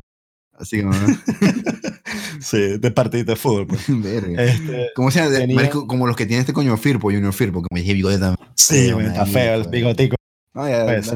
Así 0.59 0.79
que, 0.79 0.83
¿no? 0.85 0.93
Sí, 2.41 2.79
de 2.79 2.91
partido 2.91 3.25
de 3.25 3.37
fútbol. 3.37 3.67
pues. 3.67 3.85
Verga. 3.89 4.43
Este, 4.45 4.91
¿Cómo 4.95 5.11
se 5.11 5.19
llama? 5.21 5.31
De- 5.33 5.39
tenía- 5.41 5.57
marico, 5.57 5.87
como 5.87 6.07
los 6.07 6.17
que 6.17 6.27
tiene 6.27 6.41
este 6.41 6.53
coño 6.53 6.77
Firpo, 6.77 7.11
Junior 7.11 7.33
Firpo, 7.33 7.63
como 7.63 7.79
dije 7.81 7.95
bigote 7.95 8.19
también. 8.19 8.49
sí, 8.55 8.89
está 8.89 9.27
feo 9.27 9.55
el 9.55 9.61
pues. 9.63 9.71
bigotico. 9.71 10.17
Ah, 10.55 10.69
ya, 10.71 10.85
Pues, 10.85 11.11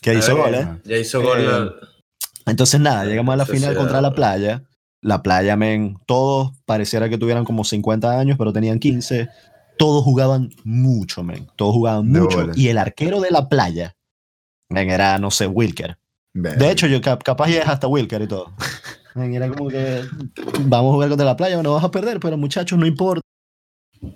que 0.00 0.14
hizo 0.14 0.34
ver, 0.34 0.44
gol, 0.44 0.54
¿eh? 0.54 0.80
Ya 0.84 0.96
hizo 0.96 1.22
gol. 1.22 1.40
Eh, 1.40 1.46
la- 1.46 1.72
Entonces, 2.46 2.80
nada, 2.80 3.04
llegamos 3.04 3.32
a 3.32 3.36
la 3.36 3.46
final 3.46 3.74
contra 3.76 4.00
la 4.00 4.14
playa. 4.14 4.64
La 5.02 5.22
playa, 5.22 5.56
men, 5.56 5.96
todos 6.06 6.52
pareciera 6.66 7.08
que 7.08 7.16
tuvieran 7.18 7.44
como 7.44 7.64
50 7.64 8.18
años, 8.18 8.36
pero 8.38 8.52
tenían 8.52 8.78
15. 8.78 9.28
Todos 9.78 10.04
jugaban 10.04 10.50
mucho, 10.64 11.22
men. 11.22 11.48
Todos 11.56 11.72
jugaban 11.74 12.06
mucho. 12.08 12.48
Y 12.54 12.68
el 12.68 12.76
arquero 12.78 13.20
de 13.20 13.30
la 13.30 13.48
playa, 13.48 13.96
men, 14.68 14.90
era, 14.90 15.18
no 15.18 15.30
sé, 15.30 15.46
Wilker. 15.46 15.96
De 16.32 16.70
hecho, 16.70 16.86
yo 16.86 17.00
cap- 17.00 17.22
capaz 17.22 17.48
ya 17.50 17.62
es 17.62 17.68
hasta 17.68 17.86
Wilker 17.88 18.22
y 18.22 18.26
todo. 18.28 18.52
Era 19.16 19.48
como 19.48 19.68
que 19.68 20.02
vamos 20.60 20.90
a 20.90 20.94
jugar 20.94 21.08
contra 21.08 21.26
la 21.26 21.36
playa, 21.36 21.56
bueno, 21.56 21.72
vas 21.74 21.82
a 21.84 21.90
perder, 21.90 22.20
pero 22.20 22.36
muchachos, 22.36 22.78
no 22.78 22.86
importa. 22.86 23.20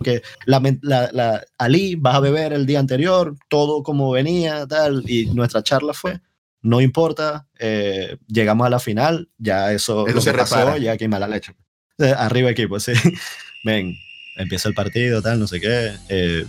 Que 0.03 0.23
la, 0.47 0.61
men- 0.61 0.79
la, 0.83 1.11
la- 1.13 1.45
Ali, 1.59 1.97
vas 1.97 2.15
a 2.15 2.21
beber 2.21 2.53
el 2.53 2.65
día 2.67 2.79
anterior, 2.79 3.37
todo 3.49 3.83
como 3.83 4.11
venía, 4.13 4.67
tal, 4.67 5.05
y 5.11 5.27
nuestra 5.27 5.63
charla 5.63 5.93
fue, 5.93 6.21
no 6.63 6.81
importa, 6.81 7.47
eh, 7.59 8.17
llegamos 8.29 8.67
a 8.67 8.71
la 8.71 8.79
final, 8.79 9.29
ya 9.37 9.73
eso, 9.73 10.07
Eso 10.07 10.15
lo 10.17 10.21
se 10.23 10.31
que 10.33 10.39
pasó, 10.39 10.57
repara. 10.57 10.79
ya 10.79 10.93
aquí 10.93 11.09
mala 11.09 11.27
leche. 11.29 11.55
Eh, 11.99 12.15
arriba 12.17 12.51
equipo, 12.51 12.79
sí. 12.81 12.93
Ven, 13.65 13.95
empieza 14.37 14.69
el 14.69 14.75
partido, 14.75 15.21
tal, 15.21 15.39
no 15.41 15.47
sé 15.47 15.61
qué. 15.61 15.93
eh, 16.09 16.47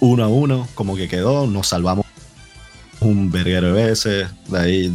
uno 0.00 0.24
a 0.24 0.28
uno, 0.28 0.68
como 0.74 0.96
que 0.96 1.08
quedó, 1.08 1.46
nos 1.46 1.66
salvamos 1.68 2.06
un 3.00 3.30
verguero 3.30 3.72
de 3.72 3.86
veces, 3.88 4.28
de 4.48 4.58
ahí 4.58 4.94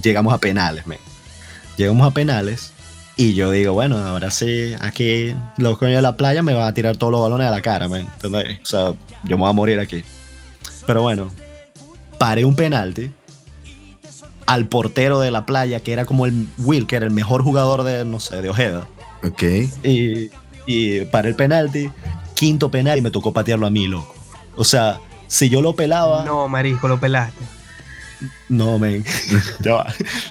llegamos 0.00 0.32
a 0.32 0.38
penales, 0.38 0.86
men. 0.86 0.98
Llegamos 1.76 2.06
a 2.06 2.10
penales 2.12 2.72
y 3.16 3.34
yo 3.34 3.50
digo, 3.50 3.72
bueno, 3.72 3.98
ahora 3.98 4.30
sí, 4.30 4.74
aquí 4.80 5.34
los 5.56 5.78
coños 5.78 5.96
de 5.96 6.02
la 6.02 6.16
playa 6.16 6.42
me 6.42 6.54
van 6.54 6.66
a 6.66 6.74
tirar 6.74 6.96
todos 6.96 7.12
los 7.12 7.22
balones 7.22 7.46
a 7.46 7.50
la 7.50 7.62
cara, 7.62 7.88
men. 7.88 8.06
¿entendés? 8.14 8.60
O 8.62 8.66
sea, 8.66 8.94
yo 9.24 9.36
me 9.36 9.42
voy 9.42 9.50
a 9.50 9.52
morir 9.52 9.80
aquí. 9.80 10.02
Pero 10.86 11.02
bueno, 11.02 11.30
paré 12.18 12.44
un 12.44 12.56
penalti 12.56 13.10
al 14.46 14.66
portero 14.66 15.20
de 15.20 15.30
la 15.30 15.46
playa, 15.46 15.80
que 15.80 15.92
era 15.92 16.04
como 16.04 16.26
el 16.26 16.48
Will, 16.58 16.86
que 16.86 16.96
era 16.96 17.06
el 17.06 17.12
mejor 17.12 17.42
jugador 17.42 17.84
de, 17.84 18.04
no 18.04 18.20
sé, 18.20 18.42
de 18.42 18.50
Ojeda. 18.50 18.86
Ok. 19.22 19.42
Y, 19.84 20.30
y 20.66 21.04
paré 21.06 21.30
el 21.30 21.36
penalti, 21.36 21.90
quinto 22.34 22.70
penalti, 22.70 22.98
y 22.98 23.02
me 23.02 23.10
tocó 23.10 23.32
patearlo 23.32 23.66
a 23.66 23.70
mí, 23.70 23.86
loco. 23.86 24.14
O 24.56 24.64
sea, 24.64 24.98
si 25.32 25.48
yo 25.48 25.62
lo 25.62 25.74
pelaba... 25.74 26.24
No, 26.26 26.46
marico, 26.46 26.88
lo 26.88 27.00
pelaste. 27.00 27.42
No, 28.50 28.78
men. 28.78 29.02
yo, 29.60 29.82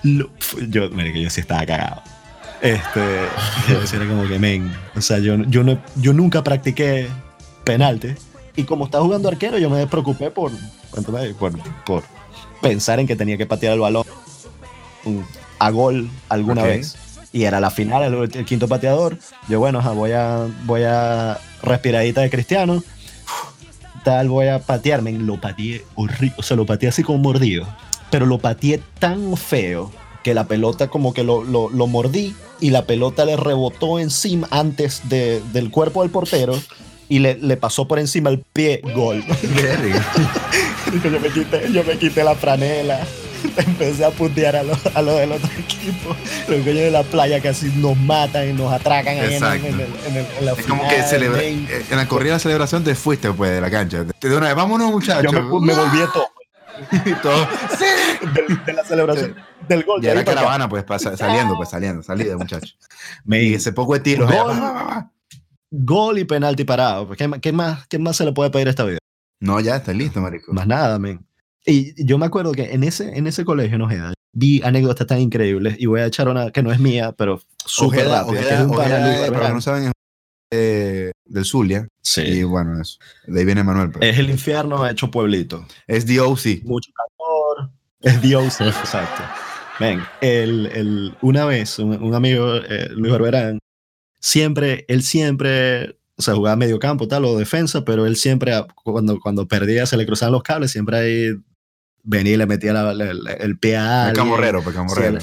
lo- 0.04 0.30
yo, 0.68 0.90
yo 0.92 1.30
sí 1.32 1.42
estaba 1.42 1.66
cagado. 1.66 2.04
Este, 2.62 3.00
yo 3.68 3.82
era 3.96 4.08
como 4.08 4.28
que, 4.28 4.38
men. 4.38 4.72
O 4.96 5.02
sea, 5.02 5.18
yo, 5.18 5.36
yo, 5.48 5.64
no, 5.64 5.82
yo 5.96 6.14
nunca 6.14 6.44
practiqué 6.44 7.08
penalti. 7.64 8.10
Y 8.56 8.64
como 8.64 8.86
estaba 8.86 9.04
jugando 9.04 9.28
arquero, 9.28 9.58
yo 9.58 9.72
me 9.72 9.80
despreocupé 9.80 10.30
por, 10.30 10.52
por, 10.92 11.52
por 11.84 12.04
pensar 12.62 13.00
en 13.00 13.08
que 13.08 13.16
tenía 13.16 13.38
que 13.38 13.48
patear 13.48 13.74
el 13.74 13.80
balón 13.80 14.06
mm, 15.04 15.20
a 15.58 15.70
gol 15.72 16.12
alguna 16.30 16.62
vez. 16.62 16.96
Y 17.34 17.46
era 17.46 17.60
la 17.60 17.72
final, 17.72 18.04
el, 18.04 18.14
el 18.36 18.46
quinto 18.46 18.68
pateador. 18.68 19.18
Yo, 19.50 19.58
bueno, 19.58 19.82
voy 19.96 20.12
a, 20.12 20.46
voy 20.66 20.84
a 20.84 21.40
respiradita 21.64 22.22
de 22.22 22.30
cristiano. 22.30 22.84
Tal, 24.04 24.30
voy 24.30 24.48
a 24.48 24.60
patearme. 24.60 25.12
Lo 25.14 25.40
pateé 25.40 25.84
horrible. 25.96 26.34
O 26.38 26.44
sea, 26.44 26.58
lo 26.58 26.66
pateé 26.66 26.90
así 26.90 27.04
como 27.04 27.20
mordido. 27.20 27.68
Pero 28.10 28.26
lo 28.26 28.40
pateé 28.40 28.82
tan 29.00 29.38
feo 29.38 29.92
que 30.24 30.34
la 30.34 30.46
pelota 30.46 30.88
como 30.88 31.14
que 31.14 31.24
lo, 31.24 31.44
lo, 31.44 31.70
lo 31.70 31.88
mordí 31.88 32.36
y 32.60 32.70
la 32.70 32.86
pelota 32.86 33.26
le 33.26 33.36
rebotó 33.38 34.00
encima 34.00 34.48
antes 34.52 35.02
de- 35.10 35.42
del 35.54 35.72
cuerpo 35.72 36.02
del 36.04 36.12
portero 36.12 36.60
y 37.10 37.20
le, 37.20 37.36
le 37.36 37.58
pasó 37.58 37.88
por 37.88 37.98
encima 38.00 38.30
el 38.30 38.40
pie, 38.54 38.82
gol. 38.94 39.24
Yo, 41.04 41.10
me 41.20 41.30
quité, 41.30 41.72
yo 41.72 41.84
me 41.84 41.98
quité 41.98 42.24
la 42.24 42.36
franela, 42.36 43.00
empecé 43.58 44.06
a 44.06 44.10
putear 44.12 44.56
a 44.56 44.64
los 44.64 44.78
a 44.96 45.02
lo 45.02 45.16
del 45.16 45.32
otro 45.34 45.50
equipo. 45.58 46.16
Los 46.48 46.60
coños 46.62 46.76
de 46.76 46.92
la 46.92 47.04
playa 47.04 47.42
casi 47.42 47.68
nos 47.78 47.98
matan 47.98 48.50
y 48.50 48.54
nos 48.54 48.72
atracan 48.72 49.18
ahí 49.20 49.36
en, 49.36 49.44
en 49.44 49.80
en 49.82 50.28
en 50.40 50.46
la 50.46 50.52
Es 50.54 50.66
como 50.68 50.88
que 50.88 51.02
celebra- 51.04 51.42
en 51.44 51.68
la 51.98 52.08
corrida 52.08 52.34
de 52.34 52.40
celebración 52.40 52.84
te 52.84 52.96
fuiste 52.96 53.32
pues 53.32 53.52
de 53.52 53.62
la 53.62 53.70
cancha. 53.72 54.06
Te 54.20 54.30
de 54.30 54.38
una 54.38 54.48
vez, 54.48 54.56
vámonos 54.56 54.92
muchachos. 54.92 55.32
Yo 55.32 55.32
me, 55.32 55.42
me 55.68 55.74
volví 55.74 56.00
todo 56.14 56.28
Y 57.06 57.14
todo. 57.22 57.48
de, 58.34 58.56
de 58.66 58.74
la 58.74 58.84
celebración 58.84 59.36
del 59.68 59.84
gol. 59.84 60.02
Ya 60.02 60.14
de 60.14 60.22
acá. 60.22 60.34
caravana 60.34 60.68
pues 60.70 60.84
pasa- 60.84 61.16
saliendo, 61.18 61.56
pues 61.56 61.70
saliendo, 61.70 62.02
salida 62.02 62.38
muchachos. 62.38 62.78
Men, 63.24 63.44
Y 63.44 63.54
ese 63.56 63.72
poco 63.74 63.94
de 63.94 64.00
tiros. 64.00 64.32
Gol. 65.72 66.20
y 66.20 66.26
penalti 66.26 66.64
parado. 66.64 67.10
¿Qué, 67.12 67.30
qué 67.42 67.52
más, 67.52 67.88
¿Qué 67.88 68.00
más 68.00 68.18
se 68.18 68.26
le 68.26 68.32
puede 68.34 68.50
pedir 68.50 68.68
a 68.68 68.72
esta 68.72 68.84
vida? 68.84 68.98
No, 69.40 69.60
ya 69.60 69.78
está 69.78 69.94
listo, 69.94 70.20
marico. 70.22 70.54
Más 70.54 70.68
nada, 70.68 71.00
men. 71.00 71.26
Y 71.66 72.06
yo 72.06 72.18
me 72.18 72.26
acuerdo 72.26 72.52
que 72.54 72.74
en 72.74 72.84
ese, 72.84 73.16
en 73.18 73.28
ese 73.28 73.46
colegio 73.46 73.76
en 73.76 73.82
Ojeda 73.84 74.14
vi 74.34 74.62
anécdotas 74.64 75.06
tan 75.08 75.20
increíbles 75.20 75.76
y 75.78 75.86
voy 75.86 76.00
a 76.02 76.06
echar 76.08 76.28
una 76.30 76.52
que 76.52 76.64
no 76.64 76.72
es 76.72 76.80
mía, 76.80 77.14
pero 77.18 77.42
súper 77.66 78.00
Ojeda, 78.08 78.24
rápida. 78.24 78.42
que 78.42 78.54
es 78.56 78.60
un 78.62 78.70
Ojeda, 78.76 79.28
para 79.28 79.40
los 79.40 79.48
que 79.48 79.54
no 79.54 79.62
saben, 79.62 79.84
es 79.86 79.92
eh, 80.54 81.12
del 81.26 81.46
Zulia. 81.46 81.88
Sí. 82.02 82.22
Y 82.22 82.44
bueno, 82.44 82.82
eso. 82.82 82.98
De 83.28 83.40
ahí 83.40 83.46
viene 83.46 83.64
Manuel. 83.64 83.92
pero 83.92 84.06
Es 84.06 84.18
el 84.18 84.30
infierno 84.30 84.88
hecho 84.88 85.12
pueblito. 85.12 85.66
Es 85.88 86.06
DOC. 86.08 86.64
Mucho 86.64 86.92
calor. 86.94 87.70
Es 88.02 88.22
Dios, 88.22 88.60
exacto. 88.62 89.22
Ven, 89.80 90.02
el, 90.22 90.66
el- 90.68 91.18
una 91.22 91.46
vez 91.46 91.78
un, 91.80 92.02
un 92.04 92.16
amigo, 92.16 92.56
eh, 92.56 92.90
Luis 92.92 93.12
Barberán, 93.12 93.60
siempre, 94.20 94.86
él 94.88 95.04
siempre, 95.04 95.98
o 96.16 96.22
sea, 96.22 96.36
jugaba 96.36 96.56
medio 96.56 96.80
campo, 96.80 97.08
tal, 97.08 97.26
o 97.26 97.38
defensa, 97.38 97.84
pero 97.86 98.06
él 98.06 98.16
siempre, 98.16 98.54
cuando, 98.84 99.20
cuando 99.20 99.48
perdía, 99.48 99.86
se 99.86 99.98
le 99.98 100.06
cruzaban 100.06 100.34
los 100.34 100.44
cables, 100.44 100.72
siempre 100.72 100.98
ahí 100.98 101.30
venía 102.04 102.34
y 102.34 102.38
le 102.38 102.46
metía 102.46 102.74
la- 102.74 102.94
la- 102.94 103.14
la- 103.14 103.32
el 103.34 103.58
pie 103.58 103.78
a 103.78 104.08
alguien. 104.08 104.26
camorrero, 104.26 104.62
pues 104.64 104.76
camorrero. 104.76 105.20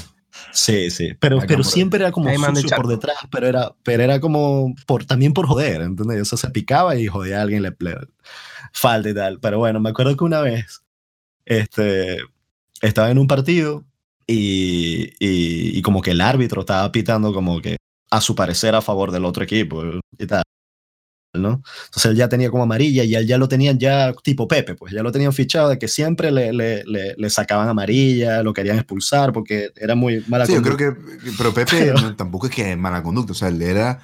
Sí, 0.51 0.89
sí, 0.89 1.09
pero, 1.19 1.37
pero 1.47 1.63
siempre 1.63 1.99
era 1.99 2.11
como 2.11 2.27
de 2.29 2.35
sucio 2.61 2.75
por 2.75 2.87
detrás, 2.87 3.17
pero 3.31 3.45
era, 3.47 3.75
pero 3.83 4.03
era 4.03 4.19
como 4.19 4.73
por, 4.87 5.05
también 5.05 5.33
por 5.33 5.45
joder, 5.47 5.81
¿entendés? 5.81 6.21
O 6.21 6.25
sea, 6.25 6.37
se 6.37 6.49
picaba 6.49 6.95
y 6.95 7.07
jodía 7.07 7.39
a 7.39 7.41
alguien, 7.43 7.61
le, 7.61 7.75
le 7.79 7.95
falta 8.73 9.09
y 9.09 9.13
tal. 9.13 9.39
Pero 9.39 9.59
bueno, 9.59 9.79
me 9.79 9.89
acuerdo 9.89 10.15
que 10.17 10.23
una 10.23 10.41
vez 10.41 10.81
este, 11.45 12.17
estaba 12.81 13.11
en 13.11 13.17
un 13.19 13.27
partido 13.27 13.85
y, 14.25 15.11
y, 15.19 15.77
y 15.77 15.81
como 15.81 16.01
que 16.01 16.11
el 16.11 16.21
árbitro 16.21 16.61
estaba 16.61 16.91
pitando 16.91 17.33
como 17.33 17.61
que 17.61 17.77
a 18.11 18.21
su 18.21 18.33
parecer 18.35 18.73
a 18.75 18.81
favor 18.81 19.11
del 19.11 19.25
otro 19.25 19.43
equipo 19.43 19.83
y 20.17 20.25
tal. 20.25 20.43
¿No? 21.33 21.61
Entonces 21.85 22.05
él 22.11 22.17
ya 22.17 22.27
tenía 22.27 22.49
como 22.49 22.63
amarilla 22.63 23.03
y 23.03 23.13
él 23.13 23.27
ya 23.27 23.37
lo 23.37 23.47
tenían 23.47 23.77
ya 23.77 24.13
tipo 24.23 24.47
Pepe, 24.47 24.73
pues 24.75 24.93
ya 24.93 25.03
lo 25.03 25.11
tenían 25.11 25.31
fichado 25.31 25.69
de 25.69 25.77
que 25.77 25.87
siempre 25.87 26.31
le, 26.31 26.51
le, 26.53 26.83
le, 26.85 27.13
le 27.15 27.29
sacaban 27.29 27.67
amarilla, 27.69 28.41
lo 28.41 28.53
querían 28.53 28.77
expulsar 28.77 29.31
porque 29.31 29.71
era 29.75 29.93
muy 29.95 30.23
mala 30.27 30.45
Sí, 30.45 30.53
yo 30.53 30.61
creo 30.61 30.77
conducta. 30.77 31.19
que. 31.23 31.31
Pero 31.37 31.53
Pepe 31.53 31.93
no, 32.01 32.15
tampoco 32.15 32.47
es 32.47 32.55
que 32.55 32.71
es 32.71 32.77
mala 32.77 33.03
conducta. 33.03 33.33
O 33.33 33.35
sea, 33.35 33.49
él 33.49 33.61
era. 33.61 33.99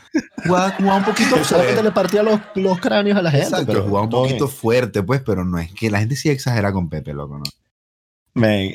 Jugaba, 0.45 0.71
jugaba 0.71 0.97
un 0.97 1.05
poquito 1.05 1.37
fuerte. 1.37 1.83
le 1.83 1.91
partía 1.91 2.21
los, 2.23 2.39
los 2.55 2.79
cráneos 2.79 3.17
a 3.17 3.21
la 3.23 3.31
gente. 3.31 3.45
Exacto, 3.47 3.65
pero 3.67 3.83
jugaba 3.83 4.03
un 4.03 4.09
poquito 4.11 4.45
bien. 4.45 4.57
fuerte, 4.57 5.03
pues, 5.03 5.21
pero 5.25 5.43
no 5.45 5.57
es 5.57 5.71
que 5.73 5.89
la 5.89 5.99
gente 5.99 6.15
sí 6.15 6.29
exagera 6.29 6.71
con 6.71 6.89
Pepe, 6.89 7.13
loco, 7.13 7.39
¿no? 7.39 7.43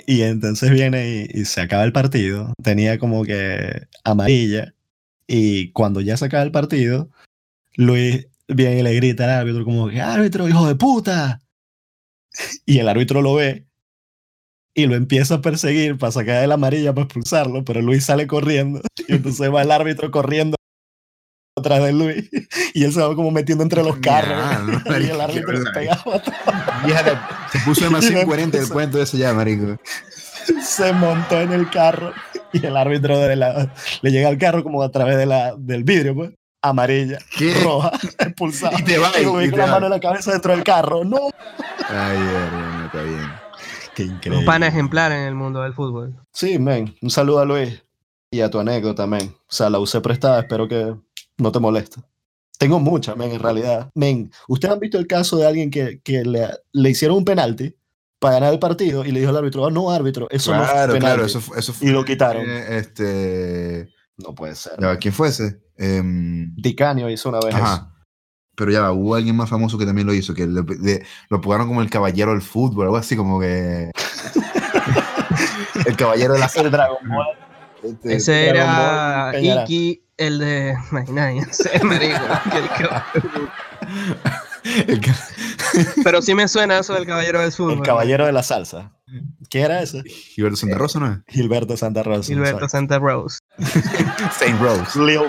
Y 0.07 0.23
entonces 0.23 0.71
viene 0.71 1.29
y, 1.33 1.41
y 1.41 1.45
se 1.45 1.61
acaba 1.61 1.85
el 1.85 1.93
partido. 1.93 2.53
Tenía 2.63 2.99
como 2.99 3.25
que 3.25 3.87
amarilla. 4.05 4.75
Y 5.27 5.71
cuando 5.73 6.01
ya 6.01 6.17
se 6.17 6.25
acaba 6.25 6.43
el 6.43 6.51
partido, 6.51 7.11
Luis 7.77 8.27
viene 8.55 8.81
y 8.81 8.83
le 8.83 8.95
grita 8.95 9.25
al 9.25 9.31
árbitro 9.31 9.65
como 9.65 9.89
que, 9.89 10.01
árbitro, 10.01 10.49
hijo 10.49 10.67
de 10.67 10.75
puta. 10.75 11.43
Y 12.65 12.79
el 12.79 12.89
árbitro 12.89 13.23
lo 13.23 13.35
ve 13.35 13.67
y 14.75 14.87
lo 14.87 14.95
empieza 14.95 15.37
a 15.37 15.41
perseguir 15.41 15.99
para 15.99 16.13
sacar 16.13 16.47
la 16.47 16.55
amarilla 16.55 16.95
para 16.95 17.05
expulsarlo, 17.05 17.65
pero 17.65 17.83
Luis 17.83 18.05
sale 18.05 18.27
corriendo. 18.27 18.81
Y 19.09 19.15
entonces 19.15 19.53
va 19.53 19.63
el 19.63 19.73
árbitro 19.73 20.11
corriendo 20.11 20.57
atrás 21.59 21.83
de 21.83 21.93
Luis 21.93 22.31
y 22.75 22.85
él 22.85 22.93
se 22.93 23.01
va 23.01 23.15
como 23.17 23.31
metiendo 23.31 23.65
entre 23.65 23.83
los 23.83 23.97
carros. 23.99 24.39
Ya, 24.39 24.59
no, 24.91 25.01
y 25.01 25.11
el 25.11 25.21
árbitro 25.21 25.65
qué 25.65 25.71
pegaba 25.73 26.17
atrás. 26.17 27.51
Se 27.53 27.59
puso 27.61 27.85
demasiado 27.85 28.23
incoherente 28.23 28.59
el 28.59 28.69
cuento 28.69 29.03
ese 29.03 29.19
ya, 29.19 29.35
marico. 29.35 29.79
se 30.63 30.93
montó 30.93 31.41
en 31.41 31.53
el 31.53 31.69
carro 31.71 32.13
y 32.53 32.65
el 32.65 32.77
árbitro 32.77 33.19
de 33.19 33.37
la, 33.37 33.75
le 34.03 34.11
llega 34.11 34.29
al 34.29 34.39
carro 34.39 34.63
como 34.63 34.83
a 34.83 34.91
través 34.91 35.17
de 35.17 35.27
la, 35.27 35.55
del 35.57 35.83
vidrio, 35.83 36.15
pues, 36.15 36.31
amarilla, 36.63 37.19
¿Qué? 37.37 37.55
roja, 37.65 37.91
expulsado. 38.19 38.79
Y 38.79 38.83
te 38.85 38.99
va, 38.99 39.11
Y 39.21 39.25
con 39.25 39.41
te 39.51 39.57
la 39.57 39.67
va. 39.67 39.73
mano 39.73 39.87
en 39.87 39.93
la 39.93 40.01
cabeza 40.01 40.33
dentro 40.33 40.53
del 40.53 40.65
carro. 40.65 41.05
No. 41.05 41.31
Ay, 41.89 42.17
hermano, 42.19 42.87
está 42.87 43.03
bien. 43.03 43.31
Qué 43.95 44.03
Un 44.05 44.11
increíble. 44.15 44.45
pana 44.47 44.69
ejemplar 44.69 45.13
en 45.13 45.21
el 45.25 45.35
mundo 45.35 45.63
del 45.63 45.75
fútbol. 45.75 46.15
Sí, 46.33 46.59
men. 46.59 46.95
Un 47.03 47.11
saludo 47.11 47.41
a 47.41 47.45
Luis 47.45 47.83
y 48.31 48.41
a 48.41 48.51
tu 48.51 48.59
anécdota, 48.61 49.07
men. 49.07 49.29
O 49.29 49.53
sea, 49.53 49.69
la 49.71 49.79
usé 49.79 50.01
prestada, 50.01 50.41
espero 50.41 50.69
que 50.69 50.95
no 51.39 51.53
te 51.53 51.59
moleste. 51.59 52.01
Tengo 52.59 52.79
muchas, 52.79 53.17
men, 53.17 53.33
en 53.33 53.41
realidad. 53.41 53.91
Men, 53.95 54.31
¿ustedes 54.47 54.75
han 54.75 54.81
visto 54.81 54.99
el 54.99 55.07
caso 55.07 55.37
de 55.39 55.47
alguien 55.47 55.71
que, 55.71 56.01
que 56.03 56.25
le, 56.25 56.47
le 56.73 56.91
hicieron 56.91 57.17
un 57.19 57.25
penalti 57.25 57.75
para 58.19 58.35
ganar 58.35 58.53
el 58.53 58.59
partido 58.59 59.03
y 59.05 59.13
le 59.13 59.21
dijo 59.21 59.31
al 59.31 59.39
árbitro, 59.39 59.67
"Ah, 59.67 59.71
no, 59.71 59.91
árbitro, 59.91 60.29
eso 60.31 60.55
no 60.55 60.63
es 60.63 60.71
Claro, 60.71 60.93
penalti"? 60.93 61.07
claro, 61.07 61.25
eso, 61.25 61.41
fu- 61.41 61.55
eso 61.55 61.73
fue. 61.73 61.89
Y 61.89 61.91
lo 61.91 62.05
quitaron. 62.05 62.45
eh, 62.47 62.77
este. 62.79 63.89
No 64.19 64.35
puede 64.35 64.55
ser. 64.55 64.73
¿Quién 65.01 65.15
fue 65.15 65.29
ese? 65.81 65.97
Em, 65.99 66.55
Dicanio 66.57 67.09
hizo 67.11 67.29
una 67.29 67.39
vez 67.41 67.55
eso. 67.55 67.65
Ajá. 67.65 67.87
Pero 68.57 68.71
ya 68.73 68.93
hubo 68.93 69.15
alguien 69.15 69.37
más 69.37 69.49
famoso 69.49 69.79
que 69.79 69.87
también 69.87 70.07
lo 70.07 70.13
hizo, 70.13 70.35
que 70.35 70.47
le- 70.47 70.63
le- 70.81 71.03
lo 71.31 71.41
pongaron 71.41 71.67
como 71.69 71.81
el 71.83 71.89
caballero 71.89 72.33
del 72.33 72.43
fútbol, 72.43 72.85
algo 72.87 72.97
así 72.99 73.17
como 73.17 73.41
que. 73.41 73.91
el 75.87 75.97
caballero 75.97 76.35
de 76.35 76.41
la 76.41 76.51
El 76.55 76.71
Dragon 76.71 76.99
Ball. 77.09 77.27
Este, 77.83 78.17
Ese 78.17 78.49
era 78.51 79.31
Ball. 79.33 79.45
Iki, 79.65 80.03
el 80.19 80.39
de. 80.39 80.77
Imagina, 80.91 81.33
marico. 81.85 82.19
el 82.55 82.69
que- 82.69 82.89
el 84.93 85.01
ca- 85.01 85.17
Pero 86.05 86.21
sí 86.21 86.35
me 86.35 86.47
suena 86.49 86.79
eso 86.79 86.93
del 86.93 87.07
caballero 87.07 87.41
del 87.41 87.53
fútbol. 87.53 87.75
El 87.79 87.83
caballero 87.83 88.27
de 88.27 88.33
la 88.33 88.43
salsa. 88.43 88.93
¿Qué 89.49 89.63
era 89.63 89.81
ese? 89.83 90.03
Gilberto 90.05 90.57
Santa 90.59 90.77
Rosa, 90.79 91.01
¿no 91.01 91.07
es? 91.13 91.19
Gilberto 91.29 91.77
Santa 91.77 92.03
Rosa. 92.03 92.27
Gilberto. 92.27 92.69
Santa 92.69 92.99
Rose. 92.99 93.39
Saint 94.39 94.61
Rose. 94.61 94.99
Lil 95.01 95.21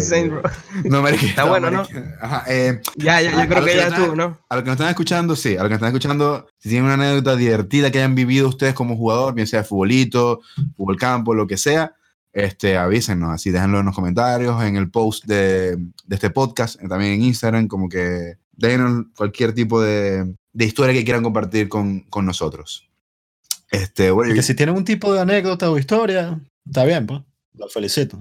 Saint. 0.00 0.32
Rose. 0.32 0.54
No, 0.84 1.02
marica, 1.02 1.26
Está 1.26 1.44
bueno, 1.44 1.70
¿no? 1.70 1.86
Ajá, 2.20 2.44
eh, 2.48 2.80
Ya, 2.96 3.20
ya, 3.20 3.30
A- 3.38 3.42
yo 3.44 3.48
creo 3.48 3.62
a 3.62 3.66
que 3.66 3.74
lo 3.74 3.80
ya 3.90 3.96
tú, 3.96 4.16
¿no? 4.16 4.38
a 4.48 4.54
los 4.56 4.62
que 4.64 4.68
nos 4.70 4.74
están 4.76 4.88
escuchando, 4.90 5.36
sí, 5.36 5.56
a 5.56 5.60
los 5.60 5.64
que 5.64 5.70
nos 5.70 5.76
están 5.78 5.88
escuchando, 5.88 6.46
si 6.58 6.68
tienen 6.68 6.84
una 6.84 6.94
anécdota 6.94 7.36
divertida 7.36 7.90
que 7.90 7.98
hayan 7.98 8.14
vivido 8.14 8.48
ustedes 8.48 8.74
como 8.74 8.96
jugador, 8.96 9.34
bien 9.34 9.46
sea 9.46 9.64
futbolito, 9.64 10.40
fútbol 10.76 10.96
campo, 10.96 11.34
lo 11.34 11.46
que 11.46 11.56
sea, 11.56 11.94
este, 12.32 12.76
avísenos, 12.76 13.30
así 13.32 13.50
déjenlo 13.50 13.80
en 13.80 13.86
los 13.86 13.94
comentarios, 13.94 14.62
en 14.62 14.76
el 14.76 14.90
post 14.90 15.24
de, 15.24 15.76
de 15.76 16.14
este 16.14 16.30
podcast, 16.30 16.80
eh, 16.82 16.88
también 16.88 17.12
en 17.14 17.22
Instagram, 17.22 17.66
como 17.66 17.88
que 17.88 18.36
déjenos 18.52 19.06
cualquier 19.16 19.52
tipo 19.54 19.80
de, 19.80 20.32
de 20.52 20.64
historia 20.64 20.92
que 20.94 21.02
quieran 21.04 21.22
compartir 21.22 21.68
con, 21.68 22.00
con 22.00 22.24
nosotros. 22.26 22.86
Este, 23.70 24.10
bueno, 24.10 24.32
Y 24.32 24.36
que 24.36 24.42
si 24.42 24.54
tienen 24.54 24.74
un 24.76 24.84
tipo 24.84 25.12
de 25.14 25.20
anécdota 25.20 25.70
o 25.70 25.78
historia, 25.78 26.38
está 26.66 26.84
bien, 26.84 27.06
pues. 27.06 27.20
Los 27.54 27.72
felicito. 27.72 28.18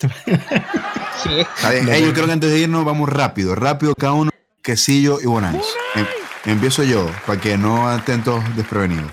No. 1.24 1.98
yo 1.98 2.12
creo 2.12 2.26
que 2.26 2.32
antes 2.32 2.50
de 2.50 2.58
irnos 2.60 2.84
vamos 2.84 3.08
rápido, 3.08 3.54
rápido 3.54 3.94
cada 3.94 4.12
uno, 4.14 4.30
quesillo 4.62 5.18
y 5.20 5.26
bonais. 5.26 5.64
Em- 5.94 6.06
empiezo 6.44 6.82
yo, 6.82 7.08
para 7.26 7.40
que 7.40 7.56
no 7.56 7.94
estén 7.94 8.22
todos 8.22 8.42
desprevenidos. 8.56 9.10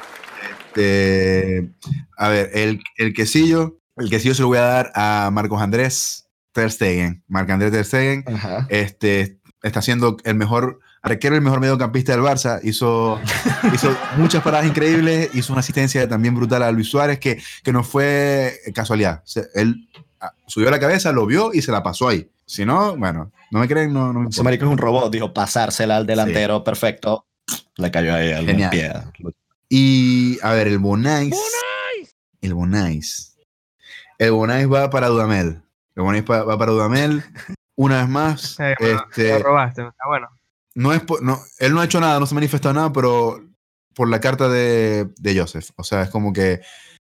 Este, 0.67 1.69
a 2.17 2.29
ver, 2.29 2.51
el, 2.53 2.81
el 2.97 3.13
quesillo, 3.13 3.79
el 3.97 4.09
quesillo 4.09 4.35
se 4.35 4.41
lo 4.41 4.47
voy 4.49 4.59
a 4.59 4.61
dar 4.61 4.91
a 4.95 5.29
Marcos 5.31 5.61
Andrés 5.61 6.27
Ter 6.51 6.71
Stegen. 6.71 7.23
Marc 7.27 7.49
Andrés 7.49 7.71
Ter 7.71 7.85
Stegen 7.85 8.23
Ajá. 8.27 8.65
este, 8.69 9.39
está 9.63 9.81
siendo 9.81 10.17
el 10.23 10.35
mejor 10.35 10.79
arquero, 11.01 11.35
el 11.35 11.41
mejor 11.41 11.59
mediocampista 11.59 12.11
del 12.11 12.21
Barça. 12.21 12.59
Hizo, 12.63 13.19
hizo 13.73 13.95
muchas 14.17 14.43
paradas 14.43 14.67
increíbles, 14.67 15.29
hizo 15.33 15.53
una 15.53 15.61
asistencia 15.61 16.07
también 16.07 16.35
brutal 16.35 16.63
a 16.63 16.71
Luis 16.71 16.87
Suárez, 16.89 17.19
que, 17.19 17.41
que 17.63 17.71
no 17.73 17.83
fue 17.83 18.53
casualidad. 18.73 19.21
O 19.25 19.27
sea, 19.27 19.43
él 19.55 19.89
subió 20.47 20.69
la 20.71 20.79
cabeza, 20.79 21.11
lo 21.11 21.25
vio 21.25 21.51
y 21.53 21.61
se 21.61 21.71
la 21.71 21.83
pasó 21.83 22.07
ahí. 22.09 22.29
Si 22.45 22.65
no, 22.65 22.95
bueno, 22.97 23.31
no 23.51 23.59
me 23.59 23.67
creen, 23.67 23.93
no, 23.93 24.11
no 24.11 24.21
me 24.21 24.29
Ese 24.29 24.41
marico 24.43 24.65
es 24.65 24.71
un 24.71 24.77
robot, 24.77 25.11
dijo 25.11 25.33
pasársela 25.33 25.97
al 25.97 26.05
delantero, 26.07 26.63
perfecto. 26.63 27.25
Le 27.77 27.91
cayó 27.91 28.13
ahí 28.15 28.31
al 28.31 28.45
Genial. 28.45 28.69
pie. 28.71 28.93
Y 29.69 30.39
a 30.41 30.51
ver, 30.53 30.67
el 30.67 30.79
Bonais. 30.79 31.35
El 32.41 32.53
Bonais. 32.53 33.37
El 34.17 34.31
Bonais 34.31 34.71
va 34.71 34.89
para 34.89 35.07
Dudamel. 35.07 35.61
El 35.95 36.03
Bonais 36.03 36.23
va 36.23 36.57
para 36.57 36.71
Dudamel. 36.71 37.23
Una 37.75 37.99
vez 38.01 38.09
más, 38.09 38.59
Eh, 38.59 38.75
este, 38.79 39.29
Lo 39.39 39.39
robaste, 39.43 39.83
está 39.83 40.07
bueno. 40.07 40.27
no 40.75 40.91
es 40.93 41.01
por- 41.01 41.21
no, 41.21 41.39
él 41.59 41.73
no 41.73 41.81
ha 41.81 41.85
hecho 41.85 41.99
nada, 42.01 42.19
no 42.19 42.25
se 42.25 42.33
ha 42.33 42.35
manifestado 42.35 42.73
nada, 42.73 42.91
pero 42.91 43.41
por 43.95 44.09
la 44.09 44.19
carta 44.19 44.49
de, 44.49 45.09
de 45.17 45.39
Joseph. 45.39 45.69
O 45.77 45.83
sea, 45.83 46.01
es 46.03 46.09
como 46.09 46.33
que 46.33 46.61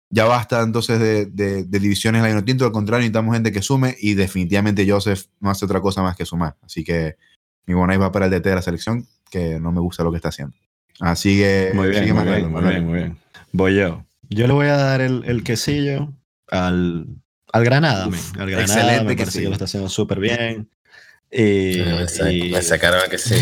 ya 0.09 0.25
basta 0.25 0.61
entonces 0.61 0.99
de, 0.99 1.25
de- 1.25 1.63
de 1.63 1.79
divisiones 1.79 2.23
en 2.23 2.35
la 2.35 2.45
Tinto, 2.45 2.65
al 2.65 2.71
contrario, 2.71 3.01
necesitamos 3.01 3.33
gente 3.35 3.51
que 3.51 3.61
sume 3.61 3.95
y 3.99 4.13
definitivamente 4.13 4.89
Joseph 4.89 5.25
no 5.39 5.49
hace 5.49 5.65
otra 5.65 5.81
cosa 5.81 6.01
más 6.01 6.15
que 6.15 6.25
sumar. 6.25 6.55
Así 6.61 6.83
que 6.83 7.15
mi 7.65 7.73
Bonais 7.73 7.99
va 7.99 8.11
para 8.11 8.25
el 8.25 8.31
DT 8.31 8.49
de 8.49 8.55
la 8.55 8.61
selección, 8.61 9.07
que 9.31 9.59
no 9.59 9.71
me 9.71 9.79
gusta 9.79 10.03
lo 10.03 10.11
que 10.11 10.17
está 10.17 10.29
haciendo. 10.29 10.55
Así 10.99 11.37
que 11.37 11.71
Muy 11.73 11.89
bien, 11.89 12.01
sigue 12.03 12.13
muy 12.13 12.23
bien, 12.23 12.51
muy 12.51 12.61
bien, 12.63 12.85
muy 12.85 12.93
bien. 12.99 13.17
Voy 13.51 13.75
yo. 13.75 14.05
Yo 14.29 14.47
le 14.47 14.53
voy 14.53 14.67
a 14.67 14.77
dar 14.77 15.01
el, 15.01 15.23
el 15.25 15.43
quesillo 15.43 16.13
al, 16.49 17.07
al 17.51 17.63
Granada, 17.65 18.07
Uf. 18.07 18.31
Al 18.39 18.49
Granada 18.49 18.61
excelente 18.63 19.03
me 19.03 19.15
parece 19.15 19.25
quesillo. 19.25 19.43
que 19.43 19.47
lo 19.49 19.53
está 19.53 19.65
haciendo 19.65 19.89
súper 19.89 20.19
bien. 20.19 20.69
Y, 21.31 21.79
Me, 21.79 22.07
sa- 22.07 22.31
y- 22.31 22.51
me 22.51 22.61
sacaron 22.61 23.01
a 23.05 23.07
que 23.09 23.17
sí. 23.17 23.35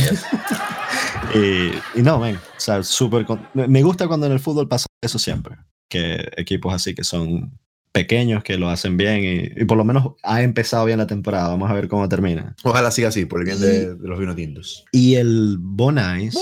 y- 1.36 2.00
y 2.00 2.02
no, 2.02 2.20
men, 2.20 2.36
o 2.38 2.60
sea, 2.60 2.82
súper 2.84 3.26
me 3.54 3.84
gusta 3.84 4.08
cuando 4.08 4.26
en 4.26 4.32
el 4.34 4.40
fútbol 4.40 4.68
pasa 4.68 4.86
eso 5.02 5.20
siempre, 5.20 5.56
que 5.94 6.28
equipos 6.38 6.74
así 6.74 6.96
que 6.96 7.04
son 7.04 7.60
pequeños, 7.92 8.44
que 8.44 8.58
lo 8.58 8.70
hacen 8.70 8.98
bien 8.98 9.24
y, 9.24 9.62
y 9.62 9.66
por 9.66 9.78
lo 9.78 9.86
menos 9.86 10.14
ha 10.24 10.42
empezado 10.42 10.86
bien 10.86 10.98
la 10.98 11.06
temporada, 11.06 11.50
vamos 11.50 11.70
a 11.70 11.76
ver 11.76 11.88
cómo 11.88 12.10
termina. 12.10 12.56
Ojalá 12.64 12.90
siga 12.90 13.10
así, 13.10 13.26
por 13.26 13.40
el 13.40 13.46
bien 13.46 13.60
de, 13.60 13.94
de 13.96 14.08
los 14.08 14.20
vinotintos. 14.20 14.84
Y 14.92 15.14
el 15.16 15.58
Bonais, 15.60 16.36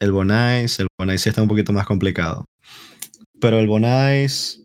el 0.00 0.12
Bonais, 0.12 0.80
el 0.80 0.86
Bonais 0.98 1.20
sí 1.20 1.28
está 1.28 1.42
un 1.42 1.48
poquito 1.48 1.74
más 1.74 1.86
complicado. 1.86 2.46
Pero 3.38 3.58
el 3.58 3.66
Bonais, 3.66 4.62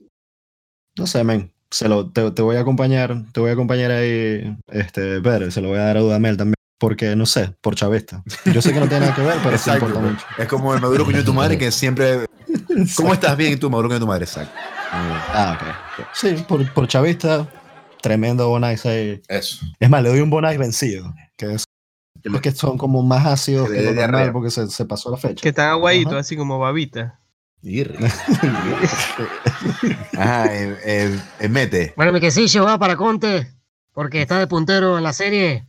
no 0.98 1.06
sé, 1.06 1.26
men, 1.26 1.52
se 1.70 1.90
lo, 1.90 2.10
te, 2.10 2.32
te 2.32 2.42
voy 2.42 2.56
a 2.56 2.62
acompañar, 2.62 3.26
te 3.34 3.42
voy 3.42 3.50
a 3.50 3.54
acompañar 3.54 3.92
ahí, 3.92 4.56
este, 4.68 5.20
Pedro, 5.20 5.52
se 5.52 5.60
lo 5.60 5.68
voy 5.68 5.80
a 5.80 5.84
dar 5.84 5.98
a 5.98 6.00
Dudamel 6.00 6.38
también, 6.38 6.56
porque 6.80 7.16
no 7.16 7.26
sé, 7.26 7.54
por 7.62 7.76
chavista. 7.76 8.24
Yo 8.46 8.62
sé 8.62 8.74
que 8.74 8.80
no 8.80 8.88
tiene 8.88 9.02
nada 9.02 9.16
que 9.16 9.22
ver, 9.22 9.38
pero 9.44 9.58
sí 9.58 9.70
Exacto, 9.70 9.86
importa 9.86 10.00
pues. 10.00 10.12
mucho. 10.14 10.26
Es 10.38 10.48
como 10.48 10.74
el 10.74 10.82
Maduro 10.82 11.06
coño 11.06 11.18
de 11.18 11.24
tu 11.24 11.34
madre 11.34 11.58
que 11.58 11.72
siempre. 11.72 12.26
¿Cómo 12.96 13.14
estás 13.14 13.38
bien 13.38 13.54
y 13.54 13.56
tú, 13.58 13.70
Maduro 13.70 13.90
coño 13.90 14.00
de 14.00 14.06
tu 14.06 14.08
madre? 14.08 14.26
Exacto. 14.26 14.54
Ah, 14.92 15.60
ok. 15.60 16.06
Sí, 16.14 16.44
por, 16.48 16.74
por 16.74 16.88
chavista, 16.88 17.48
tremendo 18.02 18.48
Bonais 18.50 18.86
ahí. 18.86 19.22
Eso. 19.28 19.66
Es 19.80 19.90
más, 19.90 20.02
le 20.02 20.10
doy 20.10 20.22
un 20.22 20.30
Bonais 20.30 20.58
vencido, 20.58 21.14
que 21.38 21.54
es 21.54 21.66
los 22.24 22.42
que 22.42 22.52
son 22.52 22.78
como 22.78 23.02
más 23.02 23.26
ácidos 23.26 23.70
Que 23.70 23.76
que 23.76 23.84
lo 23.84 23.94
normal 23.94 24.34
porque 24.34 24.52
se, 24.52 24.68
se 24.70 24.86
pasó 24.86 25.12
la 25.12 25.18
fecha. 25.18 25.42
Que 25.42 25.50
están 25.50 25.70
aguaditos, 25.70 26.16
así 26.16 26.36
como 26.36 26.60
babita. 26.60 27.20
Ajá, 30.18 30.56
eh, 30.56 30.78
eh, 30.86 31.20
eh, 31.40 31.50
mete. 31.50 31.94
Bueno, 31.96 32.14
mi 32.14 32.20
quesillo 32.20 32.64
va 32.64 32.80
para 32.80 32.96
Conte, 32.96 33.52
porque 33.94 34.22
está 34.22 34.40
de 34.40 34.48
puntero 34.48 34.98
en 34.98 35.04
la 35.04 35.14
serie. 35.14 35.68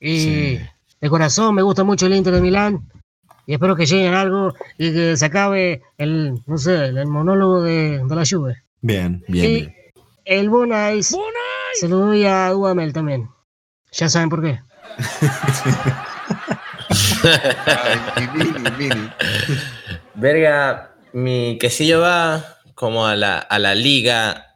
Y 0.00 0.18
Sí. 0.20 0.60
de 1.00 1.08
corazón 1.10 1.54
me 1.54 1.62
gusta 1.62 1.84
mucho 1.84 2.06
el 2.06 2.14
Inter 2.14 2.34
de 2.34 2.40
Milán. 2.40 2.88
Y 3.46 3.54
espero 3.54 3.74
que 3.76 3.86
lleguen 3.86 4.12
a 4.14 4.20
algo 4.20 4.52
y 4.76 4.92
que 4.92 5.16
se 5.16 5.24
acabe 5.24 5.82
el, 5.96 6.34
no 6.46 6.58
sé, 6.58 6.86
el 6.86 7.06
monólogo 7.06 7.62
de, 7.62 7.98
de 8.04 8.14
la 8.14 8.24
Juve. 8.28 8.62
Bien. 8.82 9.24
Bien, 9.26 9.44
y 9.46 9.54
bien. 9.54 9.74
el 10.26 10.50
Bonais 10.50 11.16
se 11.80 11.88
lo 11.88 11.98
doy 11.98 12.24
a 12.26 12.50
Dudamel 12.50 12.92
también. 12.92 13.28
Ya 13.92 14.08
saben 14.10 14.28
por 14.28 14.42
qué. 14.42 14.60
Ay, 18.14 18.28
mini, 18.34 18.70
mini. 18.78 19.10
Verga, 20.14 20.94
mi 21.12 21.58
quesillo 21.58 22.00
va 22.00 22.44
como 22.74 23.06
a 23.06 23.16
la, 23.16 23.38
a 23.38 23.58
la 23.58 23.74
liga, 23.74 24.47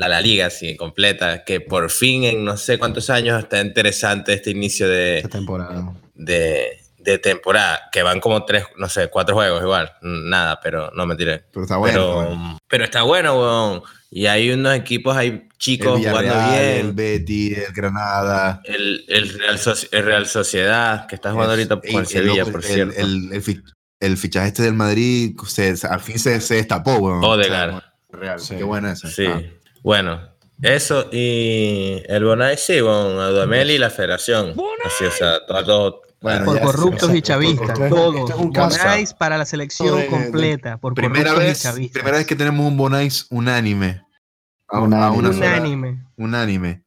a 0.00 0.08
la 0.08 0.20
liga, 0.20 0.50
sí, 0.50 0.76
completa, 0.76 1.44
que 1.44 1.60
por 1.60 1.90
fin 1.90 2.24
en 2.24 2.44
no 2.44 2.56
sé 2.56 2.78
cuántos 2.78 3.10
años 3.10 3.38
está 3.42 3.60
interesante 3.60 4.32
este 4.34 4.50
inicio 4.50 4.88
de, 4.88 5.18
Esta 5.18 5.28
temporada. 5.30 5.92
de, 6.14 6.78
de 6.98 7.18
temporada, 7.18 7.88
que 7.92 8.02
van 8.02 8.20
como 8.20 8.44
tres, 8.44 8.64
no 8.76 8.88
sé, 8.88 9.08
cuatro 9.08 9.34
juegos 9.34 9.62
igual, 9.62 9.92
nada, 10.02 10.58
pero 10.62 10.90
no 10.94 11.06
me 11.06 11.16
tiré. 11.16 11.44
Pero 11.52 11.62
está 11.64 11.76
bueno. 11.76 11.94
pero, 11.94 12.12
está 12.22 12.26
bueno. 12.34 12.58
pero 12.68 12.84
está 12.84 13.02
bueno, 13.02 13.38
weón. 13.40 13.82
Y 14.10 14.26
hay 14.26 14.50
unos 14.52 14.74
equipos 14.76 15.16
ahí 15.16 15.48
chicos 15.58 15.98
El 15.98 16.06
jugando 16.08 16.20
Villarreal, 16.34 16.64
el 16.64 16.82
bien. 16.84 16.96
Betis, 16.96 17.58
el 17.58 17.72
Granada. 17.72 18.60
El, 18.64 19.04
el, 19.08 19.28
Real 19.38 19.58
el 19.90 20.04
Real 20.04 20.26
Sociedad, 20.26 21.06
que 21.08 21.16
está 21.16 21.32
jugando 21.32 21.52
ahorita 21.54 21.80
el- 21.82 22.06
Sevilla, 22.06 22.42
el- 22.44 22.52
por 22.52 22.62
cierto. 22.62 22.94
El, 22.96 23.32
el, 23.32 23.42
fi- 23.42 23.60
el 23.98 24.16
fichaje 24.16 24.48
este 24.48 24.62
del 24.62 24.74
Madrid 24.74 25.34
se, 25.48 25.74
al 25.90 26.00
fin 26.00 26.18
se, 26.20 26.40
se 26.40 26.54
destapó, 26.54 26.94
weón. 26.96 27.24
Odegaard. 27.24 27.70
O 27.74 27.80
sea, 27.80 27.90
Real. 28.12 28.38
Sí. 28.38 28.54
Qué 28.56 28.62
buena 28.62 28.92
esa. 28.92 29.10
Sí. 29.10 29.26
Ah. 29.26 29.42
Bueno, 29.84 30.18
eso 30.62 31.08
y 31.12 32.02
el 32.06 32.24
Bonai 32.24 32.56
sí, 32.56 32.80
con 32.80 33.18
Adamel 33.20 33.70
y 33.70 33.78
la 33.78 33.90
federación. 33.90 34.54
Así, 34.84 35.04
o 35.04 35.10
sea, 35.10 35.44
todo, 35.46 35.62
todo- 35.64 36.02
Bueno, 36.22 36.46
Por 36.46 36.56
ya, 36.56 36.62
corruptos 36.62 37.14
y 37.14 37.20
chavistas, 37.20 37.68
esto 37.68 37.84
es- 37.84 37.90
todo. 37.90 38.16
esto 38.18 38.32
es 38.32 38.38
un 38.40 38.50
caso 38.50 38.78
Bonais 38.78 39.12
para 39.12 39.36
la 39.36 39.44
selección 39.44 39.98
de- 39.98 40.06
completa, 40.06 40.78
por 40.78 40.94
primera 40.94 41.34
y 41.34 41.38
vez, 41.38 41.60
chavistas. 41.62 41.92
primera 41.92 42.16
vez 42.16 42.26
que 42.26 42.34
tenemos 42.34 42.66
un 42.66 42.78
Bonais 42.78 43.26
unánime. 43.30 44.00
A, 44.68 44.78
a 44.78 44.80
una 44.80 45.10
Unánime. 45.10 46.02
Unánime. 46.16 46.82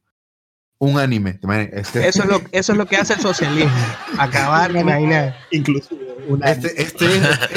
unánime. 0.80 1.40
Este, 1.74 2.08
Eso 2.08 2.24
es, 2.24 2.30
lo, 2.30 2.42
eso 2.52 2.72
es 2.72 2.78
lo 2.80 2.88
que 2.88 2.96
hace 2.98 3.14
el 3.14 3.20
socialismo. 3.20 3.72
Acabar 4.18 4.74
de 4.74 4.80
imaginar. 4.80 5.38
Inclusive 5.52 6.08
este, 6.44 6.82
este, 6.82 7.06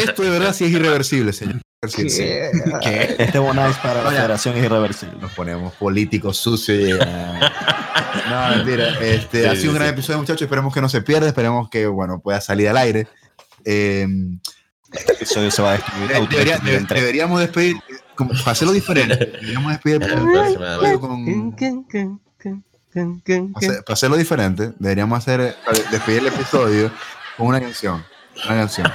esto 0.05 0.22
de 0.22 0.30
verdad 0.30 0.53
sí 0.53 0.66
es 0.66 0.70
irreversible, 0.72 1.32
señor. 1.32 1.62
Que 2.83 3.16
este 3.18 3.39
Bonais 3.39 3.74
para 3.78 4.03
la 4.03 4.11
federación 4.11 4.55
es 4.59 4.64
irreversible. 4.64 5.16
Nos 5.18 5.33
ponemos 5.33 5.72
políticos 5.74 6.37
sucios. 6.37 6.78
y, 6.78 6.93
no, 8.31 8.49
mentira. 8.57 8.99
Este, 9.01 9.43
Sí, 9.45 9.49
ha 9.49 9.57
sido 9.57 9.70
un 9.72 9.76
gran 9.76 9.89
sí. 9.89 9.95
episodio, 9.95 10.18
muchachos. 10.18 10.43
Esperemos 10.43 10.74
que 10.74 10.81
no 10.83 10.91
se 10.91 11.01
pierda. 11.01 11.26
Esperemos 11.26 11.70
que 11.70 11.87
bueno, 11.87 12.20
pueda 12.20 12.39
salir 12.43 12.68
al 12.68 12.76
aire. 12.76 13.09
Eh, 13.64 14.07
Este 14.93 15.12
episodio 15.14 15.51
se 15.51 15.62
va 15.62 15.70
a 15.70 15.72
destruir. 15.78 16.28
debería- 16.28 16.59
deberíamos 16.87 17.41
despedir, 17.41 17.76
como, 18.14 18.33
para 18.33 18.51
hacerlo 18.53 18.72
diferente, 18.74 19.16
deberíamos 19.16 19.72
despedir 19.72 20.01
con, 20.01 20.11
para 20.11 20.18
hacer- 23.57 23.85
para 23.85 23.95
hacerlo 23.95 24.16
diferente, 24.16 24.72
deberíamos 24.78 25.16
hacer 25.18 25.41
eh, 25.41 25.55
despedir 25.91 26.18
el 26.20 26.26
episodio 26.26 26.91
con 27.39 27.47
una 27.47 27.61
canción. 27.61 28.05
Una 28.45 28.55
canción. 28.57 28.93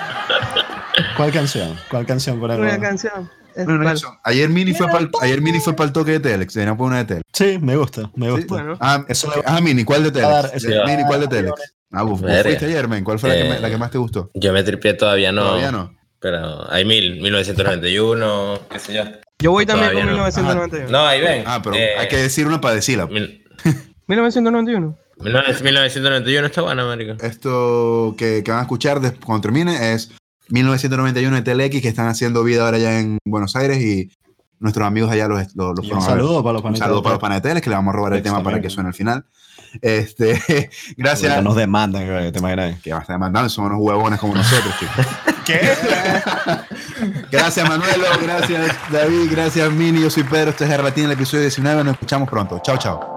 ¿Cuál 1.18 1.32
canción? 1.32 1.76
¿Cuál 1.90 2.06
canción? 2.06 2.42
Una 2.42 2.80
canción. 2.80 3.30
Es 3.56 3.66
Una 3.68 3.84
canción. 3.86 4.14
Ayer 4.24 4.50
Mini 4.50 4.74
fue 4.74 4.88
para 4.88 5.08
ayer 5.22 5.42
Mini 5.42 5.60
fue 5.62 5.74
para 5.74 5.88
el 5.88 5.94
toque 5.94 6.12
de 6.12 6.20
Telex. 6.20 6.54
Poner 6.54 6.72
una 6.78 6.98
de 6.98 7.06
Telex. 7.06 7.24
Sí, 7.34 7.58
me 7.62 7.78
gusta, 7.78 8.12
me 8.16 8.30
gusta. 8.32 8.46
Bueno. 8.48 8.78
Ah, 8.82 9.06
Eso 9.08 9.32
ah, 9.46 9.62
Mini, 9.62 9.84
¿cuál 9.86 10.04
de 10.04 10.12
Telex? 10.12 10.62
De- 10.62 10.84
Mini, 10.86 11.04
¿cuál 11.06 11.22
de 11.22 11.28
Telex? 11.28 11.54
Ah, 11.92 12.04
vos, 12.04 12.20
fuiste 12.20 12.66
ayer, 12.66 12.88
men. 12.90 13.04
¿Cuál 13.06 13.18
fue 13.20 13.30
la, 13.30 13.36
que, 13.36 13.44
me- 13.50 13.56
Eh, 13.56 13.60
la 13.62 13.70
que 13.70 13.78
más 13.78 13.92
te 13.92 13.98
gustó? 13.98 14.30
Yo 14.34 14.52
me 14.52 14.62
tripié 14.64 14.94
todavía 14.96 15.32
no. 15.32 15.44
Todavía 15.44 15.72
no. 15.72 15.94
Pero 16.20 16.70
hay 16.72 16.84
mil, 16.84 17.22
1991, 17.22 18.60
qué 18.70 18.80
sé 18.80 18.94
yo. 18.94 19.04
Yo 19.40 19.52
voy 19.52 19.66
también 19.66 19.92
Todavía 19.92 20.12
con 20.12 20.18
no. 20.18 20.24
1991. 20.26 20.90
No, 20.92 21.06
ahí 21.08 21.22
ven. 21.22 21.44
Ah, 21.46 21.62
pero 21.64 21.76
Eh, 21.78 21.90
hay 21.98 22.08
que 22.10 22.18
decir 22.18 22.48
una 22.48 22.60
para 22.60 22.76
decirla. 22.76 23.06
mil- 23.08 23.44
1991. 24.08 24.98
1991 25.18 26.48
está 26.48 26.62
buena, 26.62 26.86
marico. 26.86 27.14
Esto 27.24 28.16
que, 28.18 28.44
que 28.44 28.52
van 28.52 28.60
a 28.60 28.64
escuchar 28.64 29.00
cuando 29.26 29.42
termine 29.42 29.94
es 29.94 30.12
1991 30.50 31.42
de 31.42 31.42
TLX 31.42 31.82
que 31.82 31.88
están 31.88 32.08
haciendo 32.08 32.44
vida 32.44 32.66
ahora 32.66 32.78
ya 32.78 33.00
en 33.00 33.18
Buenos 33.26 33.56
Aires 33.56 33.80
y 33.80 34.12
nuestros 34.60 34.88
amigos 34.88 35.12
allá 35.12 35.28
los, 35.28 35.56
los, 35.56 35.78
los 35.78 35.92
un 35.92 36.02
saludo 36.02 36.44
para 36.44 36.54
los 36.54 36.62
Un 36.62 36.70
panitas. 36.70 36.88
saludo 36.88 37.04
para 37.04 37.16
los 37.16 37.22
paneteles 37.22 37.62
que 37.62 37.70
le 37.70 37.76
vamos 37.76 37.94
a 37.94 37.98
robar 37.98 38.14
el 38.14 38.22
tema 38.24 38.42
para 38.44 38.62
que 38.62 38.70
suene 38.70 38.90
al 38.90 38.96
final. 38.96 39.26
Este, 39.82 40.70
gracias. 40.98 41.36
No 41.38 41.42
nos 41.42 41.56
demandan, 41.56 42.08
güey, 42.08 42.32
te 42.32 42.40
imaginas. 42.40 42.80
Que 42.82 42.94
vas 42.94 43.10
a 43.10 43.14
demandar, 43.14 43.50
son 43.50 43.66
unos 43.66 43.80
huevones 43.82 44.20
como 44.20 44.36
nosotros, 44.36 44.74
chicos. 44.80 45.06
¿Qué? 45.46 45.60
Gracias, 47.32 47.70
Manuelo. 47.70 48.06
Gracias, 48.20 48.76
David. 48.92 49.30
Gracias, 49.30 49.72
Mini. 49.72 50.02
Yo 50.02 50.10
soy 50.10 50.24
Pedro. 50.24 50.50
Este 50.50 50.66
es 50.66 50.72
Arlatina, 50.72 51.08
el 51.08 51.14
episodio 51.14 51.42
19. 51.42 51.84
Nos 51.84 51.94
escuchamos 51.94 52.28
pronto. 52.28 52.60
Chao, 52.64 52.78
chao. 52.78 53.15